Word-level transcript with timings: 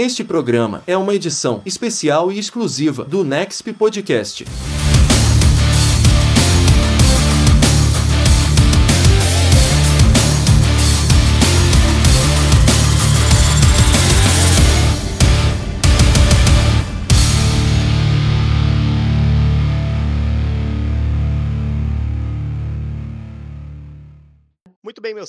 Este 0.00 0.24
programa 0.24 0.82
é 0.86 0.96
uma 0.96 1.14
edição 1.14 1.60
especial 1.66 2.32
e 2.32 2.38
exclusiva 2.38 3.04
do 3.04 3.22
Nexp 3.22 3.74
Podcast. 3.74 4.46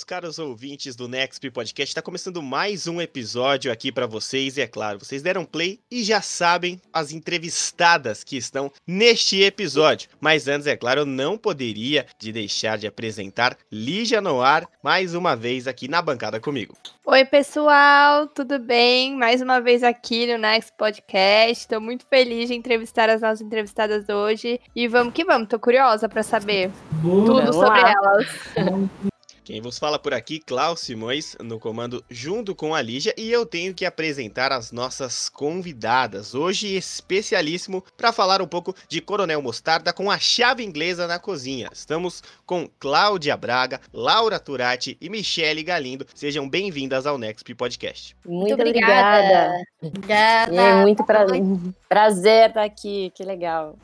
Meus 0.01 0.03
caros 0.03 0.39
ouvintes 0.39 0.95
do 0.95 1.07
Next 1.07 1.47
Podcast, 1.51 1.91
está 1.91 2.01
começando 2.01 2.41
mais 2.41 2.87
um 2.87 2.99
episódio 2.99 3.71
aqui 3.71 3.91
para 3.91 4.07
vocês 4.07 4.57
e 4.57 4.61
é 4.61 4.65
claro, 4.65 4.97
vocês 4.97 5.21
deram 5.21 5.45
play 5.45 5.79
e 5.91 6.03
já 6.03 6.23
sabem 6.23 6.81
as 6.91 7.11
entrevistadas 7.11 8.23
que 8.23 8.35
estão 8.35 8.71
neste 8.87 9.43
episódio. 9.43 10.09
Mas 10.19 10.47
antes, 10.47 10.65
é 10.65 10.75
claro, 10.75 11.01
eu 11.01 11.05
não 11.05 11.37
poderia 11.37 12.07
de 12.17 12.31
deixar 12.31 12.79
de 12.79 12.87
apresentar 12.87 13.55
Lígia 13.71 14.21
Noir 14.21 14.67
mais 14.81 15.13
uma 15.13 15.35
vez 15.35 15.67
aqui 15.67 15.87
na 15.87 16.01
bancada 16.01 16.39
comigo. 16.39 16.75
Oi, 17.05 17.25
pessoal, 17.25 18.27
tudo 18.27 18.57
bem? 18.57 19.15
Mais 19.15 19.39
uma 19.39 19.61
vez 19.61 19.83
aqui 19.83 20.25
no 20.25 20.39
Next 20.39 20.71
Podcast. 20.77 21.61
Estou 21.61 21.79
muito 21.79 22.05
feliz 22.07 22.49
de 22.49 22.55
entrevistar 22.55 23.07
as 23.07 23.21
nossas 23.21 23.41
entrevistadas 23.41 24.09
hoje 24.09 24.59
e 24.75 24.87
vamos 24.87 25.13
que 25.13 25.23
vamos. 25.23 25.47
Tô 25.47 25.59
curiosa 25.59 26.09
para 26.09 26.23
saber 26.23 26.71
Boa, 27.03 27.25
tudo 27.25 27.53
sobre 27.53 27.81
lá. 27.81 27.91
elas. 27.91 28.27
Quem 29.43 29.59
vos 29.59 29.79
fala 29.79 29.97
por 29.97 30.13
aqui, 30.13 30.39
Klaus 30.39 30.81
Simões, 30.81 31.35
no 31.43 31.59
comando 31.59 32.03
junto 32.07 32.53
com 32.53 32.75
a 32.75 32.81
Lígia, 32.81 33.11
e 33.17 33.31
eu 33.31 33.43
tenho 33.43 33.73
que 33.73 33.85
apresentar 33.85 34.51
as 34.51 34.71
nossas 34.71 35.29
convidadas. 35.29 36.35
Hoje, 36.35 36.75
especialíssimo 36.75 37.83
para 37.97 38.13
falar 38.13 38.39
um 38.39 38.47
pouco 38.47 38.75
de 38.87 39.01
Coronel 39.01 39.41
Mostarda 39.41 39.91
com 39.91 40.11
a 40.11 40.19
chave 40.19 40.63
inglesa 40.63 41.07
na 41.07 41.17
cozinha. 41.17 41.69
Estamos 41.73 42.21
com 42.45 42.69
Cláudia 42.79 43.35
Braga, 43.35 43.81
Laura 43.91 44.39
Turati 44.39 44.95
e 45.01 45.09
Michele 45.09 45.63
Galindo. 45.63 46.05
Sejam 46.13 46.47
bem-vindas 46.47 47.07
ao 47.07 47.17
Next 47.17 47.55
Podcast. 47.55 48.15
Muito, 48.23 48.49
muito 48.49 48.61
obrigada. 48.61 49.63
Obrigada. 49.81 50.55
É 50.55 50.75
muito 50.83 51.03
pra... 51.03 51.25
prazer 51.89 52.49
estar 52.49 52.63
aqui, 52.63 53.11
que 53.15 53.23
legal. 53.23 53.75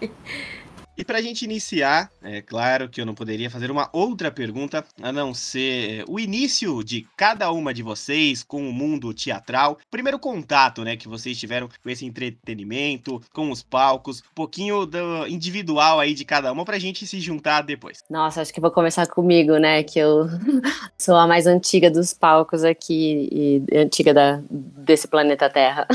E 0.96 1.04
para 1.04 1.18
a 1.18 1.22
gente 1.22 1.44
iniciar, 1.44 2.10
é 2.22 2.42
claro 2.42 2.88
que 2.88 3.00
eu 3.00 3.06
não 3.06 3.14
poderia 3.14 3.48
fazer 3.48 3.70
uma 3.70 3.88
outra 3.92 4.30
pergunta 4.30 4.84
a 5.00 5.10
não 5.10 5.32
ser 5.32 6.04
o 6.06 6.20
início 6.20 6.84
de 6.84 7.06
cada 7.16 7.50
uma 7.50 7.72
de 7.72 7.82
vocês 7.82 8.42
com 8.42 8.68
o 8.68 8.72
mundo 8.72 9.14
teatral. 9.14 9.78
Primeiro 9.90 10.18
contato, 10.18 10.84
né, 10.84 10.94
que 10.96 11.08
vocês 11.08 11.38
tiveram 11.38 11.66
com 11.66 11.88
esse 11.88 12.04
entretenimento, 12.04 13.22
com 13.32 13.50
os 13.50 13.62
palcos, 13.62 14.20
um 14.20 14.34
pouquinho 14.34 14.84
do 14.84 15.26
individual 15.26 15.98
aí 15.98 16.12
de 16.12 16.26
cada 16.26 16.52
uma 16.52 16.64
para 16.64 16.76
a 16.76 16.80
gente 16.80 17.06
se 17.06 17.20
juntar 17.20 17.62
depois. 17.62 18.04
Nossa, 18.10 18.42
acho 18.42 18.52
que 18.52 18.60
vou 18.60 18.70
começar 18.70 19.06
comigo, 19.06 19.56
né, 19.56 19.82
que 19.82 19.98
eu 19.98 20.26
sou 20.98 21.16
a 21.16 21.26
mais 21.26 21.46
antiga 21.46 21.90
dos 21.90 22.12
palcos 22.12 22.64
aqui 22.64 23.28
e 23.32 23.78
antiga 23.78 24.12
da, 24.12 24.42
desse 24.50 25.08
planeta 25.08 25.48
Terra. 25.48 25.88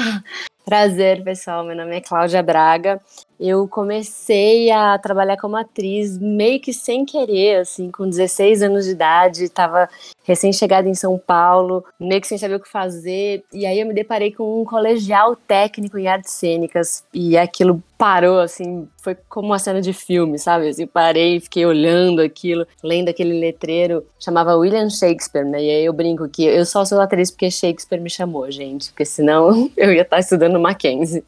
Prazer, 0.68 1.24
pessoal. 1.24 1.64
Meu 1.64 1.78
nome 1.78 1.96
é 1.96 2.02
Cláudia 2.02 2.44
Braga. 2.44 3.00
Eu 3.40 3.70
comecei 3.70 4.70
a 4.70 5.00
trabalhar 5.00 5.38
como 5.38 5.56
atriz 5.56 6.18
meio 6.18 6.60
que 6.60 6.74
sem 6.74 7.06
querer, 7.06 7.62
assim, 7.62 7.90
com 7.90 8.10
16 8.10 8.64
anos 8.64 8.84
de 8.84 8.92
idade, 8.92 9.46
estava 9.46 9.88
recém-chegada 10.26 10.90
em 10.90 10.94
São 10.94 11.18
Paulo, 11.18 11.86
meio 11.98 12.20
que 12.20 12.28
sem 12.28 12.38
saber 12.38 12.56
o 12.56 12.60
que 12.60 12.68
fazer, 12.68 13.46
e 13.54 13.66
aí 13.66 13.80
eu 13.80 13.88
me 13.88 13.94
deparei 13.94 14.34
com 14.34 14.62
um 14.62 14.66
colegial 14.66 15.38
técnico 15.38 15.98
em 15.98 16.10
artes 16.10 16.34
cênicas, 16.34 17.06
e 17.14 17.38
aquilo 17.38 17.82
parou, 17.98 18.40
assim, 18.40 18.88
foi 19.02 19.16
como 19.28 19.48
uma 19.48 19.60
cena 19.60 19.82
de 19.82 19.92
filme, 19.92 20.38
sabe? 20.38 20.70
Assim, 20.70 20.86
parei, 20.86 21.40
fiquei 21.40 21.66
olhando 21.66 22.22
aquilo, 22.22 22.66
lendo 22.84 23.10
aquele 23.10 23.40
letreiro, 23.40 24.06
chamava 24.20 24.56
William 24.56 24.90
Shakespeare, 24.90 25.46
né? 25.46 25.64
E 25.64 25.70
aí 25.70 25.86
eu 25.86 25.94
brinco 25.94 26.30
que 26.30 26.44
eu 26.46 26.66
só 26.66 26.86
sou 26.86 27.02
atriz 27.02 27.32
porque 27.32 27.50
Shakespeare 27.50 28.00
me 28.00 28.10
chamou, 28.10 28.50
gente, 28.52 28.90
porque 28.90 29.06
senão 29.06 29.70
eu 29.76 29.92
ia 29.92 30.04
estar 30.04 30.20
estudando 30.20 30.60
Mackenzie. 30.60 31.24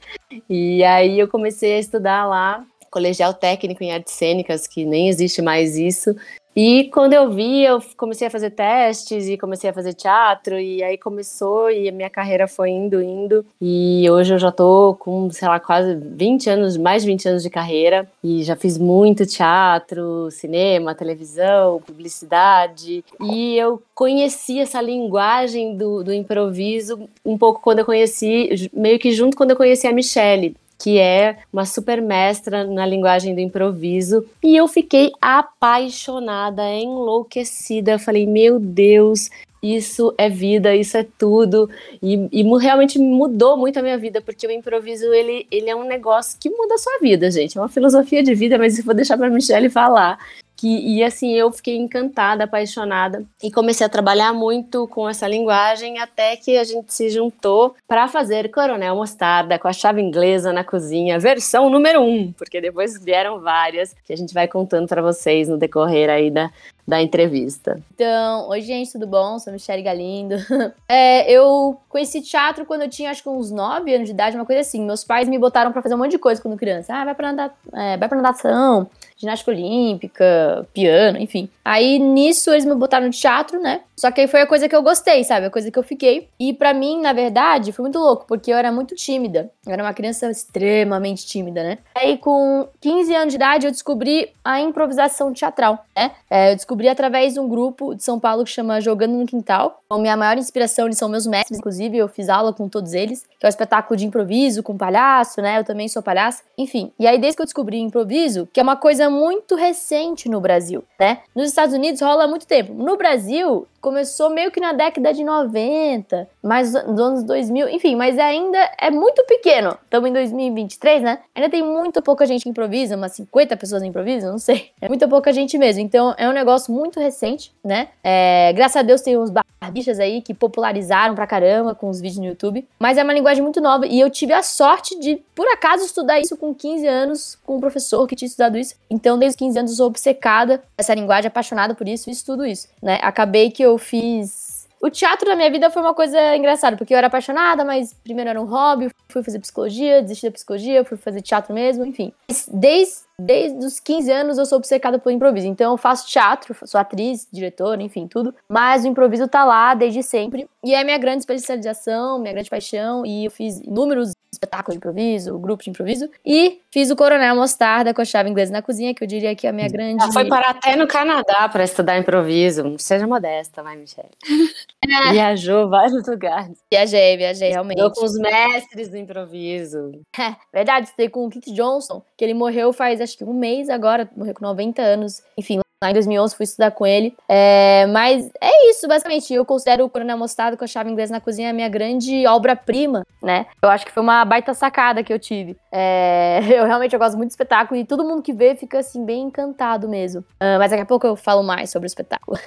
E 0.47 0.83
aí 0.83 1.19
eu 1.19 1.27
comecei 1.27 1.73
a 1.73 1.79
estudar 1.79 2.25
lá, 2.27 2.63
colegial 2.91 3.33
técnico 3.33 3.83
em 3.83 3.91
artes 3.91 4.13
cênicas, 4.13 4.67
que 4.67 4.85
nem 4.85 5.09
existe 5.09 5.41
mais 5.41 5.77
isso, 5.77 6.15
e 6.55 6.85
quando 6.85 7.13
eu 7.13 7.29
vi, 7.29 7.63
eu 7.63 7.81
comecei 7.95 8.27
a 8.27 8.31
fazer 8.31 8.49
testes 8.49 9.27
e 9.27 9.37
comecei 9.37 9.69
a 9.69 9.73
fazer 9.73 9.93
teatro, 9.93 10.59
e 10.59 10.83
aí 10.83 10.97
começou 10.97 11.69
e 11.71 11.87
a 11.87 11.91
minha 11.91 12.09
carreira 12.09 12.47
foi 12.47 12.69
indo, 12.71 13.01
indo. 13.01 13.45
E 13.61 14.09
hoje 14.09 14.33
eu 14.33 14.39
já 14.39 14.51
tô 14.51 14.95
com, 14.99 15.29
sei 15.31 15.47
lá, 15.47 15.59
quase 15.59 15.95
20 15.95 16.49
anos, 16.49 16.75
mais 16.75 17.03
de 17.03 17.09
20 17.09 17.29
anos 17.29 17.43
de 17.43 17.49
carreira, 17.49 18.09
e 18.23 18.43
já 18.43 18.55
fiz 18.55 18.77
muito 18.77 19.25
teatro, 19.25 20.29
cinema, 20.31 20.95
televisão, 20.95 21.81
publicidade. 21.85 23.05
E 23.21 23.55
eu 23.55 23.81
conheci 23.93 24.59
essa 24.59 24.81
linguagem 24.81 25.77
do, 25.77 26.03
do 26.03 26.13
improviso 26.13 27.07
um 27.23 27.37
pouco 27.37 27.61
quando 27.61 27.79
eu 27.79 27.85
conheci, 27.85 28.69
meio 28.73 28.99
que 28.99 29.11
junto 29.11 29.37
quando 29.37 29.51
eu 29.51 29.57
conheci 29.57 29.87
a 29.87 29.93
Michelle 29.93 30.55
que 30.79 30.97
é 30.97 31.39
uma 31.51 31.65
super 31.65 32.01
mestra 32.01 32.63
na 32.63 32.85
linguagem 32.85 33.35
do 33.35 33.41
improviso. 33.41 34.25
E 34.41 34.55
eu 34.55 34.65
fiquei 34.65 35.11
apaixonada, 35.21 36.63
enlouquecida. 36.73 37.99
Falei, 37.99 38.25
meu 38.25 38.57
Deus, 38.59 39.29
isso 39.61 40.13
é 40.17 40.29
vida, 40.29 40.73
isso 40.73 40.95
é 40.95 41.05
tudo. 41.17 41.69
E, 42.01 42.29
e, 42.31 42.57
realmente 42.57 42.97
mudou 42.97 43.57
muito 43.57 43.77
a 43.77 43.81
minha 43.81 43.97
vida, 43.97 44.21
porque 44.21 44.47
o 44.47 44.51
improviso, 44.51 45.13
ele, 45.13 45.45
ele 45.51 45.69
é 45.69 45.75
um 45.75 45.83
negócio 45.83 46.37
que 46.39 46.49
muda 46.49 46.75
a 46.75 46.77
sua 46.77 46.97
vida, 46.99 47.29
gente. 47.29 47.57
É 47.57 47.61
uma 47.61 47.67
filosofia 47.67 48.23
de 48.23 48.33
vida, 48.33 48.57
mas 48.57 48.79
eu 48.79 48.85
vou 48.85 48.93
deixar 48.95 49.17
para 49.17 49.29
Michelle 49.29 49.69
falar. 49.69 50.17
Que, 50.59 50.67
e 50.67 51.01
assim, 51.01 51.31
eu 51.31 51.49
fiquei 51.53 51.77
encantada, 51.77 52.43
apaixonada 52.43 53.23
e 53.41 53.49
comecei 53.49 53.85
a 53.85 53.89
trabalhar 53.89 54.33
muito 54.33 54.85
com 54.89 55.07
essa 55.07 55.25
linguagem 55.25 55.99
até 55.99 56.35
que 56.35 56.57
a 56.57 56.65
gente 56.65 56.93
se 56.93 57.09
juntou 57.09 57.75
para 57.87 58.09
fazer 58.09 58.51
Coronel 58.51 58.93
Mostarda 58.93 59.57
com 59.57 59.69
a 59.69 59.73
chave 59.73 60.01
inglesa 60.01 60.51
na 60.51 60.65
cozinha, 60.65 61.17
versão 61.17 61.69
número 61.69 62.01
um, 62.01 62.33
porque 62.33 62.59
depois 62.59 63.01
vieram 63.01 63.39
várias 63.39 63.95
que 64.03 64.11
a 64.11 64.17
gente 64.17 64.33
vai 64.33 64.49
contando 64.49 64.85
para 64.85 65.01
vocês 65.01 65.47
no 65.47 65.57
decorrer 65.57 66.09
aí 66.09 66.29
da, 66.29 66.51
da 66.85 67.01
entrevista. 67.01 67.81
Então, 67.95 68.49
oi 68.49 68.59
gente, 68.59 68.91
tudo 68.91 69.07
bom? 69.07 69.39
Sou 69.39 69.53
Michelle 69.53 69.81
Galindo. 69.81 70.35
É, 70.91 71.31
eu 71.31 71.79
conheci 71.87 72.19
teatro 72.19 72.65
quando 72.65 72.81
eu 72.81 72.89
tinha 72.89 73.11
acho 73.11 73.21
que 73.21 73.29
uns 73.29 73.51
9 73.51 73.93
anos 73.93 74.07
de 74.07 74.13
idade, 74.13 74.35
uma 74.35 74.45
coisa 74.45 74.61
assim. 74.61 74.83
Meus 74.83 75.03
pais 75.03 75.29
me 75.29 75.37
botaram 75.37 75.71
para 75.71 75.83
fazer 75.83 75.93
um 75.93 75.99
monte 75.99 76.11
de 76.11 76.17
coisa 76.17 76.41
quando 76.41 76.57
criança. 76.57 76.93
Ah, 76.93 77.05
vai 77.05 77.13
pra, 77.13 77.31
nada, 77.31 77.53
é, 77.73 77.95
vai 77.95 78.09
pra 78.09 78.19
natação, 78.19 78.89
ginástica 79.19 79.51
olímpica, 79.51 80.67
piano, 80.73 81.19
enfim. 81.19 81.49
Aí 81.63 81.99
nisso 81.99 82.51
eles 82.51 82.63
me 82.65 82.73
botaram 82.73 83.05
no 83.07 83.11
teatro, 83.11 83.61
né? 83.61 83.81
Só 83.99 84.09
que 84.11 84.21
aí 84.21 84.27
foi 84.27 84.39
a 84.39 84.47
coisa 84.47 84.69
que 84.69 84.75
eu 84.75 84.81
gostei, 84.81 85.25
sabe? 85.25 85.47
A 85.47 85.49
coisa 85.49 85.69
que 85.69 85.77
eu 85.77 85.83
fiquei. 85.83 86.29
E 86.39 86.53
para 86.53 86.73
mim, 86.73 87.01
na 87.01 87.11
verdade, 87.11 87.73
foi 87.73 87.83
muito 87.83 87.99
louco, 87.99 88.25
porque 88.25 88.49
eu 88.49 88.55
era 88.55 88.71
muito 88.71 88.95
tímida. 88.95 89.51
Eu 89.67 89.73
era 89.73 89.83
uma 89.83 89.93
criança 89.93 90.31
extremamente 90.31 91.25
tímida, 91.25 91.61
né? 91.61 91.79
Aí 91.93 92.17
com 92.17 92.65
15 92.79 93.13
anos 93.13 93.33
de 93.33 93.35
idade 93.35 93.67
eu 93.67 93.71
descobri 93.71 94.31
a 94.41 94.61
improvisação 94.61 95.33
teatral, 95.33 95.83
né? 95.93 96.11
É, 96.29 96.53
eu 96.53 96.55
descobri 96.55 96.87
através 96.87 97.33
de 97.33 97.41
um 97.41 97.49
grupo 97.49 97.93
de 97.93 98.01
São 98.01 98.17
Paulo 98.17 98.45
que 98.45 98.49
chama 98.49 98.79
Jogando 98.79 99.17
no 99.17 99.25
Quintal. 99.25 99.81
A 99.89 99.97
minha 99.97 100.15
maior 100.15 100.37
inspiração 100.37 100.85
eles 100.85 100.97
são 100.97 101.09
meus 101.09 101.27
mestres, 101.27 101.59
inclusive 101.59 101.97
eu 101.97 102.07
fiz 102.07 102.29
aula 102.29 102.53
com 102.53 102.69
todos 102.69 102.93
eles, 102.93 103.25
que 103.37 103.45
é 103.45 103.47
um 103.47 103.49
espetáculo 103.49 103.97
de 103.97 104.05
improviso 104.05 104.63
com 104.63 104.77
palhaço, 104.77 105.41
né? 105.41 105.59
Eu 105.59 105.65
também 105.65 105.89
sou 105.89 106.01
palhaço, 106.01 106.41
enfim. 106.57 106.93
E 106.97 107.05
aí 107.05 107.19
desde 107.19 107.35
que 107.35 107.41
eu 107.41 107.45
descobri 107.45 107.79
improviso, 107.79 108.47
que 108.53 108.61
é 108.61 108.63
uma 108.63 108.77
coisa 108.77 109.09
muito 109.09 109.55
recente 109.55 110.29
no 110.29 110.39
Brasil, 110.39 110.85
né? 110.97 111.19
Nos 111.35 111.49
Estados 111.49 111.75
Unidos 111.75 111.99
rola 111.99 112.23
há 112.23 112.27
muito 112.27 112.47
tempo. 112.47 112.73
No 112.73 112.95
Brasil, 112.95 113.67
começou 113.81 114.29
meio 114.29 114.51
que 114.51 114.59
na 114.59 114.73
década 114.73 115.13
de 115.13 115.23
90, 115.23 116.27
mais 116.41 116.71
dos 116.71 116.99
anos 116.99 117.23
2000, 117.23 117.69
enfim, 117.69 117.95
mas 117.95 118.17
ainda 118.17 118.57
é 118.77 118.89
muito 118.89 119.23
pequeno. 119.25 119.77
Estamos 119.83 120.09
em 120.09 120.13
2023, 120.13 121.01
né? 121.01 121.19
Ainda 121.35 121.49
tem 121.49 121.63
muito 121.63 122.01
pouca 122.01 122.25
gente 122.25 122.43
que 122.43 122.49
improvisa, 122.49 122.95
umas 122.95 123.13
50 123.13 123.57
pessoas 123.57 123.83
improvisam, 123.83 124.31
não 124.31 124.39
sei. 124.39 124.69
É 124.81 124.87
muito 124.87 125.07
pouca 125.07 125.31
gente 125.33 125.57
mesmo. 125.57 125.81
Então 125.81 126.13
é 126.17 126.27
um 126.27 126.33
negócio 126.33 126.73
muito 126.73 126.99
recente, 126.99 127.51
né? 127.63 127.89
É, 128.03 128.53
graças 128.53 128.77
a 128.77 128.81
Deus 128.81 129.01
tem 129.01 129.17
uns 129.17 129.29
barbichas 129.29 129.99
aí 129.99 130.21
que 130.21 130.33
popularizaram 130.33 131.15
pra 131.15 131.27
caramba 131.27 131.75
com 131.75 131.89
os 131.89 131.99
vídeos 131.99 132.19
no 132.19 132.25
YouTube. 132.25 132.67
Mas 132.79 132.97
é 132.97 133.03
uma 133.03 133.13
linguagem 133.13 133.43
muito 133.43 133.61
nova 133.61 133.85
e 133.85 133.99
eu 133.99 134.09
tive 134.09 134.33
a 134.33 134.41
sorte 134.43 134.97
de, 134.99 135.21
por 135.35 135.47
acaso, 135.47 135.85
estudar 135.85 136.19
isso 136.19 136.37
com 136.37 136.53
15 136.53 136.87
anos 136.87 137.37
com 137.45 137.57
um 137.57 137.59
professor 137.59 138.07
que 138.07 138.15
tinha 138.15 138.27
estudado 138.27 138.57
isso. 138.57 138.75
Então, 138.89 139.17
desde 139.17 139.35
os 139.35 139.39
15 139.39 139.59
anos 139.59 139.71
eu 139.71 139.77
sou 139.77 139.87
obcecada 139.87 140.61
essa 140.77 140.93
linguagem, 140.93 141.27
apaixonada 141.27 141.75
por 141.75 141.87
isso 141.87 142.09
e 142.09 142.13
estudo 142.13 142.45
isso, 142.45 142.67
né? 142.81 142.99
Acabei 143.01 143.51
que 143.51 143.61
eu 143.61 143.68
fiz. 143.77 144.67
O 144.81 144.89
teatro 144.89 145.27
na 145.27 145.35
minha 145.35 145.51
vida 145.51 145.69
foi 145.69 145.81
uma 145.81 145.93
coisa 145.93 146.37
engraçada, 146.37 146.77
porque 146.77 146.93
eu 146.93 146.97
era 146.97 147.07
apaixonada, 147.07 147.65
mas 147.65 147.93
primeiro 147.93 148.29
era 148.29 148.41
um 148.41 148.45
hobby, 148.45 148.89
fui 149.09 149.21
fazer 149.21 149.39
psicologia, 149.39 150.01
desisti 150.01 150.27
da 150.27 150.31
psicologia, 150.31 150.85
fui 150.85 150.97
fazer 150.97 151.21
teatro 151.21 151.53
mesmo, 151.53 151.85
enfim. 151.85 152.13
Desde 152.47 153.08
desde 153.19 153.65
os 153.65 153.79
15 153.79 154.11
anos 154.11 154.37
eu 154.37 154.45
sou 154.45 154.57
obcecada 154.57 154.97
pelo 154.97 155.15
improviso. 155.15 155.47
Então 155.47 155.71
eu 155.71 155.77
faço 155.77 156.07
teatro, 156.07 156.55
sou 156.65 156.79
atriz, 156.79 157.27
diretora, 157.31 157.81
enfim, 157.81 158.07
tudo. 158.07 158.33
Mas 158.47 158.83
o 158.83 158.87
improviso 158.87 159.27
tá 159.27 159.43
lá 159.43 159.73
desde 159.73 160.01
sempre. 160.01 160.47
E 160.63 160.73
é 160.73 160.83
minha 160.83 160.97
grande 160.97 161.19
especialização, 161.19 162.19
minha 162.19 162.33
grande 162.33 162.49
paixão. 162.49 163.05
E 163.05 163.25
eu 163.25 163.31
fiz 163.31 163.59
inúmeros 163.59 164.13
espetáculos 164.31 164.73
de 164.73 164.77
improviso, 164.77 165.37
grupo 165.37 165.63
de 165.63 165.69
improviso. 165.69 166.09
E 166.25 166.61
fiz 166.71 166.89
o 166.89 166.95
Coronel 166.95 167.35
Mostarda 167.35 167.93
com 167.93 168.01
a 168.01 168.05
chave 168.05 168.29
inglesa 168.29 168.51
na 168.51 168.61
cozinha, 168.61 168.93
que 168.93 169.03
eu 169.03 169.07
diria 169.07 169.35
que 169.35 169.47
é 169.47 169.49
a 169.49 169.53
minha 169.53 169.67
grande. 169.67 170.01
Ela 170.03 170.13
foi 170.13 170.25
parar 170.25 170.51
até 170.51 170.75
no 170.75 170.87
Canadá 170.87 171.49
para 171.49 171.63
estudar 171.63 171.97
improviso. 171.97 172.75
Seja 172.77 173.07
modesta, 173.07 173.63
vai, 173.63 173.75
Michelle. 173.75 174.09
É. 174.83 175.11
Viajou 175.11 175.69
vários 175.69 176.05
lugares. 176.07 176.57
Viajei, 176.71 177.17
viajei, 177.17 177.49
realmente. 177.49 177.79
Estudou 177.79 177.99
com 177.99 178.05
os 178.05 178.17
mestres 178.17 178.89
do 178.89 178.97
improviso. 178.97 179.91
É, 180.17 180.35
verdade, 180.53 180.87
estudei 180.87 181.09
com 181.09 181.25
o 181.25 181.29
Keith 181.29 181.53
Johnson, 181.53 182.01
que 182.17 182.23
ele 182.23 182.33
morreu 182.33 182.71
faz 182.73 183.01
acho 183.01 183.17
que 183.17 183.23
um 183.23 183.33
mês 183.33 183.69
agora, 183.69 184.09
morreu 184.15 184.33
com 184.33 184.45
90 184.45 184.81
anos. 184.81 185.21
Enfim, 185.37 185.59
Lá 185.81 185.91
em 185.91 185.93
2011 185.93 186.35
fui 186.35 186.43
estudar 186.43 186.71
com 186.71 186.85
ele. 186.85 187.15
É, 187.25 187.85
mas 187.87 188.29
é 188.41 188.69
isso, 188.69 188.85
basicamente. 188.85 189.33
Eu 189.33 189.45
considero 189.45 189.85
o 189.85 189.89
Coronel 189.89 190.17
Mostarda 190.17 190.57
com 190.57 190.65
a 190.65 190.67
chave 190.67 190.91
inglesa 190.91 191.13
na 191.13 191.21
cozinha 191.21 191.51
a 191.51 191.53
minha 191.53 191.69
grande 191.69 192.27
obra-prima, 192.27 193.05
né? 193.23 193.45
Eu 193.61 193.69
acho 193.69 193.85
que 193.85 193.91
foi 193.93 194.03
uma 194.03 194.25
baita 194.25 194.53
sacada 194.53 195.01
que 195.05 195.13
eu 195.13 195.17
tive. 195.17 195.55
É, 195.71 196.41
eu 196.51 196.65
realmente 196.65 196.93
eu 196.93 196.99
gosto 196.99 197.15
muito 197.15 197.29
do 197.29 197.31
espetáculo 197.31 197.79
e 197.79 197.85
todo 197.85 198.03
mundo 198.03 198.21
que 198.21 198.33
vê 198.33 198.55
fica 198.55 198.79
assim 198.79 199.05
bem 199.05 199.21
encantado 199.21 199.87
mesmo. 199.87 200.19
Uh, 200.19 200.59
mas 200.59 200.71
daqui 200.71 200.83
a 200.83 200.85
pouco 200.85 201.07
eu 201.07 201.15
falo 201.15 201.43
mais 201.43 201.69
sobre 201.69 201.85
o 201.85 201.87
espetáculo. 201.87 202.37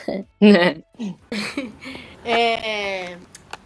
É, 2.25 3.19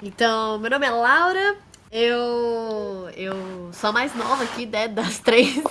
então, 0.02 0.58
meu 0.58 0.70
nome 0.70 0.86
é 0.86 0.90
Laura, 0.90 1.56
eu, 1.90 3.08
eu 3.16 3.70
sou 3.72 3.90
a 3.90 3.92
mais 3.92 4.14
nova 4.14 4.44
aqui, 4.44 4.66
né, 4.66 4.88
das 4.88 5.18
três. 5.18 5.62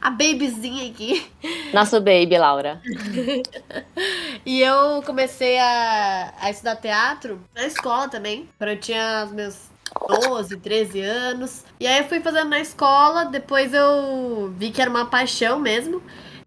A 0.00 0.10
babyzinha 0.10 0.90
aqui. 0.90 1.26
Nosso 1.72 1.98
baby, 2.00 2.36
Laura. 2.36 2.82
e 4.44 4.60
eu 4.60 5.02
comecei 5.02 5.58
a, 5.58 6.34
a 6.40 6.50
estudar 6.50 6.76
teatro 6.76 7.40
na 7.54 7.66
escola 7.66 8.08
também. 8.08 8.48
Quando 8.58 8.70
eu 8.70 8.80
tinha 8.80 9.24
os 9.24 9.32
meus 9.32 9.70
12, 10.08 10.56
13 10.58 11.00
anos. 11.00 11.64
E 11.80 11.86
aí 11.86 11.98
eu 12.00 12.08
fui 12.08 12.20
fazendo 12.20 12.50
na 12.50 12.60
escola, 12.60 13.24
depois 13.24 13.72
eu 13.72 14.52
vi 14.56 14.70
que 14.70 14.82
era 14.82 14.90
uma 14.90 15.06
paixão 15.06 15.58
mesmo. 15.58 16.02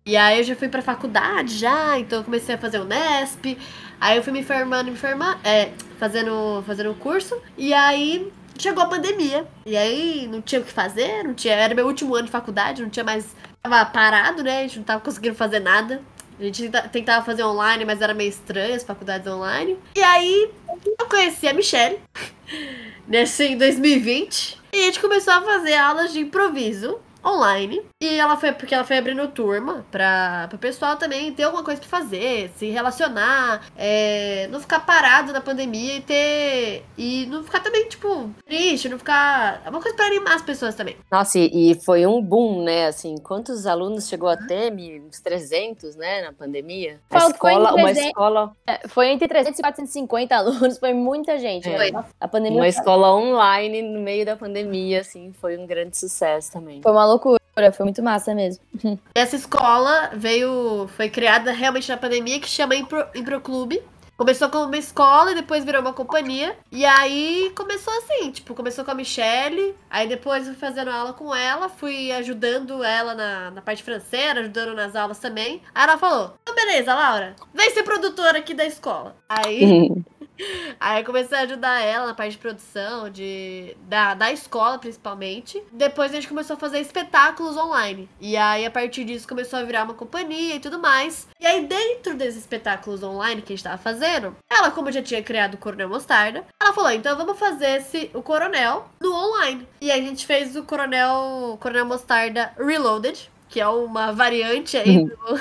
E 0.08 0.16
aí 0.16 0.38
eu 0.38 0.44
já 0.46 0.56
fui 0.56 0.70
pra 0.70 0.82
faculdade 0.82 1.58
já, 1.58 2.00
então 2.00 2.20
eu 2.20 2.24
comecei 2.24 2.56
a 2.56 2.58
fazer 2.58 2.80
o 2.80 2.86
Nesp. 2.86 3.58
Aí 4.00 4.16
eu 4.16 4.24
fui 4.24 4.32
me 4.32 4.42
formando, 4.42 4.90
me 4.90 4.96
formando, 4.96 5.38
é, 5.44 5.74
fazendo, 6.00 6.64
fazendo 6.66 6.92
o 6.92 6.96
curso. 6.96 7.38
E 7.58 7.74
aí 7.74 8.32
chegou 8.58 8.82
a 8.82 8.88
pandemia. 8.88 9.46
E 9.66 9.76
aí 9.76 10.26
não 10.32 10.42
tinha 10.42 10.62
o 10.62 10.64
que 10.64 10.72
fazer, 10.72 11.26
não 11.26 11.34
tinha. 11.34 11.56
Era 11.56 11.76
meu 11.76 11.86
último 11.86 12.16
ano 12.16 12.24
de 12.24 12.32
faculdade, 12.32 12.82
não 12.82 12.90
tinha 12.90 13.04
mais. 13.04 13.36
Tava 13.62 13.84
parado, 13.84 14.42
né? 14.44 14.60
A 14.60 14.62
gente 14.62 14.78
não 14.78 14.86
tava 14.86 15.02
conseguindo 15.02 15.36
fazer 15.36 15.60
nada. 15.60 16.02
A 16.40 16.44
gente 16.44 16.70
tentava 16.90 17.26
fazer 17.26 17.44
online, 17.44 17.84
mas 17.84 18.02
era 18.02 18.14
meio 18.14 18.30
estranho 18.30 18.76
as 18.76 18.86
faculdades 18.86 19.28
online. 19.28 19.78
E 19.94 20.02
aí 20.02 20.50
eu 20.98 21.06
conheci 21.08 21.50
a 21.50 21.54
Michelle 21.54 22.00
nesse 23.06 23.44
em 23.44 23.58
2020. 23.58 24.58
E 24.72 24.78
a 24.78 24.84
gente 24.84 25.02
começou 25.02 25.34
a 25.34 25.42
fazer 25.42 25.74
aulas 25.74 26.14
de 26.14 26.22
improviso 26.22 26.98
online. 27.26 27.82
E 28.02 28.20
ela 28.20 28.38
foi 28.38 28.52
porque 28.52 28.74
ela 28.74 28.84
foi 28.84 28.98
abrindo 28.98 29.28
turma 29.28 29.86
para 29.92 30.50
o 30.54 30.58
pessoal 30.58 30.96
também 30.98 31.34
ter 31.34 31.44
alguma 31.44 31.64
coisa 31.64 31.80
para 31.80 31.90
fazer, 31.90 32.52
se 32.56 32.70
relacionar, 32.70 33.62
é, 33.76 34.48
não 34.52 34.60
ficar 34.60 34.80
parado 34.82 35.34
na 35.34 35.42
pandemia 35.42 35.98
e 35.98 36.02
ter. 36.02 36.86
E 36.98 37.26
não 37.28 37.44
ficar 37.44 37.60
também, 37.60 37.88
tipo, 37.88 38.30
triste, 38.46 38.90
não 38.90 38.98
ficar. 38.98 39.62
É 39.66 39.70
uma 39.70 39.82
coisa 39.82 39.96
para 39.96 40.08
animar 40.08 40.36
as 40.36 40.42
pessoas 40.42 40.76
também. 40.76 40.96
Nossa, 41.12 41.40
e, 41.40 41.72
e, 41.72 41.76
foi 41.76 42.06
um 42.06 42.22
boom, 42.22 42.64
né? 42.64 42.88
Assim, 42.88 43.16
quantos 43.18 43.66
alunos 43.66 44.08
chegou 44.08 44.30
a 44.30 44.38
ter? 44.38 44.68
Uns 44.78 45.20
300, 45.20 45.96
né, 45.96 46.22
na 46.22 46.34
pandemia? 46.34 47.00
A 47.10 47.18
escola, 47.18 47.74
300, 47.74 47.76
uma 47.76 47.92
escola. 47.92 48.56
É, 48.68 48.88
foi 48.88 49.08
entre 49.08 49.28
300 49.28 49.60
e 49.60 49.62
450 49.62 50.36
alunos, 50.36 50.78
foi 50.78 50.94
muita 50.94 51.38
gente. 51.38 51.70
É. 51.70 51.92
A 52.20 52.28
pandemia. 52.28 52.60
Uma 52.60 52.68
escola 52.68 53.16
online 53.16 53.82
no 53.82 54.02
meio 54.02 54.26
da 54.26 54.36
pandemia, 54.36 55.02
assim, 55.02 55.34
foi 55.40 55.58
um 55.58 55.66
grande 55.66 55.98
sucesso 55.98 56.52
também. 56.52 56.82
Foi 56.82 56.92
uma 56.92 57.07
loucura, 57.08 57.40
foi 57.74 57.84
muito 57.84 58.04
massa 58.04 58.34
mesmo. 58.36 58.64
Essa 59.16 59.36
escola 59.36 60.12
veio, 60.14 60.88
foi 60.96 61.10
criada 61.10 61.52
realmente 61.52 61.90
na 61.90 61.98
pandemia, 61.98 62.40
que 62.40 62.48
chama 62.48 62.76
Impro, 62.76 63.06
Impro 63.16 63.42
Clube. 63.42 63.82
Começou 64.18 64.50
como 64.50 64.66
uma 64.66 64.78
escola 64.78 65.32
e 65.32 65.36
depois 65.36 65.64
virou 65.64 65.80
uma 65.80 65.94
companhia. 65.94 66.58
E 66.72 66.84
aí 66.84 67.52
começou 67.56 67.94
assim, 68.00 68.32
tipo, 68.32 68.56
começou 68.56 68.84
com 68.84 68.90
a 68.90 68.96
Michelle. 68.96 69.76
Aí 69.92 70.08
depois 70.08 70.46
fui 70.46 70.56
fazendo 70.56 70.90
aula 70.90 71.14
com 71.14 71.36
ela, 71.36 71.70
fui 71.70 72.12
ajudando 72.12 72.84
ela 72.84 73.14
na, 73.14 73.52
na 73.52 73.62
parte 73.62 73.84
francesa, 73.84 74.40
ajudando 74.40 74.74
nas 74.74 74.96
aulas 74.96 75.20
também. 75.20 75.62
Aí 75.74 75.84
ela 75.84 76.00
falou: 76.00 76.34
então, 76.42 76.56
beleza, 76.56 76.96
Laura, 76.96 77.36
vem 77.54 77.70
ser 77.70 77.84
produtora 77.84 78.40
aqui 78.40 78.56
da 78.56 78.66
escola. 78.66 79.16
Aí. 79.30 79.92
Aí 80.80 81.02
eu 81.02 81.06
comecei 81.06 81.38
a 81.38 81.42
ajudar 81.42 81.82
ela 81.82 82.08
na 82.08 82.14
parte 82.14 82.34
de 82.34 82.38
produção, 82.38 83.10
de, 83.10 83.76
da, 83.82 84.14
da 84.14 84.32
escola 84.32 84.78
principalmente. 84.78 85.62
Depois 85.72 86.12
a 86.12 86.16
gente 86.16 86.28
começou 86.28 86.56
a 86.56 86.60
fazer 86.60 86.80
espetáculos 86.80 87.58
online. 87.58 88.10
E 88.20 88.36
aí 88.38 88.66
a 88.66 88.72
partir 88.72 89.04
disso 89.04 89.28
começou 89.28 89.60
a 89.60 89.64
virar 89.64 89.84
uma 89.84 89.94
companhia 89.94 90.56
e 90.56 90.60
tudo 90.60 90.80
mais. 90.80 91.28
E 91.40 91.46
aí 91.46 91.66
dentro 91.66 92.16
desses 92.16 92.40
espetáculos 92.40 93.04
online 93.04 93.42
que 93.42 93.54
a 93.54 93.56
gente 93.56 93.64
tava 93.64 93.78
fazendo, 93.78 94.36
ela, 94.50 94.72
como 94.72 94.92
já 94.92 95.02
tinha 95.02 95.24
criado 95.24 95.56
o 95.56 95.58
Coronel 95.58 95.90
Mostarda, 95.90 96.46
ela 96.60 96.74
falou: 96.74 96.92
então 96.92 97.18
vamos 97.18 97.38
fazer 97.38 97.78
esse, 97.78 98.12
o 98.14 98.22
Coronel 98.22 98.88
no 99.00 99.14
online. 99.14 99.68
E 99.82 99.92
aí 99.92 100.02
a 100.02 100.04
gente 100.04 100.26
fez 100.26 100.56
o 100.56 100.64
Coronel, 100.64 101.58
Coronel 101.60 101.86
Mostarda 101.86 102.54
Reloaded 102.58 103.30
que 103.50 103.60
é 103.60 103.68
uma 103.68 104.12
variante 104.12 104.78
aí 104.78 104.98
uhum. 104.98 105.08
do, 105.08 105.40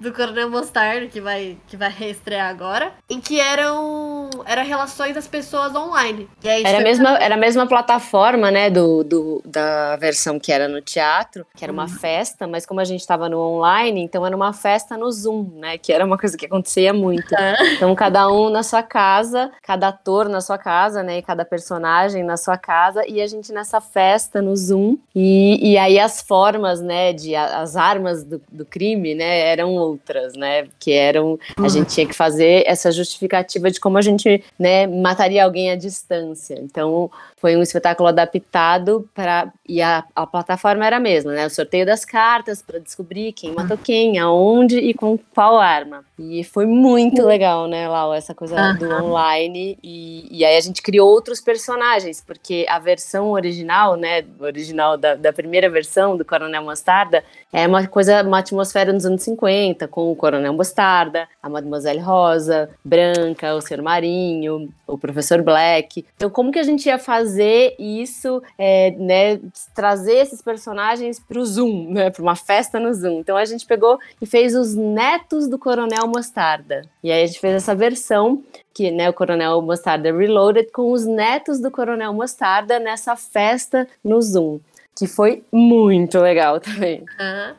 do 0.00 0.12
Coronel 0.12 0.50
Mostarda, 0.50 1.06
que 1.06 1.20
vai, 1.20 1.56
que 1.66 1.76
vai 1.76 1.90
reestrear 1.90 2.48
agora, 2.48 2.92
em 3.08 3.20
que 3.20 3.40
eram 3.40 4.30
era 4.44 4.62
relações 4.62 5.14
das 5.14 5.26
pessoas 5.26 5.74
online. 5.74 6.28
era, 6.42 6.78
a 6.78 6.82
mesma, 6.82 7.18
era 7.18 7.34
a 7.34 7.38
mesma 7.38 7.66
plataforma, 7.66 8.50
né, 8.50 8.70
do, 8.70 9.04
do, 9.04 9.42
da 9.44 9.96
versão 9.96 10.38
que 10.38 10.52
era 10.52 10.68
no 10.68 10.80
teatro, 10.80 11.46
que 11.56 11.64
era 11.64 11.72
uma 11.72 11.84
uhum. 11.84 11.88
festa, 11.88 12.46
mas 12.46 12.66
como 12.66 12.80
a 12.80 12.84
gente 12.84 13.00
estava 13.00 13.28
no 13.28 13.38
online, 13.38 14.00
então 14.00 14.26
era 14.26 14.34
uma 14.34 14.52
festa 14.52 14.96
no 14.96 15.10
Zoom, 15.10 15.50
né, 15.56 15.78
que 15.78 15.92
era 15.92 16.04
uma 16.04 16.18
coisa 16.18 16.36
que 16.36 16.46
acontecia 16.46 16.92
muito. 16.92 17.34
Então 17.76 17.94
cada 17.94 18.28
um 18.28 18.50
na 18.50 18.62
sua 18.62 18.82
casa, 18.82 19.50
cada 19.62 19.88
ator 19.88 20.28
na 20.28 20.40
sua 20.40 20.58
casa, 20.58 21.02
né, 21.02 21.18
e 21.18 21.22
cada 21.22 21.44
personagem 21.44 22.22
na 22.22 22.36
sua 22.36 22.56
casa, 22.56 23.06
e 23.06 23.20
a 23.20 23.26
gente 23.26 23.52
nessa 23.52 23.80
festa 23.80 24.42
no 24.42 24.56
Zoom, 24.56 24.96
e, 25.14 25.72
e 25.72 25.78
aí 25.78 25.98
as 25.98 26.20
formas, 26.20 26.80
né, 26.80 27.12
de 27.12 27.34
as 27.46 27.76
armas 27.76 28.24
do, 28.24 28.40
do, 28.50 28.64
crime, 28.64 29.14
né, 29.14 29.48
eram 29.48 29.74
outras, 29.74 30.34
né, 30.34 30.66
que 30.78 30.92
eram, 30.92 31.38
a 31.58 31.68
gente 31.68 31.94
tinha 31.94 32.06
que 32.06 32.14
fazer 32.14 32.64
essa 32.66 32.90
justificativa 32.90 33.70
de 33.70 33.80
como 33.80 33.98
a 33.98 34.02
gente, 34.02 34.42
né, 34.58 34.86
mataria 34.86 35.44
alguém 35.44 35.70
à 35.70 35.76
distância. 35.76 36.58
Então, 36.60 37.10
foi 37.44 37.56
um 37.56 37.62
espetáculo 37.62 38.08
adaptado 38.08 39.06
para 39.14 39.52
e 39.68 39.82
a, 39.82 40.02
a 40.14 40.26
plataforma 40.26 40.86
era 40.86 40.96
a 40.96 41.00
mesma, 41.00 41.32
né, 41.32 41.46
o 41.46 41.50
sorteio 41.50 41.84
das 41.84 42.04
cartas 42.04 42.62
para 42.62 42.78
descobrir 42.78 43.32
quem 43.32 43.52
matou 43.52 43.76
quem, 43.76 44.18
aonde 44.18 44.78
e 44.78 44.94
com 44.94 45.18
qual 45.34 45.58
arma. 45.58 46.04
E 46.18 46.42
foi 46.42 46.64
muito 46.64 47.22
legal, 47.22 47.66
né, 47.68 47.86
Lau, 47.86 48.14
essa 48.14 48.34
coisa 48.34 48.56
uhum. 48.56 48.78
do 48.78 49.04
online 49.04 49.78
e, 49.82 50.26
e 50.30 50.44
aí 50.44 50.56
a 50.56 50.60
gente 50.60 50.80
criou 50.80 51.08
outros 51.08 51.40
personagens, 51.40 52.22
porque 52.24 52.64
a 52.68 52.78
versão 52.78 53.32
original, 53.32 53.96
né, 53.96 54.24
original 54.40 54.96
da, 54.96 55.14
da 55.14 55.32
primeira 55.32 55.68
versão 55.68 56.16
do 56.16 56.24
Coronel 56.24 56.62
Mostarda 56.62 57.22
é 57.54 57.68
uma 57.68 57.86
coisa, 57.86 58.20
uma 58.22 58.40
atmosfera 58.40 58.92
nos 58.92 59.06
anos 59.06 59.22
50, 59.22 59.86
com 59.86 60.10
o 60.10 60.16
Coronel 60.16 60.52
Mostarda, 60.52 61.28
a 61.40 61.48
Mademoiselle 61.48 62.00
Rosa, 62.00 62.68
Branca, 62.84 63.54
o 63.54 63.60
Senhor 63.60 63.80
Marinho, 63.80 64.68
o 64.86 64.98
Professor 64.98 65.40
Black. 65.40 66.04
Então, 66.16 66.28
como 66.28 66.50
que 66.50 66.58
a 66.58 66.64
gente 66.64 66.86
ia 66.86 66.98
fazer 66.98 67.76
isso, 67.78 68.42
é, 68.58 68.90
né, 68.98 69.40
trazer 69.72 70.14
esses 70.14 70.42
personagens 70.42 71.20
para 71.20 71.38
o 71.38 71.46
Zoom, 71.46 71.92
né, 71.92 72.10
para 72.10 72.22
uma 72.22 72.34
festa 72.34 72.80
no 72.80 72.92
Zoom? 72.92 73.20
Então, 73.20 73.36
a 73.36 73.44
gente 73.44 73.64
pegou 73.64 74.00
e 74.20 74.26
fez 74.26 74.56
os 74.56 74.74
netos 74.74 75.46
do 75.46 75.56
Coronel 75.56 76.08
Mostarda. 76.08 76.82
E 77.04 77.12
aí 77.12 77.22
a 77.22 77.26
gente 77.26 77.38
fez 77.38 77.54
essa 77.54 77.74
versão 77.74 78.42
que 78.74 78.90
né, 78.90 79.08
o 79.08 79.12
Coronel 79.12 79.62
Mostarda 79.62 80.12
Reloaded 80.12 80.72
com 80.72 80.90
os 80.90 81.06
netos 81.06 81.60
do 81.60 81.70
Coronel 81.70 82.12
Mostarda 82.12 82.80
nessa 82.80 83.14
festa 83.14 83.86
no 84.02 84.20
Zoom 84.20 84.58
que 84.96 85.06
foi 85.06 85.44
muito 85.52 86.18
legal 86.18 86.60
também. 86.60 87.04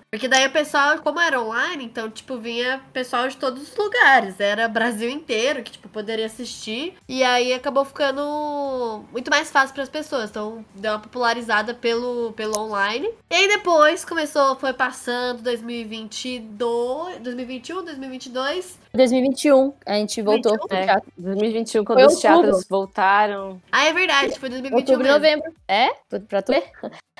Porque 0.09 0.27
daí 0.27 0.47
o 0.47 0.51
pessoal, 0.51 0.99
como 0.99 1.19
era 1.19 1.41
online, 1.41 1.83
então, 1.83 2.09
tipo, 2.09 2.37
vinha 2.37 2.81
pessoal 2.93 3.27
de 3.27 3.37
todos 3.37 3.63
os 3.63 3.75
lugares. 3.75 4.39
Era 4.39 4.67
Brasil 4.67 5.09
inteiro 5.09 5.61
que, 5.63 5.73
tipo, 5.73 5.89
poderia 5.89 6.25
assistir. 6.25 6.95
E 7.07 7.23
aí 7.23 7.53
acabou 7.53 7.83
ficando 7.83 9.03
muito 9.11 9.29
mais 9.29 9.51
fácil 9.51 9.73
para 9.73 9.83
as 9.83 9.89
pessoas. 9.89 10.29
Então, 10.29 10.63
deu 10.75 10.93
uma 10.93 10.99
popularizada 10.99 11.73
pelo, 11.73 12.31
pelo 12.33 12.57
online. 12.59 13.09
E 13.29 13.35
aí 13.35 13.47
depois 13.47 14.05
começou, 14.05 14.55
foi 14.55 14.73
passando 14.73 15.41
2022, 15.41 17.19
2021, 17.19 17.83
2022. 17.83 18.84
2021, 18.95 19.73
a 19.85 19.93
gente 19.93 20.21
voltou 20.21 20.53
21? 20.53 20.67
pro 20.67 20.77
teatro. 20.77 21.11
É, 21.17 21.21
2021, 21.21 21.85
quando 21.85 21.99
foi 21.99 22.07
os 22.07 22.13
outubro. 22.15 22.41
teatros 22.41 22.67
voltaram. 22.69 23.61
Ah, 23.71 23.85
é 23.85 23.93
verdade, 23.93 24.39
foi 24.39 24.49
2021 24.49 24.77
Outubro 24.77 25.07
e 25.07 25.11
novembro. 25.11 25.53
É? 25.67 25.89
Pra 26.27 26.41
tu 26.41 26.51
ver? 26.51 26.71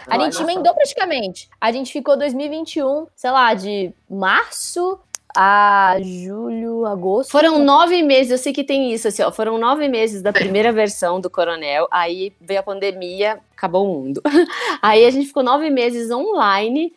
A 0.08 0.20
gente 0.20 0.42
emendou 0.42 0.74
praticamente. 0.74 1.50
A 1.60 1.72
gente 1.72 1.92
ficou 1.92 2.18
2021, 2.18 3.08
sei 3.16 3.32
lá, 3.32 3.54
de 3.54 3.94
março 4.10 5.00
a 5.36 5.98
julho, 6.02 6.86
agosto. 6.86 7.30
Foram 7.30 7.60
nove 7.60 8.02
meses, 8.02 8.32
eu 8.32 8.38
sei 8.38 8.54
que 8.54 8.64
tem 8.64 8.94
isso, 8.94 9.10
assim, 9.10 9.22
ó, 9.22 9.32
foram 9.32 9.58
nove 9.58 9.90
meses 9.90 10.22
da 10.22 10.32
primeira 10.32 10.72
versão 10.72 11.20
do 11.20 11.30
Coronel, 11.30 11.88
aí 11.92 12.34
veio 12.40 12.62
a 12.62 12.64
pandemia, 12.64 13.40
acabou 13.66 13.86
o 13.86 13.94
mundo. 14.02 14.22
Aí 14.82 15.06
a 15.06 15.10
gente 15.10 15.28
ficou 15.28 15.44
nove 15.44 15.70
meses 15.70 16.12
online, 16.12 16.94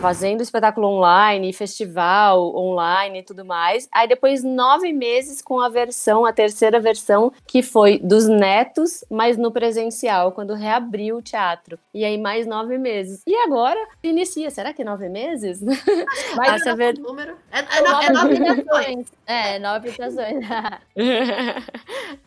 fazendo 0.00 0.40
espetáculo 0.42 0.88
online, 0.88 1.52
festival 1.52 2.54
online 2.56 3.20
e 3.20 3.22
tudo 3.22 3.44
mais. 3.44 3.88
Aí 3.92 4.08
depois 4.08 4.42
nove 4.42 4.92
meses 4.92 5.40
com 5.40 5.60
a 5.60 5.68
versão, 5.68 6.24
a 6.26 6.32
terceira 6.32 6.80
versão, 6.80 7.32
que 7.46 7.62
foi 7.62 7.98
dos 7.98 8.26
netos, 8.26 9.04
mas 9.10 9.36
no 9.36 9.52
presencial, 9.52 10.32
quando 10.32 10.54
reabriu 10.54 11.18
o 11.18 11.22
teatro. 11.22 11.78
E 11.92 12.04
aí 12.04 12.18
mais 12.18 12.46
nove 12.46 12.76
meses. 12.78 13.22
E 13.26 13.34
agora 13.36 13.78
inicia, 14.02 14.50
será 14.50 14.72
que 14.72 14.82
nove 14.82 15.08
meses? 15.08 15.62
Mas 16.36 16.62
Essa 16.62 16.74
ver- 16.74 16.98
Número. 16.98 17.36
É, 17.52 17.60
é, 17.60 17.78
é 17.78 17.82
nove 17.82 18.08
nove 18.10 18.34
apresentações. 18.34 19.06
É, 19.26 19.58
nove. 19.58 19.90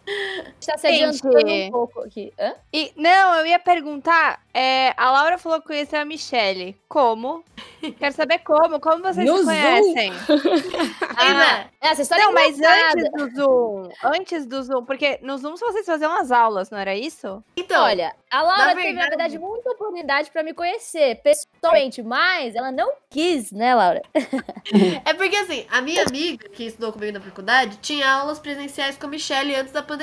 A 0.08 0.46
gente 0.46 0.66
tá 0.66 0.78
se 0.78 0.88
Gente. 0.90 1.04
adiantando 1.28 1.54
um 1.54 1.72
pouco 1.72 2.02
aqui. 2.02 2.34
Hã? 2.40 2.54
E, 2.74 2.92
não, 2.96 3.36
eu 3.36 3.46
ia 3.46 3.60
perguntar. 3.60 4.42
é, 4.54 4.94
a 4.96 5.12
Laura 5.12 5.38
falou 5.38 5.60
que 5.62 5.68
conheceu 5.68 6.00
a 6.00 6.06
Michelle. 6.06 6.76
Como? 6.88 7.44
Quero 8.00 8.16
saber 8.16 8.40
como. 8.40 8.80
Como 8.80 9.04
vocês 9.04 9.26
No 9.28 9.40
se 9.40 9.44
conhecem? 9.46 10.14
Ainda. 11.18 11.70
É, 11.82 11.88
essa 11.90 12.02
história 12.02 12.24
Não, 12.26 12.32
é 12.32 12.34
mas 12.34 12.60
antes 12.62 13.12
do 13.12 13.36
Zoom. 13.36 13.90
Antes 14.04 14.46
do 14.46 14.64
Zoom. 14.64 14.86
Porque 14.86 15.20
no 15.22 15.38
Zoom 15.38 15.56
vocês 15.58 15.86
faziam 15.86 16.14
as 16.16 16.32
aulas, 16.32 16.70
não 16.70 16.78
era 16.78 16.96
isso? 16.96 17.44
Então, 17.56 17.84
Olha, 17.84 18.14
a 18.32 18.42
Laura 18.42 18.66
na 18.68 18.76
teve, 18.76 18.94
na 18.94 19.02
verdade- 19.02 19.10
verdade, 19.10 19.40
muita 19.40 19.72
oportunidade 19.72 20.32
pra 20.32 20.42
me 20.44 20.54
conhecer 20.54 21.22
pessoalmente, 21.22 22.02
mas 22.02 22.56
ela 22.56 22.72
não 22.72 22.94
quis, 23.10 23.52
né, 23.52 23.76
Laura? 23.76 24.02
é 25.06 25.14
porque 25.14 25.36
assim, 25.36 25.66
a 25.70 25.82
minha 25.82 26.04
amiga 26.04 26.48
que 26.50 26.66
estudou 26.66 26.92
comigo 26.94 27.14
na 27.14 27.22
faculdade 27.22 27.78
tinha 27.78 28.10
aulas 28.10 28.40
presenciais 28.40 28.98
com 28.98 29.06
a 29.06 29.10
Michelle 29.10 29.56
antes 29.56 29.72
da 29.74 29.82
pandemia. 29.84 29.97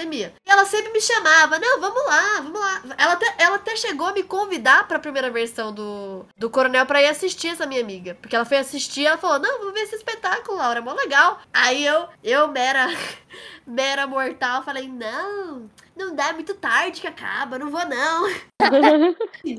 E 0.45 0.51
ela 0.51 0.65
sempre 0.65 0.93
me 0.93 1.01
chamava, 1.01 1.59
não, 1.59 1.81
vamos 1.81 2.05
lá, 2.07 2.41
vamos 2.41 2.61
lá. 2.61 2.83
Ela 2.99 3.13
até, 3.13 3.35
ela 3.39 3.57
até 3.57 3.77
chegou 3.77 4.09
a 4.09 4.13
me 4.13 4.23
convidar 4.23 4.87
pra 4.89 4.99
primeira 4.99 5.31
versão 5.31 5.73
do, 5.73 6.27
do 6.37 6.51
Coronel 6.51 6.87
pra 6.87 7.03
ir 7.03 7.07
assistir 7.07 7.49
essa 7.49 7.67
minha 7.67 7.81
amiga. 7.81 8.17
Porque 8.21 8.35
ela 8.35 8.45
foi 8.45 8.59
assistir 8.59 9.07
ela 9.07 9.19
falou, 9.19 9.39
não, 9.39 9.61
vou 9.61 9.73
ver 9.73 9.81
esse 9.81 9.97
espetáculo, 9.97 10.59
Laura, 10.59 10.79
é 10.79 10.83
mó 10.83 10.93
legal. 10.93 11.41
Aí 11.53 11.85
eu, 11.85 12.09
eu, 12.23 12.49
mera, 12.49 12.87
mera 13.67 14.07
mortal, 14.07 14.63
falei, 14.63 14.89
não, 14.89 15.69
não 15.97 16.15
dá, 16.15 16.29
é 16.29 16.33
muito 16.33 16.55
tarde 16.55 17.01
que 17.01 17.07
acaba, 17.07 17.59
não 17.59 17.71
vou 17.71 17.85
não. 17.87 18.29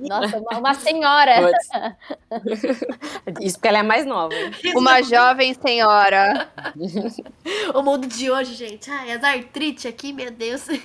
Nossa, 0.07 0.37
uma, 0.39 0.59
uma 0.59 0.73
senhora. 0.73 1.51
Isso 3.41 3.55
porque 3.57 3.67
ela 3.67 3.79
é 3.79 3.83
mais 3.83 4.05
nova. 4.05 4.33
Uma 4.75 5.01
jovem 5.01 5.53
senhora. 5.53 6.49
O 7.73 7.81
mundo 7.81 8.07
de 8.07 8.29
hoje, 8.31 8.53
gente. 8.55 8.89
Ai, 8.91 9.11
as 9.11 9.23
artrite 9.23 9.87
aqui, 9.87 10.11
meu 10.13 10.31
Deus. 10.31 10.67
Aí 10.69 10.81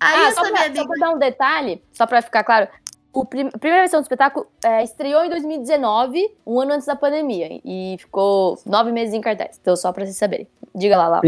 Ah, 0.00 0.28
essa 0.28 0.36
só, 0.36 0.42
minha 0.42 0.52
pra, 0.54 0.64
amiga. 0.66 0.80
só 0.82 0.86
pra 0.88 0.96
dar 0.98 1.10
um 1.14 1.18
detalhe, 1.18 1.82
só 1.92 2.06
pra 2.06 2.22
ficar 2.22 2.44
claro. 2.44 2.68
O 3.12 3.24
prim- 3.24 3.48
a 3.52 3.58
primeira 3.58 3.82
versão 3.82 4.00
do 4.00 4.04
espetáculo 4.04 4.46
é, 4.64 4.82
estreou 4.84 5.24
em 5.24 5.30
2019, 5.30 6.36
um 6.46 6.60
ano 6.60 6.74
antes 6.74 6.86
da 6.86 6.94
pandemia. 6.94 7.60
E 7.64 7.96
ficou 7.98 8.58
nove 8.66 8.92
meses 8.92 9.14
em 9.14 9.20
cartaz. 9.20 9.58
Então, 9.60 9.74
só 9.76 9.92
pra 9.92 10.04
vocês 10.04 10.16
saberem. 10.16 10.46
Diga 10.74 10.96
lá, 10.96 11.08
Laura. 11.08 11.20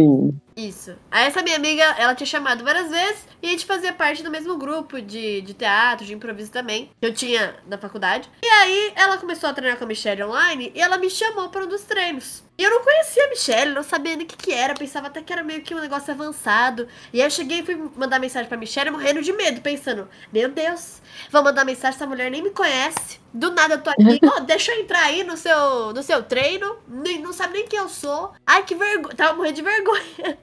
Isso. 0.68 0.94
Aí 1.10 1.26
essa 1.26 1.42
minha 1.42 1.56
amiga, 1.56 1.82
ela 1.98 2.14
tinha 2.14 2.26
chamado 2.26 2.62
várias 2.62 2.90
vezes 2.90 3.26
e 3.42 3.46
a 3.46 3.50
gente 3.50 3.64
fazia 3.64 3.94
parte 3.94 4.22
do 4.22 4.30
mesmo 4.30 4.58
grupo 4.58 5.00
de, 5.00 5.40
de 5.40 5.54
teatro, 5.54 6.04
de 6.04 6.12
improviso 6.12 6.52
também, 6.52 6.90
que 7.00 7.06
eu 7.06 7.14
tinha 7.14 7.56
na 7.66 7.78
faculdade. 7.78 8.28
E 8.42 8.46
aí 8.46 8.92
ela 8.94 9.16
começou 9.16 9.48
a 9.48 9.54
treinar 9.54 9.78
com 9.78 9.84
a 9.84 9.86
Michelle 9.86 10.22
online 10.22 10.70
e 10.74 10.80
ela 10.80 10.98
me 10.98 11.08
chamou 11.08 11.48
para 11.48 11.64
um 11.64 11.68
dos 11.68 11.82
treinos. 11.82 12.44
E 12.58 12.62
eu 12.62 12.70
não 12.70 12.82
conhecia 12.82 13.24
a 13.24 13.28
Michelle, 13.30 13.72
não 13.72 13.82
sabia 13.82 14.14
nem 14.14 14.26
o 14.26 14.28
que, 14.28 14.36
que 14.36 14.52
era, 14.52 14.74
pensava 14.74 15.06
até 15.06 15.22
que 15.22 15.32
era 15.32 15.42
meio 15.42 15.62
que 15.62 15.74
um 15.74 15.80
negócio 15.80 16.12
avançado. 16.12 16.86
E 17.10 17.18
aí 17.18 17.26
eu 17.26 17.30
cheguei 17.30 17.60
e 17.60 17.64
fui 17.64 17.90
mandar 17.96 18.18
mensagem 18.18 18.46
pra 18.46 18.58
Michelle 18.58 18.90
morrendo 18.90 19.22
de 19.22 19.32
medo, 19.32 19.62
pensando: 19.62 20.06
Meu 20.30 20.50
Deus, 20.50 21.00
vou 21.30 21.42
mandar 21.42 21.64
mensagem, 21.64 21.96
essa 21.96 22.06
mulher 22.06 22.30
nem 22.30 22.42
me 22.42 22.50
conhece. 22.50 23.18
Do 23.32 23.50
nada 23.52 23.74
eu 23.74 23.82
tô 23.82 23.88
aqui, 23.88 24.20
ó, 24.28 24.40
deixa 24.40 24.72
eu 24.72 24.80
entrar 24.82 25.04
aí 25.04 25.24
no 25.24 25.38
seu, 25.38 25.94
no 25.94 26.02
seu 26.02 26.22
treino, 26.22 26.76
nem, 26.86 27.22
não 27.22 27.32
sabe 27.32 27.54
nem 27.54 27.66
quem 27.66 27.78
eu 27.78 27.88
sou. 27.88 28.34
Ai, 28.46 28.62
que 28.62 28.74
vergonha, 28.74 29.16
tava 29.16 29.32
morrendo 29.32 29.54
de 29.54 29.62
vergonha. 29.62 30.38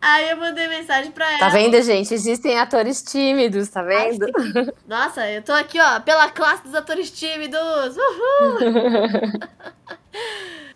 Aí 0.00 0.30
eu 0.30 0.36
mandei 0.38 0.66
mensagem 0.66 1.12
pra 1.12 1.30
ela. 1.30 1.38
Tá 1.38 1.48
vendo, 1.50 1.80
gente? 1.82 2.14
Existem 2.14 2.58
atores 2.58 3.02
tímidos, 3.02 3.68
tá 3.68 3.82
Ai, 3.82 4.12
vendo? 4.12 4.26
sim. 4.26 4.72
Nossa, 4.88 5.30
eu 5.30 5.42
tô 5.42 5.52
aqui, 5.52 5.78
ó, 5.78 6.00
pela 6.00 6.30
classe 6.30 6.62
dos 6.62 6.74
atores 6.74 7.10
tímidos. 7.10 7.96
Uhul! 7.96 8.58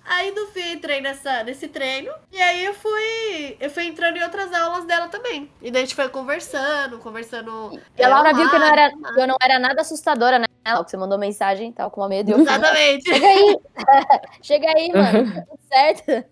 Aí 0.06 0.30
no 0.32 0.46
fim 0.48 0.60
eu 0.60 0.74
entrei 0.74 1.00
nessa, 1.00 1.42
nesse 1.44 1.66
treino. 1.66 2.12
E 2.30 2.40
aí 2.40 2.62
eu 2.64 2.74
fui. 2.74 3.56
Eu 3.58 3.70
fui 3.70 3.86
entrando 3.86 4.18
em 4.18 4.22
outras 4.22 4.52
aulas 4.52 4.84
dela 4.84 5.08
também. 5.08 5.50
E 5.62 5.70
daí 5.70 5.82
a 5.82 5.84
gente 5.86 5.94
foi 5.94 6.08
conversando, 6.10 6.98
conversando. 6.98 7.80
E 7.96 8.04
a 8.04 8.08
Laura 8.08 8.34
viu 8.34 8.48
que 8.48 8.54
eu 8.54 8.60
não, 8.60 8.66
era, 8.66 8.92
eu 9.16 9.26
não 9.26 9.36
era 9.42 9.58
nada 9.58 9.80
assustadora, 9.80 10.38
né? 10.38 10.44
Que 10.64 10.90
você 10.90 10.96
mandou 10.96 11.18
mensagem, 11.18 11.72
tava 11.72 11.90
com 11.90 12.02
uma 12.02 12.08
medo. 12.08 12.30
E 12.30 12.42
Exatamente. 12.42 13.04
Chega 13.04 13.26
aí! 13.26 13.58
Chega 14.42 14.68
aí, 14.76 14.92
mano. 14.92 15.32
Tá 15.34 15.42
tudo 15.46 15.60
certo. 15.68 16.24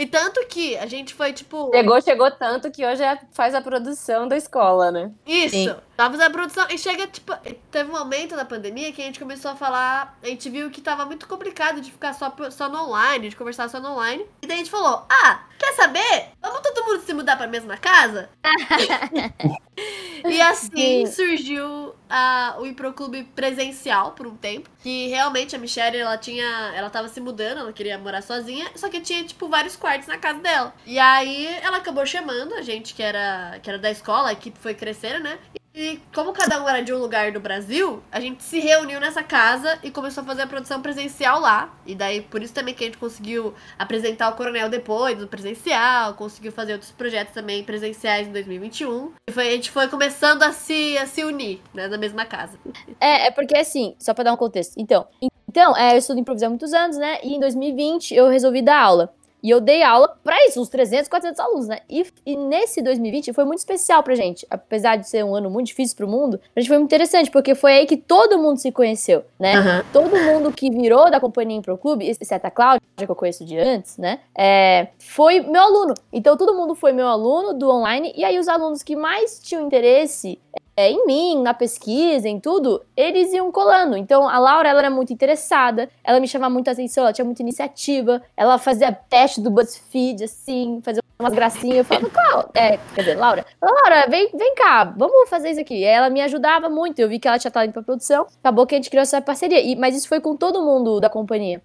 E 0.00 0.06
tanto 0.06 0.40
que 0.46 0.78
a 0.78 0.86
gente 0.86 1.12
foi, 1.12 1.30
tipo. 1.30 1.70
Chegou, 1.74 2.00
chegou 2.00 2.30
tanto 2.30 2.70
que 2.70 2.86
hoje 2.86 3.02
é- 3.02 3.18
faz 3.32 3.54
a 3.54 3.60
produção 3.60 4.26
da 4.26 4.34
escola, 4.34 4.90
né? 4.90 5.10
Isso. 5.26 5.54
Sim. 5.54 5.74
Tava 6.00 6.12
fazendo 6.16 6.28
a 6.28 6.32
produção. 6.32 6.66
E 6.70 6.78
chega, 6.78 7.06
tipo, 7.06 7.30
teve 7.70 7.90
um 7.90 7.92
momento 7.92 8.34
na 8.34 8.46
pandemia 8.46 8.90
que 8.90 9.02
a 9.02 9.04
gente 9.04 9.20
começou 9.20 9.50
a 9.50 9.54
falar. 9.54 10.18
A 10.22 10.28
gente 10.28 10.48
viu 10.48 10.70
que 10.70 10.80
tava 10.80 11.04
muito 11.04 11.28
complicado 11.28 11.78
de 11.78 11.92
ficar 11.92 12.14
só, 12.14 12.34
só 12.50 12.70
no 12.70 12.84
online, 12.84 13.28
de 13.28 13.36
conversar 13.36 13.68
só 13.68 13.78
no 13.78 13.90
online. 13.90 14.24
E 14.40 14.46
daí 14.46 14.54
a 14.54 14.58
gente 14.60 14.70
falou: 14.70 15.04
Ah, 15.10 15.44
quer 15.58 15.74
saber? 15.74 16.30
Vamos 16.40 16.62
todo 16.62 16.86
mundo 16.86 17.02
se 17.02 17.12
mudar 17.12 17.36
pra 17.36 17.46
mesma 17.46 17.76
casa? 17.76 18.30
e 20.24 20.40
assim 20.40 21.04
Sim. 21.04 21.12
surgiu 21.12 21.94
a, 22.08 22.56
o 22.58 22.64
Improclube 22.64 23.24
presencial 23.36 24.12
por 24.12 24.26
um 24.26 24.34
tempo. 24.34 24.70
Que 24.78 25.08
realmente 25.08 25.54
a 25.54 25.58
Michelle, 25.58 25.98
ela 25.98 26.16
tinha. 26.16 26.72
Ela 26.74 26.88
tava 26.88 27.08
se 27.08 27.20
mudando, 27.20 27.58
ela 27.58 27.74
queria 27.74 27.98
morar 27.98 28.22
sozinha. 28.22 28.70
Só 28.74 28.88
que 28.88 29.02
tinha, 29.02 29.22
tipo, 29.22 29.50
vários 29.50 29.76
quartos 29.76 30.08
na 30.08 30.16
casa 30.16 30.38
dela. 30.38 30.74
E 30.86 30.98
aí 30.98 31.46
ela 31.60 31.76
acabou 31.76 32.06
chamando 32.06 32.54
a 32.54 32.62
gente 32.62 32.94
que 32.94 33.02
era, 33.02 33.60
que 33.62 33.68
era 33.68 33.78
da 33.78 33.90
escola, 33.90 34.30
a 34.30 34.32
equipe 34.32 34.58
foi 34.58 34.72
crescendo, 34.72 35.24
né? 35.24 35.38
E 35.74 36.00
como 36.12 36.32
cada 36.32 36.62
um 36.62 36.68
era 36.68 36.82
de 36.82 36.92
um 36.92 36.98
lugar 36.98 37.30
do 37.30 37.38
Brasil, 37.38 38.02
a 38.10 38.18
gente 38.18 38.42
se 38.42 38.58
reuniu 38.58 38.98
nessa 38.98 39.22
casa 39.22 39.78
e 39.84 39.90
começou 39.90 40.22
a 40.22 40.26
fazer 40.26 40.42
a 40.42 40.46
produção 40.46 40.82
presencial 40.82 41.40
lá. 41.40 41.72
E 41.86 41.94
daí, 41.94 42.22
por 42.22 42.42
isso 42.42 42.52
também 42.52 42.74
que 42.74 42.82
a 42.82 42.86
gente 42.86 42.98
conseguiu 42.98 43.54
apresentar 43.78 44.30
o 44.30 44.36
Coronel 44.36 44.68
depois, 44.68 45.16
no 45.18 45.28
presencial, 45.28 46.14
conseguiu 46.14 46.50
fazer 46.50 46.72
outros 46.72 46.90
projetos 46.90 47.32
também 47.32 47.62
presenciais 47.62 48.26
em 48.26 48.32
2021. 48.32 49.12
E 49.28 49.32
foi, 49.32 49.48
a 49.48 49.50
gente 49.52 49.70
foi 49.70 49.86
começando 49.86 50.42
a 50.42 50.52
se, 50.52 50.98
a 50.98 51.06
se 51.06 51.22
unir, 51.22 51.60
né, 51.72 51.86
na 51.86 51.96
mesma 51.96 52.24
casa. 52.24 52.58
É, 53.00 53.28
é 53.28 53.30
porque 53.30 53.56
assim, 53.56 53.94
só 53.98 54.12
pra 54.12 54.24
dar 54.24 54.32
um 54.32 54.36
contexto. 54.36 54.74
Então, 54.76 55.06
então 55.48 55.76
é, 55.76 55.94
eu 55.94 55.98
estudo 55.98 56.18
improviso 56.18 56.46
há 56.46 56.48
muitos 56.48 56.72
anos, 56.72 56.96
né? 56.96 57.18
E 57.22 57.34
em 57.34 57.40
2020 57.40 58.14
eu 58.14 58.28
resolvi 58.28 58.60
dar 58.60 58.80
aula. 58.80 59.14
E 59.42 59.50
eu 59.50 59.60
dei 59.60 59.82
aula 59.82 60.16
pra 60.22 60.36
isso, 60.46 60.60
uns 60.60 60.68
300, 60.68 61.08
400 61.08 61.40
alunos, 61.40 61.68
né? 61.68 61.80
E, 61.88 62.06
e 62.26 62.36
nesse 62.36 62.82
2020 62.82 63.32
foi 63.32 63.44
muito 63.44 63.58
especial 63.58 64.02
pra 64.02 64.14
gente. 64.14 64.46
Apesar 64.50 64.96
de 64.96 65.08
ser 65.08 65.24
um 65.24 65.34
ano 65.34 65.50
muito 65.50 65.68
difícil 65.68 65.96
pro 65.96 66.08
mundo, 66.08 66.38
pra 66.52 66.60
gente 66.60 66.68
foi 66.68 66.78
muito 66.78 66.88
interessante, 66.88 67.30
porque 67.30 67.54
foi 67.54 67.72
aí 67.72 67.86
que 67.86 67.96
todo 67.96 68.38
mundo 68.38 68.58
se 68.58 68.70
conheceu, 68.70 69.24
né? 69.38 69.54
Aham. 69.56 69.84
todo 69.92 70.16
mundo 70.16 70.52
que 70.52 70.70
virou 70.70 71.10
da 71.10 71.20
companhia 71.20 71.56
Impro 71.56 71.76
Clube, 71.78 72.08
exceto 72.08 72.46
a 72.46 72.50
Cláudia, 72.50 72.80
que 72.96 73.04
eu 73.10 73.16
conheço 73.16 73.44
de 73.44 73.58
antes, 73.58 73.96
né? 73.96 74.20
É, 74.36 74.88
foi 74.98 75.40
meu 75.40 75.62
aluno. 75.62 75.94
Então 76.12 76.36
todo 76.36 76.54
mundo 76.54 76.74
foi 76.74 76.92
meu 76.92 77.06
aluno 77.06 77.54
do 77.54 77.70
online. 77.70 78.12
E 78.16 78.24
aí 78.24 78.38
os 78.38 78.48
alunos 78.48 78.82
que 78.82 78.96
mais 78.96 79.40
tinham 79.40 79.66
interesse 79.66 80.38
é, 80.76 80.90
em 80.90 81.06
mim, 81.06 81.42
na 81.42 81.52
pesquisa, 81.52 82.28
em 82.28 82.40
tudo, 82.40 82.82
eles 82.96 83.32
iam 83.32 83.50
colando. 83.52 83.96
Então 83.96 84.28
a 84.28 84.38
Laura 84.38 84.68
ela 84.68 84.80
era 84.80 84.90
muito 84.90 85.12
interessada, 85.12 85.88
ela 86.02 86.20
me 86.20 86.28
chamava 86.28 86.52
muita 86.52 86.70
atenção, 86.70 87.04
ela 87.04 87.12
tinha 87.12 87.24
muita 87.24 87.42
iniciativa, 87.42 88.22
ela 88.36 88.58
fazia 88.58 88.92
teste 88.92 89.40
do 89.40 89.50
BuzzFeed, 89.50 90.24
assim, 90.24 90.80
fazia 90.82 91.02
umas 91.18 91.34
gracinhas. 91.34 91.78
Eu 91.78 91.84
falava, 91.84 92.10
Cláudia, 92.10 92.50
é, 92.54 92.78
quer 92.94 93.02
dizer, 93.02 93.14
Laura, 93.16 93.44
Laura, 93.60 94.06
vem, 94.08 94.30
vem 94.34 94.54
cá, 94.54 94.84
vamos 94.96 95.28
fazer 95.28 95.50
isso 95.50 95.60
aqui. 95.60 95.74
E 95.74 95.84
ela 95.84 96.08
me 96.10 96.20
ajudava 96.22 96.68
muito, 96.68 96.98
eu 96.98 97.08
vi 97.08 97.18
que 97.18 97.28
ela 97.28 97.38
tinha 97.38 97.50
talento 97.50 97.72
pra 97.72 97.82
produção, 97.82 98.26
acabou 98.42 98.66
que 98.66 98.74
a 98.74 98.78
gente 98.78 98.90
criou 98.90 99.02
essa 99.02 99.20
parceria. 99.20 99.60
E, 99.60 99.76
mas 99.76 99.94
isso 99.94 100.08
foi 100.08 100.20
com 100.20 100.36
todo 100.36 100.62
mundo 100.62 101.00
da 101.00 101.10
companhia. 101.10 101.62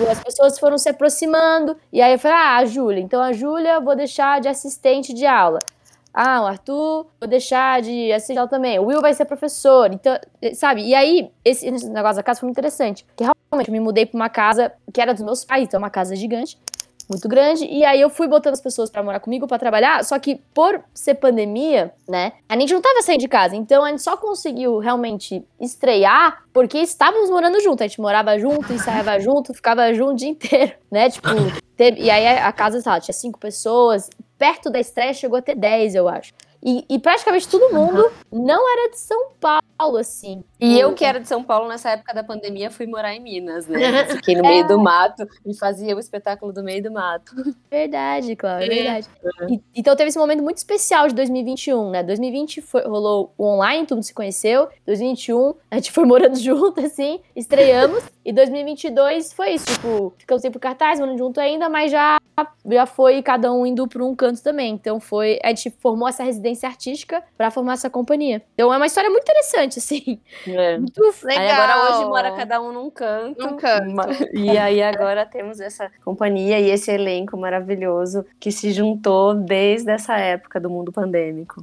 Tipo, 0.00 0.10
As 0.10 0.22
pessoas 0.22 0.58
foram 0.58 0.78
se 0.78 0.88
aproximando, 0.88 1.76
e 1.92 2.00
aí 2.00 2.12
eu 2.12 2.18
falei, 2.18 2.36
ah, 2.36 2.56
a 2.56 2.64
Júlia, 2.64 3.00
então 3.00 3.20
a 3.20 3.32
Júlia 3.32 3.74
eu 3.74 3.82
vou 3.82 3.94
deixar 3.94 4.40
de 4.40 4.48
assistente 4.48 5.12
de 5.12 5.26
aula. 5.26 5.58
Ah, 6.12 6.42
o 6.42 6.46
Arthur, 6.46 7.06
vou 7.20 7.28
deixar 7.28 7.80
de 7.82 8.12
assistir 8.12 8.38
aula 8.38 8.50
também. 8.50 8.78
O 8.78 8.86
Will 8.86 9.00
vai 9.00 9.14
ser 9.14 9.24
professor. 9.24 9.92
Então, 9.92 10.18
eh, 10.42 10.54
sabe? 10.54 10.82
E 10.82 10.94
aí, 10.94 11.30
esse, 11.44 11.70
negócio 11.70 12.16
da 12.16 12.22
casa 12.22 12.40
foi 12.40 12.48
muito 12.48 12.58
interessante. 12.58 13.04
Porque 13.04 13.24
realmente 13.24 13.68
eu 13.68 13.72
me 13.72 13.80
mudei 13.80 14.04
pra 14.04 14.16
uma 14.16 14.28
casa 14.28 14.72
que 14.92 15.00
era 15.00 15.14
dos 15.14 15.22
meus 15.22 15.44
pais, 15.44 15.64
então 15.64 15.78
é 15.78 15.82
uma 15.82 15.90
casa 15.90 16.16
gigante. 16.16 16.58
muito 17.08 17.28
grande. 17.28 17.64
E 17.64 17.84
aí 17.84 18.00
eu 18.00 18.10
fui 18.10 18.28
botando 18.28 18.54
as 18.54 18.60
pessoas 18.60 18.88
pra 18.90 19.02
morar 19.02 19.20
comigo, 19.20 19.46
pra 19.46 19.58
trabalhar. 19.58 20.04
Só 20.04 20.18
que 20.18 20.40
por 20.54 20.80
ser 20.94 21.14
pandemia, 21.14 21.92
né, 22.08 22.32
a 22.48 22.56
gente 22.58 22.72
não 22.72 22.80
tava 22.80 23.02
saindo 23.02 23.20
de 23.20 23.28
casa. 23.28 23.56
Então 23.56 23.84
a 23.84 23.90
gente 23.90 24.02
só 24.02 24.16
conseguiu 24.16 24.78
realmente 24.78 25.44
estrear 25.60 26.44
porque 26.52 26.78
estávamos 26.78 27.30
morando 27.30 27.60
junto. 27.60 27.82
A 27.82 27.86
gente 27.86 28.00
morava 28.00 28.38
junto, 28.38 28.72
ensaiava 28.72 29.18
junto, 29.20 29.54
ficava 29.54 29.92
junto 29.92 30.12
o 30.12 30.16
dia 30.16 30.28
inteiro, 30.30 30.72
né? 30.90 31.10
Tipo, 31.10 31.28
e 31.78 32.10
aí 32.10 32.26
a 32.38 32.52
casa, 32.52 32.80
sei 32.80 32.92
lá, 32.92 33.00
tinha 33.00 33.14
cinco 33.14 33.38
pessoas. 33.38 34.10
Perto 34.40 34.70
da 34.70 34.80
estreia 34.80 35.12
chegou 35.12 35.38
a 35.38 35.42
ter 35.42 35.54
10, 35.54 35.94
eu 35.94 36.08
acho. 36.08 36.32
E, 36.64 36.82
e 36.88 36.98
praticamente 36.98 37.46
todo 37.46 37.74
mundo 37.74 38.10
não 38.32 38.72
era 38.72 38.88
de 38.88 38.98
São 38.98 39.32
Paulo, 39.38 39.62
assim. 39.96 40.42
E 40.60 40.78
eu, 40.78 40.92
que 40.94 41.04
era 41.04 41.18
de 41.20 41.26
São 41.28 41.42
Paulo 41.42 41.68
nessa 41.68 41.90
época 41.90 42.12
da 42.14 42.22
pandemia, 42.22 42.70
fui 42.70 42.86
morar 42.86 43.14
em 43.14 43.20
Minas, 43.20 43.66
né? 43.66 43.78
Fiquei 44.22 44.34
no 44.36 44.42
meio 44.42 44.66
do 44.66 44.78
mato 44.78 45.26
e 45.46 45.54
fazia 45.56 45.96
o 45.96 45.98
espetáculo 46.00 46.52
do 46.52 46.62
meio 46.62 46.82
do 46.82 46.90
mato. 46.92 47.32
Verdade, 47.70 48.34
Cláudia, 48.36 48.66
é 48.66 48.78
É. 48.78 48.82
verdade. 48.82 49.08
E- 49.48 49.60
então 49.74 49.94
teve 49.96 50.08
esse 50.08 50.18
momento 50.18 50.42
muito 50.42 50.58
especial 50.58 51.08
de 51.08 51.14
2021, 51.14 51.90
né? 51.90 52.02
2020 52.02 52.60
foi- 52.60 52.82
rolou 52.86 53.32
o 53.38 53.44
online, 53.46 53.86
todo 53.86 53.96
mundo 53.98 54.04
se 54.04 54.14
conheceu. 54.14 54.68
2021, 54.86 55.54
a 55.70 55.76
gente 55.76 55.90
foi 55.92 56.04
morando 56.04 56.36
junto, 56.40 56.80
assim, 56.80 57.20
estreamos. 57.34 58.02
e 58.24 58.32
2022 58.32 59.32
foi 59.32 59.50
isso, 59.54 59.66
tipo, 59.66 60.12
ficamos 60.18 60.42
sempre 60.42 60.58
por 60.58 60.62
cartaz, 60.62 61.00
morando 61.00 61.18
junto 61.18 61.40
ainda, 61.40 61.68
mas 61.68 61.90
já, 61.90 62.18
já 62.70 62.86
foi 62.86 63.22
cada 63.22 63.52
um 63.52 63.64
indo 63.66 63.86
pra 63.88 64.04
um 64.04 64.14
canto 64.14 64.42
também. 64.42 64.72
Então 64.74 65.00
foi, 65.00 65.38
a 65.42 65.48
gente 65.48 65.70
formou 65.80 66.06
essa 66.08 66.22
residência 66.22 66.68
artística 66.68 67.22
pra 67.36 67.50
formar 67.50 67.74
essa 67.74 67.88
companhia. 67.90 68.42
Então 68.54 68.72
é 68.72 68.76
uma 68.76 68.86
história 68.86 69.08
muito 69.10 69.22
interessante, 69.22 69.69
assim. 69.78 70.20
É. 70.46 70.78
Muito 70.78 71.00
Legal. 71.22 71.42
Aí 71.42 71.50
agora 71.50 71.96
hoje 71.96 72.04
mora 72.08 72.32
cada 72.32 72.60
um 72.60 72.72
num 72.72 72.90
canto. 72.90 73.42
Num 73.42 73.56
canto. 73.56 74.28
E 74.32 74.56
aí 74.56 74.82
agora 74.82 75.26
temos 75.26 75.60
essa 75.60 75.90
companhia 76.04 76.58
e 76.58 76.70
esse 76.70 76.90
elenco 76.90 77.36
maravilhoso 77.36 78.24
que 78.38 78.50
se 78.50 78.72
juntou 78.72 79.34
desde 79.34 79.90
essa 79.90 80.16
época 80.16 80.60
do 80.60 80.70
mundo 80.70 80.92
pandêmico. 80.92 81.62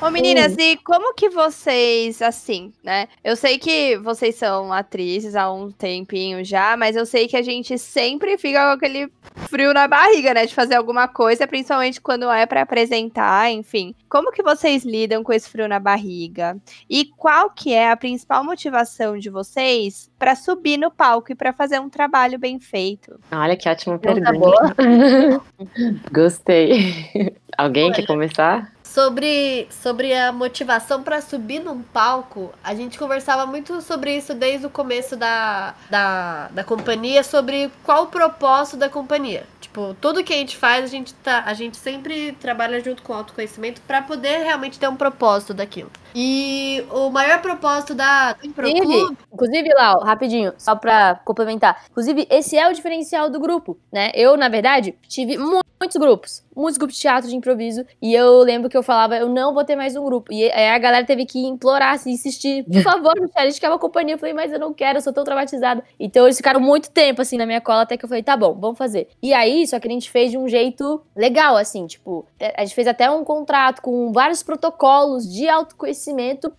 Ô, 0.00 0.10
meninas, 0.10 0.56
e 0.58 0.76
como 0.78 1.14
que 1.14 1.28
vocês, 1.28 2.20
assim, 2.22 2.72
né? 2.82 3.08
Eu 3.22 3.36
sei 3.36 3.58
que 3.58 3.96
vocês 3.98 4.34
são 4.34 4.72
atrizes 4.72 5.34
há 5.34 5.50
um 5.52 5.70
tempinho 5.70 6.44
já, 6.44 6.76
mas 6.76 6.96
eu 6.96 7.06
sei 7.06 7.28
que 7.28 7.36
a 7.36 7.42
gente 7.42 7.78
sempre 7.78 8.38
fica 8.38 8.60
com 8.64 8.72
aquele 8.72 9.10
frio 9.48 9.72
na 9.72 9.86
barriga, 9.86 10.34
né? 10.34 10.46
De 10.46 10.54
fazer 10.54 10.74
alguma 10.74 11.08
coisa, 11.08 11.46
principalmente 11.46 12.00
quando 12.00 12.30
é 12.30 12.46
pra 12.46 12.62
apresentar, 12.62 13.50
enfim. 13.50 13.94
Como 14.08 14.32
que 14.32 14.42
vocês 14.42 14.84
lidam 14.84 15.22
com 15.22 15.32
esse 15.32 15.48
frio 15.48 15.68
na 15.68 15.78
barriga? 15.78 16.56
E 16.88 17.04
qual 17.16 17.45
que 17.50 17.72
é 17.72 17.90
a 17.90 17.96
principal 17.96 18.44
motivação 18.44 19.18
de 19.18 19.30
vocês 19.30 20.10
pra 20.18 20.34
subir 20.34 20.76
no 20.76 20.90
palco 20.90 21.32
e 21.32 21.34
pra 21.34 21.52
fazer 21.52 21.80
um 21.80 21.88
trabalho 21.88 22.38
bem 22.38 22.58
feito? 22.58 23.18
Olha 23.30 23.56
que 23.56 23.68
ótima 23.68 23.98
Pergunta 23.98 24.32
pergunta. 24.32 25.42
Gostei. 26.12 27.36
Alguém 27.56 27.92
quer 27.92 28.06
começar? 28.06 28.72
Sobre, 28.82 29.66
sobre 29.70 30.14
a 30.14 30.32
motivação 30.32 31.02
pra 31.02 31.20
subir 31.20 31.58
num 31.58 31.82
palco, 31.82 32.52
a 32.62 32.74
gente 32.74 32.98
conversava 32.98 33.44
muito 33.44 33.80
sobre 33.82 34.16
isso 34.16 34.32
desde 34.32 34.66
o 34.66 34.70
começo 34.70 35.16
da, 35.16 35.74
da, 35.90 36.48
da 36.48 36.64
companhia, 36.64 37.22
sobre 37.22 37.70
qual 37.82 38.04
o 38.04 38.06
propósito 38.06 38.76
da 38.76 38.88
companhia. 38.88 39.44
Tipo, 39.60 39.94
tudo 40.00 40.24
que 40.24 40.32
a 40.32 40.36
gente 40.36 40.56
faz, 40.56 40.84
a 40.84 40.86
gente, 40.86 41.12
tá, 41.14 41.42
a 41.44 41.52
gente 41.52 41.76
sempre 41.76 42.32
trabalha 42.40 42.82
junto 42.82 43.02
com 43.02 43.12
o 43.12 43.16
autoconhecimento 43.16 43.82
pra 43.82 44.00
poder 44.00 44.44
realmente 44.44 44.78
ter 44.78 44.88
um 44.88 44.96
propósito 44.96 45.52
daquilo. 45.52 45.90
E 46.18 46.82
o 46.90 47.10
maior 47.10 47.42
propósito 47.42 47.94
da 47.94 48.32
do 48.32 48.46
Inclusive, 48.46 49.16
inclusive, 49.30 49.68
Lau, 49.74 50.00
rapidinho, 50.02 50.54
só 50.56 50.74
pra 50.74 51.20
complementar. 51.26 51.84
Inclusive, 51.90 52.26
esse 52.30 52.56
é 52.56 52.66
o 52.66 52.72
diferencial 52.72 53.28
do 53.28 53.38
grupo, 53.38 53.76
né? 53.92 54.10
Eu, 54.14 54.34
na 54.34 54.48
verdade, 54.48 54.94
tive 55.06 55.36
mu- 55.36 55.60
muitos 55.78 55.96
grupos. 55.98 56.42
Muitos 56.56 56.78
grupos 56.78 56.96
de 56.96 57.02
teatro 57.02 57.28
de 57.28 57.36
improviso. 57.36 57.84
E 58.00 58.14
eu 58.14 58.38
lembro 58.38 58.70
que 58.70 58.76
eu 58.78 58.82
falava, 58.82 59.14
eu 59.14 59.28
não 59.28 59.52
vou 59.52 59.62
ter 59.62 59.76
mais 59.76 59.94
um 59.94 60.02
grupo. 60.02 60.32
E 60.32 60.50
aí 60.50 60.68
a 60.70 60.78
galera 60.78 61.04
teve 61.04 61.26
que 61.26 61.38
implorar, 61.38 61.92
assim, 61.92 62.12
insistir. 62.12 62.64
Por 62.64 62.80
favor, 62.80 63.12
Michelle, 63.20 63.46
a 63.46 63.50
gente 63.50 63.60
quer 63.60 63.68
uma 63.68 63.78
companhia. 63.78 64.14
Eu 64.14 64.18
falei, 64.18 64.32
mas 64.32 64.50
eu 64.50 64.58
não 64.58 64.72
quero, 64.72 64.96
eu 64.96 65.02
sou 65.02 65.12
tão 65.12 65.22
traumatizada. 65.22 65.84
Então 66.00 66.24
eles 66.24 66.38
ficaram 66.38 66.58
muito 66.60 66.90
tempo, 66.90 67.20
assim, 67.20 67.36
na 67.36 67.44
minha 67.44 67.60
cola, 67.60 67.82
até 67.82 67.98
que 67.98 68.06
eu 68.06 68.08
falei, 68.08 68.22
tá 68.22 68.34
bom, 68.34 68.54
vamos 68.54 68.78
fazer. 68.78 69.08
E 69.22 69.34
aí, 69.34 69.66
só 69.66 69.78
que 69.78 69.86
a 69.86 69.90
gente 69.90 70.10
fez 70.10 70.30
de 70.30 70.38
um 70.38 70.48
jeito 70.48 71.02
legal, 71.14 71.58
assim, 71.58 71.86
tipo, 71.86 72.24
a 72.56 72.64
gente 72.64 72.74
fez 72.74 72.88
até 72.88 73.10
um 73.10 73.22
contrato 73.22 73.82
com 73.82 74.10
vários 74.12 74.42
protocolos 74.42 75.30
de 75.30 75.46
autoconhecimento, 75.46 76.05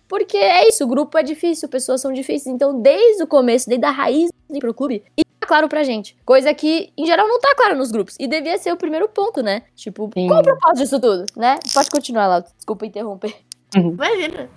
porque 0.08 0.36
é 0.36 0.68
isso, 0.68 0.84
o 0.84 0.88
grupo 0.88 1.16
é 1.18 1.22
difícil, 1.22 1.68
pessoas 1.68 2.00
são 2.00 2.12
difíceis. 2.12 2.54
Então, 2.54 2.80
desde 2.80 3.22
o 3.22 3.26
começo, 3.26 3.68
desde 3.68 3.86
a 3.86 3.90
raiz 3.90 4.30
do 4.48 4.58
pro 4.58 4.74
clube, 4.74 5.02
tá 5.38 5.46
claro 5.46 5.68
pra 5.68 5.82
gente. 5.82 6.16
Coisa 6.24 6.52
que, 6.54 6.92
em 6.96 7.06
geral, 7.06 7.28
não 7.28 7.38
tá 7.40 7.54
claro 7.56 7.76
nos 7.76 7.90
grupos. 7.90 8.16
E 8.18 8.26
devia 8.26 8.58
ser 8.58 8.72
o 8.72 8.76
primeiro 8.76 9.08
ponto, 9.08 9.42
né? 9.42 9.62
Tipo, 9.74 10.10
Sim. 10.14 10.26
qual 10.26 10.40
o 10.40 10.42
propósito 10.42 10.82
disso 10.82 11.00
tudo, 11.00 11.24
né? 11.36 11.58
Pode 11.72 11.90
continuar, 11.90 12.26
Lau. 12.26 12.42
Desculpa 12.56 12.86
interromper. 12.86 13.34
Imagina. 13.74 14.48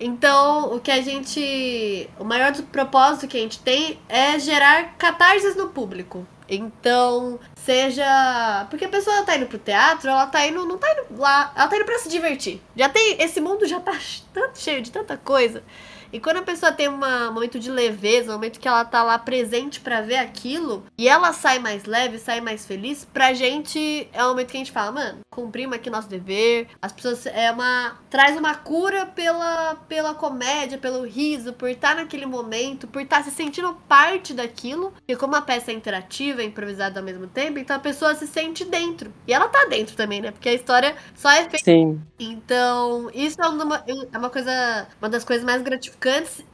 Então, 0.00 0.74
o 0.74 0.80
que 0.80 0.90
a 0.90 1.02
gente. 1.02 2.08
O 2.18 2.24
maior 2.24 2.52
propósito 2.72 3.28
que 3.28 3.36
a 3.36 3.40
gente 3.40 3.58
tem 3.58 3.98
é 4.08 4.38
gerar 4.38 4.96
catarses 4.96 5.54
no 5.54 5.68
público. 5.68 6.26
Então, 6.50 7.38
seja. 7.54 8.66
Porque 8.68 8.84
a 8.84 8.88
pessoa 8.88 9.22
tá 9.22 9.36
indo 9.36 9.46
pro 9.46 9.58
teatro, 9.58 10.10
ela 10.10 10.26
tá 10.26 10.44
indo. 10.46 10.66
Não 10.66 10.76
tá 10.76 10.88
indo 10.92 11.20
lá. 11.20 11.52
Ela 11.54 11.68
tá 11.68 11.76
indo 11.76 11.84
pra 11.84 11.98
se 11.98 12.08
divertir. 12.08 12.60
Já 12.74 12.88
tem. 12.88 13.16
Esse 13.22 13.40
mundo 13.40 13.66
já 13.66 13.78
tá 13.78 13.96
tanto 14.34 14.58
cheio 14.58 14.82
de 14.82 14.90
tanta 14.90 15.16
coisa. 15.16 15.62
E 16.12 16.18
quando 16.20 16.38
a 16.38 16.42
pessoa 16.42 16.72
tem 16.72 16.88
uma- 16.88 17.28
um 17.30 17.32
momento 17.34 17.58
de 17.58 17.70
leveza, 17.70 18.30
um 18.30 18.34
momento 18.34 18.58
que 18.58 18.66
ela 18.68 18.84
tá 18.84 19.02
lá 19.02 19.18
presente 19.18 19.80
pra 19.80 20.00
ver 20.00 20.16
aquilo, 20.16 20.84
e 20.98 21.08
ela 21.08 21.32
sai 21.32 21.58
mais 21.58 21.84
leve, 21.84 22.18
sai 22.18 22.40
mais 22.40 22.66
feliz, 22.66 23.04
pra 23.04 23.32
gente 23.32 24.08
é 24.12 24.24
um 24.24 24.28
momento 24.30 24.50
que 24.50 24.56
a 24.56 24.60
gente 24.60 24.72
fala, 24.72 24.92
mano, 24.92 25.18
cumprimos 25.30 25.76
aqui 25.76 25.88
nosso 25.88 26.08
dever. 26.08 26.66
As 26.82 26.92
pessoas 26.92 27.24
é 27.26 27.50
uma 27.52 27.98
traz 28.10 28.36
uma 28.36 28.54
cura 28.54 29.06
pela 29.06 29.76
pela 29.88 30.14
comédia, 30.14 30.78
pelo 30.78 31.04
riso, 31.06 31.52
por 31.52 31.68
estar 31.68 31.94
naquele 31.94 32.26
momento, 32.26 32.86
por 32.88 33.00
estar 33.02 33.22
se 33.22 33.30
sentindo 33.30 33.74
parte 33.88 34.34
daquilo. 34.34 34.92
Porque 34.92 35.16
como 35.16 35.36
a 35.36 35.42
peça 35.42 35.70
é 35.70 35.74
interativa, 35.74 36.42
é 36.42 36.44
improvisada 36.44 36.98
ao 37.00 37.04
mesmo 37.06 37.26
tempo, 37.26 37.58
então 37.58 37.76
a 37.76 37.80
pessoa 37.80 38.14
se 38.14 38.26
sente 38.26 38.64
dentro. 38.64 39.12
E 39.26 39.32
ela 39.32 39.48
tá 39.48 39.66
dentro 39.68 39.94
também, 39.96 40.20
né? 40.20 40.30
Porque 40.32 40.48
a 40.48 40.54
história 40.54 40.96
só 41.14 41.30
é 41.30 41.48
feita 41.48 41.64
Sim. 41.64 42.00
então, 42.18 43.08
isso 43.14 43.40
é 43.40 43.48
uma, 43.48 43.84
é 43.86 44.18
uma 44.18 44.30
coisa, 44.30 44.88
uma 45.00 45.08
das 45.08 45.24
coisas 45.24 45.44
mais 45.44 45.62
gratificantes. 45.62 45.99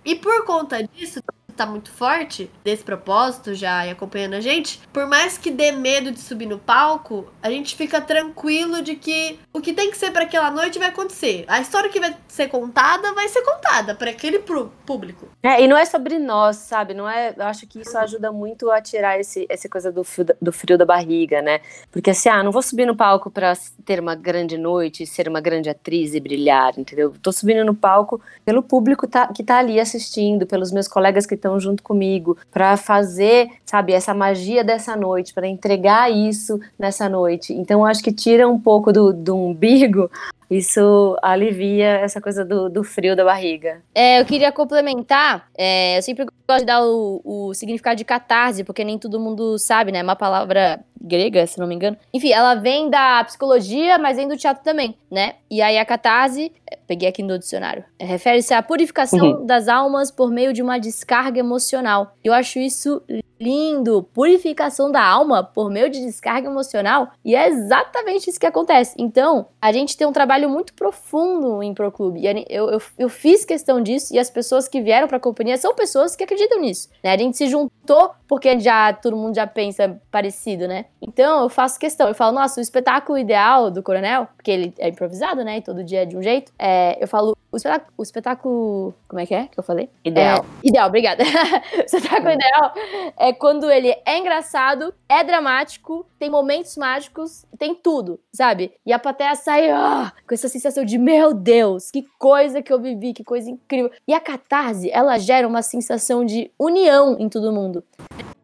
E 0.04 0.16
por 0.16 0.44
conta 0.44 0.82
disso, 0.82 1.20
tá 1.56 1.66
muito 1.66 1.90
forte, 1.90 2.50
desse 2.62 2.84
propósito 2.84 3.54
já 3.54 3.86
e 3.86 3.90
acompanhando 3.90 4.34
a 4.34 4.40
gente, 4.40 4.80
por 4.92 5.06
mais 5.06 5.38
que 5.38 5.50
dê 5.50 5.72
medo 5.72 6.12
de 6.12 6.20
subir 6.20 6.46
no 6.46 6.58
palco, 6.58 7.26
a 7.42 7.50
gente 7.50 7.74
fica 7.74 8.00
tranquilo 8.00 8.82
de 8.82 8.94
que 8.96 9.38
o 9.52 9.60
que 9.60 9.72
tem 9.72 9.90
que 9.90 9.96
ser 9.96 10.10
para 10.10 10.24
aquela 10.24 10.50
noite 10.50 10.78
vai 10.78 10.88
acontecer. 10.88 11.44
A 11.48 11.60
história 11.60 11.90
que 11.90 12.00
vai 12.00 12.14
ser 12.28 12.48
contada 12.48 13.12
vai 13.14 13.28
ser 13.28 13.42
contada 13.42 13.94
para 13.94 14.10
aquele 14.10 14.40
público. 14.40 15.28
É, 15.42 15.62
e 15.62 15.66
não 15.68 15.76
é 15.76 15.84
sobre 15.84 16.18
nós, 16.18 16.56
sabe? 16.56 16.94
Não 16.94 17.08
é. 17.08 17.34
Eu 17.36 17.44
acho 17.44 17.66
que 17.66 17.80
isso 17.80 17.96
ajuda 17.96 18.30
muito 18.32 18.70
a 18.70 18.80
tirar 18.80 19.18
esse, 19.18 19.46
essa 19.48 19.68
coisa 19.68 19.90
do 19.90 20.04
frio, 20.04 20.26
do 20.40 20.52
frio 20.52 20.76
da 20.76 20.84
barriga, 20.84 21.40
né? 21.40 21.60
Porque 21.90 22.10
assim, 22.10 22.28
ah, 22.28 22.42
não 22.42 22.52
vou 22.52 22.62
subir 22.62 22.86
no 22.86 22.96
palco 22.96 23.30
pra 23.30 23.54
ter 23.84 24.00
uma 24.00 24.14
grande 24.14 24.58
noite, 24.58 25.06
ser 25.06 25.28
uma 25.28 25.40
grande 25.40 25.68
atriz 25.70 26.14
e 26.14 26.20
brilhar, 26.20 26.78
entendeu? 26.78 27.14
Tô 27.22 27.32
subindo 27.32 27.64
no 27.64 27.74
palco 27.74 28.20
pelo 28.44 28.62
público 28.62 29.06
tá- 29.06 29.28
que 29.32 29.42
tá 29.42 29.58
ali 29.58 29.80
assistindo, 29.80 30.46
pelos 30.46 30.72
meus 30.72 30.88
colegas 30.88 31.26
que 31.26 31.36
junto 31.60 31.82
comigo, 31.82 32.36
pra 32.50 32.76
fazer, 32.76 33.48
sabe, 33.64 33.92
essa 33.92 34.12
magia 34.12 34.64
dessa 34.64 34.96
noite, 34.96 35.32
pra 35.32 35.46
entregar 35.46 36.10
isso 36.10 36.60
nessa 36.78 37.08
noite. 37.08 37.52
Então, 37.52 37.84
acho 37.84 38.02
que 38.02 38.12
tira 38.12 38.48
um 38.48 38.58
pouco 38.58 38.92
do, 38.92 39.12
do 39.12 39.36
umbigo. 39.36 40.10
Isso 40.50 41.16
alivia 41.22 41.98
essa 41.98 42.20
coisa 42.20 42.44
do, 42.44 42.68
do 42.68 42.84
frio 42.84 43.16
da 43.16 43.24
barriga. 43.24 43.82
É, 43.94 44.20
eu 44.20 44.24
queria 44.24 44.52
complementar. 44.52 45.48
é, 45.56 45.98
eu 45.98 46.02
sempre 46.02 46.24
gosto 46.24 46.60
de 46.60 46.66
dar 46.66 46.84
o, 46.84 47.20
o 47.24 47.54
significado 47.54 47.96
de 47.96 48.04
catarse, 48.04 48.64
porque 48.64 48.84
nem 48.84 48.98
todo 48.98 49.18
mundo 49.18 49.58
sabe, 49.58 49.90
né? 49.90 49.98
É 49.98 50.02
uma 50.02 50.16
palavra 50.16 50.80
grega, 51.00 51.46
se 51.46 51.58
não 51.58 51.66
me 51.66 51.74
engano. 51.74 51.96
Enfim, 52.12 52.32
ela 52.32 52.54
vem 52.54 52.90
da 52.90 53.22
psicologia, 53.24 53.98
mas 53.98 54.16
vem 54.16 54.28
do 54.28 54.36
teatro 54.36 54.62
também, 54.62 54.96
né? 55.10 55.34
E 55.50 55.62
aí 55.62 55.78
a 55.78 55.84
catarse, 55.84 56.52
é, 56.70 56.78
peguei 56.86 57.08
aqui 57.08 57.22
no 57.22 57.38
dicionário, 57.38 57.84
é, 57.98 58.04
refere-se 58.04 58.54
à 58.54 58.62
purificação 58.62 59.44
das 59.44 59.68
almas 59.68 60.10
por 60.10 60.30
meio 60.30 60.52
de 60.52 60.62
uma 60.62 60.78
descarga 60.78 61.38
emocional. 61.38 62.14
Eu 62.24 62.32
acho 62.32 62.58
isso 62.58 63.02
lindo, 63.38 64.02
purificação 64.14 64.90
da 64.90 65.04
alma 65.04 65.44
por 65.44 65.70
meio 65.70 65.90
de 65.90 66.00
descarga 66.00 66.48
emocional, 66.48 67.10
e 67.24 67.36
é 67.36 67.48
exatamente 67.48 68.30
isso 68.30 68.40
que 68.40 68.46
acontece. 68.46 68.94
Então, 68.98 69.48
a 69.60 69.70
gente 69.72 69.96
tem 69.96 70.06
um 70.06 70.12
trabalho 70.12 70.35
muito 70.44 70.74
profundo 70.74 71.62
em 71.62 71.72
Pro 71.72 71.90
Clube, 71.90 72.20
e 72.20 72.28
a 72.28 72.32
eu, 72.48 72.70
eu, 72.70 72.82
eu 72.98 73.08
fiz 73.08 73.44
questão 73.44 73.80
disso, 73.80 74.14
e 74.14 74.18
as 74.18 74.28
pessoas 74.28 74.68
que 74.68 74.80
vieram 74.80 75.08
pra 75.08 75.18
companhia 75.18 75.56
são 75.56 75.74
pessoas 75.74 76.14
que 76.14 76.24
acreditam 76.24 76.60
nisso, 76.60 76.90
né? 77.02 77.12
A 77.12 77.16
gente 77.16 77.36
se 77.36 77.46
juntou 77.48 78.10
porque 78.28 78.58
já 78.58 78.92
todo 78.92 79.16
mundo 79.16 79.34
já 79.34 79.46
pensa 79.46 80.00
parecido, 80.10 80.68
né? 80.68 80.86
Então, 81.00 81.44
eu 81.44 81.48
faço 81.48 81.78
questão, 81.78 82.08
eu 82.08 82.14
falo, 82.14 82.32
nossa, 82.32 82.60
o 82.60 82.62
espetáculo 82.62 83.16
ideal 83.16 83.70
do 83.70 83.82
Coronel, 83.82 84.28
porque 84.36 84.50
ele 84.50 84.74
é 84.78 84.88
improvisado, 84.88 85.42
né, 85.44 85.58
e 85.58 85.62
todo 85.62 85.84
dia 85.84 86.02
é 86.02 86.04
de 86.04 86.16
um 86.16 86.22
jeito, 86.22 86.52
é, 86.58 86.98
eu 87.00 87.08
falo, 87.08 87.36
o 87.50 87.56
espetáculo, 87.56 87.92
o 87.96 88.02
espetáculo, 88.02 88.94
como 89.08 89.20
é 89.20 89.26
que 89.26 89.34
é 89.34 89.46
que 89.46 89.58
eu 89.58 89.62
falei? 89.62 89.88
Ideal. 90.04 90.44
É, 90.62 90.68
ideal, 90.68 90.88
obrigada. 90.88 91.22
o 91.78 91.80
espetáculo 91.80 92.30
ideal 92.30 92.72
é 93.16 93.32
quando 93.32 93.70
ele 93.70 93.94
é 94.04 94.18
engraçado, 94.18 94.92
é 95.08 95.22
dramático, 95.24 96.06
tem 96.18 96.28
momentos 96.28 96.76
mágicos, 96.76 97.46
tem 97.58 97.74
tudo, 97.74 98.20
sabe? 98.32 98.72
E 98.84 98.92
a 98.92 98.98
plateia 98.98 99.34
sai 99.34 99.70
ah, 99.70 100.12
com 100.26 100.34
essa 100.34 100.48
sensação 100.48 100.84
de 100.84 100.98
meu 100.98 101.32
Deus, 101.32 101.90
que 101.90 102.04
coisa 102.18 102.60
que 102.60 102.72
eu 102.72 102.80
vivi, 102.80 103.12
que 103.12 103.24
coisa 103.24 103.48
incrível. 103.48 103.90
E 104.06 104.12
a 104.12 104.20
catarse, 104.20 104.90
ela 104.90 105.18
gera 105.18 105.46
uma 105.46 105.62
sensação 105.62 106.24
de 106.24 106.50
união 106.58 107.16
em 107.18 107.28
todo 107.28 107.52
mundo. 107.52 107.84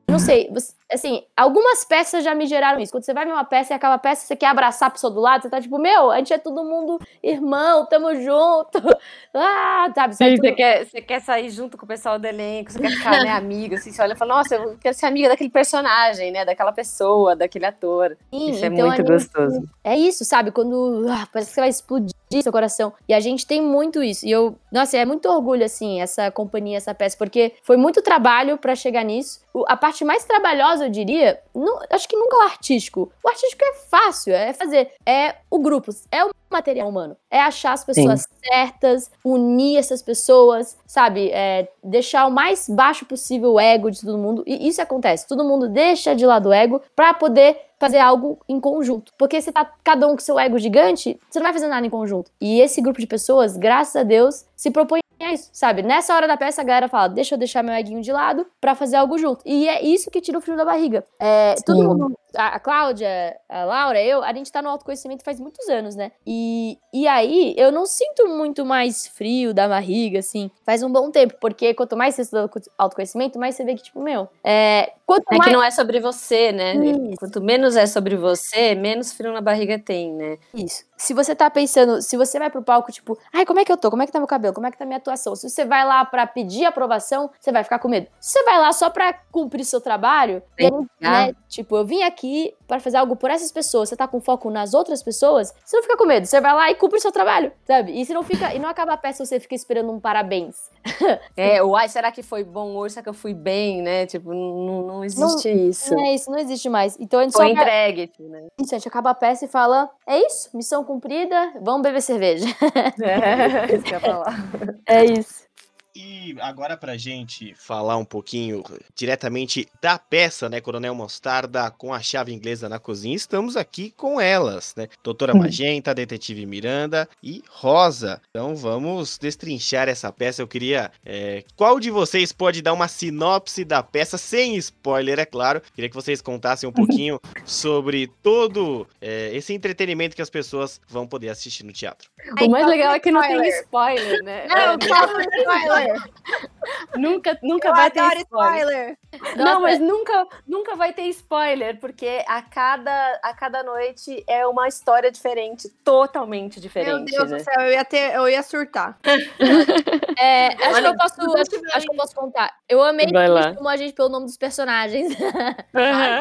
Não 0.08 0.18
sei, 0.18 0.50
assim, 0.92 1.22
algumas 1.36 1.84
peças 1.84 2.22
já 2.24 2.34
me 2.34 2.46
geraram 2.46 2.80
isso. 2.80 2.92
Quando 2.92 3.04
você 3.04 3.12
vai 3.14 3.24
ver 3.24 3.32
uma 3.32 3.44
peça 3.44 3.72
e 3.72 3.76
aquela 3.76 3.98
peça 3.98 4.26
você 4.26 4.36
quer 4.36 4.46
abraçar 4.46 4.88
a 4.88 4.90
pessoa 4.90 5.12
do 5.12 5.20
lado, 5.20 5.42
você 5.42 5.50
tá 5.50 5.60
tipo, 5.60 5.78
meu, 5.78 6.10
a 6.10 6.18
gente 6.18 6.32
é 6.32 6.38
todo 6.38 6.64
mundo 6.64 6.98
irmão, 7.22 7.86
tamo 7.86 8.14
junto. 8.16 8.78
Ah, 9.34 9.90
sabe? 9.94 10.14
sai 10.14 10.30
Sim, 10.32 10.36
tudo- 10.36 10.48
você 10.48 10.52
quer, 10.54 10.84
você 10.86 11.00
quer 11.00 11.20
sair 11.22 11.48
junto 11.48 11.78
com 11.78 11.86
o 11.86 11.88
pessoal 11.88 12.18
do 12.18 12.26
elenco, 12.26 12.70
você 12.70 12.78
quer 12.78 12.90
ficar 12.90 13.22
né, 13.24 13.30
amiga, 13.32 13.76
assim, 13.76 13.90
você 13.90 14.02
olha 14.02 14.12
e 14.12 14.16
fala, 14.16 14.34
nossa, 14.36 14.56
eu 14.56 14.76
quero 14.78 14.94
ser 14.94 15.06
amiga 15.06 15.30
daquele 15.30 15.48
personagem, 15.48 16.30
né? 16.30 16.44
Daquela 16.44 16.70
pessoa, 16.70 17.34
daquele 17.34 17.64
ator. 17.64 18.14
Sim, 18.30 18.50
Isso 18.50 18.62
é 18.62 18.68
então 18.68 18.86
muito 18.88 18.92
a 18.92 18.96
gente- 18.96 19.06
gostoso. 19.32 19.62
É 19.82 19.96
isso, 19.96 20.22
sabe? 20.26 20.50
Quando 20.50 21.06
ah, 21.08 21.26
parece 21.32 21.48
que 21.50 21.54
você 21.54 21.60
vai 21.62 21.70
explodir 21.70 22.12
seu 22.42 22.52
coração. 22.52 22.92
E 23.08 23.12
a 23.14 23.20
gente 23.20 23.46
tem 23.46 23.60
muito 23.62 24.02
isso. 24.02 24.26
E 24.26 24.30
eu, 24.30 24.54
nossa, 24.70 24.96
é 24.98 25.04
muito 25.04 25.26
orgulho, 25.28 25.64
assim, 25.64 26.00
essa 26.00 26.30
companhia, 26.30 26.76
essa 26.78 26.94
peça, 26.94 27.16
porque 27.16 27.54
foi 27.62 27.76
muito 27.78 28.00
trabalho 28.02 28.56
pra 28.58 28.74
chegar 28.74 29.02
nisso. 29.04 29.40
O- 29.52 29.64
a 29.68 29.76
parte 29.76 30.02
mais 30.04 30.24
trabalhosa, 30.24 30.81
eu 30.84 30.90
diria, 30.90 31.40
não, 31.54 31.80
acho 31.90 32.08
que 32.08 32.16
nunca 32.16 32.36
o 32.36 32.42
artístico. 32.42 33.12
O 33.24 33.28
artístico 33.28 33.64
é 33.64 33.74
fácil, 33.88 34.34
é 34.34 34.52
fazer. 34.52 34.90
É 35.06 35.36
o 35.50 35.58
grupo, 35.58 35.90
é 36.10 36.24
o 36.24 36.30
material 36.50 36.88
humano. 36.88 37.16
É 37.30 37.40
achar 37.40 37.72
as 37.72 37.84
pessoas 37.84 38.26
certas, 38.44 39.10
unir 39.24 39.78
essas 39.78 40.02
pessoas, 40.02 40.76
sabe? 40.86 41.30
É, 41.30 41.68
deixar 41.82 42.26
o 42.26 42.30
mais 42.30 42.68
baixo 42.68 43.06
possível 43.06 43.54
o 43.54 43.60
ego 43.60 43.90
de 43.90 44.00
todo 44.00 44.18
mundo. 44.18 44.44
E 44.46 44.68
isso 44.68 44.80
acontece. 44.80 45.26
Todo 45.26 45.44
mundo 45.44 45.68
deixa 45.68 46.14
de 46.14 46.26
lado 46.26 46.50
o 46.50 46.52
ego 46.52 46.80
pra 46.94 47.14
poder 47.14 47.58
fazer 47.78 47.98
algo 47.98 48.38
em 48.48 48.60
conjunto. 48.60 49.12
Porque 49.18 49.40
se 49.40 49.50
tá 49.50 49.68
cada 49.82 50.06
um 50.06 50.12
com 50.12 50.20
seu 50.20 50.38
ego 50.38 50.58
gigante, 50.58 51.18
você 51.28 51.40
não 51.40 51.44
vai 51.44 51.52
fazer 51.52 51.66
nada 51.66 51.84
em 51.86 51.90
conjunto. 51.90 52.30
E 52.40 52.60
esse 52.60 52.80
grupo 52.80 53.00
de 53.00 53.06
pessoas, 53.06 53.56
graças 53.56 53.96
a 53.96 54.04
Deus, 54.04 54.44
se 54.54 54.70
propõe 54.70 55.01
a 55.24 55.32
isso, 55.32 55.50
sabe? 55.52 55.82
Nessa 55.82 56.14
hora 56.14 56.26
da 56.26 56.36
peça, 56.36 56.62
a 56.62 56.64
galera 56.64 56.88
fala, 56.88 57.08
deixa 57.08 57.34
eu 57.34 57.38
deixar 57.38 57.62
meu 57.62 57.74
eguinho 57.74 58.02
de 58.02 58.12
lado 58.12 58.46
pra 58.60 58.74
fazer 58.74 58.96
algo 58.96 59.18
junto. 59.18 59.42
E 59.46 59.68
é 59.68 59.84
isso 59.84 60.10
que 60.10 60.20
tira 60.20 60.38
o 60.38 60.40
frio 60.40 60.56
da 60.56 60.64
barriga. 60.64 61.04
É, 61.20 61.54
todo 61.64 61.82
mundo, 61.82 62.18
a, 62.36 62.56
a 62.56 62.60
Cláudia, 62.60 63.36
a 63.48 63.64
Laura, 63.64 64.02
eu, 64.02 64.22
a 64.22 64.32
gente 64.32 64.50
tá 64.50 64.62
no 64.62 64.68
autoconhecimento 64.68 65.24
faz 65.24 65.40
muitos 65.40 65.68
anos, 65.68 65.94
né? 65.94 66.12
E, 66.26 66.78
e 66.92 67.06
aí, 67.06 67.54
eu 67.56 67.70
não 67.70 67.86
sinto 67.86 68.28
muito 68.28 68.64
mais 68.64 69.06
frio 69.06 69.52
da 69.54 69.68
barriga, 69.68 70.18
assim, 70.18 70.50
faz 70.64 70.82
um 70.82 70.90
bom 70.90 71.10
tempo, 71.10 71.34
porque 71.40 71.74
quanto 71.74 71.96
mais 71.96 72.14
você 72.14 72.22
estuda 72.22 72.50
autoconhecimento, 72.78 73.38
mais 73.38 73.54
você 73.54 73.64
vê 73.64 73.74
que, 73.74 73.82
tipo, 73.82 74.00
meu, 74.02 74.28
é, 74.44 74.92
quanto 75.06 75.24
É 75.30 75.36
mais... 75.36 75.48
que 75.48 75.56
não 75.56 75.62
é 75.62 75.70
sobre 75.70 76.00
você, 76.00 76.52
né? 76.52 76.74
Isso. 76.74 77.16
Quanto 77.18 77.42
menos 77.42 77.76
é 77.76 77.86
sobre 77.86 78.16
você, 78.16 78.74
menos 78.74 79.12
frio 79.12 79.32
na 79.32 79.40
barriga 79.40 79.78
tem, 79.78 80.12
né? 80.12 80.38
Isso. 80.54 80.84
Se 80.96 81.12
você 81.12 81.34
tá 81.34 81.50
pensando, 81.50 82.00
se 82.00 82.16
você 82.16 82.38
vai 82.38 82.48
pro 82.48 82.62
palco, 82.62 82.92
tipo, 82.92 83.18
ai, 83.32 83.44
como 83.44 83.58
é 83.58 83.64
que 83.64 83.72
eu 83.72 83.76
tô? 83.76 83.90
Como 83.90 84.02
é 84.02 84.06
que 84.06 84.12
tá 84.12 84.20
meu 84.20 84.28
cabelo? 84.28 84.54
Como 84.54 84.66
é 84.66 84.70
que 84.70 84.78
tá 84.78 84.86
minha 84.86 84.98
atuação? 84.98 85.34
Se 85.34 85.50
você 85.50 85.64
vai 85.64 85.84
lá 85.84 86.04
pra 86.04 86.26
pedir 86.26 86.64
aprovação, 86.64 87.28
você 87.40 87.50
vai 87.50 87.64
ficar 87.64 87.80
com 87.80 87.88
medo. 87.88 88.06
Se 88.20 88.32
você 88.32 88.44
vai 88.44 88.60
lá 88.60 88.72
só 88.72 88.88
pra 88.88 89.12
cumprir 89.32 89.64
seu 89.64 89.80
trabalho, 89.80 90.42
aí, 90.58 90.70
né, 91.00 91.34
tipo, 91.48 91.76
eu 91.76 91.84
vim 91.84 92.02
aqui 92.04 92.21
pra 92.66 92.80
fazer 92.80 92.96
algo 92.96 93.16
por 93.16 93.30
essas 93.30 93.52
pessoas, 93.52 93.88
você 93.88 93.96
tá 93.96 94.08
com 94.08 94.20
foco 94.20 94.50
nas 94.50 94.74
outras 94.74 95.02
pessoas, 95.02 95.52
você 95.64 95.76
não 95.76 95.82
fica 95.82 95.96
com 95.96 96.06
medo. 96.06 96.26
Você 96.26 96.40
vai 96.40 96.54
lá 96.54 96.70
e 96.70 96.74
cumpre 96.74 96.98
o 96.98 97.00
seu 97.00 97.12
trabalho, 97.12 97.52
sabe? 97.66 98.00
E 98.00 98.04
se 98.04 98.14
não 98.14 98.22
fica, 98.22 98.54
e 98.54 98.58
não 98.58 98.68
acaba 98.68 98.94
a 98.94 98.96
peça 98.96 99.24
você 99.24 99.38
fica 99.38 99.54
esperando 99.54 99.90
um 99.92 100.00
parabéns. 100.00 100.56
É, 101.36 101.62
uai, 101.62 101.88
será 101.88 102.12
que 102.12 102.22
foi 102.22 102.44
bom 102.44 102.76
hoje? 102.76 102.94
Será 102.94 103.02
que 103.02 103.08
eu 103.08 103.14
fui 103.14 103.34
bem, 103.34 103.82
né? 103.82 104.06
Tipo, 104.06 104.32
não, 104.32 104.82
não 104.82 105.04
existe 105.04 105.48
isso. 105.50 105.94
É 105.94 106.14
isso, 106.14 106.30
não 106.30 106.38
existe 106.38 106.68
mais. 106.68 106.98
Então 107.00 107.20
a 107.20 107.22
gente 107.22 107.32
Foi 107.32 107.46
só 107.46 107.52
entregue, 107.52 108.06
tipo, 108.08 108.28
né? 108.28 108.46
isso, 108.60 108.74
a 108.74 108.78
gente 108.78 108.88
acaba 108.88 109.10
a 109.10 109.14
peça 109.14 109.44
e 109.44 109.48
fala: 109.48 109.90
é 110.06 110.18
isso, 110.26 110.50
missão 110.54 110.84
cumprida, 110.84 111.52
vamos 111.60 111.82
beber 111.82 112.02
cerveja. 112.02 112.46
É, 113.02 113.74
isso 113.74 113.84
que 113.84 113.94
eu 113.94 113.94
ia 113.94 114.00
falar. 114.00 114.34
É 114.86 115.04
isso. 115.04 115.44
E 115.94 116.34
agora 116.40 116.76
pra 116.76 116.96
gente 116.96 117.54
falar 117.54 117.96
um 117.98 118.04
pouquinho 118.04 118.64
diretamente 118.94 119.68
da 119.80 119.98
peça, 119.98 120.48
né, 120.48 120.60
Coronel 120.60 120.94
Mostarda 120.94 121.70
com 121.70 121.92
a 121.92 122.00
chave 122.00 122.32
inglesa 122.32 122.68
na 122.68 122.78
cozinha, 122.78 123.14
estamos 123.14 123.56
aqui 123.56 123.92
com 123.94 124.20
elas, 124.20 124.74
né? 124.74 124.88
Doutora 125.04 125.34
Magenta, 125.34 125.94
Detetive 125.94 126.46
Miranda 126.46 127.06
e 127.22 127.42
Rosa. 127.48 128.22
Então 128.30 128.56
vamos 128.56 129.18
destrinchar 129.18 129.88
essa 129.88 130.10
peça. 130.10 130.40
Eu 130.40 130.48
queria. 130.48 130.90
é, 131.04 131.44
qual 131.56 131.78
de 131.78 131.90
vocês 131.90 132.32
pode 132.32 132.62
dar 132.62 132.72
uma 132.72 132.88
sinopse 132.88 133.64
da 133.64 133.82
peça, 133.82 134.16
sem 134.16 134.56
spoiler, 134.56 135.18
é 135.18 135.26
claro? 135.26 135.60
Queria 135.74 135.90
que 135.90 135.94
vocês 135.96 136.22
contassem 136.22 136.68
um 136.68 136.72
pouquinho 136.72 137.20
sobre 137.44 138.06
todo 138.22 138.86
é, 139.00 139.30
esse 139.34 139.52
entretenimento 139.52 140.16
que 140.16 140.22
as 140.22 140.30
pessoas 140.30 140.80
vão 140.88 141.06
poder 141.06 141.28
assistir 141.28 141.64
no 141.64 141.72
teatro. 141.72 142.08
O 142.40 142.48
mais 142.48 142.66
legal 142.66 142.94
é 142.94 143.00
que 143.00 143.10
não 143.10 143.20
tem 143.20 143.46
spoiler, 143.48 144.22
né? 144.22 144.46
Não, 144.48 144.56
É, 144.56 144.78
calma, 144.78 145.81
spoiler. 145.82 146.10
nunca 146.96 147.38
nunca 147.42 147.68
Eu 147.68 147.74
vai 147.74 147.90
ter 147.90 148.16
spoiler. 148.18 148.96
spoiler. 149.12 149.36
Não, 149.36 149.60
mas 149.60 149.78
nunca, 149.78 150.26
nunca 150.46 150.74
vai 150.76 150.92
ter 150.92 151.02
spoiler, 151.08 151.78
porque 151.78 152.24
a 152.26 152.42
cada, 152.42 153.20
a 153.22 153.34
cada 153.34 153.62
noite 153.62 154.24
é 154.26 154.46
uma 154.46 154.68
história 154.68 155.10
diferente, 155.10 155.68
totalmente 155.84 156.54
Meu 156.54 156.62
diferente, 156.62 157.10
Deus 157.12 157.30
né? 157.30 157.36
do 157.38 157.44
céu, 157.44 157.60
eu 157.60 157.72
ia, 157.72 157.84
ter, 157.84 158.14
eu 158.14 158.28
ia 158.28 158.42
surtar. 158.42 158.98
É, 160.18 160.48
acho, 160.48 160.56
que 160.56 160.64
Olha, 160.74 160.86
eu 160.88 160.96
posso, 160.96 161.20
acho, 161.36 161.50
que 161.50 161.72
acho 161.72 161.86
que 161.86 161.92
eu 161.92 161.96
posso 161.96 162.14
contar. 162.14 162.54
Eu 162.68 162.80
amei 162.82 163.06
que 163.06 163.12
chamam 163.12 163.68
a 163.68 163.76
gente 163.76 163.92
pelo 163.92 164.08
nome 164.08 164.26
dos 164.26 164.36
personagens. 164.36 165.12
Aham. 165.74 166.20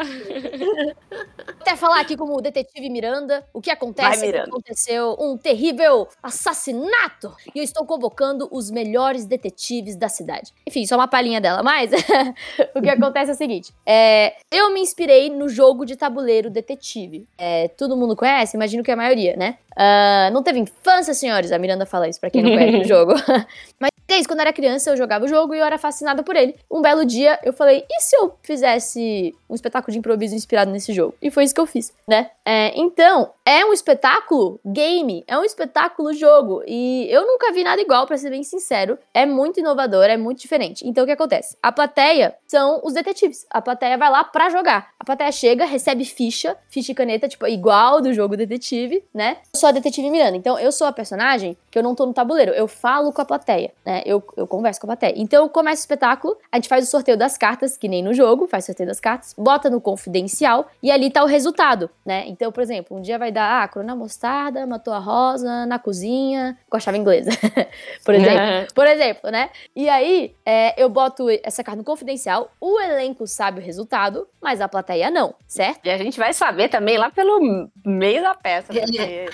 Até 1.60 1.76
falar 1.76 2.00
aqui 2.00 2.16
como 2.16 2.36
o 2.36 2.40
detetive 2.40 2.88
Miranda, 2.90 3.46
o 3.52 3.60
que 3.60 3.70
acontece 3.70 4.08
Vai, 4.08 4.18
é 4.18 4.20
que 4.20 4.26
Miranda. 4.32 4.48
aconteceu 4.50 5.16
um 5.20 5.36
terrível 5.36 6.08
assassinato 6.22 7.32
e 7.54 7.58
eu 7.58 7.62
estou 7.62 7.86
convocando 7.86 8.48
os 8.50 8.70
melhores 8.70 9.24
detetives 9.24 9.51
da 9.96 10.08
cidade. 10.08 10.52
Enfim, 10.66 10.86
só 10.86 10.96
uma 10.96 11.08
palhinha 11.08 11.40
dela, 11.40 11.62
mas 11.62 11.90
o 12.74 12.80
que 12.80 12.88
acontece 12.88 13.30
é 13.30 13.34
o 13.34 13.36
seguinte, 13.36 13.72
é, 13.86 14.34
eu 14.50 14.72
me 14.72 14.80
inspirei 14.80 15.30
no 15.30 15.48
jogo 15.48 15.84
de 15.84 15.96
tabuleiro 15.96 16.50
detetive. 16.50 17.26
É, 17.38 17.68
todo 17.68 17.96
mundo 17.96 18.16
conhece? 18.16 18.56
Imagino 18.56 18.82
que 18.82 18.90
a 18.90 18.96
maioria, 18.96 19.36
né? 19.36 19.58
Ah, 19.76 20.30
não 20.32 20.42
teve 20.42 20.58
infância, 20.58 21.14
senhores? 21.14 21.52
A 21.52 21.58
Miranda 21.58 21.86
fala 21.86 22.08
isso 22.08 22.20
pra 22.20 22.30
quem 22.30 22.42
não 22.42 22.50
conhece 22.50 22.78
o 22.78 22.84
jogo. 22.88 23.14
Mas 23.80 23.90
desde 24.06 24.28
quando 24.28 24.40
eu 24.40 24.42
era 24.42 24.52
criança, 24.52 24.90
eu 24.90 24.96
jogava 24.96 25.24
o 25.24 25.28
jogo 25.28 25.54
e 25.54 25.58
eu 25.58 25.64
era 25.64 25.78
fascinada 25.78 26.22
por 26.22 26.36
ele. 26.36 26.54
Um 26.70 26.82
belo 26.82 27.04
dia, 27.04 27.38
eu 27.42 27.52
falei, 27.52 27.84
e 27.90 28.00
se 28.02 28.16
eu 28.16 28.34
fizesse 28.42 29.34
um 29.48 29.54
espetáculo 29.54 29.92
de 29.92 29.98
improviso 29.98 30.34
inspirado 30.34 30.70
nesse 30.70 30.92
jogo? 30.92 31.14
E 31.20 31.30
foi 31.30 31.44
isso 31.44 31.54
que 31.54 31.60
eu 31.60 31.66
fiz, 31.66 31.92
né? 32.06 32.30
É, 32.44 32.72
então, 32.78 33.30
é 33.44 33.64
um 33.64 33.72
espetáculo 33.72 34.60
game, 34.64 35.24
é 35.26 35.38
um 35.38 35.44
espetáculo 35.44 36.12
jogo. 36.12 36.62
E 36.66 37.06
eu 37.10 37.26
nunca 37.26 37.52
vi 37.52 37.64
nada 37.64 37.80
igual, 37.80 38.06
pra 38.06 38.18
ser 38.18 38.30
bem 38.30 38.42
sincero. 38.42 38.98
É 39.14 39.24
muito 39.24 39.41
inovador, 39.58 40.04
é 40.04 40.16
muito 40.16 40.40
diferente. 40.40 40.86
Então, 40.86 41.04
o 41.04 41.06
que 41.06 41.12
acontece? 41.12 41.56
A 41.62 41.72
plateia 41.72 42.34
são 42.46 42.80
os 42.84 42.94
detetives. 42.94 43.46
A 43.50 43.60
plateia 43.60 43.96
vai 43.96 44.10
lá 44.10 44.24
pra 44.24 44.50
jogar. 44.50 44.90
A 44.98 45.04
plateia 45.04 45.32
chega, 45.32 45.64
recebe 45.64 46.04
ficha, 46.04 46.56
ficha 46.68 46.92
e 46.92 46.94
caneta, 46.94 47.28
tipo, 47.28 47.46
igual 47.46 48.00
do 48.00 48.12
jogo 48.12 48.36
detetive, 48.36 49.04
né? 49.12 49.38
Eu 49.54 49.60
sou 49.60 49.68
a 49.68 49.72
detetive 49.72 50.10
Miranda. 50.10 50.36
Então, 50.36 50.58
eu 50.58 50.70
sou 50.70 50.86
a 50.86 50.92
personagem 50.92 51.56
que 51.70 51.78
eu 51.78 51.82
não 51.82 51.94
tô 51.94 52.06
no 52.06 52.12
tabuleiro. 52.12 52.52
Eu 52.52 52.68
falo 52.68 53.12
com 53.12 53.20
a 53.20 53.24
plateia, 53.24 53.72
né? 53.84 54.02
Eu, 54.04 54.22
eu 54.36 54.46
converso 54.46 54.80
com 54.80 54.86
a 54.86 54.88
plateia. 54.88 55.14
Então, 55.16 55.48
começa 55.48 55.80
o 55.80 55.84
espetáculo, 55.84 56.36
a 56.50 56.56
gente 56.56 56.68
faz 56.68 56.86
o 56.86 56.90
sorteio 56.90 57.16
das 57.16 57.36
cartas, 57.36 57.76
que 57.76 57.88
nem 57.88 58.02
no 58.02 58.14
jogo, 58.14 58.46
faz 58.46 58.64
sorteio 58.66 58.88
das 58.88 59.00
cartas, 59.00 59.34
bota 59.36 59.68
no 59.68 59.80
confidencial 59.80 60.68
e 60.82 60.90
ali 60.90 61.10
tá 61.10 61.22
o 61.22 61.26
resultado, 61.26 61.90
né? 62.04 62.24
Então, 62.26 62.52
por 62.52 62.62
exemplo, 62.62 62.96
um 62.96 63.00
dia 63.00 63.18
vai 63.18 63.32
dar, 63.32 63.62
ah, 63.62 63.68
Corona 63.68 63.94
Mostarda 63.96 64.66
matou 64.66 64.92
a 64.92 64.98
Rosa 64.98 65.66
na 65.66 65.78
cozinha 65.78 66.58
com 66.68 66.76
a 66.76 66.80
chave 66.80 66.98
inglesa, 66.98 67.30
por 68.04 68.14
exemplo. 68.14 68.74
Por 68.74 68.86
exemplo, 68.86 69.30
né? 69.32 69.50
E 69.74 69.88
aí, 69.88 70.36
é, 70.44 70.80
eu 70.80 70.88
boto 70.88 71.26
essa 71.42 71.64
carta 71.64 71.78
no 71.78 71.84
confidencial, 71.84 72.52
o 72.60 72.78
elenco 72.80 73.26
sabe 73.26 73.58
o 73.58 73.64
resultado, 73.64 74.28
mas 74.40 74.60
a 74.60 74.68
plateia 74.68 75.10
não, 75.10 75.34
certo? 75.48 75.80
E 75.84 75.90
a 75.90 75.96
gente 75.96 76.18
vai 76.18 76.32
saber 76.32 76.68
também 76.68 76.98
lá 76.98 77.10
pelo 77.10 77.68
meio 77.84 78.22
da 78.22 78.34
peça, 78.34 78.72
porque 78.72 79.26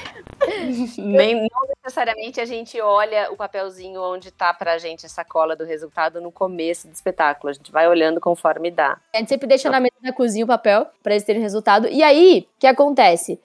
nem, 0.98 1.34
não 1.34 1.68
necessariamente 1.88 2.40
a 2.40 2.44
gente 2.44 2.78
olha 2.80 3.32
o 3.32 3.36
papelzinho 3.36 4.00
onde 4.02 4.30
tá 4.30 4.52
pra 4.52 4.76
gente 4.78 5.06
essa 5.06 5.24
cola 5.24 5.56
do 5.56 5.64
resultado 5.64 6.20
no 6.20 6.30
começo 6.30 6.86
do 6.86 6.92
espetáculo. 6.92 7.50
A 7.50 7.52
gente 7.54 7.72
vai 7.72 7.88
olhando 7.88 8.20
conforme 8.20 8.70
dá. 8.70 8.98
A 9.14 9.18
gente 9.18 9.28
sempre 9.30 9.46
deixa 9.48 9.70
na 9.70 9.80
mesa 9.80 9.94
da 10.02 10.12
cozinha 10.12 10.44
o 10.44 10.48
papel 10.48 10.86
pra 11.02 11.14
eles 11.14 11.24
terem 11.24 11.40
resultado. 11.42 11.88
E 11.88 12.02
aí, 12.02 12.46
o 12.56 12.60
que 12.60 12.66
acontece? 12.66 13.40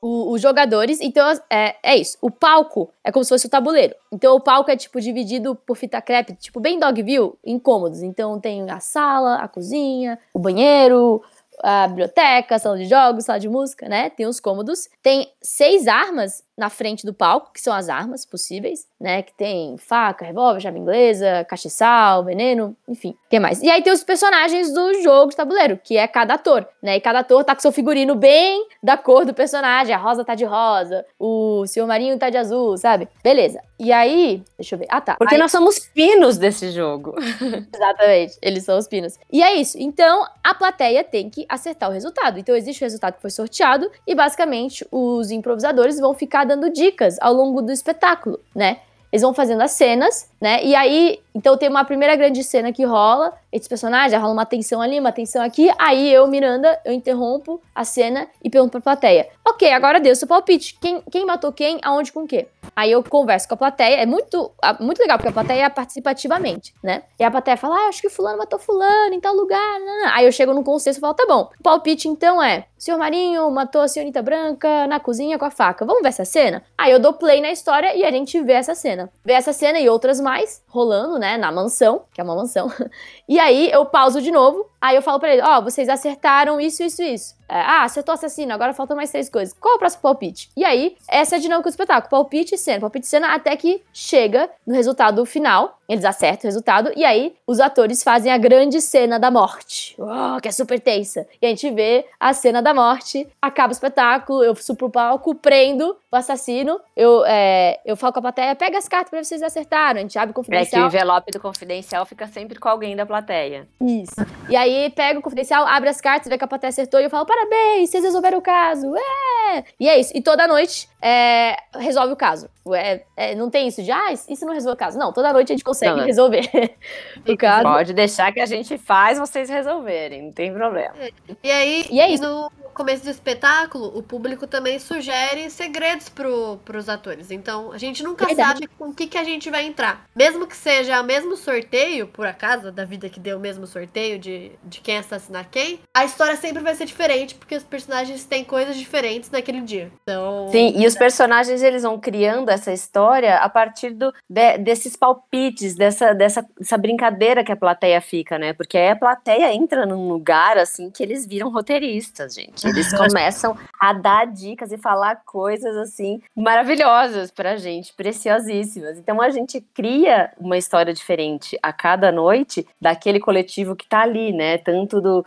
O- 0.00 0.32
os 0.32 0.40
jogadores, 0.40 1.00
então 1.00 1.28
é, 1.48 1.76
é 1.82 1.96
isso. 1.96 2.16
O 2.20 2.30
palco 2.30 2.90
é 3.04 3.12
como 3.12 3.24
se 3.24 3.28
fosse 3.28 3.46
o 3.46 3.50
tabuleiro. 3.50 3.94
Então 4.10 4.34
o 4.34 4.40
palco 4.40 4.70
é 4.70 4.76
tipo 4.76 5.00
dividido 5.00 5.54
por 5.54 5.76
fita 5.76 6.00
crepe, 6.02 6.34
tipo 6.34 6.58
bem 6.58 6.78
Dogville, 6.78 7.32
em 7.44 7.58
cômodos. 7.58 8.02
Então 8.02 8.40
tem 8.40 8.68
a 8.70 8.80
sala, 8.80 9.36
a 9.36 9.46
cozinha, 9.48 10.18
o 10.34 10.38
banheiro, 10.38 11.22
a 11.62 11.86
biblioteca, 11.86 12.58
sala 12.58 12.76
de 12.76 12.86
jogos, 12.86 13.24
sala 13.24 13.38
de 13.38 13.48
música, 13.48 13.88
né? 13.88 14.10
Tem 14.10 14.26
os 14.26 14.40
cômodos. 14.40 14.88
Tem 15.02 15.30
seis 15.40 15.86
armas 15.86 16.42
na 16.56 16.68
frente 16.68 17.06
do 17.06 17.14
palco, 17.14 17.50
que 17.52 17.60
são 17.60 17.72
as 17.72 17.88
armas 17.88 18.26
possíveis, 18.26 18.86
né? 19.00 19.22
Que 19.22 19.32
tem 19.32 19.76
faca, 19.78 20.24
revólver, 20.24 20.60
chave 20.60 20.78
inglesa, 20.78 21.44
castiçal, 21.48 22.24
veneno, 22.24 22.76
enfim. 22.88 23.10
O 23.26 23.28
que 23.30 23.40
mais? 23.40 23.62
E 23.62 23.70
aí 23.70 23.82
tem 23.82 23.92
os 23.92 24.04
personagens 24.04 24.72
do 24.72 25.02
jogo 25.02 25.30
de 25.30 25.36
tabuleiro, 25.36 25.80
que 25.82 25.96
é 25.96 26.06
cada 26.06 26.34
ator, 26.34 26.66
né? 26.82 26.96
E 26.96 27.00
cada 27.00 27.20
ator 27.20 27.42
tá 27.44 27.54
com 27.54 27.60
seu 27.60 27.72
figurino 27.72 28.14
bem 28.14 28.66
da 28.82 28.96
cor 28.96 29.24
do 29.24 29.32
personagem. 29.32 29.94
A 29.94 29.98
Rosa 29.98 30.24
tá 30.24 30.34
de 30.34 30.44
rosa, 30.44 31.04
o 31.18 31.66
Senhor 31.66 31.86
Marinho 31.86 32.18
tá 32.18 32.28
de 32.28 32.36
azul, 32.36 32.76
sabe? 32.76 33.08
Beleza. 33.24 33.60
E 33.78 33.90
aí, 33.92 34.42
deixa 34.56 34.74
eu 34.74 34.78
ver. 34.78 34.86
Ah, 34.90 35.00
tá. 35.00 35.16
Porque 35.16 35.34
Aí- 35.34 35.40
nós 35.40 35.50
somos 35.50 35.78
pinos 35.80 36.38
desse 36.38 36.70
jogo. 36.70 37.14
Exatamente, 37.74 38.38
eles 38.42 38.64
são 38.64 38.78
os 38.78 38.86
pinos. 38.86 39.18
E 39.32 39.42
é 39.42 39.54
isso. 39.54 39.76
Então, 39.80 40.24
a 40.44 40.54
plateia 40.54 41.02
tem 41.02 41.28
que 41.30 41.46
acertar 41.52 41.90
o 41.90 41.92
resultado. 41.92 42.38
Então, 42.38 42.56
existe 42.56 42.82
o 42.82 42.86
resultado 42.86 43.16
que 43.16 43.20
foi 43.20 43.30
sorteado 43.30 43.90
e, 44.06 44.14
basicamente, 44.14 44.86
os 44.90 45.30
improvisadores 45.30 46.00
vão 46.00 46.14
ficar 46.14 46.44
dando 46.44 46.70
dicas 46.70 47.18
ao 47.20 47.34
longo 47.34 47.60
do 47.60 47.70
espetáculo, 47.70 48.40
né? 48.54 48.78
Eles 49.12 49.20
vão 49.20 49.34
fazendo 49.34 49.60
as 49.60 49.72
cenas, 49.72 50.30
né? 50.40 50.64
E 50.64 50.74
aí, 50.74 51.20
então 51.34 51.54
tem 51.58 51.68
uma 51.68 51.84
primeira 51.84 52.16
grande 52.16 52.42
cena 52.42 52.72
que 52.72 52.84
rola, 52.84 53.34
esses 53.52 53.68
personagens, 53.68 54.20
rola 54.20 54.32
uma 54.32 54.46
tensão 54.46 54.80
ali, 54.80 54.98
uma 54.98 55.12
tensão 55.12 55.42
aqui. 55.42 55.70
Aí 55.78 56.10
eu, 56.10 56.26
Miranda, 56.26 56.80
eu 56.84 56.92
interrompo 56.92 57.60
a 57.74 57.84
cena 57.84 58.26
e 58.42 58.48
pergunto 58.48 58.72
pra 58.72 58.80
plateia: 58.80 59.28
Ok, 59.46 59.70
agora 59.70 60.00
deu 60.00 60.16
seu 60.16 60.26
palpite. 60.26 60.78
Quem, 60.80 61.02
quem 61.10 61.26
matou 61.26 61.52
quem, 61.52 61.78
aonde 61.82 62.10
com 62.12 62.22
o 62.22 62.26
quê? 62.26 62.48
Aí 62.74 62.90
eu 62.90 63.02
converso 63.04 63.46
com 63.46 63.54
a 63.54 63.56
plateia. 63.58 63.96
É 63.96 64.06
muito, 64.06 64.50
muito 64.80 64.98
legal, 64.98 65.18
porque 65.18 65.28
a 65.28 65.32
plateia 65.32 65.68
participa 65.68 66.10
ativamente, 66.10 66.72
né? 66.82 67.02
E 67.18 67.24
a 67.24 67.30
plateia 67.30 67.56
fala: 67.56 67.76
Ah, 67.76 67.88
acho 67.88 68.00
que 68.00 68.08
fulano 68.08 68.38
matou 68.38 68.58
fulano 68.58 69.12
em 69.12 69.20
tal 69.20 69.34
lugar. 69.34 69.80
né? 69.80 70.10
Aí 70.14 70.24
eu 70.24 70.32
chego 70.32 70.54
no 70.54 70.64
consenso 70.64 70.98
e 70.98 71.00
falo: 71.00 71.12
Tá 71.14 71.26
bom. 71.28 71.50
O 71.60 71.62
palpite 71.62 72.08
então 72.08 72.42
é: 72.42 72.64
senhor 72.82 72.98
Marinho 72.98 73.48
matou 73.50 73.80
a 73.80 73.86
senhorita 73.86 74.20
branca 74.22 74.88
na 74.88 74.98
cozinha 74.98 75.38
com 75.38 75.44
a 75.44 75.50
faca. 75.50 75.84
Vamos 75.84 76.02
ver 76.02 76.08
essa 76.08 76.24
cena? 76.24 76.64
Aí 76.76 76.90
eu 76.90 76.98
dou 76.98 77.12
play 77.12 77.40
na 77.40 77.52
história 77.52 77.94
e 77.94 78.04
a 78.04 78.10
gente 78.10 78.40
vê 78.42 78.54
essa 78.54 78.74
cena. 78.74 79.08
Vê 79.24 79.34
essa 79.34 79.52
cena 79.52 79.78
e 79.78 79.88
outras 79.88 80.20
mais 80.20 80.64
rolando, 80.66 81.18
né? 81.18 81.36
Na 81.36 81.52
mansão, 81.52 82.02
que 82.12 82.20
é 82.20 82.24
uma 82.24 82.34
mansão. 82.34 82.72
E 83.28 83.38
aí 83.42 83.70
eu 83.70 83.84
pauso 83.86 84.20
de 84.22 84.30
novo. 84.30 84.71
Aí 84.82 84.96
eu 84.96 85.02
falo 85.02 85.20
pra 85.20 85.32
ele: 85.32 85.42
Ó, 85.42 85.62
vocês 85.62 85.88
acertaram 85.88 86.60
isso, 86.60 86.82
isso, 86.82 87.00
isso. 87.02 87.34
É, 87.48 87.60
ah, 87.60 87.82
acertou 87.82 88.14
assassino, 88.14 88.52
agora 88.54 88.72
faltam 88.72 88.96
mais 88.96 89.10
três 89.10 89.28
coisas. 89.28 89.54
Qual 89.60 89.74
é 89.74 89.76
o 89.76 89.78
próximo 89.78 90.00
palpite? 90.02 90.50
E 90.56 90.64
aí, 90.64 90.96
essa 91.06 91.36
é 91.36 91.38
a 91.38 91.40
dinâmica 91.40 91.68
do 91.68 91.72
espetáculo: 91.72 92.10
palpite 92.10 92.54
e 92.56 92.58
cena, 92.58 92.80
palpite 92.80 93.06
e 93.06 93.08
cena, 93.08 93.34
até 93.34 93.54
que 93.56 93.80
chega 93.92 94.50
no 94.66 94.74
resultado 94.74 95.24
final. 95.24 95.78
Eles 95.88 96.04
acertam 96.06 96.44
o 96.44 96.46
resultado, 96.48 96.90
e 96.96 97.04
aí 97.04 97.34
os 97.46 97.60
atores 97.60 98.02
fazem 98.02 98.32
a 98.32 98.38
grande 98.38 98.80
cena 98.80 99.18
da 99.18 99.30
morte. 99.30 99.94
Uau, 99.98 100.40
que 100.40 100.48
é 100.48 100.50
super 100.50 100.80
tensa. 100.80 101.26
E 101.40 101.44
a 101.44 101.50
gente 101.50 101.70
vê 101.70 102.06
a 102.18 102.32
cena 102.32 102.62
da 102.62 102.72
morte, 102.72 103.28
acaba 103.42 103.68
o 103.68 103.72
espetáculo, 103.72 104.42
eu 104.42 104.54
subo 104.56 104.78
pro 104.78 104.90
palco, 104.90 105.34
prendo 105.34 105.94
o 106.10 106.16
assassino, 106.16 106.80
eu, 106.96 107.22
é, 107.26 107.78
eu 107.84 107.94
falo 107.94 108.10
com 108.14 108.20
a 108.20 108.22
plateia: 108.22 108.54
pega 108.56 108.78
as 108.78 108.88
cartas 108.88 109.10
pra 109.10 109.18
ver 109.18 109.24
se 109.24 109.30
vocês 109.30 109.42
acertaram. 109.42 109.98
A 109.98 110.02
gente 110.02 110.18
abre 110.18 110.30
o 110.30 110.32
É 110.32 110.32
que 110.32 110.40
o 110.40 110.44
confidencial. 110.44 110.86
envelope 110.86 111.30
do 111.30 111.40
confidencial 111.40 112.06
fica 112.06 112.26
sempre 112.26 112.58
com 112.58 112.70
alguém 112.70 112.96
da 112.96 113.04
plateia. 113.04 113.68
Isso. 113.78 114.14
E 114.48 114.56
aí 114.56 114.71
pega 114.94 115.18
o 115.18 115.22
confidencial, 115.22 115.66
abre 115.66 115.88
as 115.88 116.00
cartas, 116.00 116.28
vê 116.28 116.36
que 116.38 116.44
a 116.44 116.48
plateia 116.48 116.68
acertou 116.68 117.00
e 117.00 117.04
eu 117.04 117.10
falo: 117.10 117.26
parabéns, 117.26 117.90
vocês 117.90 118.04
resolveram 118.04 118.38
o 118.38 118.42
caso. 118.42 118.94
É! 118.96 119.64
E 119.78 119.88
é 119.88 119.98
isso. 119.98 120.12
E 120.14 120.22
toda 120.22 120.46
noite 120.46 120.88
é, 121.00 121.56
resolve 121.74 122.12
o 122.12 122.16
caso. 122.16 122.48
É, 122.74 123.02
é, 123.16 123.34
não 123.34 123.50
tem 123.50 123.66
isso 123.66 123.82
de, 123.82 123.90
ah, 123.90 124.12
isso 124.12 124.46
não 124.46 124.54
resolve 124.54 124.74
o 124.74 124.78
caso. 124.78 124.98
Não, 124.98 125.12
toda 125.12 125.32
noite 125.32 125.52
a 125.52 125.54
gente 125.54 125.64
consegue 125.64 125.96
Não, 125.96 126.02
é. 126.02 126.06
resolver 126.06 126.48
o 127.26 127.36
caso. 127.36 127.64
Pode 127.64 127.92
deixar 127.92 128.32
que 128.32 128.40
a 128.40 128.46
gente 128.46 128.78
faz 128.78 129.18
vocês 129.18 129.50
resolverem, 129.50 130.22
não 130.22 130.32
tem 130.32 130.52
problema. 130.52 130.94
E 131.42 131.50
aí, 131.50 131.86
E 131.90 132.00
é 132.00 132.08
isso. 132.10 132.22
no 132.22 132.50
começo 132.72 133.04
do 133.04 133.10
espetáculo, 133.10 133.96
o 133.96 134.02
público 134.02 134.46
também 134.46 134.78
sugere 134.78 135.50
segredos 135.50 136.08
pro, 136.08 136.58
pros 136.64 136.88
atores. 136.88 137.30
Então, 137.30 137.72
a 137.72 137.78
gente 137.78 138.02
nunca 138.02 138.26
Verdade. 138.26 138.60
sabe 138.60 138.66
com 138.78 138.88
o 138.88 138.94
que, 138.94 139.06
que 139.06 139.18
a 139.18 139.24
gente 139.24 139.50
vai 139.50 139.66
entrar. 139.66 140.06
Mesmo 140.14 140.46
que 140.46 140.56
seja 140.56 141.00
o 141.00 141.04
mesmo 141.04 141.36
sorteio, 141.36 142.06
por 142.06 142.26
acaso, 142.26 142.70
da 142.72 142.84
vida 142.84 143.08
que 143.08 143.20
deu 143.20 143.36
o 143.38 143.40
mesmo 143.40 143.66
sorteio 143.66 144.18
de, 144.18 144.52
de 144.64 144.80
quem 144.80 144.98
assassinar 144.98 145.48
quem, 145.50 145.80
a 145.94 146.04
história 146.04 146.36
sempre 146.36 146.62
vai 146.62 146.74
ser 146.74 146.84
diferente, 146.86 147.34
porque 147.34 147.56
os 147.56 147.62
personagens 147.64 148.24
têm 148.24 148.44
coisas 148.44 148.76
diferentes 148.76 149.30
naquele 149.30 149.60
dia. 149.60 149.90
Então. 150.02 150.48
Sim, 150.50 150.74
e 150.76 150.86
os 150.86 150.94
personagens 150.94 151.62
eles 151.62 151.82
vão 151.82 151.98
criando 151.98 152.48
essa 152.50 152.72
história 152.72 153.36
a 153.38 153.48
partir 153.48 153.90
do, 153.90 154.12
de- 154.28 154.58
desses 154.58 154.96
palpites, 154.96 155.74
dessa, 155.74 156.14
dessa, 156.14 156.46
dessa 156.58 156.78
brincadeira 156.78 157.42
que 157.44 157.52
a 157.52 157.56
plateia 157.56 158.00
fica, 158.00 158.38
né? 158.38 158.52
Porque 158.52 158.76
aí 158.78 158.90
a 158.90 158.96
plateia 158.96 159.52
entra 159.52 159.84
num 159.86 160.08
lugar 160.08 160.56
assim 160.58 160.90
que 160.90 161.02
eles 161.02 161.26
viram 161.26 161.50
roteiristas, 161.50 162.34
gente. 162.34 162.66
Eles 162.66 162.90
começam 162.96 163.56
a 163.80 163.92
dar 163.92 164.26
dicas 164.26 164.70
e 164.72 164.78
falar 164.78 165.22
coisas 165.24 165.76
assim 165.76 166.20
maravilhosas 166.36 167.30
pra 167.30 167.56
gente, 167.56 167.92
preciosíssimas. 167.94 168.98
Então 168.98 169.20
a 169.20 169.30
gente 169.30 169.60
cria 169.74 170.30
uma 170.38 170.56
história 170.56 170.92
diferente 170.94 171.58
a 171.62 171.72
cada 171.72 172.12
noite 172.12 172.66
daquele 172.80 173.18
coletivo 173.18 173.74
que 173.74 173.86
tá 173.88 174.02
ali, 174.02 174.32
né? 174.32 174.51
Tanto 174.58 175.00
do, 175.00 175.24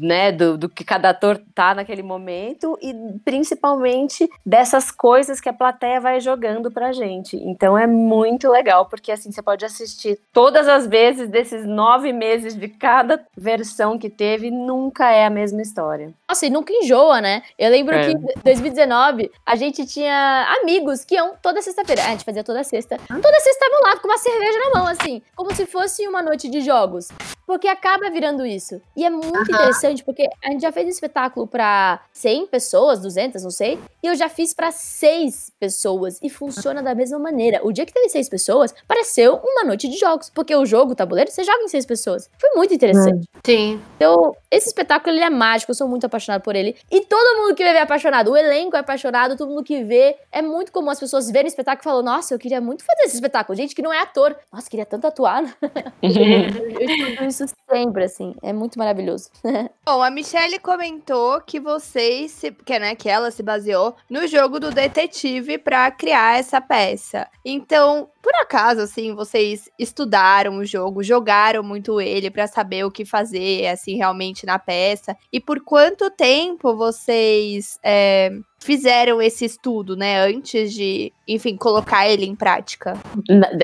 né, 0.00 0.32
do, 0.32 0.56
do 0.58 0.68
que 0.68 0.84
cada 0.84 1.10
ator 1.10 1.40
tá 1.54 1.74
naquele 1.74 2.02
momento 2.02 2.78
e 2.82 2.94
principalmente 3.24 4.28
dessas 4.44 4.90
coisas 4.90 5.40
que 5.40 5.48
a 5.48 5.52
plateia 5.52 6.00
vai 6.00 6.20
jogando 6.20 6.70
pra 6.70 6.92
gente. 6.92 7.36
Então 7.36 7.76
é 7.76 7.86
muito 7.86 8.50
legal, 8.50 8.86
porque 8.86 9.12
assim 9.12 9.30
você 9.30 9.42
pode 9.42 9.64
assistir 9.64 10.18
todas 10.32 10.66
as 10.66 10.86
vezes 10.86 11.28
desses 11.28 11.64
nove 11.66 12.12
meses 12.12 12.56
de 12.56 12.68
cada 12.68 13.20
versão 13.36 13.98
que 13.98 14.08
teve, 14.10 14.50
nunca 14.50 15.10
é 15.10 15.26
a 15.26 15.30
mesma 15.30 15.62
história. 15.62 16.12
Nossa, 16.28 16.46
e 16.46 16.50
nunca 16.50 16.72
enjoa, 16.72 17.20
né? 17.20 17.42
Eu 17.58 17.70
lembro 17.70 17.94
É. 17.94 18.06
que 18.06 18.10
em 18.12 18.20
2019 18.44 19.30
a 19.44 19.54
gente 19.56 19.86
tinha 19.86 20.46
amigos 20.62 21.04
que 21.04 21.14
iam 21.14 21.34
toda 21.42 21.60
sexta-feira. 21.62 22.02
A 22.02 22.08
gente 22.08 22.24
fazia 22.24 22.42
toda 22.42 22.64
sexta. 22.64 22.96
Toda 23.06 23.40
sexta 23.40 23.50
estavam 23.64 23.80
lá 23.82 23.96
com 23.98 24.08
uma 24.08 24.18
cerveja 24.18 24.58
na 24.58 24.80
mão, 24.80 24.86
assim, 24.88 25.22
como 25.36 25.54
se 25.54 25.66
fosse 25.66 26.06
uma 26.08 26.22
noite 26.22 26.48
de 26.48 26.60
jogos. 26.60 27.08
Porque 27.46 27.68
acaba 27.68 28.08
virando 28.10 28.33
isso. 28.46 28.80
E 28.96 29.04
é 29.04 29.10
muito 29.10 29.42
interessante, 29.42 30.02
porque 30.02 30.26
a 30.42 30.50
gente 30.50 30.62
já 30.62 30.72
fez 30.72 30.86
um 30.86 30.90
espetáculo 30.90 31.46
pra 31.46 32.00
100 32.12 32.46
pessoas, 32.46 33.00
200, 33.00 33.42
não 33.42 33.50
sei. 33.50 33.78
E 34.02 34.06
eu 34.06 34.14
já 34.14 34.30
fiz 34.30 34.54
pra 34.54 34.70
6 34.70 35.52
pessoas. 35.60 36.18
E 36.22 36.30
funciona 36.30 36.82
da 36.82 36.94
mesma 36.94 37.18
maneira. 37.18 37.60
O 37.62 37.72
dia 37.72 37.84
que 37.84 37.92
teve 37.92 38.08
6 38.08 38.28
pessoas, 38.30 38.74
pareceu 38.88 39.40
uma 39.44 39.64
noite 39.64 39.88
de 39.88 39.98
jogos. 39.98 40.30
Porque 40.30 40.56
o 40.56 40.64
jogo, 40.64 40.92
o 40.92 40.94
tabuleiro, 40.94 41.30
você 41.30 41.44
joga 41.44 41.62
em 41.62 41.68
6 41.68 41.84
pessoas. 41.84 42.30
Foi 42.40 42.50
muito 42.54 42.72
interessante. 42.72 43.28
Sim. 43.44 43.80
Então, 43.96 44.34
esse 44.50 44.68
espetáculo 44.68 45.14
ele 45.14 45.24
é 45.24 45.30
mágico, 45.30 45.70
eu 45.70 45.74
sou 45.74 45.88
muito 45.88 46.06
apaixonado 46.06 46.42
por 46.42 46.56
ele. 46.56 46.76
E 46.90 47.00
todo 47.02 47.42
mundo 47.42 47.54
que 47.54 47.62
vê 47.62 47.70
é 47.70 47.82
apaixonado. 47.82 48.30
O 48.30 48.36
elenco 48.36 48.76
é 48.76 48.80
apaixonado, 48.80 49.36
todo 49.36 49.50
mundo 49.50 49.64
que 49.64 49.82
vê. 49.84 50.16
É 50.32 50.40
muito 50.40 50.72
comum 50.72 50.90
as 50.90 51.00
pessoas 51.00 51.30
verem 51.30 51.46
o 51.46 51.48
espetáculo 51.48 51.82
e 51.82 51.84
falam: 51.84 52.02
Nossa, 52.02 52.34
eu 52.34 52.38
queria 52.38 52.60
muito 52.60 52.84
fazer 52.84 53.02
esse 53.02 53.16
espetáculo. 53.16 53.56
Gente 53.56 53.74
que 53.74 53.82
não 53.82 53.92
é 53.92 54.00
ator. 54.00 54.36
Nossa, 54.52 54.70
queria 54.70 54.86
tanto 54.86 55.06
atuar. 55.06 55.42
eu 56.02 56.80
escuto 56.80 57.24
isso 57.24 57.44
sempre, 57.68 58.04
assim. 58.04 58.23
É 58.42 58.52
muito 58.52 58.78
maravilhoso. 58.78 59.30
Bom, 59.84 60.02
a 60.02 60.10
Michelle 60.10 60.58
comentou 60.58 61.40
que 61.40 61.60
vocês, 61.60 62.30
se, 62.30 62.50
que, 62.50 62.78
né, 62.78 62.94
que 62.94 63.08
ela 63.08 63.30
se 63.30 63.42
baseou 63.42 63.94
no 64.08 64.26
jogo 64.26 64.58
do 64.58 64.70
detetive 64.70 65.58
pra 65.58 65.90
criar 65.90 66.38
essa 66.38 66.60
peça. 66.60 67.28
Então, 67.44 68.08
por 68.22 68.34
acaso, 68.36 68.80
assim, 68.80 69.14
vocês 69.14 69.68
estudaram 69.78 70.56
o 70.56 70.64
jogo, 70.64 71.02
jogaram 71.02 71.62
muito 71.62 72.00
ele 72.00 72.30
pra 72.30 72.46
saber 72.46 72.84
o 72.84 72.90
que 72.90 73.04
fazer, 73.04 73.66
assim, 73.66 73.96
realmente 73.96 74.46
na 74.46 74.58
peça? 74.58 75.14
E 75.30 75.38
por 75.38 75.60
quanto 75.60 76.10
tempo 76.10 76.74
vocês 76.74 77.78
é, 77.82 78.30
fizeram 78.58 79.20
esse 79.20 79.44
estudo, 79.44 79.94
né, 79.94 80.18
antes 80.20 80.72
de, 80.72 81.12
enfim, 81.26 81.56
colocar 81.56 82.08
ele 82.08 82.26
em 82.26 82.34
prática? 82.34 82.94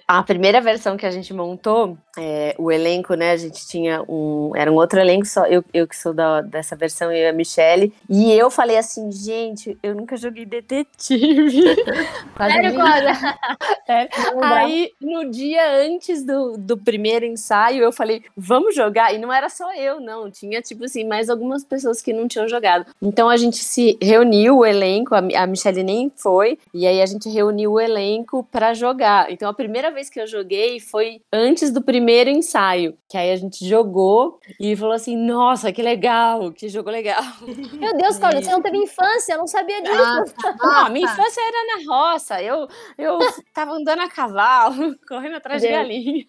A 0.08 0.22
primeira 0.22 0.60
versão 0.60 0.96
que 0.96 1.06
a 1.06 1.10
gente 1.10 1.32
montou, 1.34 1.96
é, 2.18 2.54
o 2.58 2.72
elenco, 2.72 3.14
né? 3.14 3.32
A 3.32 3.36
gente 3.36 3.66
tinha 3.66 4.02
um. 4.08 4.52
Era 4.56 4.70
um 4.70 4.76
outro 4.76 4.98
elenco, 4.98 5.26
só 5.26 5.46
eu, 5.46 5.64
eu 5.72 5.86
que 5.86 5.96
sou 5.96 6.12
da, 6.12 6.40
dessa 6.40 6.74
versão, 6.74 7.10
eu 7.12 7.18
e 7.18 7.28
a 7.28 7.32
Michelle. 7.32 7.92
E 8.08 8.32
eu 8.32 8.50
falei 8.50 8.76
assim, 8.76 9.10
gente, 9.12 9.78
eu 9.82 9.94
nunca 9.94 10.16
joguei 10.16 10.44
detetive. 10.44 11.76
Quase 12.36 12.54
Sério, 12.54 12.74
Cláudia? 12.74 13.12
É. 13.88 14.08
Aí, 14.40 14.92
no 15.00 15.28
dia 15.30 15.84
antes 15.84 16.24
do, 16.24 16.56
do 16.56 16.76
primeiro 16.76 17.24
ensaio, 17.24 17.82
eu 17.82 17.90
falei, 17.90 18.22
vamos 18.36 18.72
jogar. 18.72 19.12
E 19.12 19.18
não 19.18 19.32
era 19.32 19.48
só 19.48 19.74
eu, 19.74 19.98
não. 20.00 20.30
Tinha, 20.30 20.62
tipo 20.62 20.84
assim, 20.84 21.04
mais 21.04 21.28
algumas 21.28 21.64
pessoas 21.64 22.00
que 22.00 22.12
não 22.12 22.28
tinham 22.28 22.48
jogado. 22.48 22.86
Então 23.02 23.28
a 23.28 23.36
gente 23.36 23.56
se 23.56 23.98
reuniu, 24.00 24.58
o 24.58 24.66
elenco, 24.66 25.12
a, 25.12 25.18
a 25.18 25.46
Michelle 25.46 25.82
nem 25.82 26.10
foi. 26.14 26.56
E 26.72 26.86
aí 26.86 27.02
a 27.02 27.06
gente 27.06 27.28
reuniu 27.28 27.49
o 27.66 27.80
elenco 27.80 28.44
pra 28.50 28.74
jogar. 28.74 29.30
Então 29.30 29.48
a 29.48 29.54
primeira 29.54 29.90
vez 29.90 30.08
que 30.08 30.20
eu 30.20 30.26
joguei 30.26 30.80
foi 30.80 31.20
antes 31.32 31.70
do 31.70 31.82
primeiro 31.82 32.30
ensaio. 32.30 32.96
Que 33.08 33.16
aí 33.16 33.30
a 33.30 33.36
gente 33.36 33.66
jogou 33.66 34.38
e 34.58 34.76
falou 34.76 34.94
assim: 34.94 35.16
nossa, 35.16 35.72
que 35.72 35.82
legal, 35.82 36.52
que 36.52 36.68
jogo 36.68 36.90
legal. 36.90 37.22
Meu 37.74 37.96
Deus, 37.96 38.18
Cláudia, 38.18 38.42
você 38.42 38.50
não 38.50 38.62
teve 38.62 38.78
infância, 38.78 39.34
eu 39.34 39.38
não 39.38 39.46
sabia 39.46 39.82
disso. 39.82 39.90
Não, 40.60 40.86
a 40.86 40.90
minha 40.90 41.06
infância 41.06 41.40
era 41.40 41.76
na 41.76 41.92
roça. 41.92 42.42
Eu, 42.42 42.68
eu 42.98 43.18
tava 43.52 43.72
andando 43.72 44.00
a 44.00 44.08
cavalo, 44.08 44.96
correndo 45.08 45.36
atrás 45.36 45.62
de 45.62 45.68
Gente. 45.68 45.76
galinha. 45.76 46.26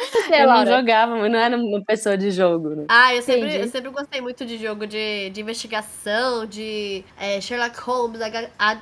Você, 0.00 0.34
Eu 0.34 0.46
não 0.46 0.54
Laura? 0.54 0.76
jogava, 0.76 1.16
mas 1.16 1.30
não 1.30 1.38
era 1.38 1.56
uma 1.56 1.84
pessoa 1.84 2.16
de 2.16 2.30
jogo, 2.30 2.70
né? 2.70 2.84
Ah, 2.88 3.14
eu 3.14 3.20
sempre, 3.22 3.48
Entendi. 3.48 3.64
eu 3.64 3.68
sempre 3.68 3.90
gostei 3.90 4.20
muito 4.20 4.46
de 4.46 4.56
jogo 4.56 4.86
de, 4.86 5.30
de 5.30 5.40
investigação, 5.40 6.46
de 6.46 7.04
é, 7.18 7.40
Sherlock 7.40 7.78
Holmes, 7.80 8.20
Aga- 8.22 8.50
A- 8.58 8.78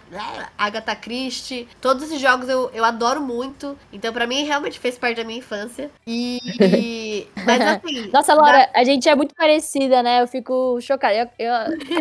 Agatha 0.57 0.95
Christie. 0.95 1.69
Todos 1.81 2.05
esses 2.05 2.21
jogos 2.21 2.49
eu, 2.49 2.71
eu 2.73 2.85
adoro 2.85 3.21
muito. 3.21 3.77
Então, 3.93 4.13
pra 4.13 4.27
mim, 4.27 4.45
realmente 4.45 4.79
fez 4.79 4.97
parte 4.97 5.17
da 5.17 5.25
minha 5.25 5.39
infância. 5.39 5.91
E. 6.07 6.39
e- 6.61 7.27
mas 7.45 7.61
assim. 7.61 8.11
Nossa, 8.13 8.35
Laura, 8.35 8.69
a 8.75 8.85
gente 8.85 9.09
é 9.09 9.15
muito 9.15 9.35
parecida, 9.35 10.03
né? 10.03 10.23
Eu 10.23 10.29
fico 10.29 10.81
chocada. 10.81 11.15
Eu, 11.15 11.29
eu, 11.39 11.53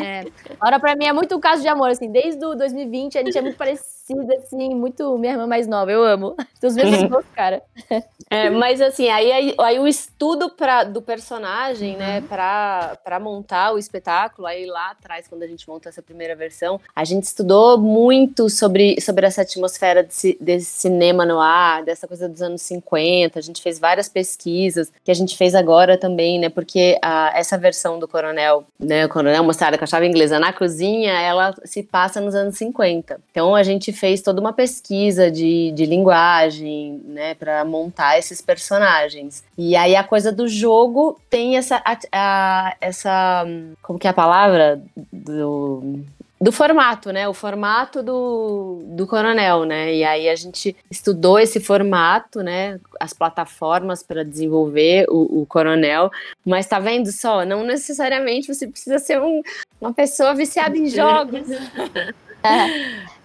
é, 0.01 0.25
Laura, 0.62 0.80
pra 0.80 0.95
mim, 0.95 1.06
é 1.06 1.13
muito 1.13 1.36
um 1.36 1.39
caso 1.39 1.62
de 1.62 1.67
amor, 1.67 1.89
assim. 1.89 2.12
Desde 2.12 2.43
o 2.45 2.56
2020, 2.56 3.17
a 3.17 3.23
gente 3.23 3.38
é 3.38 3.41
muito 3.41 3.58
parecida, 3.58 3.88
assim. 4.38 4.74
Muito 4.74 5.17
minha 5.17 5.34
irmã 5.34 5.48
mais 5.48 5.67
nova. 5.67 5.91
Eu 5.91 6.04
amo. 6.04 6.36
Tem 6.60 6.70
os 6.70 6.76
mesmos 6.76 7.10
gostos, 7.10 7.34
cara. 7.34 7.62
É, 8.30 8.50
mas 8.50 8.82
assim, 8.82 9.08
aí, 9.08 9.32
aí, 9.32 9.56
aí 9.58 9.80
o 9.80 9.88
estudo 9.88 10.50
pra, 10.50 10.84
do 10.84 11.02
personagem, 11.02 11.96
né, 11.96 12.20
pra, 12.28 12.98
pra 13.02 13.20
montar 13.22 13.72
o 13.72 13.78
espetáculo, 13.78 14.46
aí 14.46 14.65
lá 14.65 14.91
atrás, 14.91 15.28
quando 15.30 15.43
a 15.43 15.48
gente 15.48 15.67
montou 15.67 15.89
essa 15.89 16.02
primeira 16.02 16.36
versão, 16.36 16.78
a 16.93 17.06
gente 17.06 17.24
estudou 17.24 17.78
muito 17.78 18.50
sobre, 18.50 19.00
sobre 19.00 19.26
essa 19.26 19.43
atmosfera 19.43 20.04
desse, 20.04 20.38
desse 20.41 20.65
cinema 20.65 21.26
no 21.26 21.39
ar, 21.39 21.84
dessa 21.84 22.06
coisa 22.06 22.28
dos 22.28 22.41
anos 22.41 22.62
50, 22.63 23.39
a 23.39 23.41
gente 23.41 23.62
fez 23.62 23.80
várias 23.80 24.10
pesquisas, 24.10 24.91
que 25.06 25.12
a 25.12 25.13
gente 25.13 25.38
fez 25.38 25.56
agora 25.56 25.98
também, 25.98 26.38
né, 26.38 26.50
porque 26.50 27.00
a, 27.02 27.32
essa 27.34 27.58
versão 27.58 27.98
do 27.98 28.10
Coronel, 28.10 28.65
né, 28.78 29.06
o 29.06 29.10
Coronel 29.10 29.43
mostrada 29.43 29.78
com 29.78 29.86
a 29.86 29.88
chave 29.88 30.06
inglesa 30.06 30.38
na 30.38 30.52
cozinha, 30.52 31.13
ela 31.13 31.56
se 31.63 31.82
passa 31.82 32.20
nos 32.20 32.36
anos 32.36 32.58
50. 32.58 33.22
Então 33.32 33.56
a 33.56 33.63
gente 33.63 33.93
fez 33.97 34.21
toda 34.21 34.39
uma 34.39 34.53
pesquisa 34.53 35.29
de, 35.31 35.71
de 35.71 35.86
linguagem, 35.86 37.01
né, 37.05 37.33
para 37.36 37.65
montar 37.65 38.17
esses 38.17 38.41
personagens. 38.41 39.43
E 39.57 39.75
aí 39.75 39.95
a 39.95 40.03
coisa 40.03 40.31
do 40.31 40.47
jogo 40.47 41.19
tem 41.29 41.57
essa, 41.57 41.81
a- 41.83 41.97
a- 42.12 42.75
essa, 42.79 43.45
como 43.81 43.99
que 43.99 44.07
é 44.07 44.10
a 44.10 44.13
palavra 44.13 44.81
do 45.12 45.99
do 46.39 46.51
formato, 46.51 47.12
né? 47.12 47.27
O 47.27 47.33
formato 47.33 48.03
do, 48.03 48.83
do 48.89 49.07
Coronel, 49.07 49.63
né? 49.65 49.91
E 49.95 50.03
aí 50.03 50.29
a 50.29 50.36
gente 50.36 50.75
estudou 50.91 51.39
esse 51.39 51.60
formato, 51.60 52.43
né? 52.43 52.79
As 52.99 53.12
plataformas 53.12 54.03
para 54.03 54.23
desenvolver 54.23 55.07
o, 55.10 55.41
o 55.41 55.45
Coronel. 55.47 56.12
Mas 56.45 56.67
tá 56.67 56.77
vendo 56.77 57.12
só? 57.12 57.43
Não 57.43 57.63
necessariamente 57.63 58.53
você 58.53 58.67
precisa 58.67 58.99
ser 58.99 59.19
um- 59.19 59.41
uma 59.81 59.91
pessoa 59.91 60.36
viciada 60.36 60.77
em 60.77 60.86
jogos. 60.88 61.41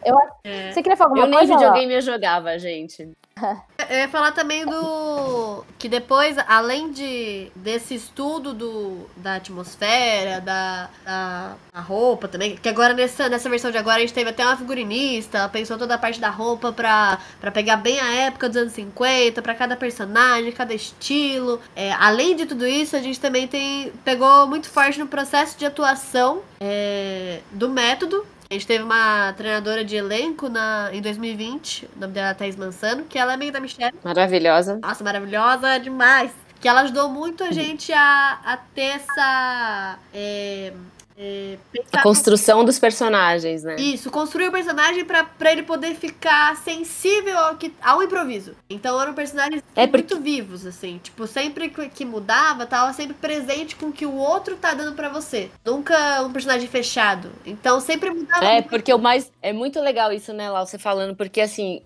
Você 0.72 0.82
queria 0.82 0.96
falar 0.96 1.10
alguma 1.10 1.26
Eu 1.26 1.30
nem 1.30 1.38
coisa? 1.38 1.54
Laura? 1.54 1.68
videogame 1.70 1.94
eu 1.94 2.00
jogava, 2.00 2.58
gente. 2.58 3.08
Eu 3.90 3.98
ia 3.98 4.08
falar 4.08 4.32
também 4.32 4.64
do. 4.64 5.64
Que 5.78 5.88
depois, 5.88 6.36
além 6.46 6.92
de 6.92 7.50
desse 7.56 7.94
estudo 7.94 8.54
do, 8.54 9.08
da 9.16 9.36
atmosfera, 9.36 10.40
da, 10.40 10.88
da, 11.04 11.54
da 11.72 11.80
roupa 11.80 12.28
também, 12.28 12.56
que 12.56 12.68
agora 12.68 12.94
nessa, 12.94 13.28
nessa 13.28 13.50
versão 13.50 13.70
de 13.70 13.78
agora 13.78 13.96
a 13.96 14.00
gente 14.00 14.14
teve 14.14 14.30
até 14.30 14.44
uma 14.44 14.56
figurinista, 14.56 15.38
ela 15.38 15.48
pensou 15.48 15.76
toda 15.76 15.94
a 15.94 15.98
parte 15.98 16.20
da 16.20 16.30
roupa 16.30 16.72
pra, 16.72 17.18
pra 17.40 17.50
pegar 17.50 17.76
bem 17.76 17.98
a 17.98 18.12
época 18.26 18.48
dos 18.48 18.56
anos 18.56 18.72
50, 18.72 19.42
pra 19.42 19.54
cada 19.54 19.76
personagem, 19.76 20.52
cada 20.52 20.72
estilo. 20.72 21.60
É, 21.74 21.92
além 21.92 22.36
de 22.36 22.46
tudo 22.46 22.66
isso, 22.66 22.96
a 22.96 23.00
gente 23.00 23.18
também 23.18 23.48
tem 23.48 23.92
pegou 24.04 24.46
muito 24.46 24.68
forte 24.68 24.98
no 24.98 25.06
processo 25.06 25.58
de 25.58 25.66
atuação 25.66 26.42
é, 26.60 27.40
do 27.50 27.68
método. 27.68 28.24
A 28.52 28.54
gente 28.54 28.66
teve 28.66 28.84
uma 28.84 29.32
treinadora 29.32 29.82
de 29.82 29.96
elenco 29.96 30.46
na, 30.46 30.90
em 30.92 31.00
2020, 31.00 31.88
o 31.96 32.00
nome 32.00 32.12
dela 32.12 32.28
é 32.28 32.34
Thaís 32.34 32.54
Mansano, 32.54 33.04
que 33.04 33.18
ela 33.18 33.32
é 33.32 33.36
meio 33.38 33.50
da 33.50 33.58
Michelle. 33.58 33.96
Maravilhosa. 34.04 34.78
Nossa, 34.82 35.02
maravilhosa 35.02 35.80
demais. 35.80 36.32
Que 36.60 36.68
ela 36.68 36.82
ajudou 36.82 37.08
muito 37.08 37.42
a 37.42 37.50
gente 37.50 37.90
a, 37.94 38.40
a 38.44 38.58
ter 38.58 38.96
essa. 38.96 39.98
É, 40.12 40.74
é, 41.16 41.56
A 41.92 42.02
construção 42.02 42.64
dos 42.64 42.78
personagens, 42.78 43.62
né? 43.62 43.76
isso, 43.76 44.10
construir 44.10 44.48
o 44.48 44.52
personagem 44.52 45.04
pra, 45.04 45.24
pra 45.24 45.52
ele 45.52 45.62
poder 45.62 45.94
ficar 45.94 46.56
sensível 46.56 47.38
ao, 47.38 47.56
que, 47.56 47.72
ao 47.82 48.02
improviso. 48.02 48.54
Então 48.68 49.00
eram 49.00 49.14
personagens 49.14 49.62
É 49.76 49.86
porque- 49.86 50.14
muito 50.14 50.20
vivos, 50.24 50.66
assim. 50.66 50.98
Tipo, 51.02 51.26
sempre 51.26 51.68
que, 51.68 52.04
mudava, 52.04 52.66
tava 52.66 52.92
sempre 52.92 53.14
presente 53.14 53.76
com 53.76 53.86
o 53.86 53.92
que 53.92 54.06
o 54.06 54.14
outro 54.16 54.56
tá 54.56 54.74
dando 54.74 54.94
pra 54.94 55.08
você. 55.08 55.50
Nunca 55.64 56.22
um 56.22 56.32
personagem 56.32 56.68
fechado. 56.68 57.30
Então 57.46 57.80
sempre 57.80 58.10
mudava. 58.10 58.44
É, 58.44 58.54
muito. 58.54 58.68
porque 58.68 58.92
o 58.92 58.98
mais. 58.98 59.30
É 59.40 59.52
muito 59.52 59.80
legal 59.80 60.12
isso, 60.12 60.32
né, 60.32 60.48
Lau, 60.50 60.66
você 60.66 60.78
falando, 60.78 61.16
porque 61.16 61.40
assim, 61.40 61.82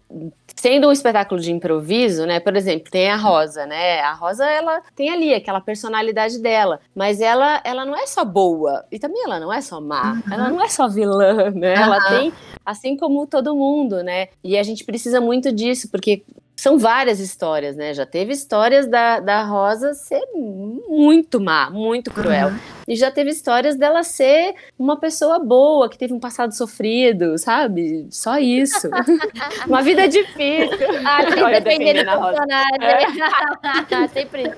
sendo 0.55 0.89
um 0.89 0.93
espetáculo 0.93 1.41
de 1.41 1.51
improviso, 1.53 2.27
né? 2.27 2.41
Por 2.41 2.57
exemplo, 2.57 2.91
tem 2.91 3.11
a 3.11 3.17
Rosa, 3.17 3.67
né? 3.67 4.01
A 4.01 4.13
Rosa, 4.13 4.45
ela 4.47 4.83
tem 4.95 5.11
ali 5.11 5.35
aquela 5.35 5.61
personalidade 5.61 6.39
dela, 6.41 6.81
mas 6.95 7.21
ela, 7.21 7.61
ela 7.65 7.85
não 7.85 7.97
é 7.97 8.07
só 8.07 8.25
boa, 8.25 8.85
e 8.91 8.99
também 8.99 9.16
ela 9.25 9.41
não 9.41 9.53
é 9.53 9.61
só 9.61 9.81
má, 9.81 10.21
ela 10.31 10.49
não 10.51 10.61
é 10.63 10.69
só 10.69 10.89
vilã, 10.89 11.51
né? 11.51 11.75
Ela 11.75 11.97
Aham. 11.97 12.09
tem, 12.09 12.33
assim 12.65 12.97
como 12.97 13.27
todo 13.27 13.55
mundo, 13.55 14.03
né? 14.03 14.29
E 14.43 14.57
a 14.57 14.63
gente 14.63 14.85
precisa 14.85 15.21
muito 15.21 15.53
disso, 15.53 15.89
porque 15.91 16.23
são 16.57 16.79
várias 16.79 17.21
histórias, 17.21 17.77
né? 17.77 17.93
Já 17.93 18.07
teve 18.07 18.33
histórias 18.33 18.89
da, 18.89 19.21
da 19.21 19.45
Rosa 19.45 19.93
ser 19.93 20.23
muito 20.35 21.39
má, 21.39 21.69
muito 21.71 22.11
cruel. 22.11 22.51
E 22.89 22.97
já 22.97 23.11
teve 23.11 23.31
histórias 23.31 23.77
dela 23.77 24.03
ser 24.03 24.55
uma 24.79 24.97
pessoa 24.99 25.39
boa, 25.39 25.89
que 25.89 25.99
teve 25.99 26.15
um 26.15 26.21
passado 26.21 26.53
sofrido, 26.53 27.37
sabe? 27.37 28.07
Só 28.11 28.39
isso. 28.39 28.89
uma 29.69 29.83
vida 29.83 30.09
difícil. 30.09 30.87
Ah, 31.05 31.27
tem 31.27 31.45
que 31.45 31.61
depender 31.61 31.61
do 31.61 31.65
defendendo 31.65 32.09
a 32.09 32.15
Rosa. 32.15 32.47
personagem. 32.47 34.09
Sempre. 34.13 34.51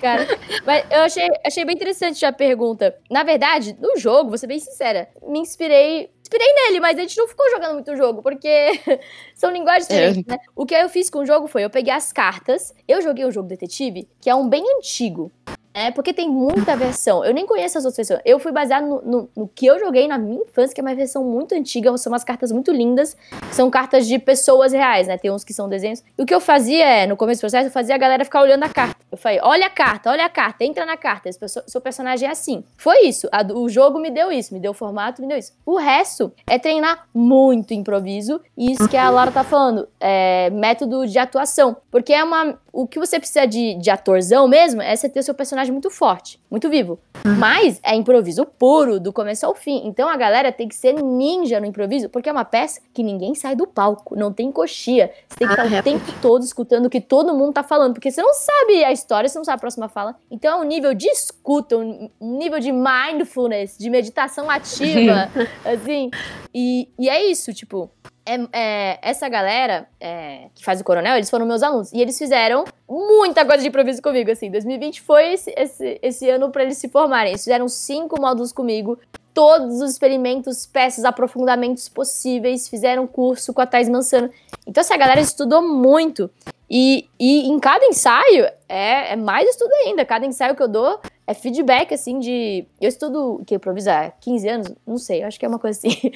Cara, 0.00 0.26
mas 0.66 0.84
eu 0.90 1.00
achei, 1.00 1.28
achei 1.46 1.64
bem 1.64 1.74
interessante 1.74 2.24
a 2.26 2.32
pergunta. 2.32 2.94
Na 3.10 3.22
verdade, 3.22 3.76
no 3.80 3.96
jogo, 3.98 4.28
vou 4.30 4.38
ser 4.38 4.46
bem 4.46 4.58
sincera, 4.58 5.08
me 5.26 5.38
inspirei. 5.38 6.10
Inspirei 6.20 6.52
nele, 6.54 6.80
mas 6.80 6.98
a 6.98 7.02
gente 7.02 7.16
não 7.18 7.28
ficou 7.28 7.48
jogando 7.50 7.74
muito 7.74 7.92
o 7.92 7.96
jogo, 7.96 8.22
porque 8.22 8.48
são 9.34 9.50
linguagens 9.50 9.88
É. 9.90 9.94
diferentes, 9.94 10.24
né? 10.26 10.38
O 10.56 10.64
que 10.66 10.74
eu 10.74 10.88
fiz 10.88 11.08
com 11.10 11.18
o 11.20 11.26
jogo 11.26 11.46
foi, 11.46 11.64
eu 11.64 11.70
peguei 11.70 11.92
as 11.92 12.12
cartas, 12.12 12.74
eu 12.88 13.00
joguei 13.02 13.24
o 13.24 13.30
jogo 13.30 13.48
detetive, 13.48 14.08
que 14.20 14.28
é 14.30 14.34
um 14.34 14.48
bem 14.48 14.64
antigo. 14.78 15.30
É, 15.74 15.90
porque 15.90 16.12
tem 16.14 16.30
muita 16.30 16.76
versão. 16.76 17.24
Eu 17.24 17.34
nem 17.34 17.44
conheço 17.44 17.76
as 17.76 17.84
outras 17.84 18.06
versões. 18.08 18.20
Eu 18.24 18.38
fui 18.38 18.52
baseado 18.52 18.86
no, 18.86 19.02
no- 19.02 19.28
no 19.36 19.48
que 19.48 19.66
eu 19.66 19.76
joguei 19.80 20.06
na 20.06 20.16
minha 20.16 20.40
infância, 20.42 20.72
que 20.72 20.80
é 20.80 20.84
uma 20.84 20.94
versão 20.94 21.24
muito 21.24 21.52
antiga. 21.54 21.94
São 21.98 22.12
umas 22.12 22.22
cartas 22.22 22.52
muito 22.52 22.70
lindas. 22.70 23.16
São 23.50 23.68
cartas 23.68 24.06
de 24.06 24.18
pessoas 24.18 24.72
reais, 24.72 25.08
né? 25.08 25.18
Tem 25.18 25.32
uns 25.32 25.42
que 25.42 25.52
são 25.52 25.68
desenhos. 25.68 26.02
E 26.16 26.22
o 26.22 26.26
que 26.26 26.32
eu 26.34 26.40
fazia 26.40 26.84
é, 26.86 27.06
no 27.08 27.16
começo 27.16 27.38
do 27.40 27.42
processo, 27.42 27.66
eu 27.66 27.72
fazia 27.72 27.96
a 27.96 27.98
galera 27.98 28.24
ficar 28.24 28.40
olhando 28.40 28.62
a 28.62 28.68
carta. 28.68 28.94
Eu 29.10 29.18
falei, 29.18 29.40
olha 29.42 29.66
a 29.66 29.70
carta, 29.70 30.10
olha 30.10 30.24
a 30.24 30.28
carta, 30.28 30.64
entra 30.64 30.86
na 30.86 30.96
carta. 30.96 31.28
Esse 31.28 31.38
seu 31.66 31.80
personagem 31.80 32.28
é 32.28 32.32
assim. 32.32 32.62
Foi 32.76 33.00
isso. 33.06 33.28
A 33.32 33.42
o 33.54 33.68
jogo 33.68 33.98
me 33.98 34.10
deu 34.10 34.30
isso, 34.30 34.54
me 34.54 34.60
deu 34.60 34.70
o 34.70 34.74
formato, 34.74 35.20
me 35.20 35.26
deu 35.28 35.36
isso. 35.38 35.52
O 35.66 35.76
resto 35.76 36.32
é 36.48 36.56
treinar 36.58 37.06
muito 37.12 37.74
improviso. 37.74 38.40
E 38.56 38.70
isso 38.72 38.88
que 38.88 38.96
a 38.96 39.10
Laura 39.10 39.32
tá 39.32 39.42
falando, 39.42 39.88
é 40.00 40.50
método 40.50 41.04
de 41.06 41.18
atuação. 41.18 41.76
Porque 41.90 42.12
é 42.12 42.22
uma. 42.22 42.58
O 42.74 42.88
que 42.88 42.98
você 42.98 43.20
precisa 43.20 43.46
de, 43.46 43.74
de 43.76 43.88
atorzão 43.88 44.48
mesmo 44.48 44.82
é 44.82 44.96
você 44.96 45.08
ter 45.08 45.20
o 45.20 45.22
seu 45.22 45.32
personagem 45.32 45.70
muito 45.70 45.90
forte, 45.90 46.40
muito 46.50 46.68
vivo. 46.68 46.98
Mas 47.38 47.78
é 47.84 47.94
improviso 47.94 48.44
puro, 48.44 48.98
do 48.98 49.12
começo 49.12 49.46
ao 49.46 49.54
fim. 49.54 49.82
Então 49.86 50.08
a 50.08 50.16
galera 50.16 50.50
tem 50.50 50.66
que 50.68 50.74
ser 50.74 50.92
ninja 50.92 51.60
no 51.60 51.66
improviso, 51.66 52.08
porque 52.08 52.28
é 52.28 52.32
uma 52.32 52.44
peça 52.44 52.80
que 52.92 53.02
ninguém 53.04 53.34
sai 53.34 53.54
do 53.54 53.66
palco, 53.66 54.16
não 54.16 54.32
tem 54.32 54.50
coxia. 54.50 55.12
Você 55.28 55.38
tem 55.38 55.46
que 55.46 55.54
estar 55.54 55.66
Ah, 55.66 55.76
é. 55.76 55.80
o 55.80 55.82
tempo 55.84 56.04
todo 56.20 56.42
escutando 56.42 56.86
o 56.86 56.90
que 56.90 57.00
todo 57.00 57.32
mundo 57.32 57.52
tá 57.52 57.62
falando, 57.62 57.94
porque 57.94 58.10
você 58.10 58.20
não 58.20 58.34
sabe 58.34 58.84
a 58.84 58.90
história, 58.90 59.28
você 59.28 59.38
não 59.38 59.44
sabe 59.44 59.56
a 59.56 59.60
próxima 59.60 59.88
fala. 59.88 60.16
Então 60.30 60.58
é 60.58 60.60
um 60.60 60.66
nível 60.66 60.92
de 60.94 61.06
escuta, 61.06 61.76
um 61.76 62.10
um 62.20 62.38
nível 62.38 62.58
de 62.58 62.72
mindfulness, 62.72 63.76
de 63.78 63.88
meditação 63.88 64.50
ativa, 64.50 65.30
assim. 65.64 66.10
E, 66.52 66.88
e 66.98 67.08
é 67.08 67.24
isso, 67.24 67.52
tipo, 67.52 67.90
é, 68.26 68.48
é, 68.52 68.98
essa 69.02 69.28
galera 69.28 69.86
é, 70.00 70.48
que 70.54 70.64
faz 70.64 70.80
o 70.80 70.84
coronel, 70.84 71.16
eles 71.16 71.28
foram 71.28 71.46
meus 71.46 71.62
alunos. 71.62 71.92
E 71.92 72.00
eles 72.00 72.18
fizeram 72.18 72.64
muita 72.88 73.44
coisa 73.44 73.62
de 73.62 73.68
improviso 73.68 74.00
comigo, 74.00 74.30
assim. 74.30 74.50
2020 74.50 75.02
foi 75.02 75.34
esse, 75.34 75.52
esse, 75.56 75.98
esse 76.02 76.30
ano 76.30 76.50
pra 76.50 76.62
eles 76.62 76.78
se 76.78 76.88
formarem. 76.88 77.32
Eles 77.32 77.44
fizeram 77.44 77.68
cinco 77.68 78.20
módulos 78.20 78.52
comigo. 78.52 78.98
Todos 79.34 79.82
os 79.82 79.90
experimentos, 79.90 80.64
peças, 80.64 81.04
aprofundamentos 81.04 81.88
possíveis. 81.88 82.68
Fizeram 82.68 83.06
curso 83.06 83.52
com 83.52 83.60
a 83.60 83.66
Thais 83.66 83.88
Mansano. 83.88 84.30
Então, 84.66 84.80
essa 84.80 84.96
galera 84.96 85.20
estudou 85.20 85.60
muito. 85.60 86.30
E, 86.70 87.08
e 87.18 87.48
em 87.48 87.58
cada 87.58 87.84
ensaio, 87.84 88.46
é, 88.68 89.12
é 89.12 89.16
mais 89.16 89.48
estudo 89.48 89.72
ainda. 89.84 90.04
Cada 90.04 90.24
ensaio 90.24 90.54
que 90.56 90.62
eu 90.62 90.68
dou 90.68 91.00
é 91.26 91.34
feedback, 91.34 91.92
assim, 91.92 92.18
de... 92.18 92.66
Eu 92.80 92.88
estudo, 92.88 93.42
que, 93.46 93.54
improvisar? 93.54 94.16
15 94.20 94.48
anos? 94.48 94.72
Não 94.86 94.98
sei, 94.98 95.22
acho 95.22 95.38
que 95.38 95.44
é 95.44 95.48
uma 95.48 95.58
coisa 95.58 95.78
assim. 95.78 96.12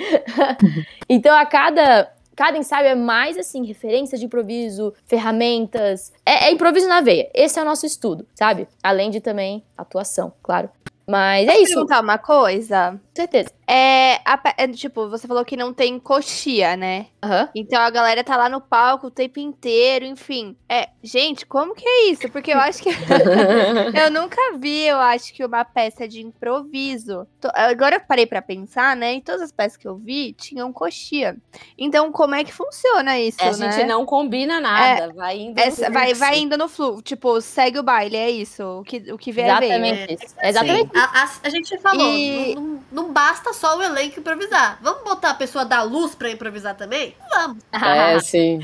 então, 1.09 1.37
a 1.37 1.45
cada... 1.45 2.13
Cada 2.37 2.57
ensaio 2.57 2.87
é 2.87 2.95
mais, 2.95 3.37
assim, 3.37 3.65
referência 3.65 4.17
de 4.17 4.27
improviso, 4.27 4.95
ferramentas. 5.07 6.13
É, 6.25 6.47
é 6.47 6.53
improviso 6.53 6.87
na 6.87 7.01
veia. 7.01 7.29
Esse 7.35 7.59
é 7.59 7.63
o 7.63 7.65
nosso 7.65 7.85
estudo, 7.85 8.25
sabe? 8.33 8.69
Além 8.81 9.11
de 9.11 9.21
também 9.21 9.65
atuação, 9.77 10.33
claro. 10.41 10.71
Mas 11.09 11.49
é 11.49 11.53
Posso 11.53 11.63
isso, 11.63 11.75
com 11.75 11.87
perguntar 11.87 12.01
uma 12.03 12.19
coisa? 12.19 13.01
certeza. 13.15 13.51
É, 13.71 14.15
a 14.25 14.41
é, 14.57 14.67
tipo, 14.69 15.09
você 15.11 15.29
falou 15.29 15.45
que 15.45 15.57
não 15.57 15.75
tem 15.75 15.99
coxia, 15.99 16.75
né? 16.77 17.07
Aham. 17.23 17.51
Então 17.55 17.79
a 17.81 17.91
galera 17.91 18.25
tá 18.25 18.35
lá 18.37 18.49
no 18.49 18.61
palco 18.63 19.09
o 19.09 19.11
tempo 19.11 19.39
inteiro, 19.41 20.07
enfim. 20.07 20.57
É, 20.69 20.89
gente, 21.03 21.45
como 21.45 21.75
que 21.75 21.87
é 21.87 22.07
isso? 22.11 22.31
Porque 22.31 22.51
eu 22.53 22.59
acho 22.59 22.83
que. 22.83 22.89
eu 24.03 24.11
nunca 24.11 24.41
vi, 24.57 24.87
eu 24.87 24.97
acho 24.99 25.35
que 25.35 25.45
uma 25.45 25.65
peça 25.65 26.09
de 26.09 26.23
improviso. 26.23 27.27
Tô- 27.41 27.51
Agora 27.55 27.97
eu 27.97 28.01
parei 28.01 28.25
pra 28.25 28.41
pensar, 28.41 28.97
né? 28.97 29.13
Em 29.15 29.21
todas 29.21 29.43
as 29.43 29.53
peças 29.53 29.77
que 29.77 29.87
eu 29.87 29.97
vi, 29.97 30.33
tinham 30.33 30.73
coxia. 30.73 31.37
Então, 31.77 32.11
como 32.11 32.35
é 32.35 32.45
que 32.45 32.53
funciona 32.53 33.19
isso, 33.21 33.39
a 33.43 33.55
né? 33.57 33.73
gente 33.73 33.87
não 33.87 34.07
combina 34.07 34.61
nada, 34.61 35.13
vai 35.13 35.39
indo. 35.39 35.57
no 35.57 35.61
Essa- 35.61 35.91
vai, 35.91 36.07
fluxo. 36.07 36.21
vai 36.21 36.39
indo 36.39 36.57
no 36.57 36.69
fluxo. 36.69 37.03
Tipo, 37.03 37.39
segue 37.43 37.79
o 37.79 37.83
baile, 37.83 38.17
é 38.17 38.31
isso. 38.31 38.63
O 38.81 38.83
que, 38.83 38.97
o 39.13 39.19
que 39.19 39.31
vier, 39.31 39.59
veio. 39.59 39.73
Exatamente 39.73 40.15
isso. 40.25 40.35
É 40.39 40.49
exatamente 40.49 40.91
A, 40.97 41.23
a- 41.25 41.31
a 41.43 41.49
gente 41.51 41.79
falou, 41.79 42.11
E- 42.11 42.55
não, 42.55 42.63
não- 42.63 42.83
não 42.91 43.13
basta 43.13 43.53
só 43.59 43.77
o 43.77 43.83
elenco 43.83 44.21
improvisar. 44.21 44.79
Vamos 44.81 45.03
botar 45.03 45.31
a 45.31 45.35
pessoa 45.35 45.65
da 45.65 45.83
luz 45.83 46.15
pra 46.15 46.31
improvisar 46.31 46.77
também? 46.77 47.17
Vamos. 47.39 47.63
É, 47.73 48.19
sim. 48.21 48.59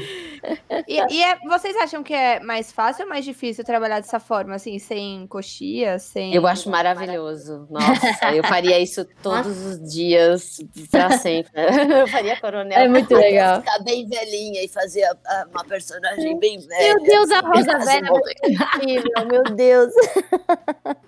E, 0.89 1.15
e 1.15 1.23
é- 1.23 1.39
vocês 1.47 1.77
acham 1.77 2.03
que 2.03 2.13
é 2.13 2.41
mais 2.41 2.73
fácil 2.73 3.05
ou 3.05 3.09
mais 3.09 3.25
difícil 3.25 3.65
trabalhar 3.65 4.01
dessa 4.01 4.19
forma, 4.19 4.57
assim, 4.57 4.79
sem 4.79 5.27
coxia, 5.27 5.99
sem... 5.99 6.35
Eu 6.35 6.47
acho 6.47 6.69
maravilhoso. 6.69 7.67
Nossa, 7.71 8.35
eu 8.35 8.43
faria 8.45 8.79
isso 8.79 9.07
todos 9.23 9.65
os 9.65 9.93
dias, 9.93 10.59
pra 10.91 11.13
sempre. 11.13 11.53
Eu 11.95 12.09
faria 12.09 12.39
coronel. 12.41 12.79
É 12.79 12.89
muito 12.89 13.15
legal. 13.15 13.61
Ficar 13.61 13.79
bem 13.85 14.07
velhinha 14.07 14.63
e 14.63 14.69
fazer 14.69 15.05
uma 15.53 15.65
personagem 15.65 16.39
bem 16.39 16.59
velha. 16.59 16.95
Meu 16.95 17.05
Deus, 17.05 17.31
a 17.31 17.41
Rosa 17.41 17.79
Velha 17.79 18.11
é 18.43 18.51
incrível, 18.51 19.27
meu 19.31 19.45
Deus. 19.55 19.93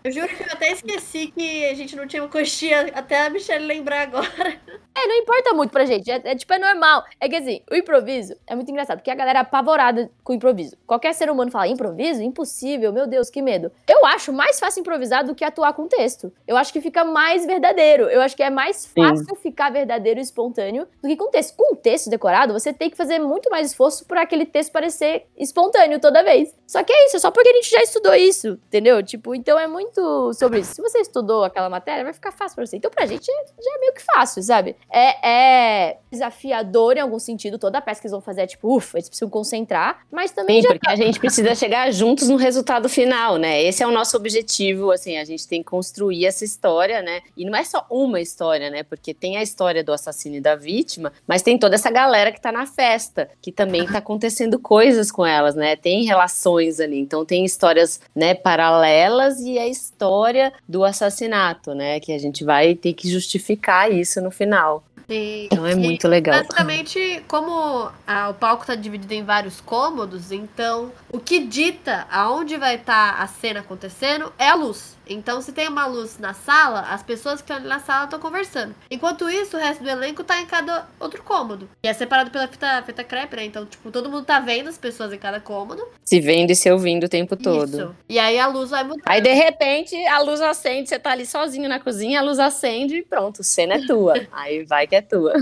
Eu 0.05 0.12
juro 0.12 0.29
que 0.29 0.43
eu 0.43 0.53
até 0.53 0.73
esqueci 0.73 1.29
que 1.29 1.64
a 1.67 1.75
gente 1.75 1.97
não 1.97 2.07
tinha 2.07 2.27
coxinha 2.29 2.91
até 2.95 3.27
a 3.27 3.31
Michelle 3.31 3.67
lembrar 3.67 4.03
agora. 4.03 4.61
É, 4.97 5.07
não 5.07 5.17
importa 5.17 5.53
muito 5.53 5.71
pra 5.71 5.85
gente. 5.85 6.11
É, 6.11 6.21
é, 6.25 6.35
tipo, 6.35 6.53
é 6.53 6.59
normal. 6.59 7.05
É 7.21 7.29
que 7.29 7.37
assim, 7.37 7.55
o 7.70 7.74
improviso 7.74 8.36
é 8.46 8.54
muito 8.54 8.70
engraçado, 8.70 8.98
porque 8.98 9.11
a 9.11 9.14
galera 9.14 9.40
é 9.40 9.42
apavorada 9.42 10.11
com 10.22 10.32
o 10.32 10.36
improviso. 10.36 10.76
Qualquer 10.86 11.14
ser 11.14 11.30
humano 11.30 11.50
fala, 11.50 11.68
improviso? 11.68 12.22
Impossível, 12.22 12.92
meu 12.92 13.07
Deus, 13.07 13.30
que 13.30 13.42
medo. 13.42 13.70
Eu 13.88 14.04
acho 14.07 14.32
mais 14.32 14.59
fácil 14.59 14.80
improvisar 14.80 15.24
do 15.24 15.34
que 15.34 15.44
atuar 15.44 15.72
com 15.72 15.86
texto. 15.86 16.32
Eu 16.46 16.57
acho 16.57 16.72
que 16.72 16.80
fica 16.80 17.04
mais 17.04 17.46
verdadeiro. 17.46 18.04
Eu 18.04 18.20
acho 18.20 18.36
que 18.36 18.42
é 18.42 18.50
mais 18.50 18.86
fácil 18.86 19.34
ficar 19.36 19.70
verdadeiro 19.70 20.20
e 20.20 20.22
espontâneo 20.22 20.86
do 21.02 21.09
que 21.09 21.16
com 21.16 21.30
texto. 21.30 21.57
Com 21.57 21.74
texto 21.74 22.11
decorado, 22.11 22.52
você 22.52 22.72
tem 22.72 22.90
que 22.90 22.96
fazer 22.96 23.18
muito 23.18 23.50
mais 23.50 23.68
esforço 23.68 24.04
pra 24.07 24.22
aquele 24.22 24.46
texto 24.46 24.72
parecer 24.72 25.26
espontâneo 25.36 26.00
toda 26.00 26.22
vez. 26.22 26.54
Só 26.66 26.82
que 26.82 26.92
é 26.92 27.07
isso, 27.07 27.16
é 27.16 27.20
só 27.20 27.30
porque 27.30 27.48
a 27.48 27.52
gente 27.52 27.70
já 27.70 27.82
estudou 27.82 28.14
isso, 28.14 28.59
entendeu? 28.66 29.02
Tipo, 29.02 29.34
então 29.34 29.59
é 29.59 29.66
muito 29.66 30.32
sobre 30.34 30.61
isso. 30.61 30.74
Se 30.74 30.82
você 30.82 30.98
estudou 30.98 31.44
aquela 31.44 31.70
matéria, 31.70 32.04
vai 32.04 32.12
ficar 32.12 32.32
fácil 32.32 32.57
pra 32.57 32.66
você. 32.66 32.76
Então 32.76 32.90
pra 32.90 33.07
gente 33.07 33.26
já 33.26 33.74
é 33.74 33.78
meio 33.78 33.94
que 33.94 34.02
fácil, 34.02 34.42
sabe? 34.42 34.76
É, 34.90 35.86
é 35.88 35.98
desafiador 36.11 36.96
em 36.96 37.00
algum 37.00 37.18
sentido. 37.18 37.45
Toda 37.59 37.78
a 37.78 37.80
peça 37.80 38.01
que 38.01 38.07
eles 38.07 38.12
vão 38.12 38.20
fazer 38.20 38.42
é 38.42 38.47
tipo, 38.47 38.76
ufa, 38.76 38.99
eles 38.99 39.09
precisam 39.09 39.28
concentrar. 39.30 40.01
Mas 40.11 40.30
também 40.30 40.62
Sim, 40.62 40.68
porque 40.68 40.88
a 40.88 40.97
gente 40.97 41.18
precisa 41.18 41.55
chegar 41.55 41.90
juntos 41.92 42.28
no 42.28 42.36
resultado 42.36 42.88
final, 42.88 43.36
né? 43.36 43.62
Esse 43.62 43.82
é 43.82 43.86
o 43.86 43.90
nosso 43.90 44.16
objetivo, 44.16 44.90
assim, 44.90 45.16
a 45.16 45.24
gente 45.24 45.47
tem 45.47 45.62
que 45.62 45.70
construir 45.70 46.26
essa 46.26 46.44
história, 46.44 47.03
né? 47.03 47.20
E 47.36 47.44
não 47.44 47.57
é 47.57 47.64
só 47.64 47.86
uma 47.90 48.20
história, 48.20 48.70
né? 48.70 48.82
Porque 48.82 49.14
tem 49.14 49.36
a 49.36 49.42
história 49.42 49.82
do 49.82 49.92
assassino 49.92 50.36
e 50.36 50.40
da 50.40 50.55
vítima, 50.55 51.12
mas 51.26 51.42
tem 51.42 51.59
toda 51.59 51.74
essa 51.74 51.90
galera 51.90 52.32
que 52.32 52.40
tá 52.40 52.53
na 52.53 52.66
festa, 52.66 53.28
que 53.40 53.53
também 53.53 53.86
tá 53.86 53.99
acontecendo 53.99 54.59
coisas 54.59 55.11
com 55.11 55.24
elas, 55.24 55.55
né? 55.55 55.76
Tem 55.76 56.05
relações 56.05 56.80
ali, 56.80 56.99
então 56.99 57.24
tem 57.24 57.44
histórias, 57.44 58.01
né, 58.14 58.34
paralelas 58.34 59.40
e 59.40 59.59
a 59.59 59.66
história 59.66 60.53
do 60.68 60.84
assassinato, 60.84 61.74
né? 61.74 62.01
Que 62.01 62.12
a 62.12 62.18
gente 62.18 62.44
vai 62.44 62.74
ter 62.74 62.92
que 62.92 63.09
justificar 63.09 63.90
isso 63.90 64.20
no 64.20 64.30
final. 64.30 64.84
E, 65.09 65.46
Então 65.46 65.66
é 65.66 65.74
muito 65.74 66.09
legal. 66.09 66.36
Basicamente, 66.42 67.22
como 67.28 67.90
ah, 68.07 68.28
o 68.30 68.34
palco 68.34 68.62
está 68.62 68.74
dividido 68.74 69.12
em 69.14 69.22
vários 69.22 69.61
cômodos, 69.61 70.32
então 70.32 70.92
o 71.11 71.18
que 71.18 71.40
dita 71.40 72.07
aonde 72.11 72.57
vai 72.57 72.76
estar 72.76 73.20
a 73.20 73.26
cena 73.26 73.61
acontecendo 73.61 74.32
é 74.38 74.48
a 74.48 74.54
luz. 74.54 74.95
Então, 75.09 75.40
se 75.40 75.52
tem 75.52 75.68
uma 75.68 75.86
luz 75.86 76.18
na 76.18 76.34
sala, 76.34 76.80
as 76.90 77.02
pessoas 77.02 77.40
que 77.40 77.44
estão 77.44 77.57
ali 77.57 77.68
na 77.68 77.78
sala 77.78 78.04
estão 78.04 78.18
conversando. 78.18 78.74
Enquanto 78.90 79.28
isso, 79.30 79.57
o 79.57 79.61
resto 79.61 79.82
do 79.82 79.88
elenco 79.88 80.24
tá 80.24 80.40
em 80.40 80.46
cada 80.46 80.86
outro 80.98 81.22
cômodo. 81.22 81.68
E 81.82 81.88
é 81.88 81.92
separado 81.92 82.30
pela 82.30 82.48
fita, 82.48 82.82
fita 82.84 83.04
crepe, 83.04 83.36
né? 83.36 83.44
Então, 83.44 83.64
tipo, 83.64 83.90
todo 83.90 84.11
mundo 84.11 84.24
tá 84.24 84.40
vendo 84.40 84.68
as 84.68 84.78
pessoas 84.78 85.12
em 85.12 85.18
cada 85.18 85.40
cômodo. 85.40 85.86
Se 86.04 86.20
vendo 86.20 86.50
e 86.50 86.57
se 86.57 86.70
ouvindo 86.70 87.04
o 87.04 87.09
tempo 87.09 87.36
todo. 87.36 87.76
Isso. 87.76 87.96
E 88.09 88.18
aí 88.18 88.38
a 88.38 88.46
luz 88.46 88.70
vai 88.70 88.84
mudar. 88.84 89.02
Aí, 89.07 89.20
de 89.20 89.32
repente, 89.32 89.96
a 90.07 90.20
luz 90.20 90.40
acende, 90.40 90.88
você 90.88 90.98
tá 90.98 91.12
ali 91.12 91.24
sozinho 91.24 91.68
na 91.68 91.78
cozinha, 91.78 92.20
a 92.20 92.22
luz 92.22 92.38
acende 92.38 92.96
e 92.96 93.02
pronto, 93.02 93.42
cena 93.44 93.74
é 93.74 93.86
tua. 93.86 94.14
Aí 94.32 94.64
vai 94.64 94.86
que 94.86 94.96
é 94.96 95.00
tua. 95.00 95.32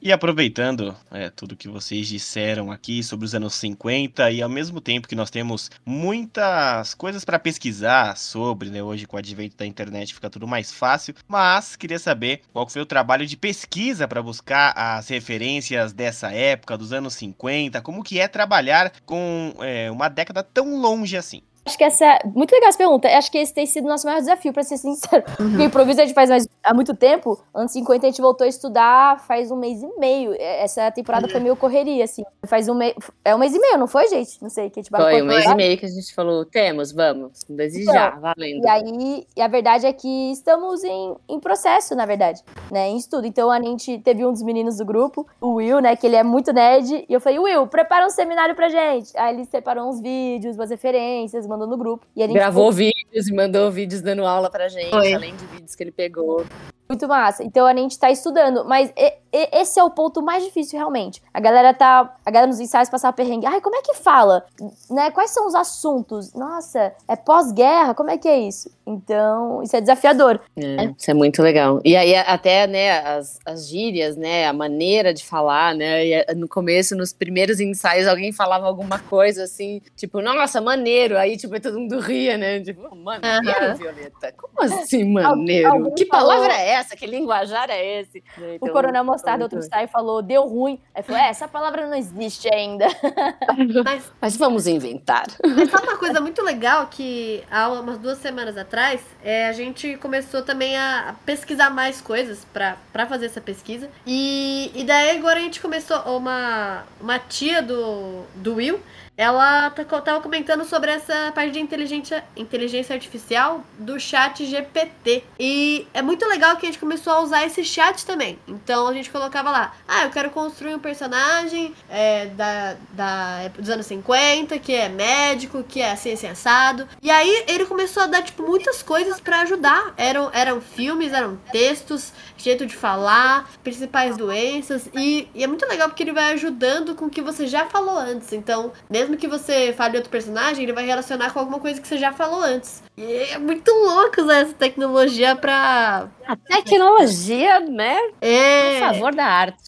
E 0.00 0.12
aproveitando 0.12 0.96
é, 1.10 1.28
tudo 1.28 1.56
que 1.56 1.68
vocês 1.68 2.06
disseram 2.06 2.70
aqui 2.70 3.02
sobre 3.02 3.26
os 3.26 3.34
anos 3.34 3.54
50 3.54 4.30
e 4.30 4.40
ao 4.40 4.48
mesmo 4.48 4.80
tempo 4.80 5.08
que 5.08 5.16
nós 5.16 5.28
temos 5.28 5.72
muitas 5.84 6.94
coisas 6.94 7.24
para 7.24 7.36
pesquisar 7.36 8.16
sobre, 8.16 8.70
né, 8.70 8.80
hoje 8.80 9.06
com 9.06 9.16
o 9.16 9.18
advento 9.18 9.56
da 9.56 9.66
internet 9.66 10.14
fica 10.14 10.30
tudo 10.30 10.46
mais 10.46 10.72
fácil, 10.72 11.14
mas 11.26 11.74
queria 11.74 11.98
saber 11.98 12.42
qual 12.52 12.68
foi 12.68 12.80
o 12.80 12.86
trabalho 12.86 13.26
de 13.26 13.36
pesquisa 13.36 14.06
para 14.06 14.22
buscar 14.22 14.72
as 14.76 15.08
referências 15.08 15.92
dessa 15.92 16.30
época, 16.30 16.78
dos 16.78 16.92
anos 16.92 17.14
50, 17.14 17.82
como 17.82 18.04
que 18.04 18.20
é 18.20 18.28
trabalhar 18.28 18.92
com 19.04 19.52
é, 19.58 19.90
uma 19.90 20.08
década 20.08 20.44
tão 20.44 20.80
longe 20.80 21.16
assim. 21.16 21.42
Acho 21.68 21.76
que 21.76 21.84
essa 21.84 22.04
é 22.04 22.18
muito 22.34 22.50
legal 22.50 22.70
essa 22.70 22.78
pergunta. 22.78 23.08
Acho 23.08 23.30
que 23.30 23.36
esse 23.36 23.52
tem 23.52 23.66
sido 23.66 23.84
o 23.84 23.88
nosso 23.88 24.06
maior 24.06 24.20
desafio, 24.20 24.54
pra 24.54 24.62
ser 24.62 24.78
sincero. 24.78 25.22
Porque 25.36 25.62
improviso 25.62 26.00
a 26.00 26.04
gente 26.04 26.14
faz 26.14 26.30
mais, 26.30 26.48
há 26.64 26.72
muito 26.72 26.96
tempo. 26.96 27.38
Anos 27.54 27.72
50 27.72 28.06
a 28.06 28.10
gente 28.10 28.22
voltou 28.22 28.44
a 28.44 28.48
estudar 28.48 29.18
faz 29.26 29.50
um 29.50 29.56
mês 29.56 29.82
e 29.82 29.98
meio. 29.98 30.32
É, 30.34 30.62
Essa 30.62 30.90
temporada 30.90 31.28
foi 31.28 31.40
meio 31.40 31.56
correria, 31.56 32.04
assim. 32.04 32.22
Faz 32.46 32.68
um 32.68 32.74
mês. 32.74 32.94
É 33.24 33.34
um 33.34 33.38
mês 33.38 33.54
e 33.54 33.58
meio, 33.58 33.76
não 33.76 33.86
foi, 33.86 34.08
gente? 34.08 34.40
Não 34.40 34.48
sei, 34.48 34.70
que 34.70 34.80
a 34.80 34.82
gente 34.82 34.90
Foi 34.90 35.22
um 35.22 35.26
mês 35.26 35.44
lá. 35.44 35.52
e 35.52 35.56
meio 35.56 35.78
que 35.78 35.86
a 35.86 35.88
gente 35.88 36.14
falou, 36.14 36.44
temos, 36.44 36.92
vamos, 36.92 37.40
desejar, 37.48 38.18
valendo. 38.20 38.64
E 38.64 38.68
aí, 38.68 39.26
e 39.36 39.42
a 39.42 39.48
verdade 39.48 39.86
é 39.86 39.92
que 39.92 40.32
estamos 40.32 40.84
em, 40.84 41.14
em 41.28 41.40
processo, 41.40 41.94
na 41.94 42.06
verdade, 42.06 42.42
né? 42.70 42.88
Em 42.88 42.96
estudo. 42.96 43.26
Então 43.26 43.50
a 43.50 43.60
gente 43.60 43.98
teve 43.98 44.24
um 44.24 44.32
dos 44.32 44.42
meninos 44.42 44.78
do 44.78 44.84
grupo, 44.84 45.26
o 45.40 45.54
Will, 45.54 45.80
né? 45.80 45.96
Que 45.96 46.06
ele 46.06 46.16
é 46.16 46.22
muito 46.22 46.52
nerd. 46.52 47.04
E 47.08 47.12
eu 47.12 47.20
falei, 47.20 47.38
Will, 47.38 47.66
prepara 47.66 48.06
um 48.06 48.10
seminário 48.10 48.54
pra 48.54 48.68
gente. 48.68 49.16
Aí 49.16 49.34
ele 49.34 49.44
separou 49.44 49.88
uns 49.88 50.00
vídeos, 50.00 50.56
umas 50.56 50.70
referências, 50.70 51.46
mandou 51.46 51.57
no 51.66 51.76
grupo. 51.76 52.06
E 52.14 52.22
a 52.22 52.26
gente 52.26 52.34
Gravou 52.34 52.70
vídeos 52.72 53.28
e 53.28 53.34
mandou 53.34 53.70
vídeos 53.70 54.00
dando 54.00 54.24
aula 54.24 54.50
pra 54.50 54.68
gente, 54.68 54.90
Foi. 54.90 55.12
além 55.12 55.34
de 55.34 55.46
vídeos 55.46 55.74
que 55.74 55.82
ele 55.82 55.92
pegou. 55.92 56.44
Muito 56.88 57.06
massa. 57.06 57.44
Então 57.44 57.66
a 57.66 57.74
gente 57.76 57.98
tá 57.98 58.10
estudando, 58.10 58.64
mas 58.64 58.92
esse 59.32 59.78
é 59.78 59.84
o 59.84 59.90
ponto 59.90 60.22
mais 60.22 60.44
difícil 60.44 60.78
realmente. 60.78 61.22
A 61.32 61.40
galera 61.40 61.74
tá, 61.74 62.16
a 62.24 62.30
galera 62.30 62.46
nos 62.46 62.60
ensaios 62.60 62.88
passar 62.88 63.12
perrengue. 63.12 63.46
Ai, 63.46 63.60
como 63.60 63.76
é 63.76 63.82
que 63.82 63.94
fala? 63.94 64.44
Né? 64.90 65.10
Quais 65.10 65.30
são 65.30 65.46
os 65.46 65.54
assuntos? 65.54 66.32
Nossa, 66.34 66.92
é 67.06 67.16
pós-guerra? 67.16 67.94
Como 67.94 68.10
é 68.10 68.18
que 68.18 68.28
é 68.28 68.38
isso? 68.38 68.70
Então, 68.86 69.62
isso 69.62 69.76
é 69.76 69.80
desafiador. 69.82 70.40
É, 70.56 70.84
isso 70.98 71.10
é 71.10 71.14
muito 71.14 71.42
legal. 71.42 71.80
E 71.84 71.94
aí, 71.94 72.14
até, 72.16 72.66
né, 72.66 73.00
as, 73.00 73.38
as 73.44 73.68
gírias, 73.68 74.16
né, 74.16 74.46
a 74.46 74.52
maneira 74.52 75.12
de 75.12 75.24
falar, 75.26 75.74
né, 75.74 76.06
e, 76.06 76.12
eh, 76.14 76.34
no 76.34 76.48
começo, 76.48 76.96
nos 76.96 77.12
primeiros 77.12 77.60
ensaios, 77.60 78.06
alguém 78.08 78.32
falava 78.32 78.66
alguma 78.66 78.98
coisa 78.98 79.44
assim, 79.44 79.82
tipo, 79.94 80.22
nossa, 80.22 80.60
maneiro, 80.60 81.18
aí, 81.18 81.36
tipo, 81.36 81.60
todo 81.60 81.78
mundo 81.78 82.00
ria, 82.00 82.38
né, 82.38 82.60
tipo, 82.60 82.94
maneiro, 82.96 83.46
Aham. 83.46 83.74
Violeta, 83.74 84.32
como 84.36 84.54
assim 84.62 85.04
maneiro? 85.12 85.68
alguém 85.68 85.94
que 85.94 86.06
falou- 86.06 86.28
palavra 86.28 86.54
é 86.54 86.70
essa? 86.70 86.96
Que 86.96 87.06
linguajar 87.06 87.68
é 87.68 88.00
esse? 88.00 88.24
Né, 88.38 88.52
o 88.52 88.54
então, 88.54 88.72
Coronel 88.72 89.04
Mostarda, 89.18 89.38
muito 89.38 89.54
outro 89.54 89.66
ensaio, 89.66 89.88
falou, 89.88 90.22
deu 90.22 90.46
ruim. 90.46 90.80
Aí 90.94 91.02
falou, 91.02 91.20
é, 91.20 91.28
essa 91.28 91.46
palavra 91.46 91.86
não 91.86 91.94
existe 91.94 92.52
ainda. 92.52 92.86
Mas 93.84 94.12
Mas 94.20 94.36
vamos 94.36 94.66
inventar. 94.66 95.26
Mas 95.44 95.70
sabe 95.70 95.86
uma 95.86 95.96
coisa 95.96 96.20
muito 96.20 96.42
legal 96.42 96.86
que 96.86 97.44
há 97.50 97.68
umas 97.68 97.98
duas 97.98 98.18
semanas 98.18 98.56
atrás, 98.56 99.00
é, 99.22 99.48
a 99.48 99.52
gente 99.52 99.96
começou 99.96 100.42
também 100.42 100.76
a 100.76 101.14
pesquisar 101.24 101.70
mais 101.70 102.00
coisas 102.00 102.44
pra 102.52 102.76
pra 102.98 103.06
fazer 103.06 103.26
essa 103.26 103.40
pesquisa. 103.40 103.88
E, 104.04 104.72
e 104.74 104.82
daí 104.82 105.16
agora 105.16 105.38
a 105.38 105.42
gente 105.42 105.60
começou, 105.60 105.98
uma, 106.16 106.82
uma 107.00 107.18
tia 107.18 107.62
do, 107.62 108.24
do 108.34 108.56
Will, 108.56 108.80
ela 109.18 109.68
tá 109.70 109.84
co- 109.84 110.00
tava 110.00 110.20
comentando 110.20 110.64
sobre 110.64 110.92
essa 110.92 111.32
parte 111.34 111.50
de 111.50 111.58
inteligência, 111.60 112.24
inteligência 112.36 112.94
artificial 112.94 113.64
do 113.78 113.98
chat 113.98 114.46
GPT. 114.46 115.24
E 115.40 115.88
é 115.92 116.00
muito 116.00 116.24
legal 116.28 116.56
que 116.56 116.64
a 116.64 116.68
gente 116.68 116.78
começou 116.78 117.12
a 117.12 117.20
usar 117.20 117.44
esse 117.44 117.64
chat 117.64 118.06
também. 118.06 118.38
Então 118.46 118.86
a 118.86 118.92
gente 118.94 119.10
colocava 119.10 119.50
lá, 119.50 119.74
ah, 119.88 120.04
eu 120.04 120.10
quero 120.10 120.30
construir 120.30 120.74
um 120.74 120.78
personagem 120.78 121.74
é, 121.90 122.26
da, 122.26 122.76
da, 122.92 123.48
dos 123.48 123.68
anos 123.68 123.86
50, 123.86 124.56
que 124.60 124.72
é 124.72 124.88
médico, 124.88 125.64
que 125.64 125.80
é 125.80 125.90
assim, 125.90 126.12
assim, 126.12 126.28
assado. 126.28 126.86
E 127.02 127.10
aí 127.10 127.44
ele 127.48 127.66
começou 127.66 128.04
a 128.04 128.06
dar, 128.06 128.22
tipo, 128.22 128.44
muitas 128.44 128.84
coisas 128.84 129.18
pra 129.18 129.40
ajudar. 129.40 129.94
Eram, 129.96 130.30
eram 130.32 130.60
filmes, 130.60 131.12
eram 131.12 131.36
textos, 131.50 132.12
jeito 132.36 132.64
de 132.66 132.76
falar, 132.76 133.50
principais 133.64 134.16
doenças. 134.16 134.88
E, 134.94 135.28
e 135.34 135.42
é 135.42 135.46
muito 135.48 135.66
legal 135.66 135.88
porque 135.88 136.04
ele 136.04 136.12
vai 136.12 136.32
ajudando 136.34 136.94
com 136.94 137.06
o 137.06 137.10
que 137.10 137.20
você 137.20 137.48
já 137.48 137.66
falou 137.66 137.98
antes. 137.98 138.32
Então, 138.32 138.72
mesmo 138.88 139.07
mesmo 139.08 139.16
que 139.16 139.26
você 139.26 139.72
fale 139.72 139.96
outro 139.96 140.10
personagem, 140.10 140.62
ele 140.62 140.72
vai 140.72 140.84
relacionar 140.84 141.32
com 141.32 141.38
alguma 141.38 141.58
coisa 141.58 141.80
que 141.80 141.88
você 141.88 141.96
já 141.96 142.12
falou 142.12 142.42
antes. 142.42 142.82
E 142.96 143.02
é 143.02 143.38
muito 143.38 143.70
louco 143.70 144.20
usar 144.20 144.36
essa 144.36 144.52
tecnologia 144.52 145.34
pra. 145.34 146.08
A 146.26 146.36
tecnologia, 146.36 147.60
né? 147.60 147.96
É. 148.20 148.82
A 148.82 148.92
favor 148.92 149.14
da 149.14 149.24
arte. 149.24 149.67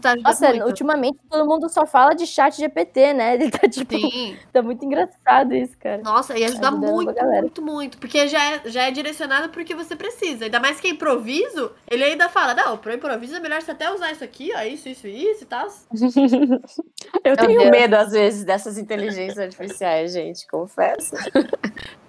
Tá 0.00 0.12
ajudando 0.12 0.24
Nossa, 0.24 0.48
muito. 0.48 0.66
ultimamente 0.66 1.18
todo 1.28 1.46
mundo 1.46 1.68
só 1.68 1.86
fala 1.86 2.14
de 2.14 2.26
chat 2.26 2.56
GPT, 2.56 3.12
né? 3.12 3.34
Ele 3.38 3.50
tá 3.50 3.68
tipo. 3.68 3.98
Sim. 3.98 4.36
Tá 4.52 4.62
muito 4.62 4.84
engraçado 4.84 5.54
isso, 5.54 5.76
cara. 5.78 6.02
Nossa, 6.02 6.38
e 6.38 6.44
ajuda 6.44 6.70
muito, 6.70 7.24
muito, 7.24 7.62
muito. 7.62 7.98
Porque 7.98 8.28
já 8.28 8.52
é, 8.52 8.62
já 8.66 8.82
é 8.84 8.90
direcionado 8.90 9.48
pro 9.48 9.64
que 9.64 9.74
você 9.74 9.94
precisa. 9.96 10.44
Ainda 10.44 10.60
mais 10.60 10.80
que 10.80 10.88
é 10.88 10.90
improviso, 10.90 11.72
ele 11.90 12.04
ainda 12.04 12.28
fala: 12.28 12.54
Não, 12.54 12.76
pro 12.76 12.92
improviso 12.92 13.36
é 13.36 13.40
melhor 13.40 13.62
você 13.62 13.70
até 13.70 13.92
usar 13.92 14.12
isso 14.12 14.24
aqui, 14.24 14.50
ó, 14.54 14.62
isso, 14.62 14.88
isso, 14.88 15.06
isso 15.06 15.44
e 15.44 15.46
tal. 15.46 15.68
Eu 17.24 17.36
tenho 17.36 17.60
Deus. 17.60 17.70
medo, 17.70 17.94
às 17.94 18.12
vezes, 18.12 18.44
dessas 18.44 18.78
inteligências 18.78 19.38
artificiais, 19.38 20.12
gente, 20.12 20.46
confesso. 20.46 21.14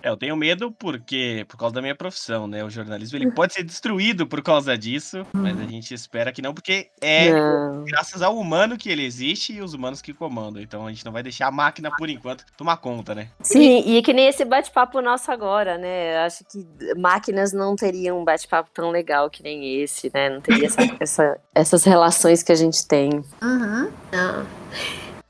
É, 0.02 0.10
eu 0.10 0.18
tenho 0.18 0.36
medo 0.36 0.72
porque 0.72 1.46
por 1.48 1.58
causa 1.58 1.76
da 1.76 1.82
minha 1.82 1.96
profissão, 1.96 2.48
né? 2.48 2.64
O 2.64 2.70
jornalismo 2.70 3.18
ele 3.18 3.32
pode 3.32 3.54
ser 3.54 3.64
destruído 3.64 4.28
por 4.28 4.42
causa 4.42 4.78
disso, 4.78 5.26
mas 5.34 5.60
a 5.60 5.64
gente 5.64 5.94
espera 5.94 6.32
que 6.32 6.42
não, 6.42 6.54
porque 6.54 6.90
é 7.02 7.19
Não. 7.32 7.84
graças 7.86 8.22
ao 8.22 8.38
humano 8.38 8.78
que 8.78 8.90
ele 8.90 9.04
existe 9.06 9.54
e 9.54 9.62
os 9.62 9.74
humanos 9.74 10.02
que 10.02 10.14
comandam. 10.14 10.62
Então 10.62 10.86
a 10.86 10.90
gente 10.90 11.04
não 11.06 11.12
vai 11.12 11.24
deixar 11.24 11.48
a 11.48 11.52
máquina 11.52 11.90
por 11.98 12.10
enquanto 12.10 12.46
tomar 12.58 12.78
conta, 12.78 13.14
né? 13.16 13.30
Sim, 13.42 13.84
e 13.86 14.02
que 14.02 14.14
nem 14.14 14.28
esse 14.28 14.46
bate-papo 14.46 15.02
nosso 15.02 15.32
agora, 15.32 15.78
né? 15.78 16.16
Eu 16.16 16.20
acho 16.28 16.44
que 16.46 16.66
máquinas 16.98 17.52
não 17.54 17.76
teriam 17.76 18.20
um 18.20 18.24
bate-papo 18.24 18.70
tão 18.74 18.90
legal 18.92 19.30
que 19.30 19.42
nem 19.44 19.82
esse, 19.82 20.12
né? 20.14 20.30
Não 20.30 20.42
teria 20.42 20.68
essa- 20.68 20.80
essa- 21.00 21.38
essas 21.54 21.84
relações 21.84 22.44
que 22.44 22.52
a 22.52 22.56
gente 22.56 22.88
tem. 22.88 23.10
Uhum. 23.42 23.92
Ah. 24.14 24.46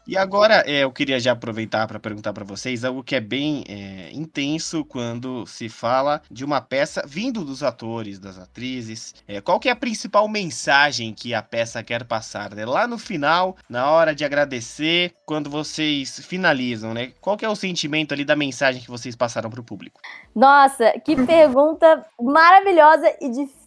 E 0.10 0.18
agora 0.18 0.64
é, 0.66 0.80
eu 0.80 0.92
queria 0.92 1.20
já 1.20 1.34
aproveitar 1.34 1.86
para 1.86 2.00
perguntar 2.00 2.34
para 2.34 2.44
vocês 2.44 2.84
algo 2.84 3.04
que 3.04 3.16
é 3.16 3.20
bem 3.20 3.64
é, 3.70 4.10
intenso 4.12 4.84
quando 4.84 5.46
se 5.46 5.70
fala 5.70 6.20
de 6.32 6.44
uma 6.44 6.60
peça 6.60 7.04
vindo 7.06 7.46
dos 7.46 7.62
atores, 7.62 8.18
das 8.18 8.40
atrizes. 8.40 9.14
É, 9.28 9.40
qual 9.40 9.60
que 9.60 9.70
é 9.70 9.72
a 9.72 9.76
principal 9.76 10.28
mensagem 10.28 11.14
que 11.14 11.32
a 11.32 11.44
peça 11.44 11.84
quer 11.84 12.06
passar? 12.06 12.56
Né? 12.56 12.66
Lá 12.66 12.88
no 12.88 12.98
final, 12.98 13.56
na 13.70 13.92
hora 13.92 14.16
de 14.16 14.26
agradecer, 14.26 15.14
quando 15.28 15.48
vocês 15.48 16.20
finalizam, 16.26 16.92
né? 16.92 17.14
Qual 17.22 17.38
que 17.38 17.46
é 17.46 17.50
o 17.50 17.56
sentimento 17.56 18.12
ali 18.12 18.26
da 18.26 18.36
mensagem 18.36 18.82
que 18.82 18.90
vocês 18.90 19.16
passaram 19.16 19.48
para 19.48 19.62
o 19.62 19.64
público? 19.64 20.02
Nossa, 20.36 20.92
que 21.06 21.16
pergunta 21.24 22.04
maravilhosa 22.20 23.16
e 23.22 23.30
difícil. 23.30 23.59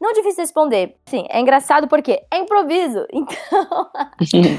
Não 0.00 0.12
difícil 0.12 0.36
de 0.36 0.40
responder. 0.42 0.96
Sim, 1.06 1.26
é 1.28 1.40
engraçado 1.40 1.88
porque 1.88 2.22
é 2.30 2.38
improviso. 2.38 3.06
Então, 4.20 4.50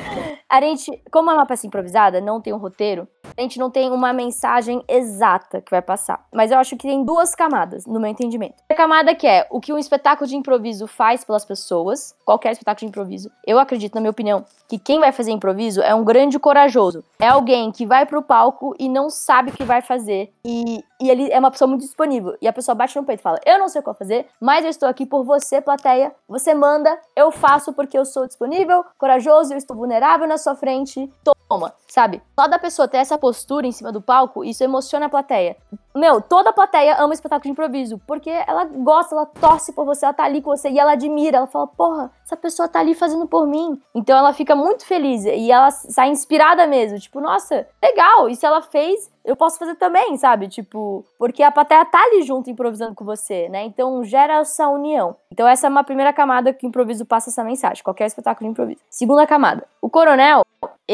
a 0.49 0.61
gente, 0.61 1.03
como 1.11 1.29
é 1.29 1.33
uma 1.33 1.45
peça 1.45 1.67
improvisada, 1.67 2.19
não 2.19 2.41
tem 2.41 2.51
um 2.51 2.57
roteiro, 2.57 3.07
a 3.37 3.41
gente 3.41 3.59
não 3.59 3.69
tem 3.69 3.91
uma 3.91 4.11
mensagem 4.11 4.83
exata 4.87 5.61
que 5.61 5.69
vai 5.69 5.81
passar. 5.81 6.25
Mas 6.33 6.51
eu 6.51 6.57
acho 6.57 6.75
que 6.75 6.87
tem 6.87 7.05
duas 7.05 7.35
camadas, 7.35 7.85
no 7.85 7.99
meu 7.99 8.09
entendimento. 8.09 8.55
A 8.69 8.73
camada 8.73 9.13
que 9.13 9.27
é 9.27 9.45
o 9.51 9.59
que 9.59 9.71
um 9.71 9.77
espetáculo 9.77 10.27
de 10.27 10.35
improviso 10.35 10.87
faz 10.87 11.23
pelas 11.23 11.45
pessoas, 11.45 12.15
qualquer 12.25 12.51
espetáculo 12.51 12.79
de 12.79 12.85
improviso. 12.87 13.31
Eu 13.45 13.59
acredito, 13.59 13.93
na 13.95 14.01
minha 14.01 14.11
opinião, 14.11 14.43
que 14.67 14.79
quem 14.79 14.99
vai 14.99 15.11
fazer 15.11 15.31
improviso 15.31 15.81
é 15.81 15.93
um 15.93 16.03
grande 16.03 16.39
corajoso. 16.39 17.03
É 17.19 17.27
alguém 17.27 17.71
que 17.71 17.85
vai 17.85 18.05
pro 18.05 18.21
palco 18.21 18.75
e 18.79 18.89
não 18.89 19.09
sabe 19.09 19.51
o 19.51 19.53
que 19.53 19.63
vai 19.63 19.81
fazer. 19.81 20.31
E, 20.43 20.83
e 21.01 21.09
ele 21.09 21.31
é 21.31 21.39
uma 21.39 21.51
pessoa 21.51 21.67
muito 21.67 21.81
disponível. 21.81 22.35
E 22.41 22.47
a 22.47 22.53
pessoa 22.53 22.75
bate 22.75 22.95
no 22.95 23.03
peito 23.03 23.19
e 23.19 23.23
fala: 23.23 23.39
Eu 23.45 23.59
não 23.59 23.67
sei 23.67 23.81
o 23.81 23.83
que 23.83 23.93
fazer, 23.93 24.27
mas 24.39 24.63
eu 24.63 24.68
estou 24.69 24.87
aqui 24.87 25.05
por 25.05 25.23
você, 25.23 25.61
plateia. 25.61 26.15
Você 26.27 26.53
manda, 26.53 26.97
eu 27.15 27.31
faço 27.31 27.73
porque 27.73 27.97
eu 27.97 28.05
sou 28.05 28.27
disponível, 28.27 28.85
corajoso, 28.97 29.53
eu 29.53 29.57
estou 29.57 29.75
vulnerável 29.75 30.27
na 30.27 30.37
sua 30.37 30.55
frente. 30.55 31.11
Toma, 31.47 31.73
sabe? 31.87 32.21
Só 32.39 32.47
da 32.47 32.59
pessoa 32.59 32.87
ter 32.87 32.97
essa 32.97 33.17
postura 33.17 33.67
em 33.67 33.71
cima 33.71 33.91
do 33.91 34.01
palco, 34.01 34.43
isso 34.43 34.63
emociona 34.63 35.07
a 35.07 35.09
plateia. 35.09 35.57
Meu, 35.95 36.21
toda 36.21 36.51
a 36.51 36.53
plateia 36.53 36.95
ama 37.01 37.13
espetáculo 37.13 37.43
de 37.43 37.51
improviso, 37.51 37.99
porque 38.07 38.29
ela 38.29 38.65
gosta, 38.65 39.15
ela 39.15 39.25
torce 39.25 39.73
por 39.73 39.85
você, 39.85 40.05
ela 40.05 40.13
tá 40.13 40.23
ali 40.23 40.41
com 40.41 40.55
você 40.55 40.69
e 40.69 40.79
ela 40.79 40.91
admira, 40.91 41.37
ela 41.37 41.47
fala, 41.47 41.67
porra, 41.67 42.11
essa 42.29 42.37
pessoa 42.37 42.67
tá 42.67 42.79
ali 42.79 42.93
fazendo 42.93 43.27
por 43.27 43.47
mim. 43.47 43.81
Então 43.93 44.15
ela 44.17 44.31
fica 44.33 44.55
muito 44.55 44.85
feliz 44.85 45.25
e 45.25 45.51
ela 45.51 45.71
sai 45.71 46.09
inspirada 46.09 46.67
mesmo, 46.67 46.99
tipo, 46.99 47.19
nossa, 47.19 47.67
legal, 47.83 48.33
se 48.33 48.45
ela 48.45 48.61
fez, 48.61 49.11
eu 49.25 49.35
posso 49.35 49.57
fazer 49.57 49.75
também, 49.75 50.15
sabe? 50.15 50.47
Tipo, 50.47 51.03
porque 51.17 51.41
a 51.41 51.51
plateia 51.51 51.83
tá 51.85 51.99
ali 52.03 52.21
junto 52.21 52.49
improvisando 52.49 52.93
com 52.93 53.03
você, 53.03 53.49
né? 53.49 53.63
Então 53.63 54.03
gera 54.03 54.39
essa 54.39 54.67
união. 54.69 55.15
Então 55.31 55.47
essa 55.47 55.65
é 55.65 55.69
uma 55.69 55.83
primeira 55.83 56.13
camada 56.13 56.53
que 56.53 56.65
o 56.65 56.69
improviso 56.69 57.05
passa 57.05 57.31
essa 57.31 57.43
mensagem, 57.43 57.83
qualquer 57.83 58.05
espetáculo 58.05 58.49
improviso. 58.49 58.79
Segunda 58.89 59.25
camada, 59.25 59.65
o 59.81 59.89
Coronel, 59.89 60.43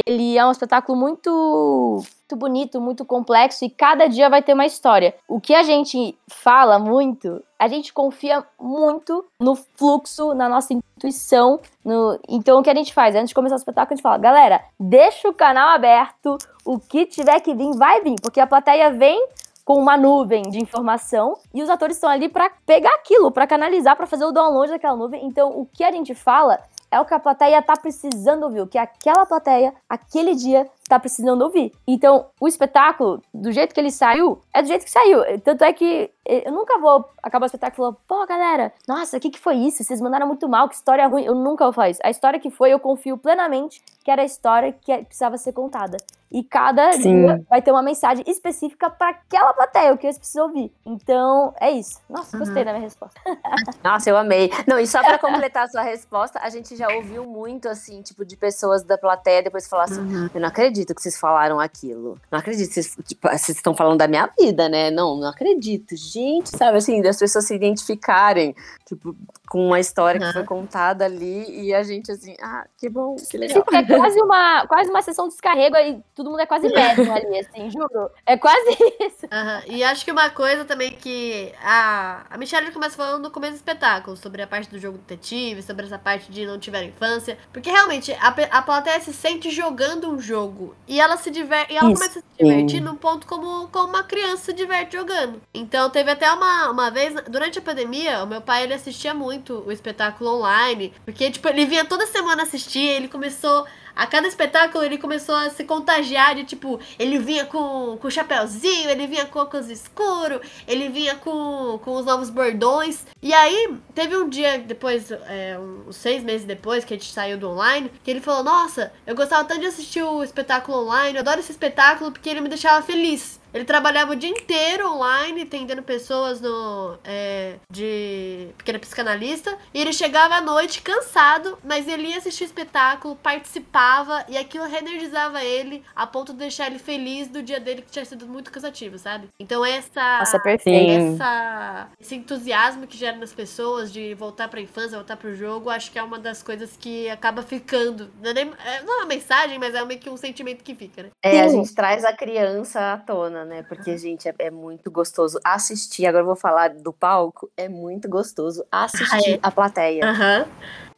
ele 0.05 0.38
é 0.38 0.45
um 0.45 0.51
espetáculo 0.51 0.97
muito 0.97 2.03
muito 2.26 2.36
bonito, 2.36 2.82
muito 2.82 3.05
complexo 3.05 3.63
e 3.63 3.70
cada 3.70 4.07
dia 4.07 4.30
vai 4.30 4.41
ter 4.41 4.53
uma 4.53 4.66
história. 4.66 5.13
O 5.28 5.39
que 5.39 5.53
a 5.53 5.61
gente 5.61 6.18
fala 6.28 6.80
muito, 6.80 7.41
a 7.59 7.68
gente 7.68 7.93
confia 7.93 8.43
muito 8.59 9.24
no 9.39 9.55
fluxo, 9.55 10.34
na 10.34 10.49
nossa 10.49 10.74
intuição. 10.74 11.59
No... 11.84 12.20
Então 12.28 12.59
o 12.59 12.63
que 12.63 12.70
a 12.70 12.76
gente 12.76 12.93
faz? 12.93 13.16
Antes 13.16 13.30
de 13.30 13.36
começar 13.36 13.55
o 13.55 13.57
espetáculo, 13.57 13.93
a 13.93 13.95
gente 13.95 14.03
fala, 14.03 14.18
galera, 14.18 14.63
deixa 14.80 15.30
o 15.30 15.34
canal 15.34 15.70
aberto, 15.70 16.38
o 16.66 16.80
que 16.80 17.05
tiver 17.05 17.39
que 17.41 17.53
vir, 17.53 17.78
vai 17.78 18.01
vir, 18.01 18.16
porque 18.22 18.39
a 18.39 18.47
plateia 18.47 18.89
vem 18.91 19.28
com 19.63 19.80
uma 19.80 19.97
nuvem 19.97 20.43
de 20.43 20.59
informação 20.59 21.36
e 21.53 21.61
os 21.61 21.70
atores 21.70 21.97
estão 21.97 22.09
ali 22.09 22.30
para 22.30 22.51
pegar 22.66 22.93
aquilo, 22.95 23.32
para 23.32 23.47
canalizar, 23.47 23.95
para 23.95 24.05
fazer 24.05 24.26
o 24.26 24.32
download 24.32 24.72
daquela 24.72 24.95
nuvem. 24.95 25.26
Então, 25.26 25.49
o 25.49 25.66
que 25.66 25.84
a 25.84 25.91
gente 25.91 26.13
fala 26.13 26.59
é 26.95 26.99
o 26.99 27.05
que 27.05 27.13
a 27.13 27.19
plateia 27.19 27.61
tá 27.61 27.75
precisando 27.75 28.43
ouvir, 28.43 28.61
o 28.61 28.67
que 28.67 28.77
aquela 28.77 29.25
plateia, 29.25 29.73
aquele 29.89 30.33
dia, 30.33 30.65
tá 30.88 30.99
precisando 30.99 31.41
ouvir. 31.41 31.71
Então, 31.88 32.27
o 32.39 32.47
espetáculo, 32.47 33.21
do 33.33 33.51
jeito 33.51 33.73
que 33.73 33.79
ele 33.79 33.91
saiu, 33.91 34.39
é 34.53 34.61
do 34.61 34.67
jeito 34.67 34.86
que 34.86 34.91
saiu. 34.91 35.21
Tanto 35.41 35.63
é 35.63 35.73
que 35.73 36.11
eu 36.25 36.51
nunca 36.51 36.79
vou 36.79 37.05
acabar 37.21 37.45
o 37.45 37.47
espetáculo 37.47 37.73
e 37.73 37.77
falar, 37.77 37.97
pô, 38.07 38.27
galera, 38.27 38.73
nossa, 38.88 39.17
o 39.17 39.19
que, 39.19 39.29
que 39.29 39.39
foi 39.39 39.55
isso? 39.55 39.83
Vocês 39.83 40.01
mandaram 40.01 40.27
muito 40.27 40.47
mal, 40.47 40.67
que 40.67 40.75
história 40.75 41.07
ruim. 41.07 41.23
Eu 41.23 41.36
nunca 41.36 41.65
vou 41.65 41.73
falar 41.73 41.89
isso. 41.89 41.99
A 42.03 42.09
história 42.09 42.39
que 42.39 42.49
foi, 42.49 42.71
eu 42.71 42.79
confio 42.79 43.17
plenamente 43.17 43.81
que 44.03 44.11
era 44.11 44.21
a 44.21 44.25
história 44.25 44.71
que 44.71 44.91
é, 44.91 45.03
precisava 45.03 45.36
ser 45.38 45.51
contada. 45.51 45.97
E 46.31 46.43
cada 46.43 46.91
Sim. 46.93 47.01
dia 47.01 47.45
vai 47.49 47.61
ter 47.61 47.71
uma 47.71 47.81
mensagem 47.81 48.23
específica 48.27 48.89
para 48.89 49.09
aquela 49.09 49.53
plateia, 49.53 49.93
o 49.93 49.97
que 49.97 50.05
eles 50.05 50.17
precisam 50.17 50.47
ouvir. 50.47 50.71
Então, 50.86 51.53
é 51.59 51.71
isso. 51.71 51.99
Nossa, 52.09 52.38
gostei 52.38 52.63
da 52.63 52.71
minha 52.71 52.83
resposta. 52.83 53.19
Nossa, 53.83 54.09
eu 54.09 54.17
amei. 54.17 54.51
Não, 54.67 54.77
e 54.79 54.86
só 54.86 55.01
pra 55.01 55.17
completar 55.17 55.63
a 55.63 55.67
sua 55.67 55.81
resposta, 55.81 56.39
a 56.39 56.49
gente 56.49 56.75
já 56.75 56.88
ouviu 56.93 57.25
muito, 57.25 57.69
assim, 57.69 58.01
tipo, 58.01 58.25
de 58.25 58.36
pessoas 58.36 58.83
da 58.83 58.97
plateia 58.97 59.41
depois 59.41 59.67
falar 59.67 59.86
assim: 59.86 60.01
Uhum. 60.01 60.29
eu 60.33 60.41
não 60.41 60.49
acredito 60.49 60.74
que 60.84 61.01
vocês 61.01 61.17
falaram 61.17 61.59
aquilo. 61.59 62.19
Não 62.32 62.39
acredito 62.39 62.67
que 62.67 62.73
vocês, 62.73 62.97
tipo, 63.07 63.30
vocês 63.30 63.49
estão 63.57 63.73
falando 63.76 63.99
da 63.99 64.07
minha 64.07 64.30
vida, 64.38 64.67
né? 64.67 64.91
Não, 64.91 65.15
não 65.17 65.30
acredito. 65.30 65.95
Gente, 65.95 66.49
sabe 66.49 66.78
assim, 66.80 67.01
das 67.01 67.17
pessoas 67.17 67.45
se 67.45 67.55
identificarem, 67.55 68.55
tipo, 68.86 69.15
com 69.47 69.67
uma 69.67 69.80
história 69.80 70.19
que 70.19 70.26
Uhum. 70.26 70.34
foi 70.34 70.43
contada 70.43 71.05
ali 71.05 71.45
e 71.67 71.73
a 71.73 71.84
gente 71.84 72.11
assim, 72.11 72.36
ah, 72.41 72.65
que 72.78 72.89
bom, 72.89 73.15
que 73.15 73.38
legal. 73.38 73.63
Tipo, 73.63 73.76
é 73.76 73.84
quase 73.86 74.19
uma, 74.21 74.65
quase 74.67 74.89
uma 74.89 75.01
sessão 75.03 75.28
de 75.28 75.34
descarrego 75.36 75.76
e 75.78 76.01
todo 76.15 76.32
mundo 76.32 76.39
é 76.39 76.45
quase 76.47 76.67
médium 76.67 77.13
ali, 77.13 77.39
assim, 77.39 77.69
juro. 77.69 78.09
É 78.26 78.36
quase 78.38 78.71
isso. 78.99 79.28
Aham, 79.32 79.61
E 79.67 79.84
acho 79.84 80.03
que 80.03 80.11
uma 80.11 80.30
coisa 80.32 80.65
também 80.65 80.91
que 80.91 81.53
a, 81.63 82.26
a 82.30 82.38
Michelle 82.38 82.71
começa 82.71 82.95
falando 82.97 83.21
no 83.21 83.30
começo 83.30 83.53
do 83.53 83.57
espetáculo, 83.57 84.17
sobre 84.17 84.41
a 84.41 84.47
parte 84.47 84.69
do 84.69 84.80
jogo 84.80 84.97
detetive, 84.97 85.61
sobre 85.61 85.86
essa 85.86 85.99
parte 85.99 86.32
de 86.32 86.45
não 86.45 86.57
tiver 86.57 86.84
infância. 86.84 87.38
Porque 87.53 87.69
realmente 87.69 88.11
a, 88.13 88.30
a 88.57 88.61
plateia 88.63 88.99
se 88.99 89.13
sente 89.13 89.51
jogando 89.51 90.09
um 90.09 90.19
jogo. 90.19 90.64
E 90.88 90.99
ela 90.99 91.18
se 91.18 91.30
diverte. 91.32 91.74
E 91.74 91.78
ela 91.78 91.91
Isso. 91.91 91.99
começa 92.01 92.20
a 92.20 92.22
se 92.22 92.43
divertir 92.43 92.82
num 92.82 92.95
ponto 92.95 93.28
como, 93.28 93.68
como 93.70 93.89
uma 93.89 94.03
criança 94.03 94.45
se 94.45 94.53
diverte 94.53 94.95
jogando. 94.95 95.41
Então 95.53 95.89
teve 95.89 96.11
até 96.11 96.32
uma, 96.32 96.70
uma 96.70 96.91
vez, 96.91 97.13
durante 97.30 97.59
a 97.59 97.61
pandemia, 97.61 98.24
o 98.24 98.28
meu 98.28 98.41
pai 98.41 98.63
ele 98.63 98.74
assistia 98.74 99.13
muito 99.13 99.63
o 99.66 99.72
espetáculo 99.72 100.38
online. 100.38 100.93
Porque, 101.03 101.30
tipo, 101.32 101.47
ele 101.47 101.66
vinha 101.66 101.86
toda 101.86 102.05
semana 102.07 102.43
assistir, 102.43 102.88
ele 102.88 103.07
começou. 103.07 103.66
A 103.95 104.05
cada 104.05 104.27
espetáculo 104.27 104.83
ele 104.83 104.97
começou 104.97 105.35
a 105.35 105.49
se 105.49 105.63
contagiar 105.63 106.35
de 106.35 106.43
tipo, 106.43 106.79
ele 106.99 107.17
vinha 107.17 107.45
com, 107.45 107.97
com 107.97 108.07
o 108.07 108.11
chapéuzinho, 108.11 108.89
ele 108.89 109.07
vinha 109.07 109.25
com 109.25 109.39
óculos 109.39 109.69
escuro, 109.69 110.41
ele 110.67 110.89
vinha 110.89 111.15
com, 111.15 111.79
com 111.83 111.95
os 111.95 112.05
novos 112.05 112.29
bordões. 112.29 113.05
E 113.21 113.33
aí, 113.33 113.77
teve 113.93 114.17
um 114.17 114.27
dia 114.27 114.59
depois, 114.59 115.11
é, 115.11 115.57
uns 115.87 115.95
seis 115.95 116.23
meses 116.23 116.45
depois 116.45 116.83
que 116.83 116.93
a 116.93 116.97
gente 116.97 117.11
saiu 117.11 117.37
do 117.37 117.49
online, 117.49 117.91
que 118.03 118.11
ele 118.11 118.21
falou: 118.21 118.43
Nossa, 118.43 118.91
eu 119.07 119.15
gostava 119.15 119.45
tanto 119.45 119.61
de 119.61 119.67
assistir 119.67 120.03
o 120.03 120.23
espetáculo 120.23 120.83
online, 120.83 121.15
eu 121.15 121.21
adoro 121.21 121.39
esse 121.39 121.51
espetáculo 121.51 122.11
porque 122.11 122.29
ele 122.29 122.41
me 122.41 122.49
deixava 122.49 122.85
feliz. 122.85 123.39
Ele 123.56 123.64
trabalhava 123.66 124.12
o 124.12 124.16
dia 124.16 124.30
inteiro 124.30 124.91
online, 124.91 125.43
atendendo 125.43 125.82
pessoas 125.82 126.41
no, 126.41 126.97
é, 127.06 127.56
de 127.72 128.49
pequena 128.58 128.78
psicanalista. 128.78 129.58
E 129.74 129.80
ele 129.80 129.93
chegava 129.93 130.36
à 130.36 130.41
noite 130.41 130.82
cansado, 130.82 131.58
mas 131.64 131.88
ele 131.88 132.08
ia 132.10 132.18
assistir 132.18 132.43
o 132.43 132.45
espetáculo, 132.45 133.16
participava 133.16 134.26
e 134.28 134.38
aquilo 134.38 134.66
reenergizava 134.66 135.41
ele 135.41 135.84
a 135.95 136.06
ponto 136.06 136.34
de 136.34 136.39
deixar 136.39 136.68
ele 136.68 136.80
feliz 136.80 137.30
do 137.30 137.41
dia 137.41 137.60
dele 137.60 137.82
que 137.82 137.91
tinha 137.91 138.03
sido 138.03 138.28
muito 138.28 138.51
cansativo, 138.51 138.97
sabe? 138.99 139.30
Então 139.39 139.66
essa. 139.66 140.20
Nossa, 140.20 140.39
perfeito. 140.39 141.14
essa 141.16 141.88
esse 141.99 142.16
entusiasmo 142.16 142.86
que 142.86 142.97
gera 142.97 143.16
nas 143.18 143.32
pessoas 143.32 143.91
de 143.91 144.14
voltar 144.16 144.49
pra 144.49 144.60
infância, 144.60 144.97
voltar 144.97 145.16
pro 145.16 145.34
jogo, 145.34 145.70
acho 145.70 145.91
que 145.91 145.97
é 145.97 146.03
uma 146.03 146.20
das 146.20 146.43
coisas 146.43 146.76
que 146.78 147.10
acaba 147.10 147.41
ficando. 147.41 148.10
Não 148.22 148.32
é, 148.32 148.34
nem- 148.34 148.51
é- 148.66 148.82
não 148.84 148.95
é 148.95 148.97
uma 148.97 149.06
mensagem, 149.06 149.58
mas 149.58 149.74
é 149.74 149.86
meio 149.86 149.99
que 149.99 150.10
um 150.10 150.18
sentimento 150.18 150.62
que 150.64 150.76
fica, 150.76 151.03
né? 151.03 151.10
É, 151.24 151.39
a 151.41 151.47
gente 151.47 151.74
traz 151.74 152.03
a 152.03 152.12
criança 152.14 152.93
à 152.93 152.97
tona, 152.97 153.44
né? 153.45 153.63
Porque, 153.63 153.97
gente, 153.97 154.27
é, 154.27 154.35
é 154.39 154.51
muito 154.51 154.89
gostoso 154.91 155.39
assistir. 155.43 156.05
Agora 156.05 156.23
eu 156.23 156.27
vou 156.27 156.35
falar 156.35 156.69
do 156.69 156.91
palco. 156.91 157.49
É 157.55 157.69
muito 157.69 158.09
gostoso 158.09 158.65
assistir 158.71 159.39
a 159.41 159.51
plateia. 159.51 160.05
Aham. 160.05 160.45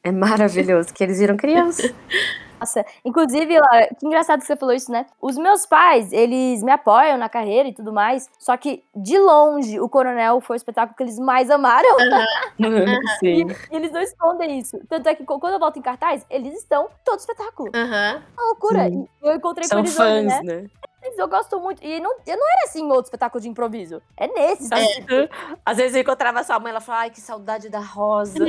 É 0.04 0.12
maravilhoso 0.12 0.94
que 0.94 1.04
eles 1.04 1.20
viram 1.20 1.36
criança. 1.36 1.84
Nossa, 2.60 2.86
inclusive, 3.06 3.60
Laura, 3.60 3.88
que 4.00 4.06
engraçado 4.06 4.40
que 4.40 4.48
você 4.48 4.56
falou 4.56 4.74
isso, 4.74 4.92
né? 4.92 5.06
Os 5.22 5.38
meus 5.38 5.66
pais, 5.66 6.12
eles 6.12 6.64
me 6.64 6.72
apoiam 6.72 7.18
na 7.18 7.30
carreira 7.30 7.70
e 7.70 7.74
tudo 7.74 7.94
mais, 7.94 8.30
só 8.40 8.58
que, 8.58 8.84
de 8.96 9.18
longe, 9.18 9.80
o 9.80 9.88
Coronel 9.88 10.42
foi 10.42 10.56
o 10.56 10.58
espetáculo 10.58 10.96
que 10.96 11.04
eles 11.04 11.20
mais 11.20 11.50
amaram. 11.50 11.96
Sim. 13.20 13.46
E 13.72 13.76
eles 13.76 13.92
não 13.92 14.02
escondem 14.02 14.60
isso. 14.60 14.80
Tanto 14.90 15.08
é 15.08 15.16
que 15.16 15.24
quando 15.24 15.54
eu 15.54 15.60
volto 15.60 15.78
em 15.78 15.82
cartaz, 15.82 16.26
eles 16.30 16.58
estão 16.58 16.90
todo 17.06 17.20
espetáculo. 17.20 17.72
Aham. 17.76 18.24
Uma 18.36 18.46
loucura. 18.48 18.90
Sim. 18.90 19.08
E 19.24 19.28
eu 19.28 19.36
encontrei 19.36 19.68
com 19.68 19.70
São 19.70 19.80
eles 19.80 20.00
hoje, 20.00 20.30
fãs, 20.30 20.44
né? 20.44 20.62
né? 20.62 20.68
Mas 21.02 21.18
eu 21.18 21.28
gosto 21.28 21.60
muito. 21.60 21.84
E 21.84 22.00
não, 22.00 22.12
eu 22.26 22.38
não 22.38 22.50
era 22.52 22.64
assim 22.66 22.82
em 22.82 22.88
outro 22.88 23.06
espetáculo 23.06 23.42
de 23.42 23.48
improviso. 23.48 24.02
É 24.16 24.28
nesse. 24.28 24.74
É. 24.74 25.30
Às 25.66 25.78
vezes 25.78 25.96
eu 25.96 26.02
encontrava 26.02 26.44
sua 26.44 26.60
mãe, 26.60 26.72
ela 26.72 26.82
falava, 26.82 27.04
ai, 27.04 27.10
que 27.12 27.22
saudade 27.22 27.70
da 27.70 27.80
Rosa. 27.80 28.38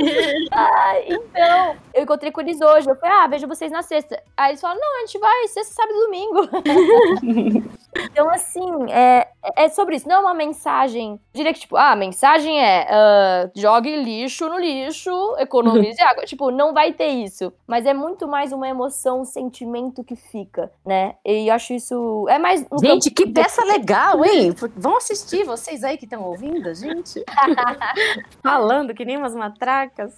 Ah, 0.51 0.99
então, 1.05 1.77
eu 1.93 2.03
encontrei 2.03 2.31
com 2.31 2.41
eles 2.41 2.59
hoje. 2.59 2.89
Eu 2.89 2.95
falei, 2.95 3.15
ah, 3.15 3.27
vejo 3.27 3.47
vocês 3.47 3.71
na 3.71 3.81
sexta. 3.81 4.21
Aí 4.35 4.51
eles 4.51 4.61
falaram, 4.61 4.79
não, 4.79 4.97
a 4.97 5.05
gente 5.05 5.19
vai 5.19 5.47
sexta, 5.47 5.73
sábado 5.73 5.95
e 5.95 6.05
domingo. 6.05 7.69
então, 7.95 8.29
assim, 8.29 8.91
é, 8.91 9.27
é 9.55 9.69
sobre 9.69 9.95
isso. 9.95 10.07
Não 10.07 10.15
é 10.15 10.19
uma 10.19 10.33
mensagem. 10.33 11.11
Eu 11.11 11.19
diria 11.33 11.53
que, 11.53 11.59
tipo, 11.59 11.75
ah, 11.77 11.91
a 11.91 11.95
mensagem 11.95 12.59
é 12.59 12.87
ah, 12.89 13.49
jogue 13.55 13.95
lixo 13.95 14.49
no 14.49 14.57
lixo, 14.57 15.11
economize 15.37 16.01
água. 16.01 16.25
Tipo, 16.25 16.51
não 16.51 16.73
vai 16.73 16.93
ter 16.93 17.09
isso. 17.09 17.53
Mas 17.67 17.85
é 17.85 17.93
muito 17.93 18.27
mais 18.27 18.51
uma 18.51 18.67
emoção, 18.67 19.21
um 19.21 19.25
sentimento 19.25 20.03
que 20.03 20.15
fica, 20.15 20.71
né? 20.85 21.15
E 21.23 21.47
eu 21.47 21.53
acho 21.53 21.73
isso. 21.73 22.25
É 22.27 22.38
mais. 22.39 22.65
um 22.71 22.79
Gente, 22.79 23.11
campo 23.11 23.15
que 23.15 23.33
peça 23.33 23.63
legal, 23.63 24.23
hein? 24.25 24.53
Vão 24.75 24.97
assistir, 24.97 25.43
vocês 25.43 25.83
aí 25.83 25.97
que 25.97 26.05
estão 26.05 26.23
ouvindo 26.23 26.69
a 26.69 26.73
gente. 26.73 27.23
Falando 28.41 28.93
que 28.93 29.05
nem 29.05 29.17
umas 29.17 29.35
matracas. 29.35 30.15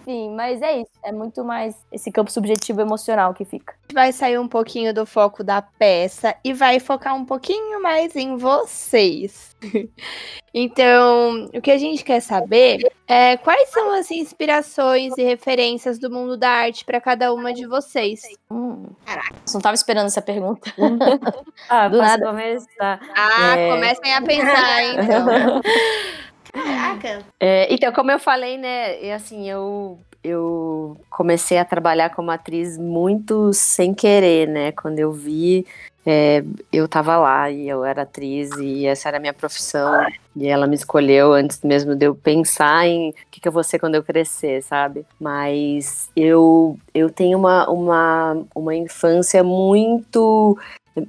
Enfim, 0.00 0.34
mas 0.34 0.62
é 0.62 0.80
isso. 0.80 0.90
É 1.04 1.12
muito 1.12 1.44
mais 1.44 1.76
esse 1.90 2.10
campo 2.10 2.30
subjetivo 2.30 2.80
emocional 2.80 3.34
que 3.34 3.44
fica. 3.44 3.74
vai 3.92 4.12
sair 4.12 4.38
um 4.38 4.48
pouquinho 4.48 4.92
do 4.94 5.06
foco 5.06 5.42
da 5.42 5.62
peça 5.62 6.34
e 6.44 6.52
vai 6.52 6.78
focar 6.80 7.14
um 7.14 7.24
pouquinho 7.24 7.82
mais 7.82 8.14
em 8.16 8.36
vocês. 8.36 9.51
Então, 10.54 11.48
o 11.54 11.60
que 11.60 11.70
a 11.70 11.78
gente 11.78 12.04
quer 12.04 12.20
saber 12.20 12.90
é 13.08 13.36
quais 13.38 13.70
são 13.70 13.92
as 13.94 14.10
inspirações 14.10 15.12
e 15.16 15.22
referências 15.22 15.98
do 15.98 16.10
mundo 16.10 16.36
da 16.36 16.48
arte 16.50 16.84
para 16.84 17.00
cada 17.00 17.32
uma 17.32 17.52
de 17.52 17.66
vocês. 17.66 18.20
Hum. 18.50 18.86
Caraca, 19.06 19.34
não 19.52 19.60
tava 19.60 19.74
esperando 19.74 20.06
essa 20.06 20.22
pergunta. 20.22 20.72
Ah, 21.68 21.88
Do 21.88 21.98
posso 21.98 22.10
nada. 22.10 22.26
começar? 22.26 23.00
Ah, 23.14 23.56
É. 23.56 23.70
comecem 23.70 24.14
a 24.14 24.22
pensar, 24.22 24.82
então. 24.94 25.60
Caraca. 26.52 27.22
É, 27.40 27.72
então, 27.72 27.92
como 27.92 28.10
eu 28.10 28.18
falei, 28.18 28.58
né, 28.58 29.02
e 29.02 29.10
assim, 29.10 29.48
eu, 29.48 29.98
eu 30.22 31.00
comecei 31.08 31.56
a 31.58 31.64
trabalhar 31.64 32.10
como 32.10 32.30
atriz 32.30 32.76
muito 32.76 33.52
sem 33.54 33.94
querer, 33.94 34.48
né, 34.48 34.72
quando 34.72 34.98
eu 34.98 35.12
vi, 35.12 35.66
é, 36.04 36.42
eu 36.72 36.88
tava 36.88 37.16
lá 37.16 37.50
e 37.50 37.68
eu 37.68 37.84
era 37.84 38.02
atriz 38.02 38.50
e 38.58 38.86
essa 38.86 39.08
era 39.08 39.18
a 39.18 39.20
minha 39.20 39.32
profissão 39.32 40.04
e 40.36 40.46
ela 40.46 40.66
me 40.66 40.74
escolheu 40.74 41.32
antes 41.32 41.60
mesmo 41.62 41.94
de 41.94 42.06
eu 42.06 42.14
pensar 42.14 42.86
em 42.86 43.10
o 43.10 43.14
que, 43.30 43.40
que 43.40 43.48
eu 43.48 43.52
vou 43.52 43.62
ser 43.62 43.78
quando 43.78 43.94
eu 43.94 44.02
crescer, 44.02 44.62
sabe? 44.62 45.04
Mas 45.20 46.10
eu, 46.16 46.78
eu 46.94 47.10
tenho 47.10 47.38
uma, 47.38 47.68
uma, 47.68 48.42
uma 48.54 48.74
infância 48.74 49.42
muito 49.44 50.58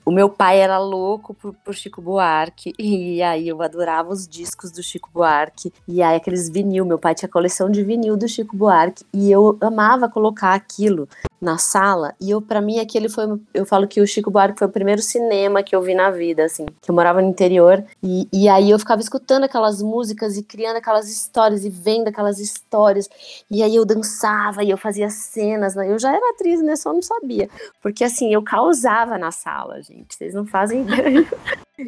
o 0.05 0.11
meu 0.11 0.30
pai 0.30 0.59
era 0.59 0.78
louco 0.78 1.34
por, 1.34 1.53
por 1.53 1.74
Chico 1.74 2.01
Buarque, 2.01 2.74
e 2.80 3.21
aí 3.21 3.47
eu 3.47 3.61
adorava 3.61 4.11
os 4.11 4.28
discos 4.28 4.71
do 4.71 4.82
Chico 4.82 5.09
Buarque, 5.13 5.74
e 5.88 6.01
aí 6.01 6.15
aqueles 6.15 6.49
vinil, 6.49 6.86
meu 6.86 6.97
pai 6.97 7.13
tinha 7.15 7.30
coleção 7.30 7.69
de 7.69 7.84
vinil 7.84 8.15
do 8.15 8.28
Chico 8.28 8.55
Buarque, 8.55 9.05
e 9.13 9.32
eu 9.32 9.57
amava 9.61 10.09
colocar 10.09 10.53
aquilo 10.53 11.07
na 11.41 11.57
sala, 11.57 12.15
e 12.21 12.30
eu 12.32 12.41
para 12.41 12.61
mim 12.61 12.80
aquele 12.80 13.09
foi, 13.09 13.26
eu 13.53 13.65
falo 13.65 13.88
que 13.88 13.99
o 13.99 14.07
Chico 14.07 14.32
Buarque 14.32 14.59
foi 14.59 14.67
o 14.67 14.71
primeiro 14.71 15.01
cinema 15.01 15.61
que 15.61 15.76
eu 15.76 15.82
vi 15.82 15.93
na 15.93 16.09
vida, 16.09 16.45
assim, 16.45 16.65
que 16.82 16.89
eu 16.89 16.95
morava 16.95 17.21
no 17.21 17.28
interior, 17.28 17.84
e, 18.01 18.28
e 18.32 18.47
aí 18.47 18.69
eu 18.69 18.80
ficava 18.80 19.01
escutando 19.14 19.43
aquelas 19.43 19.80
músicas 19.82 20.38
e 20.38 20.43
criando 20.43 20.78
aquelas 20.78 21.07
histórias 21.07 21.64
e 21.64 21.70
vendo 21.70 22.07
aquelas 22.07 22.39
histórias, 22.39 23.07
e 23.49 23.61
aí 23.61 23.76
eu 23.76 23.86
dançava 23.86 24.64
e 24.64 24.72
eu 24.72 24.78
fazia 24.78 25.09
cenas, 25.09 25.76
né? 25.76 25.91
eu 25.91 25.99
já 25.99 26.09
era 26.09 26.32
atriz, 26.32 26.61
né, 26.64 26.76
só 26.76 26.91
não 26.91 27.01
sabia, 27.01 27.47
porque 27.82 28.03
assim, 28.03 28.34
eu 28.34 28.41
causava 28.41 29.18
na 29.18 29.32
sala, 29.32 29.82
gente. 29.82 30.16
Vocês 30.16 30.34
não 30.34 30.45
fazem 30.45 30.82
ideia. 30.88 31.28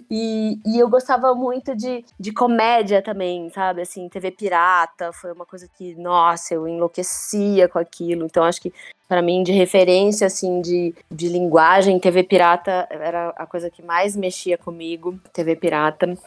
E, 0.10 0.60
e 0.66 0.80
eu 0.80 0.90
gostava 0.90 1.34
muito 1.36 1.76
de, 1.76 2.04
de 2.20 2.32
comédia 2.32 3.02
também, 3.02 3.50
sabe? 3.52 3.82
Assim, 3.82 4.10
TV 4.10 4.32
Pirata 4.32 5.14
foi 5.14 5.32
uma 5.32 5.46
coisa 5.46 5.70
que, 5.78 5.94
nossa, 5.96 6.56
eu 6.56 6.68
enlouquecia 6.68 7.70
com 7.70 7.78
aquilo. 7.78 8.26
Então, 8.26 8.44
acho 8.44 8.62
que 8.62 8.74
para 9.08 9.22
mim, 9.22 9.44
de 9.44 9.52
referência, 9.52 10.26
assim, 10.26 10.62
de, 10.62 10.96
de 11.12 11.30
linguagem, 11.30 12.00
TV 12.00 12.24
Pirata 12.24 12.88
era 12.90 13.30
a 13.38 13.46
coisa 13.46 13.70
que 13.70 13.84
mais 13.84 14.16
mexia 14.16 14.58
comigo, 14.58 15.20
TV 15.32 15.56
Pirata. 15.56 16.18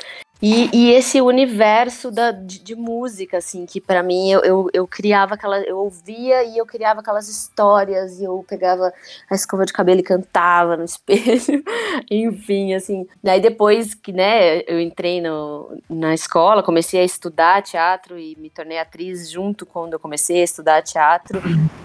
E, 0.41 0.71
e 0.73 0.93
esse 0.93 1.21
universo 1.21 2.13
da, 2.13 2.31
de, 2.31 2.61
de 2.61 2.77
música, 2.77 3.39
assim, 3.39 3.67
que 3.67 3.81
para 3.81 4.05
mim 4.05 4.31
eu, 4.31 4.41
eu, 4.41 4.71
eu 4.73 4.87
criava 4.87 5.35
aquela. 5.35 5.59
Eu 5.61 5.79
ouvia 5.79 6.45
e 6.45 6.57
eu 6.57 6.65
criava 6.65 7.01
aquelas 7.01 7.29
histórias, 7.29 8.21
e 8.21 8.25
eu 8.25 8.45
pegava 8.49 8.93
a 9.29 9.35
escova 9.35 9.67
de 9.67 9.73
cabelo 9.73 9.99
e 9.99 10.05
cantava 10.05 10.77
no 10.77 10.85
espelho. 10.87 11.65
Enfim, 12.09 12.73
assim. 12.75 13.07
Daí 13.23 13.41
depois 13.41 13.95
que, 13.95 14.13
né, 14.13 14.61
eu 14.69 14.81
entrei 14.81 15.21
no, 15.21 15.77
na 15.91 16.15
escola, 16.15 16.63
comecei 16.63 17.01
a 17.01 17.05
estudar 17.05 17.63
teatro 17.63 18.17
e 18.17 18.37
me 18.39 18.49
tornei 18.49 18.79
atriz 18.79 19.29
junto 19.29 19.67
quando 19.67 19.95
eu 19.95 20.01
comecei 20.01 20.41
a 20.41 20.45
estudar 20.45 20.83
teatro. 20.83 21.43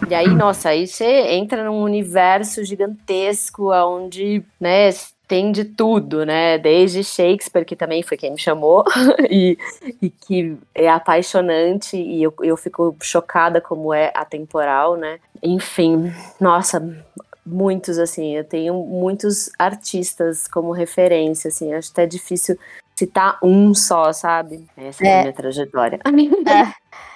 E 0.07 0.13
aí, 0.13 0.27
nossa, 0.27 0.69
aí 0.69 0.85
você 0.85 1.05
entra 1.33 1.63
num 1.63 1.81
universo 1.81 2.63
gigantesco 2.63 3.71
onde, 3.71 4.43
né, 4.59 4.89
tem 5.27 5.51
de 5.51 5.65
tudo, 5.65 6.25
né? 6.25 6.57
Desde 6.57 7.03
Shakespeare, 7.03 7.65
que 7.65 7.75
também 7.75 8.03
foi 8.03 8.17
quem 8.17 8.31
me 8.31 8.39
chamou, 8.39 8.83
e, 9.29 9.57
e 10.01 10.09
que 10.09 10.57
é 10.75 10.89
apaixonante, 10.89 11.97
e 11.97 12.21
eu, 12.21 12.33
eu 12.41 12.57
fico 12.57 12.95
chocada 13.01 13.59
como 13.61 13.93
é 13.93 14.11
atemporal, 14.15 14.95
né? 14.95 15.19
Enfim, 15.41 16.13
nossa, 16.39 16.81
muitos, 17.45 17.97
assim, 17.97 18.35
eu 18.35 18.43
tenho 18.43 18.73
muitos 18.73 19.49
artistas 19.57 20.47
como 20.47 20.71
referência, 20.71 21.47
assim, 21.47 21.73
acho 21.73 21.91
até 21.91 22.05
difícil 22.05 22.57
citar 22.95 23.37
um 23.41 23.73
só, 23.73 24.13
sabe? 24.13 24.65
Essa 24.77 25.05
é, 25.05 25.07
É. 25.07 25.19
a 25.19 25.21
minha 25.21 25.33
trajetória. 25.33 25.99
É, 26.05 26.09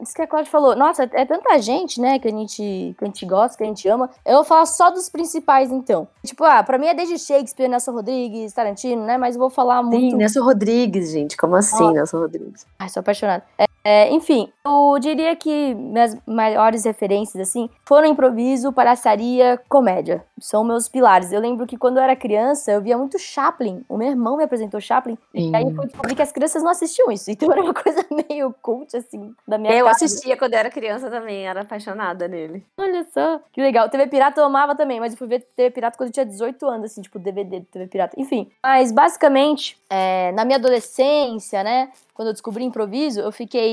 isso 0.00 0.14
que 0.14 0.22
a 0.22 0.26
Cláudia 0.26 0.50
falou. 0.50 0.76
Nossa, 0.76 1.08
é 1.12 1.24
tanta 1.24 1.58
gente, 1.58 2.00
né, 2.00 2.18
que 2.18 2.28
a 2.28 2.30
gente, 2.30 2.94
que 2.96 3.04
a 3.04 3.04
gente 3.04 3.26
gosta, 3.26 3.56
que 3.56 3.64
a 3.64 3.66
gente 3.66 3.88
ama. 3.88 4.08
Eu 4.24 4.36
vou 4.36 4.44
falar 4.44 4.66
só 4.66 4.90
dos 4.90 5.08
principais, 5.08 5.70
então. 5.70 6.06
Tipo, 6.24 6.44
ah, 6.44 6.62
pra 6.62 6.78
mim 6.78 6.86
é 6.86 6.94
desde 6.94 7.18
Shakespeare, 7.18 7.68
Nelson 7.68 7.92
Rodrigues, 7.92 8.52
Tarantino, 8.52 9.04
né, 9.04 9.16
mas 9.16 9.34
eu 9.34 9.40
vou 9.40 9.50
falar 9.50 9.82
muito... 9.82 10.10
Sim, 10.12 10.16
Nelson 10.16 10.42
Rodrigues, 10.42 11.10
gente, 11.10 11.36
como 11.36 11.56
assim, 11.56 11.92
Nelson 11.92 12.18
Rodrigues? 12.18 12.66
Ai, 12.78 12.88
sou 12.88 13.00
apaixonada. 13.00 13.44
É, 13.58 13.64
é, 13.82 14.10
enfim, 14.12 14.52
eu 14.64 14.98
diria 15.00 15.34
que 15.34 15.74
minhas 15.74 16.16
maiores 16.26 16.84
referências, 16.84 17.48
assim, 17.48 17.68
foram 17.84 18.06
improviso, 18.08 18.72
palhaçaria, 18.72 19.60
comédia. 19.68 20.24
São 20.38 20.62
meus 20.62 20.88
pilares. 20.88 21.32
Eu 21.32 21.40
lembro 21.40 21.66
que 21.66 21.76
quando 21.78 21.96
eu 21.96 22.02
era 22.02 22.14
criança, 22.14 22.70
eu 22.72 22.82
via 22.82 22.96
muito 22.96 23.18
Chaplin. 23.18 23.82
O 23.88 23.96
meu 23.96 24.08
irmão 24.08 24.36
me 24.36 24.44
apresentou 24.44 24.80
Chaplin. 24.80 25.16
E 25.34 25.54
aí 25.54 25.64
eu 25.64 25.74
fui 25.74 25.86
descobrir 25.86 26.14
que 26.14 26.22
as 26.22 26.32
crianças 26.32 26.62
não 26.62 26.70
assistiam 26.70 27.10
isso. 27.10 27.30
Então 27.30 27.50
era 27.50 27.62
uma 27.62 27.72
coisa 27.74 28.04
meio 28.28 28.54
cult, 28.60 28.94
assim, 28.96 29.34
da 29.46 29.56
minha 29.56 29.72
Eu 29.72 29.86
casa. 29.86 30.04
assistia 30.04 30.36
quando 30.36 30.54
eu 30.54 30.58
era 30.58 30.70
criança 30.70 31.10
também, 31.10 31.46
era 31.46 31.62
apaixonada 31.62 32.28
nele. 32.28 32.64
Olha 32.76 33.06
só, 33.12 33.40
que 33.52 33.60
legal. 33.62 33.88
TV 33.88 34.06
Pirata 34.08 34.40
eu 34.40 34.44
amava 34.44 34.74
também, 34.74 35.00
mas 35.00 35.12
eu 35.12 35.18
fui 35.18 35.26
ver 35.26 35.40
TV 35.56 35.70
Pirata 35.70 35.96
quando 35.96 36.08
eu 36.08 36.12
tinha 36.12 36.26
18 36.26 36.66
anos, 36.66 36.90
assim, 36.92 37.00
tipo, 37.02 37.18
DVD 37.18 37.60
de 37.60 37.66
TV 37.66 37.86
Pirata. 37.86 38.14
Enfim, 38.20 38.50
mas 38.62 38.92
basicamente, 38.92 39.78
é, 39.88 40.32
na 40.32 40.44
minha 40.44 40.58
adolescência, 40.58 41.62
né, 41.62 41.90
quando 42.14 42.28
eu 42.28 42.32
descobri 42.32 42.64
improviso, 42.64 43.20
eu 43.20 43.32
fiquei 43.32 43.69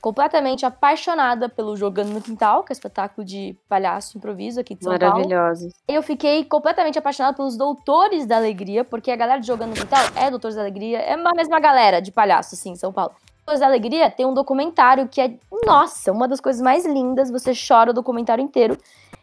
completamente 0.00 0.64
apaixonada 0.64 1.48
pelo 1.48 1.76
Jogando 1.76 2.10
no 2.10 2.22
Quintal, 2.22 2.64
que 2.64 2.72
é 2.72 2.74
espetáculo 2.74 3.24
de 3.24 3.54
palhaço 3.68 4.16
improviso 4.16 4.58
aqui 4.60 4.74
de 4.74 4.82
São 4.82 4.98
Paulo. 4.98 5.14
Maravilhosos. 5.14 5.72
Eu 5.86 6.02
fiquei 6.02 6.44
completamente 6.44 6.98
apaixonada 6.98 7.36
pelos 7.36 7.56
Doutores 7.56 8.26
da 8.26 8.36
Alegria, 8.36 8.82
porque 8.82 9.10
a 9.10 9.16
galera 9.16 9.40
de 9.40 9.46
Jogando 9.46 9.70
no 9.70 9.76
Quintal 9.76 10.00
é 10.16 10.30
Doutores 10.30 10.56
da 10.56 10.62
Alegria, 10.62 10.98
é 10.98 11.12
a 11.12 11.34
mesma 11.34 11.60
galera 11.60 12.00
de 12.00 12.10
palhaço, 12.10 12.54
assim, 12.54 12.70
em 12.70 12.76
São 12.76 12.92
Paulo. 12.92 13.12
Doutores 13.40 13.60
da 13.60 13.66
Alegria 13.66 14.10
tem 14.10 14.24
um 14.24 14.32
documentário 14.32 15.06
que 15.06 15.20
é, 15.20 15.34
nossa, 15.66 16.12
uma 16.12 16.26
das 16.26 16.40
coisas 16.40 16.62
mais 16.62 16.86
lindas, 16.86 17.30
você 17.30 17.52
chora 17.52 17.90
o 17.90 17.94
documentário 17.94 18.42
inteiro. 18.42 18.78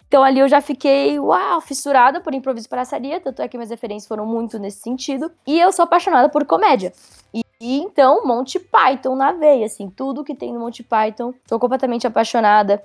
Então 0.07 0.23
ali 0.23 0.39
eu 0.39 0.47
já 0.47 0.61
fiquei, 0.61 1.19
uau, 1.19 1.59
fissurada 1.59 2.21
por 2.21 2.33
improviso 2.33 2.67
e 2.67 2.69
palhaçaria, 2.69 3.19
tanto 3.19 3.41
é 3.41 3.47
que 3.47 3.57
minhas 3.57 3.69
referências 3.69 4.07
foram 4.07 4.25
muito 4.25 4.57
nesse 4.57 4.79
sentido. 4.79 5.29
E 5.45 5.59
eu 5.59 5.71
sou 5.71 5.83
apaixonada 5.83 6.29
por 6.29 6.45
comédia. 6.45 6.93
E, 7.33 7.41
e 7.59 7.79
então, 7.79 8.25
Monty 8.25 8.59
Python 8.59 9.15
na 9.15 9.31
veia, 9.31 9.65
assim, 9.65 9.89
tudo 9.89 10.23
que 10.23 10.35
tem 10.35 10.53
no 10.53 10.59
Monty 10.59 10.83
Python, 10.83 11.33
sou 11.47 11.59
completamente 11.59 12.05
apaixonada. 12.05 12.81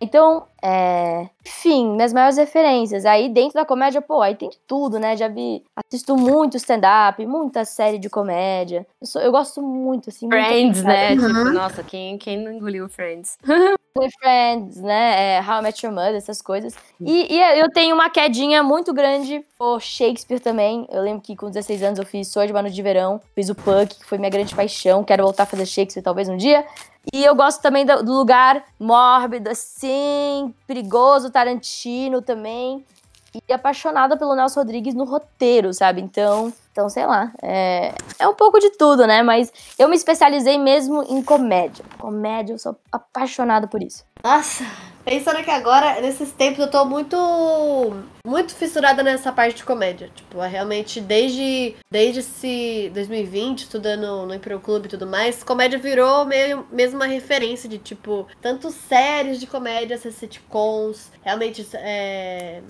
Então, 0.00 0.44
é... 0.62 1.28
enfim, 1.46 1.92
minhas 1.94 2.12
maiores 2.12 2.36
referências. 2.36 3.06
Aí 3.06 3.28
dentro 3.28 3.54
da 3.54 3.64
comédia, 3.64 4.02
pô, 4.02 4.20
aí 4.20 4.34
tem 4.34 4.50
de 4.50 4.58
tudo, 4.66 4.98
né? 4.98 5.16
Já 5.16 5.28
vi, 5.28 5.64
assisto 5.76 6.16
muito 6.16 6.56
stand-up, 6.56 7.24
muita 7.24 7.64
série 7.64 7.98
de 7.98 8.10
comédia. 8.10 8.86
Eu, 9.00 9.06
sou- 9.06 9.22
eu 9.22 9.30
gosto 9.32 9.62
muito, 9.62 10.10
assim. 10.10 10.28
muito 10.28 10.44
Friends, 10.46 10.82
né? 10.82 11.14
Uhum. 11.14 11.28
Tipo, 11.28 11.44
nossa, 11.50 11.82
quem, 11.82 12.18
quem 12.18 12.36
não 12.36 12.52
engoliu 12.52 12.88
Friends? 12.88 13.38
With 13.96 14.10
Friends, 14.18 14.82
né? 14.82 15.36
É, 15.36 15.40
How 15.40 15.60
I 15.60 15.62
Met 15.62 15.86
Your 15.86 15.94
Mother, 15.94 16.16
essas 16.16 16.42
coisas. 16.42 16.74
E, 17.00 17.32
e 17.32 17.60
eu 17.60 17.70
tenho 17.70 17.94
uma 17.94 18.10
quedinha 18.10 18.60
muito 18.60 18.92
grande 18.92 19.40
por 19.56 19.80
Shakespeare 19.80 20.40
também. 20.40 20.84
Eu 20.90 21.00
lembro 21.00 21.22
que 21.22 21.36
com 21.36 21.46
16 21.46 21.80
anos 21.84 21.98
eu 22.00 22.04
fiz 22.04 22.26
Sword 22.26 22.52
Mano 22.52 22.68
de 22.68 22.82
Verão, 22.82 23.20
fiz 23.36 23.48
o 23.50 23.54
Puck, 23.54 23.94
que 24.00 24.04
foi 24.04 24.18
minha 24.18 24.30
grande 24.30 24.52
paixão. 24.52 25.04
Quero 25.04 25.22
voltar 25.22 25.44
a 25.44 25.46
fazer 25.46 25.64
Shakespeare 25.64 26.02
talvez 26.02 26.28
um 26.28 26.36
dia. 26.36 26.66
E 27.12 27.24
eu 27.24 27.36
gosto 27.36 27.62
também 27.62 27.86
do, 27.86 28.02
do 28.02 28.12
lugar 28.12 28.64
mórbido, 28.80 29.48
assim, 29.48 30.52
perigoso, 30.66 31.30
Tarantino 31.30 32.20
também. 32.20 32.84
E 33.48 33.52
apaixonada 33.52 34.16
pelo 34.16 34.34
Nelson 34.34 34.60
Rodrigues 34.60 34.94
no 34.94 35.04
roteiro, 35.04 35.72
sabe? 35.72 36.00
Então, 36.00 36.52
então 36.72 36.88
sei 36.88 37.06
lá. 37.06 37.32
É, 37.42 37.92
é 38.18 38.28
um 38.28 38.34
pouco 38.34 38.58
de 38.58 38.70
tudo, 38.70 39.06
né? 39.06 39.22
Mas 39.22 39.52
eu 39.78 39.88
me 39.88 39.96
especializei 39.96 40.58
mesmo 40.58 41.02
em 41.04 41.22
comédia. 41.22 41.84
Comédia, 41.98 42.54
eu 42.54 42.58
sou 42.58 42.76
apaixonada 42.90 43.66
por 43.66 43.82
isso. 43.82 44.04
Nossa, 44.24 44.64
pensando 45.04 45.44
que 45.44 45.50
agora, 45.50 46.00
nesses 46.00 46.32
tempos, 46.32 46.58
eu 46.60 46.70
tô 46.70 46.84
muito. 46.86 47.16
Muito 48.26 48.54
fissurada 48.54 49.02
nessa 49.02 49.30
parte 49.30 49.56
de 49.56 49.64
comédia. 49.64 50.10
Tipo, 50.14 50.42
é 50.42 50.48
realmente 50.48 50.98
desde. 50.98 51.76
Desde 51.90 52.20
esse 52.20 52.90
2020, 52.94 53.64
estudando 53.64 54.24
no 54.26 54.34
Imperial 54.34 54.60
Club 54.60 54.86
e 54.86 54.88
tudo 54.88 55.06
mais, 55.06 55.44
comédia 55.44 55.78
virou 55.78 56.24
meio, 56.24 56.66
mesmo 56.72 56.96
uma 56.96 57.06
referência 57.06 57.68
de, 57.68 57.76
tipo, 57.76 58.26
tanto 58.40 58.70
séries 58.70 59.38
de 59.38 59.46
comédia, 59.46 59.94
essas 59.94 60.14
sitcoms, 60.14 61.12
realmente. 61.22 61.68
É, 61.74 62.62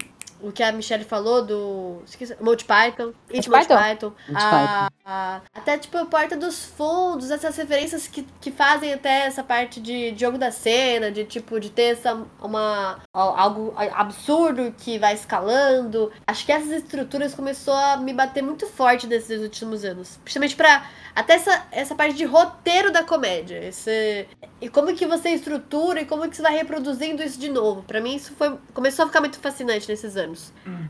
o 0.48 0.52
que 0.52 0.62
a 0.62 0.72
Michelle 0.72 1.04
falou 1.04 1.44
do. 1.44 2.02
Esqueci, 2.06 2.36
Monty 2.40 2.64
Python. 2.64 3.12
It 3.32 3.48
Monty 3.48 3.66
Python? 3.68 3.76
Python. 3.78 4.12
A- 4.34 4.88
a- 5.04 5.40
até 5.54 5.78
tipo 5.78 5.96
a 5.98 6.06
Porta 6.06 6.36
dos 6.36 6.64
Fundos, 6.64 7.30
essas 7.30 7.56
referências 7.56 8.06
que, 8.06 8.26
que 8.40 8.50
fazem 8.50 8.92
até 8.92 9.26
essa 9.26 9.42
parte 9.44 9.80
de 9.80 10.14
jogo 10.18 10.38
da 10.38 10.50
cena, 10.50 11.10
de 11.10 11.24
tipo, 11.24 11.58
de 11.60 11.70
ter 11.70 11.92
essa, 11.92 12.14
uma, 12.40 12.98
al- 13.12 13.36
algo 13.38 13.74
absurdo 13.76 14.74
que 14.78 14.98
vai 14.98 15.14
escalando. 15.14 16.10
Acho 16.26 16.44
que 16.46 16.52
essas 16.52 16.70
estruturas 16.70 17.34
começou 17.34 17.74
a 17.74 17.96
me 17.96 18.12
bater 18.12 18.42
muito 18.42 18.66
forte 18.66 19.06
nesses 19.06 19.40
últimos 19.42 19.84
anos. 19.84 20.18
Principalmente 20.24 20.56
pra. 20.56 20.84
Até 21.16 21.34
essa, 21.34 21.66
essa 21.70 21.94
parte 21.94 22.16
de 22.16 22.24
roteiro 22.24 22.90
da 22.90 23.04
comédia. 23.04 23.62
Esse, 23.64 24.26
e 24.60 24.68
como 24.68 24.92
que 24.96 25.06
você 25.06 25.28
estrutura 25.30 26.00
e 26.00 26.06
como 26.06 26.28
que 26.28 26.34
você 26.34 26.42
vai 26.42 26.52
reproduzindo 26.56 27.22
isso 27.22 27.38
de 27.38 27.48
novo. 27.48 27.82
Pra 27.84 28.00
mim, 28.00 28.16
isso 28.16 28.32
foi, 28.36 28.58
começou 28.72 29.04
a 29.04 29.06
ficar 29.06 29.20
muito 29.20 29.38
fascinante 29.38 29.88
nesses 29.88 30.16
anos. 30.16 30.33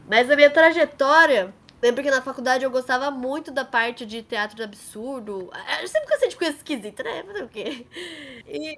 Mas 0.08 0.30
a 0.30 0.36
minha 0.36 0.50
trajetória. 0.50 1.52
Lembro 1.82 2.02
que 2.02 2.10
na 2.10 2.22
faculdade 2.22 2.64
eu 2.64 2.70
gostava 2.70 3.10
muito 3.10 3.50
da 3.50 3.62
parte 3.62 4.06
de 4.06 4.22
teatro 4.22 4.56
do 4.56 4.62
absurdo. 4.64 5.50
Eu 5.82 5.86
sempre 5.86 6.08
gostei 6.08 6.30
de 6.30 6.36
coisa 6.36 6.56
esquisita, 6.56 7.02
né? 7.02 7.22
Fazer 7.26 7.42
o 7.44 7.48
quê? 7.48 7.86
E, 8.48 8.74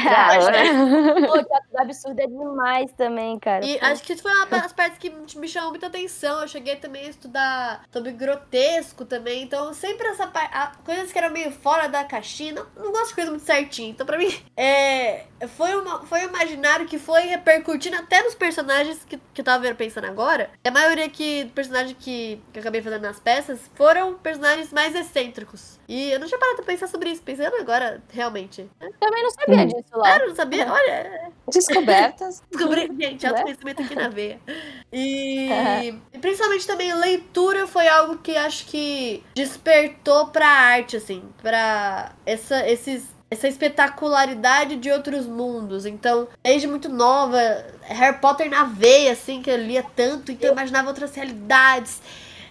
Ah, 0.00 0.34
Pô, 1.28 1.44
teatro 1.44 1.70
do 1.70 1.78
absurdo 1.80 2.18
é 2.20 2.26
demais 2.26 2.90
também, 2.96 3.38
cara. 3.38 3.64
e 3.64 3.78
Pô. 3.78 3.86
acho 3.86 4.02
que 4.02 4.14
isso 4.14 4.22
foi 4.22 4.32
uma 4.32 4.46
das 4.46 4.72
partes 4.72 4.98
que 4.98 5.10
me 5.10 5.24
me 5.36 5.46
chamou 5.48 5.70
muita 5.70 5.86
atenção. 5.86 6.40
Eu 6.40 6.48
cheguei 6.48 6.74
também 6.74 7.06
a 7.06 7.10
estudar 7.10 7.84
sobre 7.92 8.10
grotesco 8.10 9.04
também. 9.04 9.42
Então, 9.44 9.72
sempre 9.72 10.08
essa 10.08 10.26
parte. 10.26 10.78
Coisas 10.84 11.12
que 11.12 11.18
eram 11.18 11.30
meio 11.30 11.52
fora 11.52 11.86
da 11.88 12.02
caixinha. 12.02 12.52
Não, 12.54 12.66
não 12.84 12.90
gosto 12.90 13.10
de 13.10 13.14
coisa 13.14 13.30
muito 13.30 13.44
certinha. 13.44 13.90
Então, 13.90 14.04
pra 14.04 14.18
mim, 14.18 14.34
é, 14.56 15.26
foi, 15.48 15.74
uma, 15.76 16.04
foi 16.06 16.20
um 16.26 16.28
imaginário 16.28 16.86
que 16.86 16.98
foi 16.98 17.22
repercutindo 17.22 17.96
até 17.96 18.22
nos 18.22 18.34
personagens 18.34 19.04
que, 19.04 19.18
que 19.32 19.40
eu 19.40 19.44
tava 19.44 19.74
pensando 19.74 20.06
agora. 20.06 20.50
E 20.64 20.68
a 20.68 20.72
maioria 20.72 21.08
que, 21.08 21.46
personagem 21.54 21.94
que, 21.98 22.40
que 22.52 22.58
eu 22.58 22.60
acabei 22.60 22.82
fazendo 22.82 23.02
nas 23.02 23.20
peças 23.20 23.70
foram 23.74 24.14
personagens 24.14 24.72
mais 24.72 24.94
excêntricos. 24.94 25.78
E 25.88 26.10
eu 26.12 26.20
não 26.20 26.26
tinha 26.26 26.38
parado 26.38 26.56
pra 26.56 26.66
pensar 26.66 26.86
sobre 26.88 27.10
isso. 27.10 27.22
Pensando 27.22 27.54
agora, 27.56 28.02
realmente. 28.10 28.68
Também 29.00 29.22
não 29.22 29.30
sabia 29.30 29.66
disso 29.66 29.96
lá. 29.96 30.18
Eu 30.18 30.28
não 30.28 30.34
sabia. 30.34 30.72
Olha, 30.72 31.32
Descobertas. 31.52 32.42
Descobri, 32.50 32.90
gente, 32.98 33.26
autoconhecimento 33.26 33.82
aqui 33.82 33.94
na 33.94 34.08
veia. 34.08 34.40
E, 34.92 35.48
e 36.12 36.18
principalmente 36.20 36.66
também 36.66 36.92
leitura 36.94 37.66
foi 37.66 37.86
algo 37.86 38.18
que 38.18 38.36
acho 38.36 38.66
que 38.66 39.22
despertou 39.34 40.28
pra 40.28 40.46
arte, 40.46 40.96
assim, 40.96 41.22
pra 41.42 42.12
essa, 42.24 42.68
esses, 42.68 43.13
essa 43.34 43.48
espetacularidade 43.48 44.76
de 44.76 44.90
outros 44.90 45.26
mundos. 45.26 45.84
Então, 45.84 46.26
desde 46.42 46.66
muito 46.66 46.88
nova, 46.88 47.38
Harry 47.82 48.18
Potter 48.18 48.48
na 48.48 48.64
veia, 48.64 49.12
assim, 49.12 49.42
que 49.42 49.50
eu 49.50 49.56
lia 49.56 49.84
tanto, 49.94 50.32
então 50.32 50.48
eu 50.48 50.52
imaginava 50.52 50.88
outras 50.88 51.14
realidades. 51.14 52.00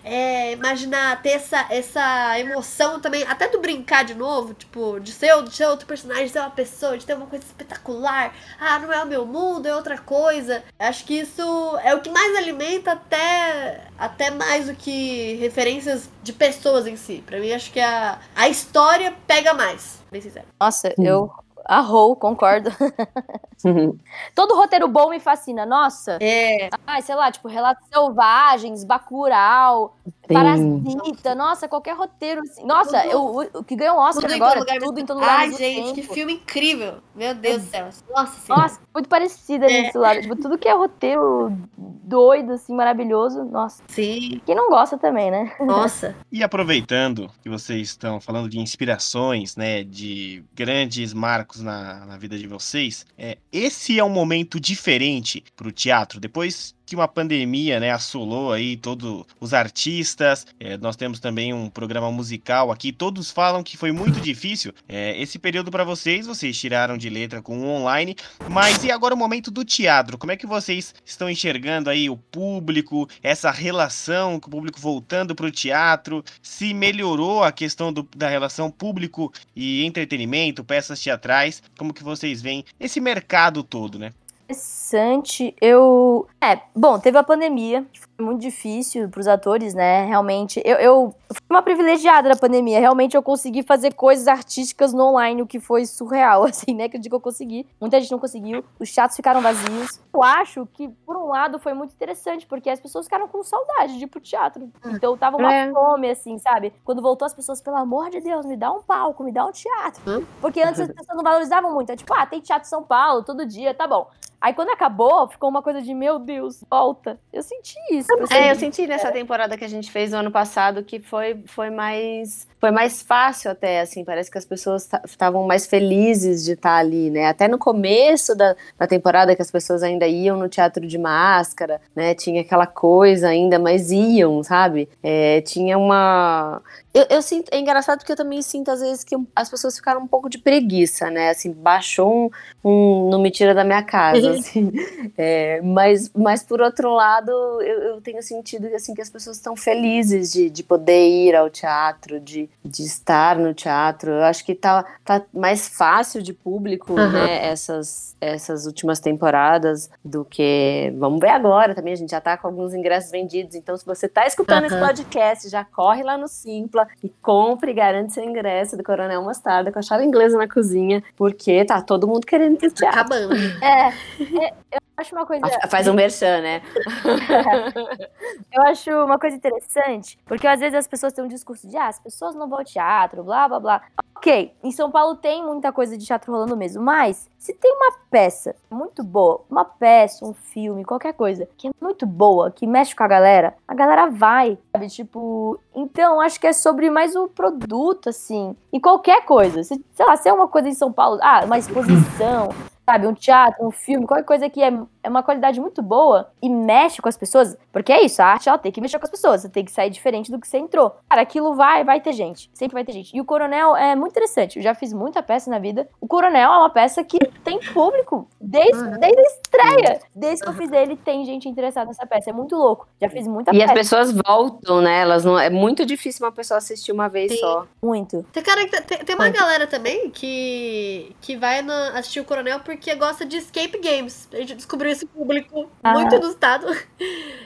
É, 0.06 0.52
imaginar 0.52 1.22
ter 1.22 1.30
essa, 1.30 1.66
essa 1.70 2.38
emoção 2.38 3.00
também, 3.00 3.24
até 3.24 3.48
do 3.48 3.62
brincar 3.62 4.04
de 4.04 4.14
novo, 4.14 4.54
tipo, 4.54 5.00
de 5.00 5.14
ser, 5.14 5.42
de 5.44 5.56
ser 5.56 5.66
outro 5.68 5.88
personagem, 5.88 6.26
de 6.26 6.32
ser 6.32 6.40
uma 6.40 6.50
pessoa, 6.50 6.98
de 6.98 7.06
ter 7.06 7.16
uma 7.16 7.26
coisa 7.26 7.46
espetacular. 7.46 8.36
Ah, 8.60 8.80
não 8.80 8.92
é 8.92 9.02
o 9.02 9.08
meu 9.08 9.26
mundo, 9.26 9.66
é 9.66 9.74
outra 9.74 9.98
coisa. 9.98 10.62
Acho 10.78 11.06
que 11.06 11.20
isso 11.20 11.80
é 11.86 11.96
o 11.96 12.02
que 12.02 12.10
mais 12.10 12.36
alimenta 12.36 12.92
até, 12.92 13.88
até 13.98 14.30
mais 14.30 14.66
do 14.68 14.76
que 14.76 15.36
referências 15.36 16.10
de 16.22 16.34
pessoas 16.34 16.86
em 16.86 16.98
si. 16.98 17.24
Pra 17.26 17.40
mim, 17.40 17.54
acho 17.54 17.72
que 17.72 17.80
a, 17.80 18.20
a 18.36 18.50
história 18.50 19.16
pega 19.26 19.54
mais, 19.54 20.03
sincero. 20.22 20.46
Nossa, 20.60 20.94
eu 20.98 21.32
arrou, 21.66 22.16
concordo. 22.16 22.70
Todo 24.36 24.56
roteiro 24.56 24.88
bom 24.88 25.10
me 25.10 25.20
fascina. 25.20 25.66
Nossa, 25.66 26.18
É, 26.22 26.70
ai, 26.86 27.02
sei 27.02 27.16
lá, 27.16 27.32
tipo, 27.32 27.48
Relatos 27.48 27.88
Selvagens, 27.88 28.84
Bacurau, 28.84 29.96
Sim. 30.06 30.34
Parasita. 30.34 31.36
Nossa, 31.36 31.68
qualquer 31.68 31.96
roteiro 31.96 32.42
assim. 32.42 32.66
Nossa, 32.66 33.02
Tudo- 33.02 33.12
eu, 33.12 33.22
o, 33.22 33.60
o 33.60 33.64
que 33.64 33.76
ganhou 33.76 33.96
um 33.98 34.00
Oscar 34.00 34.24
tudo 34.24 34.32
em 34.34 34.36
agora, 34.36 34.54
todo 34.60 34.68
lugar. 34.68 34.80
tudo 34.82 35.00
em 35.00 35.06
todo 35.06 35.18
lugar. 35.20 35.40
Ai, 35.40 35.52
gente, 35.54 35.94
que 35.94 36.02
tempo. 36.02 36.14
filme 36.14 36.34
incrível. 36.34 36.96
Meu 37.16 37.34
Deus 37.34 37.64
do 37.64 37.70
céu. 37.70 37.90
Nossa. 38.10 38.54
Nossa, 38.54 38.82
muito 38.94 39.08
parecida 39.08 39.66
É. 39.72 39.82
nisso 39.84 40.00
lá. 40.00 40.20
Tipo, 40.20 40.36
tudo 40.36 40.58
que 40.58 40.68
é 40.68 40.74
roteiro 40.74 41.52
doido, 41.78 42.54
assim, 42.54 42.74
maravilhoso. 42.76 43.44
Nossa, 43.46 43.82
Sim, 43.88 44.42
quem 44.46 44.56
não 44.56 44.70
gosta 44.70 44.98
também, 44.98 45.32
né? 45.32 45.54
nossa. 45.60 46.16
E 46.32 46.44
aproveitando 46.44 47.30
que 47.42 47.50
vocês 47.50 47.90
estão 47.90 48.20
falando 48.20 48.50
de 48.50 48.60
inspirações, 48.60 49.56
né, 49.56 49.84
de 49.84 50.44
grandes 50.54 51.14
marcos 51.14 51.62
na, 51.62 52.06
na 52.06 52.18
vida 52.18 52.38
de 52.38 52.48
vocês, 52.48 53.06
é, 53.18 53.38
esse 53.52 54.00
é 54.00 54.04
um 54.04 54.10
momento 54.10 54.60
diferente 54.60 55.44
para 55.56 55.68
o 55.68 55.72
teatro. 55.72 56.20
Depois 56.20 56.76
que 56.86 56.96
uma 56.96 57.08
pandemia, 57.08 57.80
né, 57.80 57.92
assolou 57.92 58.52
aí 58.52 58.76
todos 58.78 59.26
os 59.40 59.54
artistas, 59.54 60.46
é, 60.60 60.78
nós 60.78 60.96
temos 60.96 61.20
também 61.20 61.54
um 61.54 61.70
programa 61.70 62.12
musical 62.12 62.72
aqui, 62.72 62.92
todos 62.92 63.32
falam 63.32 63.64
que 63.64 63.78
foi 63.78 63.92
muito 63.92 64.20
difícil 64.22 64.74
é, 64.88 65.20
esse 65.22 65.40
período 65.40 65.72
para 65.72 65.84
vocês, 65.84 66.26
vocês 66.28 66.58
tiraram 66.58 66.98
de 66.98 67.10
letra 67.10 67.42
com 67.42 67.60
o 67.60 67.68
online, 67.68 68.16
mas 68.50 68.84
e 68.84 68.92
agora 68.92 69.14
o 69.14 69.18
momento 69.18 69.50
do 69.50 69.64
teatro? 69.64 70.18
Como 70.18 70.32
é 70.32 70.38
que 70.38 70.46
vocês 70.48 70.94
estão 71.06 71.30
enxergando 71.30 71.90
aí 71.90 72.10
o 72.10 72.18
público, 72.18 73.08
essa 73.22 73.52
relação 73.52 74.40
com 74.40 74.48
o 74.48 74.52
público 74.52 74.80
voltando 74.80 75.34
para 75.36 75.46
o 75.46 75.52
teatro? 75.52 76.24
Se 76.42 76.74
melhorou 76.74 77.44
a 77.44 77.52
questão 77.52 77.92
do- 77.94 78.08
da 78.16 78.28
relação 78.28 78.70
público 78.70 79.32
e 79.56 79.84
entretenimento, 79.86 80.64
peças 80.64 81.00
teatrais? 81.02 81.62
Como 81.78 81.94
que 81.94 82.04
vocês 82.04 82.42
veem 82.42 82.66
esse 82.80 83.00
mercado 83.00 83.64
todo, 83.64 83.98
né? 83.98 84.12
Interessante, 84.54 85.56
eu. 85.60 86.28
É, 86.42 86.60
bom, 86.76 87.00
teve 87.00 87.18
a 87.18 87.24
pandemia, 87.24 87.86
muito 88.20 88.42
difícil 88.42 89.10
pros 89.10 89.28
atores, 89.28 89.74
né? 89.74 90.06
Realmente. 90.06 90.62
Eu, 90.64 90.78
eu 90.78 91.16
fui 91.32 91.42
uma 91.50 91.62
privilegiada 91.62 92.30
na 92.30 92.36
pandemia. 92.36 92.80
Realmente 92.80 93.16
eu 93.16 93.24
consegui 93.24 93.64
fazer 93.64 93.94
coisas 93.94 94.28
artísticas 94.28 94.94
no 94.94 95.04
online, 95.04 95.42
o 95.42 95.48
que 95.48 95.60
foi 95.60 95.86
surreal, 95.86 96.44
assim, 96.46 96.74
né? 96.74 96.88
Que 96.90 96.98
eu 96.98 97.02
digo 97.02 97.14
que 97.14 97.18
eu 97.18 97.22
consegui. 97.22 97.68
Muita 97.82 98.00
gente 98.00 98.12
não 98.12 98.20
conseguiu. 98.20 98.64
Os 98.80 98.92
teatros 98.92 99.16
ficaram 99.16 99.42
vazios. 99.42 100.00
Eu 100.14 100.24
acho 100.24 100.66
que, 100.74 100.88
por 101.06 101.16
um 101.18 101.28
lado, 101.28 101.60
foi 101.60 101.74
muito 101.74 101.94
interessante, 101.94 102.46
porque 102.46 102.70
as 102.70 102.80
pessoas 102.80 103.06
ficaram 103.06 103.28
com 103.28 103.44
saudade 103.44 103.98
de 103.98 104.04
ir 104.04 104.08
pro 104.08 104.20
teatro. 104.20 104.70
Então 104.86 105.18
tava 105.18 105.38
uma 105.38 105.54
É. 105.54 105.72
fome, 105.72 106.10
assim, 106.10 106.38
sabe? 106.38 106.74
Quando 106.84 107.02
voltou, 107.02 107.26
as 107.26 107.34
pessoas, 107.34 107.62
pelo 107.62 107.78
amor 107.78 108.10
de 108.10 108.20
Deus, 108.22 108.46
me 108.46 108.56
dá 108.56 108.72
um 108.72 108.82
palco, 108.82 109.24
me 109.24 109.32
dá 109.32 109.46
um 109.46 109.52
teatro. 109.52 110.26
Porque 110.40 110.62
antes 110.62 110.80
as 110.82 110.88
pessoas 110.88 111.18
não 111.18 111.24
valorizavam 111.24 111.74
muito. 111.74 111.92
É 111.92 111.96
tipo, 111.96 112.14
ah, 112.14 112.26
tem 112.26 112.40
teatro 112.40 112.68
em 112.68 112.70
São 112.70 112.84
Paulo 112.84 113.24
todo 113.24 113.46
dia, 113.46 113.74
tá 113.74 113.88
bom. 113.88 114.08
Aí 114.40 114.54
quando 114.54 114.72
acabou, 114.72 115.26
ficou 115.30 115.50
uma 115.50 115.62
coisa 115.62 115.82
de, 115.82 115.94
meu 115.94 116.20
Deus, 116.20 116.66
volta. 116.70 117.18
Eu 117.32 117.42
senti 117.42 117.76
isso. 117.92 118.03
É, 118.30 118.52
eu 118.52 118.56
senti 118.56 118.88
nessa 118.88 119.12
temporada 119.12 119.58
que 119.58 119.64
a 119.64 119.70
gente 119.70 119.92
fez 119.92 120.12
no 120.12 120.18
ano 120.18 120.32
passado 120.32 120.84
que 120.84 121.00
foi, 121.00 121.44
foi 121.46 121.70
mais 121.70 122.48
foi 122.64 122.72
mais 122.72 123.02
fácil 123.02 123.52
até, 123.52 123.82
assim, 123.82 124.06
parece 124.06 124.32
que 124.32 124.38
as 124.38 124.46
pessoas 124.46 124.90
estavam 125.06 125.46
mais 125.46 125.68
felizes 125.68 126.46
de 126.46 126.54
estar 126.54 126.78
ali, 126.78 127.10
né? 127.10 127.28
Até 127.28 127.46
no 127.46 127.58
começo 127.58 128.34
da, 128.36 128.56
da 128.80 128.88
temporada 128.88 129.36
que 129.36 129.42
as 129.42 129.52
pessoas 129.52 129.84
ainda 129.84 130.08
iam 130.08 130.38
no 130.38 130.48
teatro 130.48 130.88
de 130.88 130.98
máscara, 130.98 131.82
né? 131.94 132.16
Tinha 132.16 132.40
aquela 132.40 132.66
coisa 132.66 133.28
ainda, 133.28 133.60
mas 133.60 133.92
iam, 133.92 134.42
sabe? 134.44 134.88
É, 135.04 135.42
tinha 135.42 135.78
uma... 135.78 136.62
Eu, 136.94 137.06
eu 137.10 137.22
sinto, 137.24 137.50
é 137.52 137.60
engraçado 137.60 137.98
porque 138.00 138.12
eu 138.12 138.16
também 138.16 138.42
sinto 138.42 138.70
às 138.70 138.80
vezes 138.82 139.04
que 139.04 139.16
as 139.36 139.50
pessoas 139.50 139.76
ficaram 139.76 140.02
um 140.02 140.08
pouco 140.08 140.30
de 140.30 140.38
preguiça, 140.38 141.10
né? 141.10 141.30
Assim, 141.32 141.52
baixou 141.52 142.32
um, 142.64 142.70
um 142.70 143.10
não 143.10 143.20
me 143.20 143.32
tira 143.32 143.54
da 143.56 143.64
minha 143.64 143.82
casa, 143.82 144.30
assim. 144.38 144.72
É, 145.18 145.60
mas, 145.62 146.12
mas 146.14 146.44
por 146.44 146.62
outro 146.62 146.94
lado, 146.94 147.32
eu, 147.62 147.82
eu 147.96 148.02
tenho 148.02 148.22
sentido 148.22 148.68
assim 148.76 148.94
que 148.94 149.02
as 149.02 149.10
pessoas 149.10 149.38
estão 149.38 149.56
felizes 149.56 150.32
de, 150.32 150.50
de 150.50 150.62
poder 150.64 151.08
ir 151.10 151.36
ao 151.36 151.50
teatro, 151.50 152.20
de, 152.20 152.48
de 152.64 152.84
estar 152.84 153.38
no 153.38 153.54
teatro. 153.56 154.12
Eu 154.12 154.24
acho 154.24 154.46
que 154.46 154.54
tá, 154.54 154.86
tá 155.04 155.22
mais 155.34 155.68
fácil 155.68 156.22
de 156.22 156.32
público, 156.34 156.94
Uhum. 156.94 157.12
né? 157.12 157.46
Essas, 157.48 158.16
essas 158.22 158.66
últimas 158.68 159.00
temporadas 159.00 159.90
do 160.06 160.24
que. 160.24 160.94
Vamos 160.98 161.20
ver 161.20 161.30
agora 161.30 161.74
também. 161.74 161.94
A 161.94 161.98
gente 161.98 162.12
já 162.12 162.22
tá 162.22 162.38
com 162.38 162.48
alguns 162.48 162.74
ingressos 162.74 163.10
vendidos. 163.10 163.56
Então, 163.56 163.76
se 163.76 163.86
você 163.86 164.08
tá 164.08 164.28
escutando 164.28 164.66
esse 164.66 164.76
Uhum. 164.76 164.82
podcast, 164.86 165.50
já 165.50 165.64
corre 165.66 166.04
lá 166.04 166.18
no 166.18 166.28
Simpla 166.28 166.83
e 167.04 167.10
compre 167.22 167.72
e 167.72 167.74
garante 167.74 168.14
seu 168.14 168.24
ingresso 168.24 168.78
do 168.78 168.84
Coronel 168.84 169.24
Mostarda 169.24 169.72
com 169.72 169.80
a 169.80 169.82
chave 169.82 170.04
inglesa 170.04 170.38
na 170.38 170.48
cozinha, 170.48 171.04
porque 171.16 171.64
tá 171.66 171.82
todo 171.82 172.08
mundo 172.08 172.26
querendo 172.26 172.54
ir 172.56 172.58
pro 172.58 172.72
teatro. 172.72 173.00
Acabando. 173.00 173.36
É, 173.64 173.90
é, 173.90 174.54
eu 174.72 174.80
acho 174.98 175.16
uma 175.16 175.26
coisa. 175.26 175.44
Faz 175.70 175.88
um 175.88 175.94
merchan, 175.94 176.42
né? 176.42 176.62
Eu 178.52 178.62
acho 178.64 178.92
uma 178.92 179.18
coisa 179.18 179.36
interessante, 179.36 180.18
porque 180.26 180.48
às 180.48 180.60
vezes 180.60 180.76
as 180.76 180.88
pessoas 180.88 181.14
têm 181.14 181.24
um 181.24 181.28
discurso 181.28 181.68
de 181.68 181.76
ah, 181.76 181.88
as 181.88 182.00
pessoas 182.00 182.36
não 182.36 182.48
vão 182.48 182.60
ao 182.60 182.66
teatro, 182.66 183.24
blá 183.24 183.48
blá 183.48 183.60
blá. 183.60 183.82
Ok, 184.24 184.54
em 184.64 184.72
São 184.72 184.90
Paulo 184.90 185.18
tem 185.18 185.44
muita 185.44 185.70
coisa 185.74 185.98
de 185.98 186.06
teatro 186.06 186.32
rolando 186.32 186.56
mesmo, 186.56 186.82
mas 186.82 187.30
se 187.38 187.52
tem 187.52 187.74
uma 187.74 187.92
peça 188.10 188.56
muito 188.72 189.04
boa, 189.04 189.42
uma 189.50 189.66
peça, 189.66 190.24
um 190.24 190.34
filme, 190.34 190.86
qualquer 190.86 191.12
coisa, 191.12 191.46
que 191.58 191.68
é 191.68 191.72
muito 191.82 192.06
boa, 192.06 192.50
que 192.50 192.66
mexe 192.66 192.96
com 192.96 193.04
a 193.04 193.08
galera, 193.10 193.54
a 193.68 193.76
galera 193.76 194.08
vai, 194.10 194.58
sabe? 194.72 194.88
Tipo, 194.88 195.60
então 195.76 196.22
acho 196.22 196.40
que 196.40 196.48
é 196.48 196.54
sobre 196.54 196.90
mais 196.90 197.18
o 197.18 197.28
produto, 197.28 198.08
assim, 198.08 198.56
e 198.72 198.80
qualquer 198.80 199.26
coisa. 199.26 199.62
Se, 199.62 199.84
sei 199.92 200.06
lá, 200.06 200.16
se 200.16 200.30
é 200.30 200.32
uma 200.32 200.48
coisa 200.48 200.70
em 200.70 200.74
São 200.74 200.90
Paulo, 200.90 201.20
ah, 201.22 201.42
uma 201.44 201.58
exposição, 201.58 202.48
sabe, 202.86 203.06
um 203.08 203.14
teatro, 203.14 203.68
um 203.68 203.72
filme, 203.72 204.08
qualquer 204.08 204.24
coisa 204.24 204.50
que 204.50 204.64
é, 204.64 204.72
é 205.04 205.10
uma 205.10 205.22
qualidade 205.22 205.60
muito 205.60 205.82
boa 205.82 206.30
e 206.42 206.50
mexe 206.50 207.02
com 207.02 207.10
as 207.10 207.18
pessoas, 207.18 207.58
porque 207.72 207.92
é 207.92 208.04
isso, 208.04 208.22
a 208.22 208.26
arte 208.26 208.48
ela 208.50 208.58
tem 208.58 208.72
que 208.72 208.80
mexer 208.82 208.98
com 208.98 209.06
as 209.06 209.12
pessoas, 209.12 209.42
você 209.42 209.50
tem 209.50 209.66
que 209.66 209.72
sair 209.72 209.90
diferente 209.90 210.32
do 210.32 210.40
que 210.40 210.48
você 210.48 210.58
entrou. 210.58 210.96
Cara, 211.10 211.22
aquilo 211.22 211.56
vai, 211.56 211.84
vai 211.84 212.00
ter 212.02 212.14
gente, 212.14 212.50
sempre 212.54 212.74
vai 212.74 212.84
ter 212.84 212.94
gente. 212.94 213.16
E 213.16 213.20
o 213.22 213.26
Coronel 213.26 213.76
é 213.76 213.96
muito 213.96 214.12
interessante, 214.12 214.58
eu 214.58 214.64
já 214.64 214.74
fiz 214.74 214.94
muita 214.94 215.22
peça 215.22 215.50
na 215.52 215.60
vida. 215.60 215.88
O 216.00 216.08
Coronel 216.08 216.52
é 216.52 216.58
uma 216.58 216.70
peça 216.70 217.04
que 217.04 217.20
tem 217.44 217.60
público 217.74 218.28
desde, 218.40 218.82
desde 218.98 219.20
a 219.20 219.24
estreia. 219.24 220.00
Desde 220.16 220.44
que 220.44 220.50
eu 220.50 220.54
fiz 220.54 220.72
ele, 220.72 220.96
tem 220.96 221.26
gente 221.26 221.48
interessada 221.50 221.88
nessa 221.88 222.06
peça, 222.06 222.30
é 222.30 222.34
muito 222.34 222.56
louco. 222.56 222.88
Já 223.02 223.10
fiz 223.10 223.28
muita 223.28 223.54
E 223.54 223.58
as 223.62 223.72
peça, 223.72 223.74
pessoas 223.74 224.12
voltam, 224.26 224.82
né? 224.82 225.02
Elas 225.02 225.26
não, 225.26 225.38
é 225.38 225.50
muito 225.50 225.86
difícil 225.86 226.26
uma 226.26 226.32
pessoa 226.32 226.58
assistir 226.58 226.92
uma 226.92 227.10
vez 227.10 227.32
Sim. 227.32 227.38
só. 227.40 227.68
muito. 227.82 228.26
Tem, 228.32 228.42
cara, 228.44 228.66
tem, 228.68 228.98
tem 229.00 229.16
uma 229.16 229.26
Muito. 229.26 229.40
galera 229.40 229.68
também 229.68 230.10
que, 230.10 231.16
que 231.22 231.36
vai 231.36 231.62
na- 231.62 231.90
assistir 232.00 232.20
o 232.20 232.26
Coronel 232.26 232.60
porque 232.62 232.94
gosta 232.96 233.26
de 233.26 233.38
escape 233.38 233.80
games. 233.80 234.28
A 234.32 234.38
gente 234.38 234.56
descobriu 234.56 234.92
esse 234.94 235.06
público 235.06 235.70
Ah. 235.84 235.94
muito 235.94 236.18
no 236.20 236.30
estado. 236.30 236.68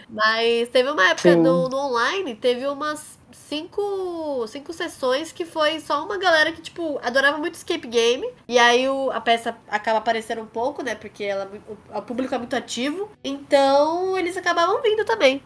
Mas 0.10 0.70
teve 0.70 0.90
uma 0.90 1.10
época 1.10 1.36
no, 1.36 1.68
no 1.68 1.78
online, 1.78 2.36
teve 2.36 2.66
umas 2.68 3.18
cinco, 3.32 4.46
cinco 4.48 4.72
sessões 4.74 5.32
que 5.32 5.46
foi 5.46 5.80
só 5.80 6.04
uma 6.06 6.18
galera 6.18 6.52
que, 6.52 6.62
tipo, 6.62 7.00
adorava 7.04 7.38
muito 7.38 7.56
escape 7.56 7.88
game. 7.88 8.28
E 8.48 8.58
aí 8.58 8.88
o, 8.88 9.12
a 9.12 9.20
peça 9.20 9.58
acaba 9.68 9.98
aparecendo 10.00 10.42
um 10.42 10.46
pouco, 10.46 10.84
né? 10.84 10.96
Porque 10.96 11.24
ela, 11.24 11.50
o, 11.68 11.98
o 11.98 12.02
público 12.02 12.34
é 12.34 12.38
muito 12.38 12.56
ativo. 12.56 13.10
Então 13.24 14.18
eles 14.18 14.38
acabavam 14.38 14.82
vindo 14.82 15.04
também. 15.06 15.42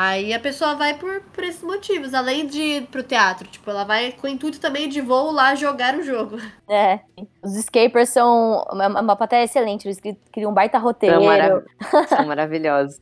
Aí 0.00 0.32
a 0.32 0.38
pessoa 0.38 0.76
vai 0.76 0.94
por, 0.94 1.22
por 1.22 1.42
esses 1.42 1.60
motivos, 1.60 2.14
além 2.14 2.46
de 2.46 2.60
ir 2.62 2.86
pro 2.86 3.02
teatro. 3.02 3.48
Tipo, 3.48 3.68
ela 3.68 3.82
vai 3.82 4.12
com 4.12 4.28
o 4.28 4.30
intuito 4.30 4.60
também 4.60 4.88
de 4.88 5.00
vou 5.00 5.32
lá 5.32 5.56
jogar 5.56 5.96
o 5.98 6.04
jogo. 6.04 6.36
É. 6.70 7.00
Os 7.42 7.56
escapers 7.56 8.10
são 8.10 8.62
uma, 8.70 9.00
uma 9.00 9.16
plateia 9.16 9.42
excelente, 9.42 9.88
eles 9.88 9.98
cri- 9.98 10.20
criam 10.30 10.50
um 10.50 10.54
baita 10.54 10.76
roteiro. 10.78 11.16
São, 11.16 11.24
marav 11.24 11.64
são 12.08 12.26
maravilhosos. 12.26 13.00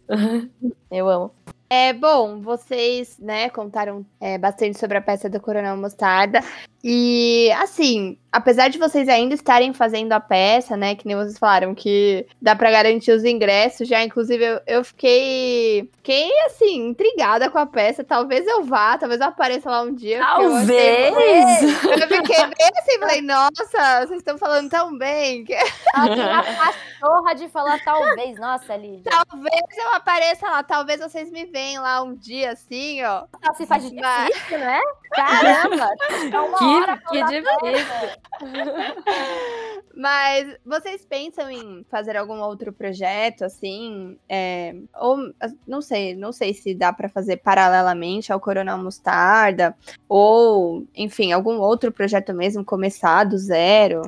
Eu 0.89 1.09
amo. 1.09 1.33
É 1.69 1.93
bom, 1.93 2.41
vocês, 2.41 3.19
né, 3.19 3.51
contaram 3.51 4.07
é, 4.21 4.39
bastante 4.39 4.79
sobre 4.79 4.99
a 4.99 5.03
peça 5.03 5.29
do 5.29 5.41
Coronel 5.41 5.77
Mostarda. 5.77 6.39
E, 6.85 7.51
assim, 7.61 8.17
apesar 8.37 8.69
de 8.69 8.79
vocês 8.79 9.09
ainda 9.09 9.35
estarem 9.35 9.73
fazendo 9.73 10.13
a 10.13 10.21
peça, 10.21 10.77
né, 10.77 10.95
que 10.95 11.07
nem 11.07 11.17
vocês 11.17 11.39
falaram, 11.39 11.75
que 11.75 12.27
dá 12.41 12.55
pra 12.55 12.71
garantir 12.71 13.11
os 13.13 13.25
ingressos 13.25 13.89
já, 13.89 14.03
inclusive 14.03 14.45
eu, 14.45 14.61
eu 14.67 14.85
fiquei, 14.85 15.91
fiquei, 15.97 16.31
assim, 16.47 16.89
intrigada 16.89 17.51
com 17.51 17.59
a 17.59 17.67
peça. 17.67 18.05
Talvez 18.05 18.47
eu 18.47 18.63
vá, 18.65 18.97
talvez 18.99 19.21
eu 19.21 19.27
apareça 19.29 19.71
lá 19.71 19.83
um 19.83 19.95
dia. 19.95 20.19
porque 20.25 20.43
eu 20.45 20.57
achei- 20.57 21.11
Talvez! 21.11 21.63
Eu 22.03 22.09
fiquei 22.09 22.47
bem 22.47 22.71
assim, 22.79 22.99
falei, 22.99 23.21
nossa, 23.23 24.07
vocês 24.07 24.19
estão 24.19 24.39
falando 24.39 24.69
tão 24.71 24.97
bem. 24.97 25.45
que 25.45 25.55
Ela 25.55 26.15
tem 26.15 26.23
a 26.23 26.43
cachorra 26.43 27.35
de 27.35 27.49
falar 27.49 27.79
talvez. 27.85 28.39
Nossa, 28.39 28.77
Lídia. 28.77 29.11
Talvez 29.11 29.63
eu 29.79 29.95
apareça 29.95 30.47
lá, 30.49 30.63
talvez 30.63 31.01
vocês 31.01 31.31
me 31.31 31.45
veem 31.47 31.79
lá 31.79 32.03
um 32.03 32.15
dia 32.15 32.53
assim, 32.53 33.03
ó. 33.05 33.25
Ela 33.43 33.55
se 33.55 33.67
faz 33.67 33.83
de 33.83 33.91
difícil, 33.97 34.59
né? 34.59 34.81
Caramba! 35.13 35.89
É 36.33 36.41
uma 36.41 36.59
Que- 36.59 37.11
que 37.11 37.25
difícil. 37.25 38.09
Mas 39.97 40.57
vocês 40.65 41.05
pensam 41.07 41.51
em 41.51 41.85
fazer 41.91 42.17
algum 42.17 42.39
outro 42.41 42.73
projeto, 42.73 43.45
assim? 43.45 44.19
é, 44.29 44.75
ou 45.01 45.33
não 45.67 45.81
sei, 45.81 46.15
não 46.15 46.33
sei 46.33 46.53
se 46.53 46.75
dá 46.75 46.93
pra 46.93 47.09
fazer 47.09 47.39
paralelamente 47.39 48.31
ao 48.33 48.39
Coronel 48.39 48.77
Mostarda, 48.79 49.75
ou, 50.09 50.87
enfim, 50.95 51.33
algum 51.33 51.59
outro 51.59 51.91
projeto 51.91 52.35
mesmo, 52.35 52.65
começar 52.65 53.25
do 53.25 53.39
zero. 53.39 54.03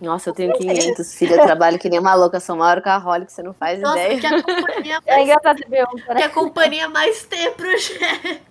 Nossa, 0.00 0.30
eu 0.30 0.34
tenho 0.34 0.52
500, 0.54 1.14
filha. 1.14 1.36
Eu 1.36 1.42
trabalho 1.44 1.78
que 1.78 1.88
nem 1.88 2.00
uma 2.00 2.14
louca. 2.14 2.40
Sou 2.40 2.56
uma 2.56 2.66
workaholic, 2.66 3.32
você 3.32 3.42
não 3.42 3.54
faz 3.54 3.80
Nossa, 3.80 4.00
ideia. 4.00 4.18
que 4.20 4.26
a 4.26 4.42
companhia 4.42 4.98
É 5.06 5.12
mais, 5.12 5.22
engraçado 5.28 5.58
você 5.58 5.66
pergunta, 5.66 6.02
que 6.06 6.14
né? 6.14 6.22
a 6.24 6.28
companhia 6.28 6.88
mais 6.88 7.24
tem 7.26 7.52
projeto. 7.52 8.42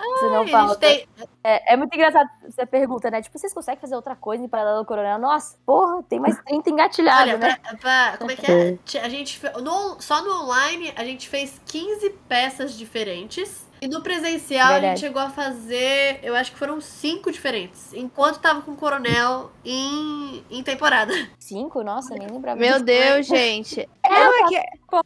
Você 0.00 0.28
não 0.28 0.46
fala. 0.48 0.76
tem- 0.76 1.06
É, 1.42 1.74
é 1.74 1.76
muito 1.76 1.94
engraçado 1.94 2.28
você 2.48 2.66
pergunta, 2.66 3.10
né? 3.10 3.22
Tipo, 3.22 3.38
vocês 3.38 3.52
conseguem 3.54 3.80
fazer 3.80 3.94
outra 3.96 4.14
coisa 4.16 4.44
em 4.44 4.48
paralelo 4.48 4.78
ao 4.78 4.84
coronel? 4.84 5.18
Nossa, 5.18 5.56
porra, 5.64 6.02
tem 6.02 6.18
mais 6.20 6.36
30 6.44 6.68
engatilhados, 6.70 7.22
Olha, 7.34 7.38
né? 7.38 7.56
pra- 7.62 7.76
pra- 7.78 8.16
como 8.18 8.30
é 8.30 8.36
que 8.36 8.50
é? 8.50 8.76
Ti- 8.84 8.98
A 8.98 9.08
gente, 9.08 9.40
no- 9.62 10.00
só 10.00 10.22
no 10.22 10.42
online, 10.44 10.92
a 10.96 11.04
gente 11.04 11.28
fez 11.28 11.60
15 11.66 12.10
peças 12.28 12.76
diferentes. 12.76 13.68
E 13.80 13.88
no 13.88 14.02
presencial, 14.02 14.66
a 14.66 14.72
Verdade. 14.72 15.00
gente 15.00 15.00
chegou 15.00 15.22
a 15.22 15.30
fazer, 15.30 16.20
eu 16.22 16.34
acho 16.34 16.52
que 16.52 16.58
foram 16.58 16.80
cinco 16.80 17.32
diferentes. 17.32 17.92
Enquanto 17.94 18.38
tava 18.38 18.60
com 18.60 18.72
o 18.72 18.76
Coronel 18.76 19.50
em, 19.64 20.44
em 20.50 20.62
temporada. 20.62 21.12
Cinco? 21.38 21.82
Nossa, 21.82 22.14
nem 22.14 22.28
lembrava. 22.28 22.60
Meu. 22.60 22.80
Deus, 22.82 23.26
gente. 23.26 23.80
É, 24.02 24.12
é 24.12 24.46
que 24.48 24.56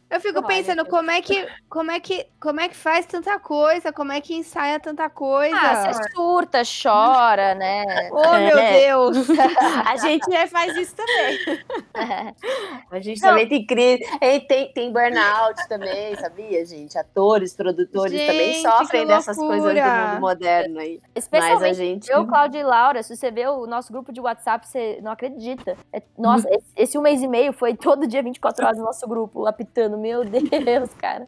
eu 0.09 0.19
fico 0.19 0.39
Olha, 0.39 0.47
pensando 0.47 0.85
como 0.85 1.11
é 1.11 1.21
que, 1.21 1.47
como 1.69 1.91
é 1.91 1.99
que, 1.99 2.25
como 2.39 2.59
é 2.59 2.67
que 2.67 2.75
faz 2.75 3.05
tanta 3.05 3.39
coisa, 3.39 3.93
como 3.93 4.11
é 4.11 4.19
que 4.19 4.33
ensaia 4.35 4.79
tanta 4.79 5.09
coisa. 5.09 5.55
Ah, 5.55 5.93
você 5.93 6.11
surta, 6.13 6.61
chora, 6.63 7.53
né? 7.55 7.83
Oh, 8.11 8.33
meu 8.37 8.57
É. 8.65 8.87
Deus. 8.87 9.17
A 9.85 9.95
gente 9.97 10.33
é, 10.33 10.47
faz 10.47 10.75
isso 10.75 10.95
também. 10.95 11.63
A 12.91 12.99
gente 12.99 13.21
Não. 13.21 13.29
também 13.29 13.47
tem 13.47 13.65
crise. 13.65 14.03
e 14.21 14.39
Tem, 14.41 14.71
tem 14.73 14.91
burnout 14.91 15.67
também, 15.67 16.15
sabia, 16.15 16.65
gente? 16.65 16.97
Atores, 16.97 17.53
produtores 17.53 18.19
também 18.25 18.53
Gente. 18.53 18.64
Sofrem 18.71 19.07
dessas 19.07 19.37
coisas 19.37 19.73
do 19.73 19.79
mundo 19.81 20.19
moderno 20.21 20.79
aí. 20.79 20.99
Mas 21.01 21.11
a 21.15 21.19
Especialmente 21.19 21.75
gente. 21.75 22.09
eu, 22.11 22.25
Cláudia 22.25 22.59
e 22.59 22.63
Laura, 22.63 23.03
se 23.03 23.15
você 23.15 23.31
vê 23.31 23.47
o 23.47 23.65
nosso 23.65 23.91
grupo 23.91 24.11
de 24.11 24.19
WhatsApp, 24.21 24.67
você 24.67 24.99
não 25.01 25.11
acredita. 25.11 25.77
É- 25.93 26.01
nossa, 26.17 26.47
esse, 26.49 26.65
esse 26.75 26.97
um 26.97 27.01
mês 27.01 27.21
e 27.21 27.27
meio 27.27 27.53
foi 27.53 27.75
todo 27.75 28.07
dia 28.07 28.21
24 28.23 28.65
horas 28.65 28.77
no 28.77 28.85
nosso 28.85 29.07
grupo, 29.07 29.45
apitando. 29.47 29.97
Meu 29.97 30.23
Deus, 30.25 30.93
cara. 30.95 31.27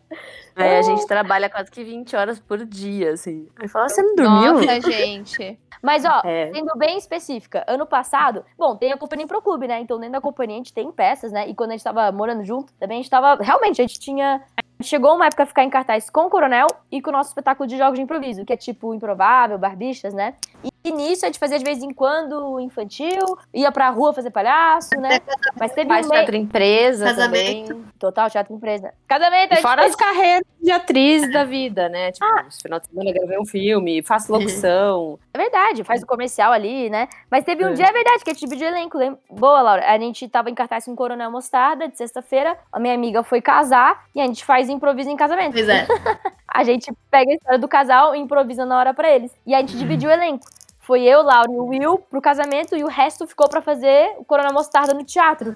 É, 0.55 0.79
a 0.79 0.81
gente 0.81 1.05
trabalha 1.05 1.49
quase 1.49 1.69
que 1.69 1.83
20 1.83 2.15
horas 2.15 2.39
por 2.39 2.65
dia, 2.65 3.11
assim. 3.13 3.47
Aí 3.59 3.67
fala, 3.67 3.87
você 3.89 4.01
não 4.01 4.15
dormiu? 4.15 4.53
Nossa, 4.55 4.81
gente. 4.91 5.59
Mas, 5.81 6.03
ó, 6.05 6.21
É. 6.25 6.51
sendo 6.51 6.75
bem 6.75 6.97
específica, 6.97 7.63
ano 7.67 7.85
passado, 7.85 8.43
bom, 8.57 8.75
tem 8.75 8.91
a 8.91 8.97
companhia 8.97 9.27
Pro 9.27 9.41
Clube, 9.41 9.67
né? 9.67 9.79
Então, 9.79 9.97
dentro 9.99 10.13
da 10.13 10.21
companhia 10.21 10.55
a 10.55 10.57
gente 10.57 10.73
tem 10.73 10.91
peças, 10.91 11.31
né? 11.31 11.47
E 11.47 11.53
quando 11.53 11.69
a 11.69 11.73
gente 11.73 11.83
tava 11.83 12.11
morando 12.11 12.43
junto, 12.43 12.73
também 12.79 12.97
a 12.97 13.01
gente 13.01 13.11
tava. 13.11 13.35
Realmente, 13.41 13.79
a 13.81 13.85
gente 13.85 13.99
tinha. 13.99 14.43
Chegou 14.81 15.15
uma 15.15 15.25
época 15.25 15.43
a 15.43 15.45
ficar 15.45 15.63
em 15.63 15.69
cartaz 15.69 16.09
com 16.09 16.25
o 16.27 16.29
Coronel 16.29 16.67
e 16.91 17.01
com 17.01 17.09
o 17.09 17.13
nosso 17.13 17.29
espetáculo 17.31 17.67
de 17.67 17.77
jogos 17.77 17.95
de 17.97 18.03
improviso, 18.03 18.45
que 18.45 18.53
é 18.53 18.57
tipo 18.57 18.93
Improvável, 18.93 19.57
Barbichas, 19.57 20.13
né? 20.13 20.35
E 20.83 20.91
nisso 20.91 21.25
a 21.25 21.27
gente 21.27 21.39
fazia 21.39 21.57
de 21.59 21.65
vez 21.65 21.83
em 21.83 21.91
quando 21.93 22.59
infantil, 22.61 23.37
ia 23.53 23.71
pra 23.71 23.89
rua 23.89 24.13
fazer 24.13 24.29
palhaço, 24.31 24.95
né? 24.99 25.19
Mas 25.59 25.73
teve 25.73 25.89
Faz 25.89 26.05
um 26.05 26.09
mês. 26.09 26.19
teatro 26.21 26.35
empresa 26.37 27.05
Casamento. 27.05 27.67
também. 27.69 27.85
Total, 27.99 28.29
teatro 28.29 28.53
empresa. 28.53 28.93
Casamento, 29.07 29.51
a 29.51 29.53
E 29.53 29.55
gente 29.57 29.61
fora 29.61 29.81
fez- 29.81 29.93
as 29.93 29.99
carreiras 29.99 30.43
de 30.61 30.71
atriz 30.71 31.31
da 31.33 31.43
vida, 31.43 31.89
né? 31.89 32.11
Tipo, 32.11 32.25
no 32.25 32.51
final 32.51 32.79
de 32.79 32.87
semana 32.87 33.09
eu 33.09 33.13
gravei 33.15 33.39
um 33.39 33.45
filme, 33.45 34.01
faço 34.03 34.31
locução. 34.31 35.19
É 35.33 35.37
verdade, 35.37 35.83
faz 35.83 36.01
o 36.03 36.07
comercial 36.07 36.51
ali, 36.53 36.89
né? 36.89 37.07
Mas 37.29 37.43
teve 37.43 37.65
um 37.65 37.69
É. 37.69 37.73
dia, 37.73 37.85
é 37.87 37.91
verdade, 37.91 38.23
que 38.23 38.29
é 38.31 38.33
tipo 38.35 38.55
de 38.55 38.63
elenco. 38.63 38.97
lem- 38.97 39.17
Boa, 39.29 39.61
Laura. 39.61 39.85
A 39.91 39.97
gente 39.99 40.27
tava 40.29 40.49
em 40.49 40.55
cartaz 40.55 40.85
com 40.85 40.91
o 40.93 40.95
Coronel 40.95 41.29
Mostarda 41.31 41.87
de 41.89 41.97
sexta-feira. 41.97 42.57
A 42.71 42.79
minha 42.79 42.93
amiga 42.93 43.23
foi 43.23 43.41
casar 43.41 44.05
e 44.15 44.21
a 44.21 44.25
gente 44.25 44.45
faz 44.45 44.66
improviso 44.69 45.09
em 45.09 45.15
casamento. 45.15 45.53
Pois 45.53 45.67
é. 45.67 45.87
A 46.47 46.63
gente 46.63 46.91
pega 47.11 47.31
a 47.31 47.35
história 47.35 47.59
do 47.59 47.67
casal 47.67 48.15
e 48.15 48.19
improvisa 48.19 48.65
na 48.65 48.79
hora 48.79 48.93
pra 48.93 49.09
eles. 49.13 49.31
E 49.45 49.53
a 49.53 49.59
gente 49.59 49.77
dividiu 49.77 50.09
o 50.09 50.13
elenco. 50.13 50.45
Foi 50.79 51.03
eu, 51.03 51.21
Laura 51.21 51.51
e 51.51 51.57
o 51.57 51.65
Will 51.65 51.99
pro 52.09 52.21
casamento 52.21 52.75
e 52.75 52.83
o 52.83 52.87
resto 52.87 53.27
ficou 53.27 53.47
pra 53.49 53.61
fazer 53.61 54.15
o 54.17 54.25
Coronel 54.25 54.53
Mostarda 54.53 54.93
no 54.93 55.03
teatro. 55.03 55.55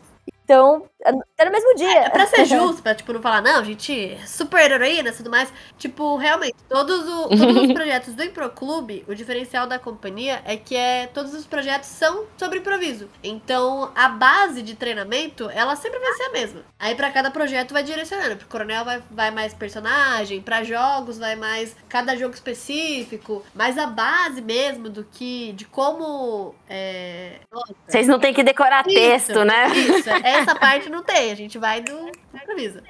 Então, 0.52 0.90
era 1.38 1.50
no 1.50 1.56
mesmo 1.56 1.76
dia. 1.76 2.00
É 2.02 2.10
pra 2.10 2.28
ser 2.28 2.44
justo, 2.46 2.84
pra 2.84 2.94
tipo, 2.94 3.14
não 3.14 3.22
falar, 3.22 3.42
não, 3.42 3.64
gente, 3.64 4.18
super 4.28 4.70
heroína 4.70 5.10
e 5.10 5.14
tudo 5.14 5.30
mais. 5.30 5.52
Tipo, 5.78 6.18
realmente, 6.18 6.56
todos, 6.68 7.08
o- 7.08 7.30
todos 7.30 7.56
os 7.64 7.72
projetos 7.74 8.14
do 8.14 8.24
Improclube, 8.24 9.06
o 9.08 9.16
diferencial 9.16 9.66
da 9.66 9.80
companhia 9.80 10.42
é 10.46 10.58
que 10.58 10.76
é, 10.76 11.08
todos 11.08 11.34
os 11.34 11.46
projetos 11.48 11.88
são 11.88 12.26
sobre 12.38 12.60
improviso. 12.60 13.10
Então, 13.24 13.92
a 13.96 14.10
base 14.10 14.62
de 14.62 14.76
treinamento, 14.76 15.50
ela 15.50 15.76
sempre 15.78 16.00
vai 16.00 16.14
ser 16.14 16.24
a 16.24 16.30
mesma. 16.32 16.62
Aí, 16.78 16.96
pra 16.96 17.10
cada 17.12 17.32
projeto, 17.32 17.72
vai 17.74 17.84
direcionando. 17.84 18.36
Pro 18.36 18.48
Coronel 18.48 18.84
vai, 18.84 19.02
vai 19.10 19.32
mais 19.32 19.54
personagem, 19.54 20.42
pra 20.42 20.64
jogos 20.64 21.18
vai 21.18 21.36
mais 21.38 21.76
cada 21.88 22.16
jogo 22.18 22.34
específico. 22.36 23.42
Mas 23.56 23.78
a 23.78 23.88
base 23.88 24.42
mesmo 24.42 24.90
do 24.90 25.04
que, 25.06 25.54
de 25.54 25.64
como. 25.66 26.54
É... 26.70 27.40
Vocês 27.88 28.08
não 28.08 28.20
têm 28.20 28.34
que 28.34 28.44
decorar 28.44 28.86
Isso. 28.88 28.96
texto, 29.00 29.46
né? 29.46 29.68
isso, 29.76 30.10
essa 30.42 30.56
parte 30.56 30.90
não 30.90 31.04
tem, 31.04 31.32
a 31.32 31.36
gente 31.36 31.58
vai 31.58 31.82
do 31.82 32.12
do 32.32 32.38
improviso. 32.38 32.82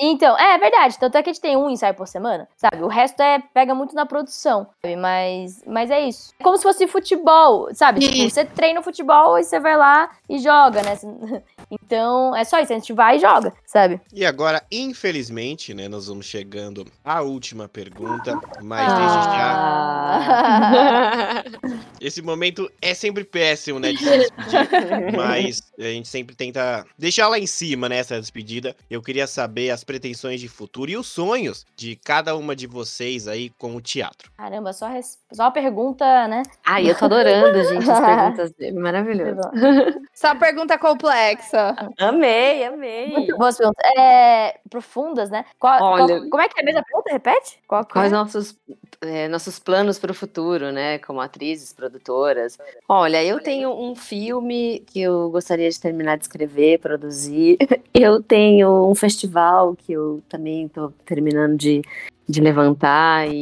Então, 0.00 0.38
é, 0.38 0.54
é 0.54 0.58
verdade. 0.58 0.98
Tanto 0.98 1.16
é 1.16 1.22
que 1.22 1.30
a 1.30 1.32
gente 1.32 1.42
tem 1.42 1.56
um 1.56 1.68
ensaio 1.68 1.94
por 1.94 2.06
semana, 2.06 2.48
sabe? 2.56 2.82
O 2.82 2.88
resto 2.88 3.20
é 3.20 3.38
pega 3.52 3.74
muito 3.74 3.94
na 3.94 4.06
produção, 4.06 4.68
sabe? 4.82 4.96
Mas, 4.96 5.62
mas 5.66 5.90
é 5.90 6.00
isso. 6.00 6.32
É 6.38 6.42
como 6.42 6.56
se 6.56 6.62
fosse 6.62 6.86
futebol, 6.86 7.68
sabe? 7.74 8.00
Tipo, 8.00 8.30
você 8.30 8.44
treina 8.44 8.80
o 8.80 8.82
futebol 8.82 9.38
e 9.38 9.44
você 9.44 9.60
vai 9.60 9.76
lá 9.76 10.10
e 10.28 10.38
joga, 10.38 10.82
né? 10.82 10.98
Então, 11.70 12.34
é 12.34 12.44
só 12.44 12.58
isso. 12.60 12.72
A 12.72 12.76
gente 12.76 12.94
vai 12.94 13.16
e 13.16 13.18
joga, 13.18 13.52
sabe? 13.66 14.00
E 14.12 14.24
agora, 14.24 14.62
infelizmente, 14.72 15.74
né, 15.74 15.86
nós 15.86 16.06
vamos 16.06 16.24
chegando 16.24 16.86
à 17.04 17.20
última 17.20 17.68
pergunta, 17.68 18.38
mas 18.62 18.86
desde 18.88 19.24
já, 19.24 19.54
Ah. 19.54 21.44
esse 22.00 22.22
momento 22.22 22.70
é 22.80 22.94
sempre 22.94 23.24
péssimo, 23.24 23.78
né, 23.78 23.92
de 23.92 23.98
se 23.98 24.18
despedir, 24.18 25.16
mas 25.16 25.62
a 25.78 25.82
gente 25.82 26.08
sempre 26.08 26.34
tenta 26.34 26.86
deixar 26.98 27.28
lá 27.28 27.38
em 27.38 27.46
cima, 27.46 27.88
né, 27.88 27.98
essa 27.98 28.18
despedida. 28.20 28.74
Eu 28.90 29.02
queria 29.02 29.26
saber 29.26 29.70
as 29.70 29.84
pretensões 29.84 30.40
de 30.40 30.48
futuro 30.48 30.90
e 30.90 30.96
os 30.96 31.06
sonhos 31.06 31.66
de 31.76 31.94
cada 31.96 32.34
uma 32.36 32.56
de 32.56 32.66
vocês 32.66 33.28
aí 33.28 33.50
com 33.58 33.76
o 33.76 33.80
teatro. 33.80 34.30
Caramba, 34.36 34.72
só, 34.72 34.88
res... 34.88 35.18
só 35.32 35.44
a 35.44 35.50
pergunta, 35.50 36.26
né? 36.26 36.42
Ai, 36.64 36.90
eu 36.90 36.96
tô 36.96 37.04
adorando, 37.04 37.62
gente, 37.64 37.90
as 37.90 38.00
perguntas 38.00 38.50
dele. 38.52 38.78
Maravilhoso. 38.78 39.40
Só 40.18 40.34
pergunta 40.34 40.76
complexa. 40.76 41.76
Amei, 41.96 42.64
amei. 42.64 43.12
Muito 43.12 43.36
boas 43.38 43.56
perguntas. 43.56 43.84
É, 43.96 44.58
profundas, 44.68 45.30
né? 45.30 45.44
Qual- 45.60 45.78
qual- 45.78 45.92
Olha- 46.02 46.28
como 46.28 46.42
é 46.42 46.48
que 46.48 46.58
é 46.58 46.62
a 46.62 46.64
mesma 46.66 46.82
pergunta? 46.82 47.12
Repete? 47.12 47.60
Qual 47.68 47.84
que 47.84 47.92
Quais 47.92 48.12
é? 48.12 48.16
nossos, 48.16 48.56
é, 49.00 49.28
nossos 49.28 49.60
planos 49.60 49.96
para 49.96 50.10
o 50.10 50.14
futuro, 50.14 50.72
né? 50.72 50.98
Como 50.98 51.20
atrizes, 51.20 51.72
produtoras. 51.72 52.58
Olha, 52.88 53.22
eu 53.24 53.38
tenho 53.40 53.70
um 53.70 53.94
filme 53.94 54.80
que 54.88 55.00
eu 55.00 55.30
gostaria 55.30 55.70
de 55.70 55.78
terminar 55.78 56.16
de 56.16 56.24
escrever, 56.24 56.80
produzir. 56.80 57.56
Eu 57.94 58.22
tenho 58.22 58.67
um 58.68 58.94
festival 58.94 59.74
que 59.76 59.92
eu 59.92 60.22
também 60.28 60.66
estou 60.66 60.92
terminando 61.04 61.56
de, 61.56 61.82
de 62.28 62.40
levantar 62.40 63.28
e, 63.28 63.40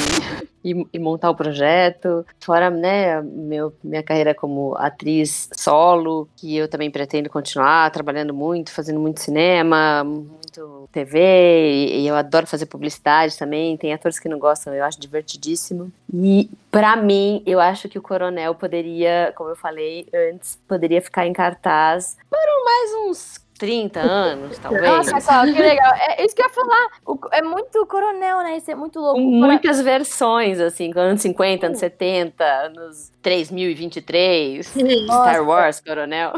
e, 0.67 0.87
e 0.93 0.99
montar 0.99 1.31
o 1.31 1.35
projeto. 1.35 2.27
Fora, 2.41 2.71
né, 2.71 3.23
meu, 3.23 3.73
minha 3.85 4.03
carreira 4.03 4.35
como 4.35 4.75
atriz 4.77 5.49
solo, 5.57 6.29
que 6.37 6.57
eu 6.57 6.69
também 6.69 6.91
pretendo 6.91 7.31
continuar 7.31 7.91
trabalhando 7.91 8.35
muito, 8.35 8.73
fazendo 8.73 8.99
muito 8.99 9.21
cinema, 9.21 10.03
muito 10.03 10.89
TV, 10.91 11.19
e, 11.19 12.01
e 12.01 12.07
eu 12.09 12.17
adoro 12.17 12.47
fazer 12.47 12.67
publicidade 12.67 13.39
também. 13.39 13.77
Tem 13.77 13.93
atores 13.93 14.19
que 14.19 14.29
não 14.29 14.39
gostam, 14.39 14.75
eu 14.75 14.85
acho 14.85 15.01
divertidíssimo. 15.01 15.93
E 16.13 16.51
pra 16.71 16.97
mim, 16.97 17.43
eu 17.47 17.61
acho 17.61 17.89
que 17.89 17.99
o 17.99 18.03
Coronel 18.03 18.55
poderia, 18.55 19.33
como 19.37 19.51
eu 19.51 19.57
falei 19.57 20.09
antes, 20.13 20.59
poderia 20.67 21.01
ficar 21.01 21.27
em 21.27 21.33
cartaz 21.33 22.17
por 22.29 22.65
mais 22.65 23.09
uns 23.09 23.46
30 23.59 24.01
anos, 24.01 24.59
talvez. 24.59 24.85
Nossa, 24.85 25.21
Cláudia, 25.21 25.55
que 25.55 25.61
legal. 25.63 25.93
É 25.95 26.25
isso 26.25 26.35
que 26.35 26.43
eu 26.43 26.47
ia 26.47 26.53
falar. 26.53 26.87
O- 27.07 27.19
é 27.33 27.43
muito 27.43 27.85
coronel, 27.87 28.39
né? 28.39 28.57
Isso 28.57 28.71
é 28.71 28.75
muito 28.75 29.01
louco. 29.01 29.15
Com 29.19 29.25
muitas 29.31 29.81
versões, 29.81 30.61
assim, 30.61 30.93
anos 30.97 31.23
50, 31.23 31.67
anos 31.67 31.79
70, 31.79 32.45
anos 32.45 33.11
3023, 33.23 34.67
Star 35.07 35.43
Wars, 35.47 35.81
Coronel. 35.81 36.33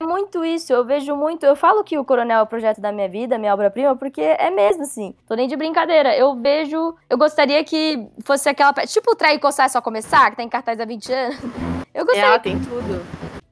É 0.00 0.04
muito 0.04 0.44
isso, 0.44 0.72
eu 0.72 0.84
vejo 0.84 1.14
muito. 1.16 1.44
Eu 1.44 1.56
falo 1.56 1.82
que 1.82 1.98
o 1.98 2.04
Coronel 2.04 2.40
é 2.40 2.42
o 2.42 2.46
projeto 2.46 2.80
da 2.80 2.92
minha 2.92 3.08
vida, 3.08 3.38
minha 3.38 3.52
obra-prima, 3.52 3.96
porque 3.96 4.20
é 4.20 4.50
mesmo 4.50 4.82
assim. 4.82 5.14
Tô 5.28 5.34
nem 5.34 5.48
de 5.48 5.56
brincadeira. 5.56 6.16
Eu 6.16 6.34
vejo. 6.36 6.94
Eu 7.10 7.18
gostaria 7.18 7.62
que 7.64 8.06
fosse 8.24 8.48
aquela. 8.48 8.72
Tipo 8.72 9.12
o 9.12 9.16
Trair 9.16 9.36
e 9.36 9.40
Coçar 9.40 9.66
é 9.66 9.68
só 9.68 9.80
começar, 9.80 10.30
que 10.30 10.36
tá 10.36 10.42
em 10.42 10.48
cartaz 10.48 10.78
há 10.80 10.84
20 10.84 11.12
anos. 11.12 11.36
Eu 11.94 12.04
gostaria, 12.04 12.28
Ela 12.28 12.38
tem 12.38 12.58
tudo. 12.60 13.04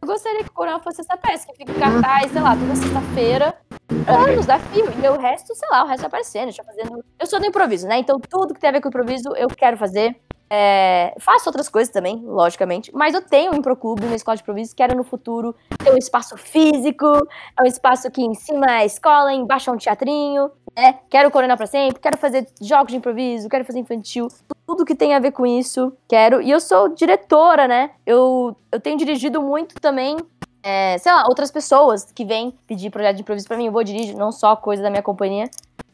Eu 0.04 0.06
gostaria 0.06 0.44
que 0.44 0.50
o 0.50 0.52
Coronel 0.52 0.80
fosse 0.80 1.00
essa 1.00 1.16
peça, 1.16 1.46
que 1.46 1.56
fica 1.56 1.72
em 1.72 1.80
cartaz, 1.80 2.30
sei 2.30 2.42
lá, 2.42 2.54
toda 2.54 2.76
sexta-feira. 2.76 3.56
Anos 4.06 4.46
da 4.46 4.58
fio. 4.58 4.86
E 5.02 5.08
o 5.08 5.18
resto, 5.18 5.54
sei 5.54 5.68
lá, 5.70 5.84
o 5.84 5.86
resto 5.86 6.06
aparecendo. 6.06 6.50
Já 6.50 6.64
fazendo. 6.64 7.04
Eu 7.18 7.26
sou 7.26 7.38
do 7.38 7.46
improviso, 7.46 7.86
né? 7.86 7.98
Então 7.98 8.18
tudo 8.18 8.54
que 8.54 8.60
tem 8.60 8.70
a 8.70 8.72
ver 8.72 8.80
com 8.80 8.88
improviso 8.88 9.34
eu 9.36 9.48
quero 9.48 9.76
fazer. 9.76 10.16
É, 10.50 11.14
faço 11.18 11.48
outras 11.48 11.68
coisas 11.68 11.92
também, 11.92 12.22
logicamente, 12.22 12.92
mas 12.94 13.14
eu 13.14 13.22
tenho 13.22 13.52
um 13.52 13.56
Improclube, 13.56 14.04
uma 14.04 14.14
escola 14.14 14.36
de 14.36 14.42
improviso, 14.42 14.76
quero 14.76 14.94
no 14.94 15.02
futuro 15.02 15.54
ter 15.82 15.90
um 15.90 15.96
espaço 15.96 16.36
físico, 16.36 17.06
é 17.06 17.62
um 17.62 17.66
espaço 17.66 18.10
que 18.10 18.22
é 18.22 18.70
a 18.70 18.84
escola, 18.84 19.32
embaixo 19.32 19.70
é 19.70 19.72
um 19.72 19.78
teatrinho, 19.78 20.50
né? 20.76 20.98
Quero 21.08 21.30
Coronel 21.30 21.56
pra 21.56 21.66
sempre, 21.66 21.98
quero 21.98 22.18
fazer 22.18 22.46
jogos 22.60 22.92
de 22.92 22.98
improviso, 22.98 23.48
quero 23.48 23.64
fazer 23.64 23.80
infantil, 23.80 24.28
tudo 24.66 24.84
que 24.84 24.94
tem 24.94 25.14
a 25.14 25.18
ver 25.18 25.32
com 25.32 25.46
isso, 25.46 25.92
quero. 26.06 26.40
E 26.42 26.50
eu 26.50 26.60
sou 26.60 26.90
diretora, 26.90 27.66
né? 27.66 27.90
Eu, 28.06 28.54
eu 28.70 28.78
tenho 28.78 28.98
dirigido 28.98 29.42
muito 29.42 29.74
também 29.80 30.16
é, 30.64 30.96
sei 30.96 31.12
lá, 31.12 31.26
outras 31.28 31.50
pessoas 31.50 32.10
que 32.10 32.24
vêm 32.24 32.50
pedir 32.66 32.88
projeto 32.88 33.16
de 33.16 33.22
improviso 33.22 33.46
pra 33.46 33.58
mim, 33.58 33.66
eu 33.66 33.72
vou 33.72 33.84
dirigir, 33.84 34.16
não 34.16 34.32
só 34.32 34.56
coisa 34.56 34.82
da 34.82 34.88
minha 34.88 35.02
companhia. 35.02 35.50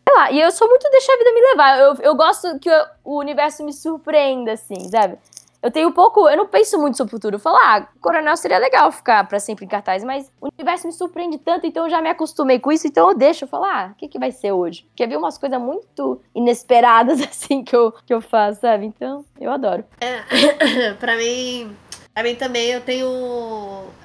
Sei 0.09 0.15
lá, 0.15 0.31
e 0.31 0.41
eu 0.41 0.53
sou 0.53 0.69
muito 0.69 0.89
deixar 0.89 1.13
a 1.13 1.17
vida 1.17 1.33
me 1.33 1.41
levar. 1.41 1.79
Eu, 1.81 1.95
eu 1.97 2.15
gosto 2.15 2.57
que 2.61 2.71
o, 3.05 3.19
universo 3.19 3.65
me 3.65 3.73
surpreenda, 3.73 4.53
assim, 4.53 4.89
sabe? 4.89 5.19
Eu 5.61 5.73
tenho 5.73 5.93
pouco, 5.93 6.29
eu 6.29 6.37
não 6.37 6.47
penso 6.47 6.79
muito 6.79 6.97
sobre 6.97 7.11
o 7.11 7.17
futuro. 7.17 7.35
Eu 7.35 7.41
falo, 7.41 7.57
ah, 7.57 7.87
Coronel 8.01 8.37
seria 8.37 8.59
legal 8.59 8.93
ficar 8.93 9.27
pra 9.27 9.41
sempre 9.41 9.65
em 9.65 9.69
cartaz, 9.69 10.05
mas 10.05 10.31
o 10.41 10.49
universo 10.57 10.87
me 10.87 10.93
surpreende 10.93 11.37
tanto, 11.37 11.67
então 11.67 11.85
eu 11.85 11.91
já 11.91 12.01
me 12.01 12.09
acostumei 12.09 12.61
com 12.61 12.71
isso, 12.71 12.87
então 12.87 13.09
eu 13.09 13.15
deixo. 13.15 13.45
Eu 13.45 13.49
falo, 13.49 13.65
ah, 13.65 13.91
o 13.93 13.97
que, 13.97 14.07
que 14.07 14.21
vai 14.21 14.31
ser 14.31 14.53
hoje? 14.53 14.89
Quer 14.95 15.09
ver 15.09 15.17
umas 15.17 15.37
coisas 15.37 15.61
muito 15.61 16.23
inesperadas, 16.33 17.21
assim, 17.29 17.65
que 17.65 17.75
eu, 17.75 17.93
que 18.07 18.15
eu 18.15 18.21
faço, 18.21 18.61
sabe? 18.61 18.87
Então, 18.87 19.25
eu 19.39 19.51
adoro. 19.51 19.85
pra 21.01 21.17
mim, 21.17 21.77
pra 22.15 22.23
mim 22.23 22.35
também 22.35 22.71
eu 22.71 22.81
tenho 22.81 23.07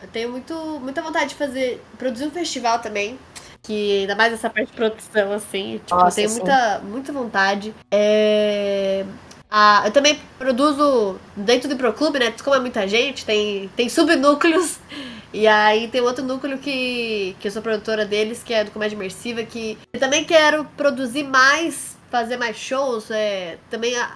eu 0.01 0.07
tenho 0.11 0.31
muito 0.31 0.53
muita 0.81 1.01
vontade 1.01 1.29
de 1.29 1.35
fazer 1.35 1.83
produzir 1.97 2.25
um 2.25 2.31
festival 2.31 2.79
também, 2.79 3.17
que 3.63 4.01
ainda 4.01 4.15
mais 4.15 4.33
essa 4.33 4.49
parte 4.49 4.67
de 4.67 4.73
produção 4.73 5.31
assim, 5.33 5.79
tipo, 5.85 5.95
Nossa, 5.95 6.09
eu 6.09 6.15
tenho 6.15 6.29
sim. 6.29 6.35
muita 6.39 6.79
muita 6.79 7.13
vontade. 7.13 7.73
É, 7.91 9.05
ah, 9.49 9.83
eu 9.85 9.91
também 9.91 10.19
produzo 10.37 11.19
dentro 11.35 11.69
do 11.69 11.77
Proclube, 11.77 12.19
né? 12.19 12.33
Como 12.43 12.55
é 12.55 12.59
muita 12.59 12.87
gente, 12.87 13.25
tem, 13.25 13.69
tem 13.75 13.89
subnúcleos. 13.89 14.79
E 15.33 15.47
aí 15.47 15.89
tem 15.89 15.99
outro 15.99 16.23
núcleo 16.23 16.57
que, 16.57 17.35
que 17.41 17.49
eu 17.49 17.51
sou 17.51 17.61
produtora 17.61 18.05
deles, 18.05 18.41
que 18.41 18.53
é 18.53 18.63
do 18.63 18.71
Comédia 18.71 18.95
Imersiva, 18.95 19.43
que 19.43 19.77
eu 19.91 19.99
também 19.99 20.23
quero 20.23 20.63
produzir 20.77 21.23
mais 21.23 21.94
fazer 22.09 22.37
mais 22.37 22.55
shows, 22.55 23.09
é, 23.11 23.57
também 23.69 23.95
a- 23.97 24.11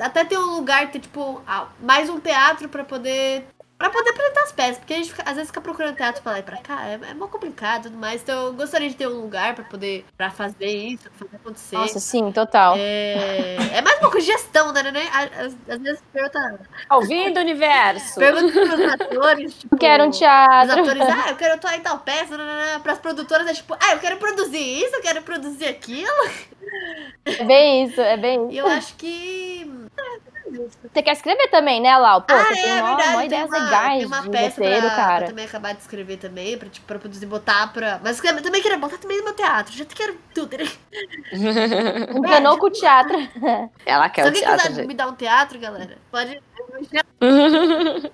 até 0.00 0.24
ter 0.24 0.38
um 0.38 0.56
lugar, 0.56 0.90
ter 0.90 0.98
tipo 1.00 1.42
mais 1.80 2.08
um 2.10 2.18
teatro 2.18 2.68
pra 2.68 2.84
poder 2.84 3.46
Pra 3.76 3.90
poder 3.90 4.10
apresentar 4.10 4.42
as 4.44 4.52
peças, 4.52 4.78
porque 4.78 4.94
a 4.94 4.96
gente 4.96 5.10
fica- 5.10 5.24
às 5.28 5.34
vezes 5.34 5.48
fica 5.48 5.60
procurando 5.60 5.96
teatro 5.96 6.22
pra 6.22 6.32
lá 6.32 6.38
e 6.38 6.42
pra 6.44 6.56
cá, 6.58 6.86
é, 6.86 6.98
é 7.10 7.14
mó 7.14 7.26
complicado 7.26 7.80
e 7.80 7.82
tudo 7.90 7.98
mais. 7.98 8.22
Então 8.22 8.46
eu 8.46 8.52
gostaria 8.54 8.88
de 8.88 8.94
ter 8.94 9.08
um 9.08 9.20
lugar 9.20 9.54
pra 9.54 9.64
poder 9.64 10.04
pra 10.16 10.30
fazer 10.30 10.66
isso, 10.66 11.02
pra 11.02 11.12
fazer 11.26 11.36
acontecer. 11.36 11.76
Nossa, 11.76 11.98
sim, 11.98 12.30
total. 12.32 12.76
É, 12.78 13.56
é 13.74 13.82
mais 13.82 13.98
uma 13.98 14.10
coisa 14.10 14.24
de 14.26 14.32
gestão, 14.32 14.72
né? 14.72 14.82
né? 14.90 15.02
Às, 15.12 15.56
às 15.74 15.82
vezes 15.82 16.00
pergunta, 16.12 16.60
Tá 16.88 16.96
ouvindo, 16.96 17.40
universo? 17.40 18.14
pergunta 18.18 18.52
pros 18.52 18.92
atores, 18.92 19.54
tipo. 19.58 19.74
Eu 19.74 19.78
quero 19.78 20.04
um 20.04 20.08
Os 20.08 20.18
teatro. 20.18 20.80
atores, 20.80 21.02
ah, 21.02 21.30
eu 21.30 21.36
quero 21.36 21.54
atuar 21.54 21.76
em 21.76 21.80
tal 21.80 21.98
peça, 21.98 22.36
né? 22.38 22.78
Para 22.80 22.92
as 22.92 22.98
produtoras 23.00 23.46
é 23.48 23.52
tipo, 23.54 23.74
ah, 23.74 23.92
eu 23.92 23.98
quero 23.98 24.16
produzir 24.18 24.84
isso, 24.84 24.94
eu 24.94 25.02
quero 25.02 25.20
produzir 25.22 25.66
aquilo. 25.66 26.30
É 27.24 27.44
bem 27.44 27.84
isso, 27.84 28.00
é 28.00 28.16
bem 28.16 28.46
E 28.50 28.58
isso. 28.58 28.60
eu 28.60 28.66
acho 28.68 28.94
que. 28.94 29.83
Você 30.54 31.02
quer 31.02 31.12
escrever 31.12 31.48
também, 31.48 31.80
né, 31.80 31.96
Lau? 31.96 32.22
Pô, 32.22 32.34
ah, 32.34 32.44
você 32.44 32.54
tem 32.54 32.82
mó, 32.82 32.88
mó 32.90 32.96
tem 32.96 33.26
ideias 33.26 33.48
uma, 33.48 33.58
legais 33.58 33.98
tem 33.98 34.06
uma 34.06 34.20
de 34.22 34.30
peça 34.30 34.60
roteiro, 34.62 34.86
pra, 34.86 34.96
cara. 34.96 35.18
pra 35.18 35.26
também 35.28 35.44
acabar 35.44 35.74
de 35.74 35.80
escrever 35.80 36.16
também, 36.18 36.58
pra, 36.58 36.68
tipo, 36.68 36.86
pra 36.86 36.98
produzir, 36.98 37.26
botar 37.26 37.72
pra. 37.72 38.00
Mas 38.02 38.22
eu 38.22 38.42
também 38.42 38.62
queria 38.62 38.78
botar 38.78 38.98
também 38.98 39.18
no 39.18 39.24
meu 39.24 39.34
teatro. 39.34 39.76
Já 39.76 39.84
quero 39.84 40.16
tudo, 40.34 40.56
né? 40.58 40.64
Encanou 42.16 42.58
com 42.58 42.66
o 42.66 42.70
teatro. 42.70 43.16
Ela 43.84 44.08
quer 44.08 44.22
Se 44.22 44.26
o 44.26 44.28
alguém 44.28 44.42
teatro, 44.42 44.60
quiser 44.68 44.74
gente. 44.74 44.88
me 44.88 44.94
dar 44.94 45.08
um 45.08 45.14
teatro, 45.14 45.58
galera, 45.58 45.98
pode. 46.10 46.40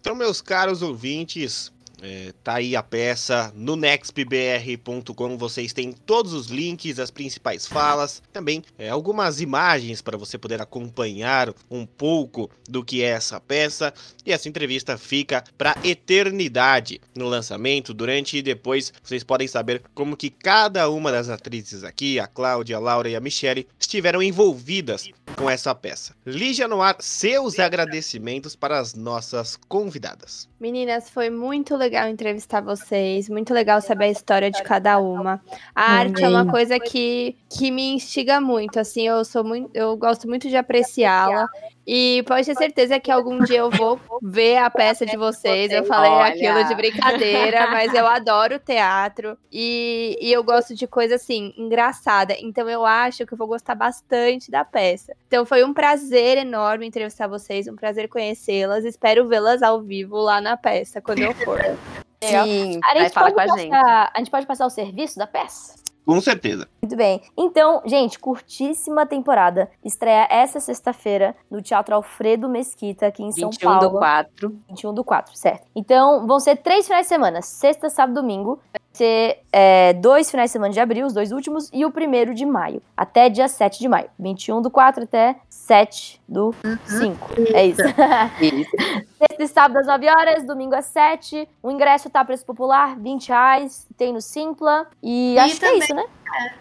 Então, 0.00 0.14
meus 0.14 0.40
caros 0.40 0.80
ouvintes, 0.80 1.72
é, 2.00 2.32
tá 2.44 2.54
aí 2.54 2.76
a 2.76 2.82
peça 2.82 3.52
no 3.54 3.76
nextbr.com. 3.76 5.36
Vocês 5.36 5.72
têm 5.72 5.92
todos 5.92 6.32
os 6.32 6.46
links, 6.46 6.98
as 6.98 7.10
principais 7.10 7.66
falas, 7.66 8.22
também 8.32 8.62
é, 8.78 8.88
algumas 8.88 9.40
imagens 9.40 10.00
para 10.00 10.16
você 10.16 10.38
poder 10.38 10.60
acompanhar 10.60 11.52
um 11.70 11.84
pouco 11.84 12.50
do 12.68 12.84
que 12.84 13.02
é 13.02 13.08
essa 13.08 13.40
peça. 13.40 13.92
E 14.24 14.32
essa 14.32 14.48
entrevista 14.48 14.96
fica 14.96 15.42
para 15.56 15.76
eternidade 15.82 17.00
no 17.16 17.26
lançamento, 17.26 17.92
durante 17.92 18.36
e 18.36 18.42
depois. 18.42 18.92
Vocês 19.02 19.24
podem 19.24 19.48
saber 19.48 19.82
como 19.94 20.16
que 20.16 20.30
cada 20.30 20.88
uma 20.88 21.10
das 21.10 21.28
atrizes 21.28 21.84
aqui, 21.84 22.20
a 22.20 22.26
Cláudia, 22.26 22.76
a 22.76 22.80
Laura 22.80 23.08
e 23.08 23.16
a 23.16 23.20
Michelle, 23.20 23.66
estiveram 23.78 24.22
envolvidas 24.22 25.08
com 25.36 25.48
essa 25.48 25.74
peça. 25.74 26.14
Lígia 26.24 26.68
Noir, 26.68 26.96
seus 27.00 27.58
agradecimentos 27.58 28.54
para 28.54 28.78
as 28.78 28.94
nossas 28.94 29.56
convidadas. 29.68 30.48
Meninas, 30.60 31.08
foi 31.08 31.30
muito 31.30 31.76
legal 31.76 31.87
entrevistar 32.10 32.60
vocês, 32.60 33.28
muito 33.28 33.52
legal 33.52 33.80
saber 33.80 34.06
a 34.06 34.10
história 34.10 34.50
de 34.50 34.62
cada 34.62 34.98
uma. 34.98 35.40
A 35.74 35.92
arte 35.92 36.22
é 36.22 36.28
uma 36.28 36.46
coisa 36.46 36.78
que, 36.78 37.36
que 37.50 37.70
me 37.70 37.94
instiga 37.94 38.40
muito, 38.40 38.78
assim, 38.78 39.06
eu 39.06 39.24
sou 39.24 39.44
muito, 39.44 39.70
eu 39.74 39.96
gosto 39.96 40.28
muito 40.28 40.48
de 40.48 40.56
apreciá-la. 40.56 41.48
E 41.90 42.22
pode 42.24 42.44
ter 42.44 42.54
certeza 42.54 43.00
que 43.00 43.10
algum 43.10 43.42
dia 43.42 43.60
eu 43.60 43.70
vou 43.70 43.98
ver 44.22 44.58
a 44.58 44.68
peça 44.68 45.06
de 45.06 45.16
vocês. 45.16 45.72
Eu 45.72 45.86
falei 45.86 46.10
Olha. 46.10 46.34
aquilo 46.34 46.62
de 46.64 46.74
brincadeira, 46.74 47.70
mas 47.70 47.94
eu 47.94 48.06
adoro 48.06 48.58
teatro 48.58 49.38
e, 49.50 50.18
e 50.20 50.30
eu 50.30 50.44
gosto 50.44 50.74
de 50.74 50.86
coisa 50.86 51.14
assim, 51.14 51.54
engraçada. 51.56 52.36
Então 52.38 52.68
eu 52.68 52.84
acho 52.84 53.24
que 53.24 53.32
eu 53.32 53.38
vou 53.38 53.46
gostar 53.46 53.74
bastante 53.74 54.50
da 54.50 54.66
peça. 54.66 55.16
Então 55.28 55.46
foi 55.46 55.64
um 55.64 55.72
prazer 55.72 56.36
enorme 56.36 56.86
entrevistar 56.86 57.26
vocês, 57.26 57.66
um 57.66 57.74
prazer 57.74 58.06
conhecê-las. 58.06 58.84
Espero 58.84 59.26
vê-las 59.26 59.62
ao 59.62 59.80
vivo 59.80 60.18
lá 60.18 60.42
na 60.42 60.58
peça, 60.58 61.00
quando 61.00 61.20
eu 61.20 61.32
for. 61.36 61.58
Legal. 62.22 62.44
Sim, 62.46 62.80
A 62.84 62.98
gente, 62.98 63.12
pode 63.14 63.34
com 63.34 63.40
a 63.40 63.44
passar, 63.44 63.58
gente. 63.58 63.74
a 63.74 64.12
gente 64.18 64.30
pode 64.30 64.46
passar 64.46 64.66
o 64.66 64.70
serviço 64.70 65.18
da 65.18 65.26
peça? 65.26 65.74
Com 66.04 66.20
certeza. 66.22 66.66
Muito 66.82 66.96
bem. 66.96 67.20
Então, 67.36 67.82
gente, 67.84 68.18
curtíssima 68.18 69.04
temporada. 69.04 69.70
Estreia 69.84 70.26
essa 70.30 70.58
sexta-feira 70.58 71.36
no 71.50 71.60
Teatro 71.60 71.94
Alfredo 71.94 72.48
Mesquita, 72.48 73.08
aqui 73.08 73.22
em 73.22 73.30
São 73.30 73.50
21 73.50 73.68
Paulo. 73.68 73.88
do 73.90 73.98
4. 73.98 74.58
21 74.70 74.94
do 74.94 75.04
4, 75.04 75.36
certo. 75.36 75.66
Então, 75.76 76.26
vão 76.26 76.40
ser 76.40 76.56
três 76.56 76.86
finais 76.86 77.04
de 77.04 77.08
semana: 77.08 77.42
sexta, 77.42 77.90
sábado, 77.90 78.22
domingo. 78.22 78.58
Vai 78.98 79.06
ser 79.06 79.38
é, 79.52 79.92
dois 79.92 80.28
finais 80.28 80.50
de 80.50 80.52
semana 80.52 80.72
de 80.72 80.80
abril, 80.80 81.06
os 81.06 81.12
dois 81.12 81.30
últimos, 81.30 81.70
e 81.72 81.84
o 81.84 81.90
primeiro 81.90 82.34
de 82.34 82.44
maio, 82.44 82.82
até 82.96 83.28
dia 83.28 83.46
7 83.46 83.78
de 83.78 83.88
maio. 83.88 84.08
21 84.18 84.60
do 84.60 84.70
4 84.70 85.04
até 85.04 85.36
7 85.48 86.20
do 86.28 86.52
5. 86.84 87.28
É 87.54 87.66
isso. 87.66 87.80
Isso. 88.42 88.70
Sexta 89.18 89.42
e 89.42 89.48
sábado 89.48 89.76
às 89.78 89.86
9 89.86 90.08
horas, 90.08 90.44
domingo 90.44 90.74
às 90.74 90.86
7. 90.86 91.48
O 91.62 91.70
ingresso 91.70 92.10
tá 92.10 92.24
preço 92.24 92.44
popular, 92.44 92.96
20 92.98 93.28
reais. 93.28 93.86
Tem 93.96 94.12
no 94.12 94.20
Simpla. 94.20 94.86
E, 95.02 95.34
E 95.34 95.38
acho 95.38 95.58
que 95.60 95.64
é 95.64 95.68
também- 95.68 95.84
isso, 95.84 95.94
né? 95.94 96.04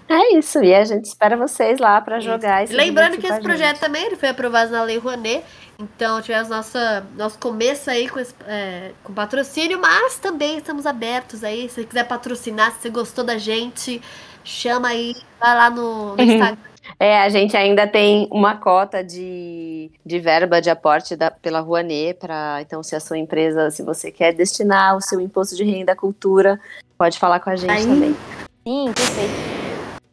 É 0.07 0.37
isso, 0.37 0.63
e 0.63 0.73
a 0.73 0.85
gente 0.85 1.03
espera 1.05 1.35
vocês 1.35 1.77
lá 1.77 1.99
pra 1.99 2.21
jogar 2.21 2.65
Lembrando 2.69 3.17
que 3.17 3.27
esse 3.27 3.41
projeto 3.41 3.75
gente. 3.75 3.79
também 3.81 4.05
ele 4.05 4.15
foi 4.15 4.29
aprovado 4.29 4.71
na 4.71 4.81
Lei 4.83 4.97
Rouanet. 4.97 5.43
Então 5.79 6.21
tivemos 6.21 6.49
nossa, 6.49 7.05
nosso 7.15 7.37
começo 7.37 7.89
aí 7.89 8.09
com, 8.09 8.19
é, 8.47 8.91
com 9.03 9.13
patrocínio, 9.13 9.79
mas 9.79 10.17
também 10.17 10.57
estamos 10.57 10.85
abertos 10.85 11.43
aí. 11.43 11.69
Se 11.69 11.75
você 11.75 11.83
quiser 11.83 12.07
patrocinar, 12.07 12.71
se 12.71 12.81
você 12.81 12.89
gostou 12.89 13.23
da 13.23 13.37
gente, 13.37 14.01
chama 14.43 14.89
aí, 14.89 15.15
vai 15.39 15.55
lá 15.55 15.69
no, 15.69 16.15
no 16.15 16.21
Instagram. 16.23 16.57
É, 16.99 17.21
a 17.21 17.29
gente 17.29 17.55
ainda 17.55 17.85
tem 17.85 18.27
uma 18.31 18.55
cota 18.55 19.03
de, 19.03 19.91
de 20.05 20.19
verba 20.19 20.61
de 20.61 20.69
aporte 20.69 21.15
da, 21.15 21.29
pela 21.29 21.59
Rouanet, 21.59 22.17
para 22.17 22.59
então, 22.61 22.81
se 22.81 22.95
a 22.95 22.99
sua 22.99 23.17
empresa, 23.17 23.69
se 23.69 23.83
você 23.83 24.11
quer 24.11 24.33
destinar 24.33 24.95
o 24.95 25.01
seu 25.01 25.19
imposto 25.19 25.55
de 25.55 25.63
renda 25.63 25.91
à 25.91 25.95
cultura, 25.95 26.59
pode 26.97 27.19
falar 27.19 27.39
com 27.39 27.49
a 27.49 27.55
gente 27.55 27.71
Aí. 27.71 27.85
também. 27.85 28.15
Sim, 28.65 28.91
perfeito. 28.93 29.56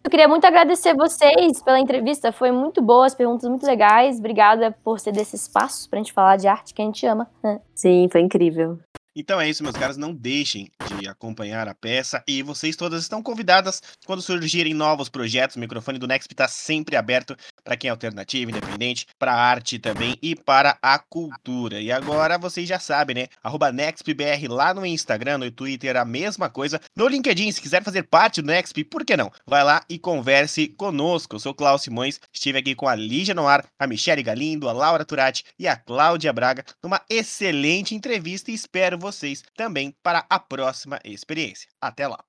Eu 0.05 0.11
queria 0.11 0.29
muito 0.29 0.45
agradecer 0.45 0.95
vocês 0.95 1.63
pela 1.63 1.81
entrevista. 1.81 2.31
Foi 2.31 2.53
muito 2.53 2.83
boa, 2.83 3.07
as 3.07 3.15
perguntas 3.15 3.49
muito 3.49 3.65
legais. 3.65 4.19
Obrigada 4.19 4.71
por 4.85 5.01
ceder 5.01 5.23
esse 5.23 5.35
espaço 5.35 5.89
pra 5.89 5.99
gente 5.99 6.13
falar 6.13 6.37
de 6.37 6.47
arte 6.47 6.75
que 6.75 6.83
a 6.83 6.85
gente 6.85 7.07
ama. 7.07 7.27
Sim, 7.75 8.07
foi 8.13 8.21
incrível. 8.21 8.79
Então 9.17 9.41
é 9.41 9.49
isso, 9.49 9.63
meus 9.63 9.77
caras. 9.77 9.97
Não 9.97 10.13
deixem 10.13 10.71
de 10.99 11.09
acompanhar 11.09 11.69
a 11.69 11.75
peça. 11.75 12.23
E 12.27 12.43
vocês 12.43 12.77
todas 12.77 13.03
estão 13.03 13.23
convidadas 13.23 13.83
quando 14.07 14.23
surgirem 14.23 14.75
novos 14.75 15.09
projetos. 15.09 15.57
O 15.57 15.61
microfone 15.61 15.99
do 15.99 16.07
Nexp 16.07 16.33
está 16.33 16.49
sempre 16.49 16.97
aberto 16.97 17.37
para 17.63 17.77
quem 17.77 17.89
é 17.89 17.91
alternativo, 17.91 18.51
independente, 18.51 19.07
para 19.19 19.33
a 19.33 19.41
arte 19.41 19.79
também 19.79 20.19
e 20.21 20.35
para 20.35 20.77
a 20.83 20.99
cultura. 20.99 21.81
E 21.81 21.93
agora 21.93 22.37
vocês 22.37 22.69
já 22.69 22.79
sabem, 22.79 23.15
né? 23.15 23.27
Arroba 23.43 23.73
NexpBR 23.73 24.49
lá 24.49 24.75
no 24.75 24.85
Instagram, 24.85 25.39
no 25.39 25.51
Twitter, 25.51 25.97
a 25.97 26.05
mesma 26.05 26.51
coisa. 26.51 26.81
No 26.97 27.07
LinkedIn, 27.07 27.53
se 27.53 27.61
quiser 27.61 27.83
fazer 27.83 28.03
parte 28.05 28.43
do 28.43 28.49
Nexp, 28.49 28.85
por 28.85 29.05
que 29.05 29.17
não? 29.17 29.31
Vai 29.47 29.63
lá 29.63 29.83
e 29.89 29.99
converse 29.99 30.69
conosco. 30.69 31.37
Eu 31.37 31.41
sou 31.41 31.55
Klaus 31.55 31.83
Simões, 31.83 32.21
estive 32.33 32.59
aqui 32.59 32.75
com 32.75 32.89
a 32.89 32.95
Lígia 32.95 33.35
Noir, 33.35 33.65
a 33.79 33.87
Michele 33.87 34.23
Galindo, 34.23 34.69
a 34.69 34.73
Laura 34.73 35.05
Turati 35.05 35.45
e 35.59 35.69
a 35.69 35.77
Cláudia 35.77 36.33
Braga 36.33 36.65
numa 36.83 37.01
excelente 37.09 37.95
entrevista 37.95 38.51
e 38.51 38.55
espero 38.55 38.99
vocês 39.05 39.43
também 39.55 39.95
para 40.03 40.25
a 40.31 40.39
próxima 40.39 40.99
experiência. 41.05 41.69
Até 41.79 42.09
lá! 42.09 42.25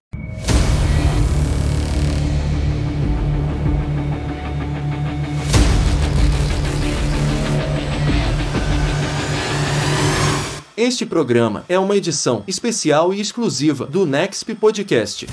Este 10.76 11.06
programa 11.06 11.64
é 11.70 11.80
uma 11.80 11.96
edição 11.96 12.44
especial 12.46 13.14
e 13.14 13.22
exclusiva 13.22 13.86
do 13.86 14.06
Nexp 14.06 14.54
Podcast. 14.56 15.26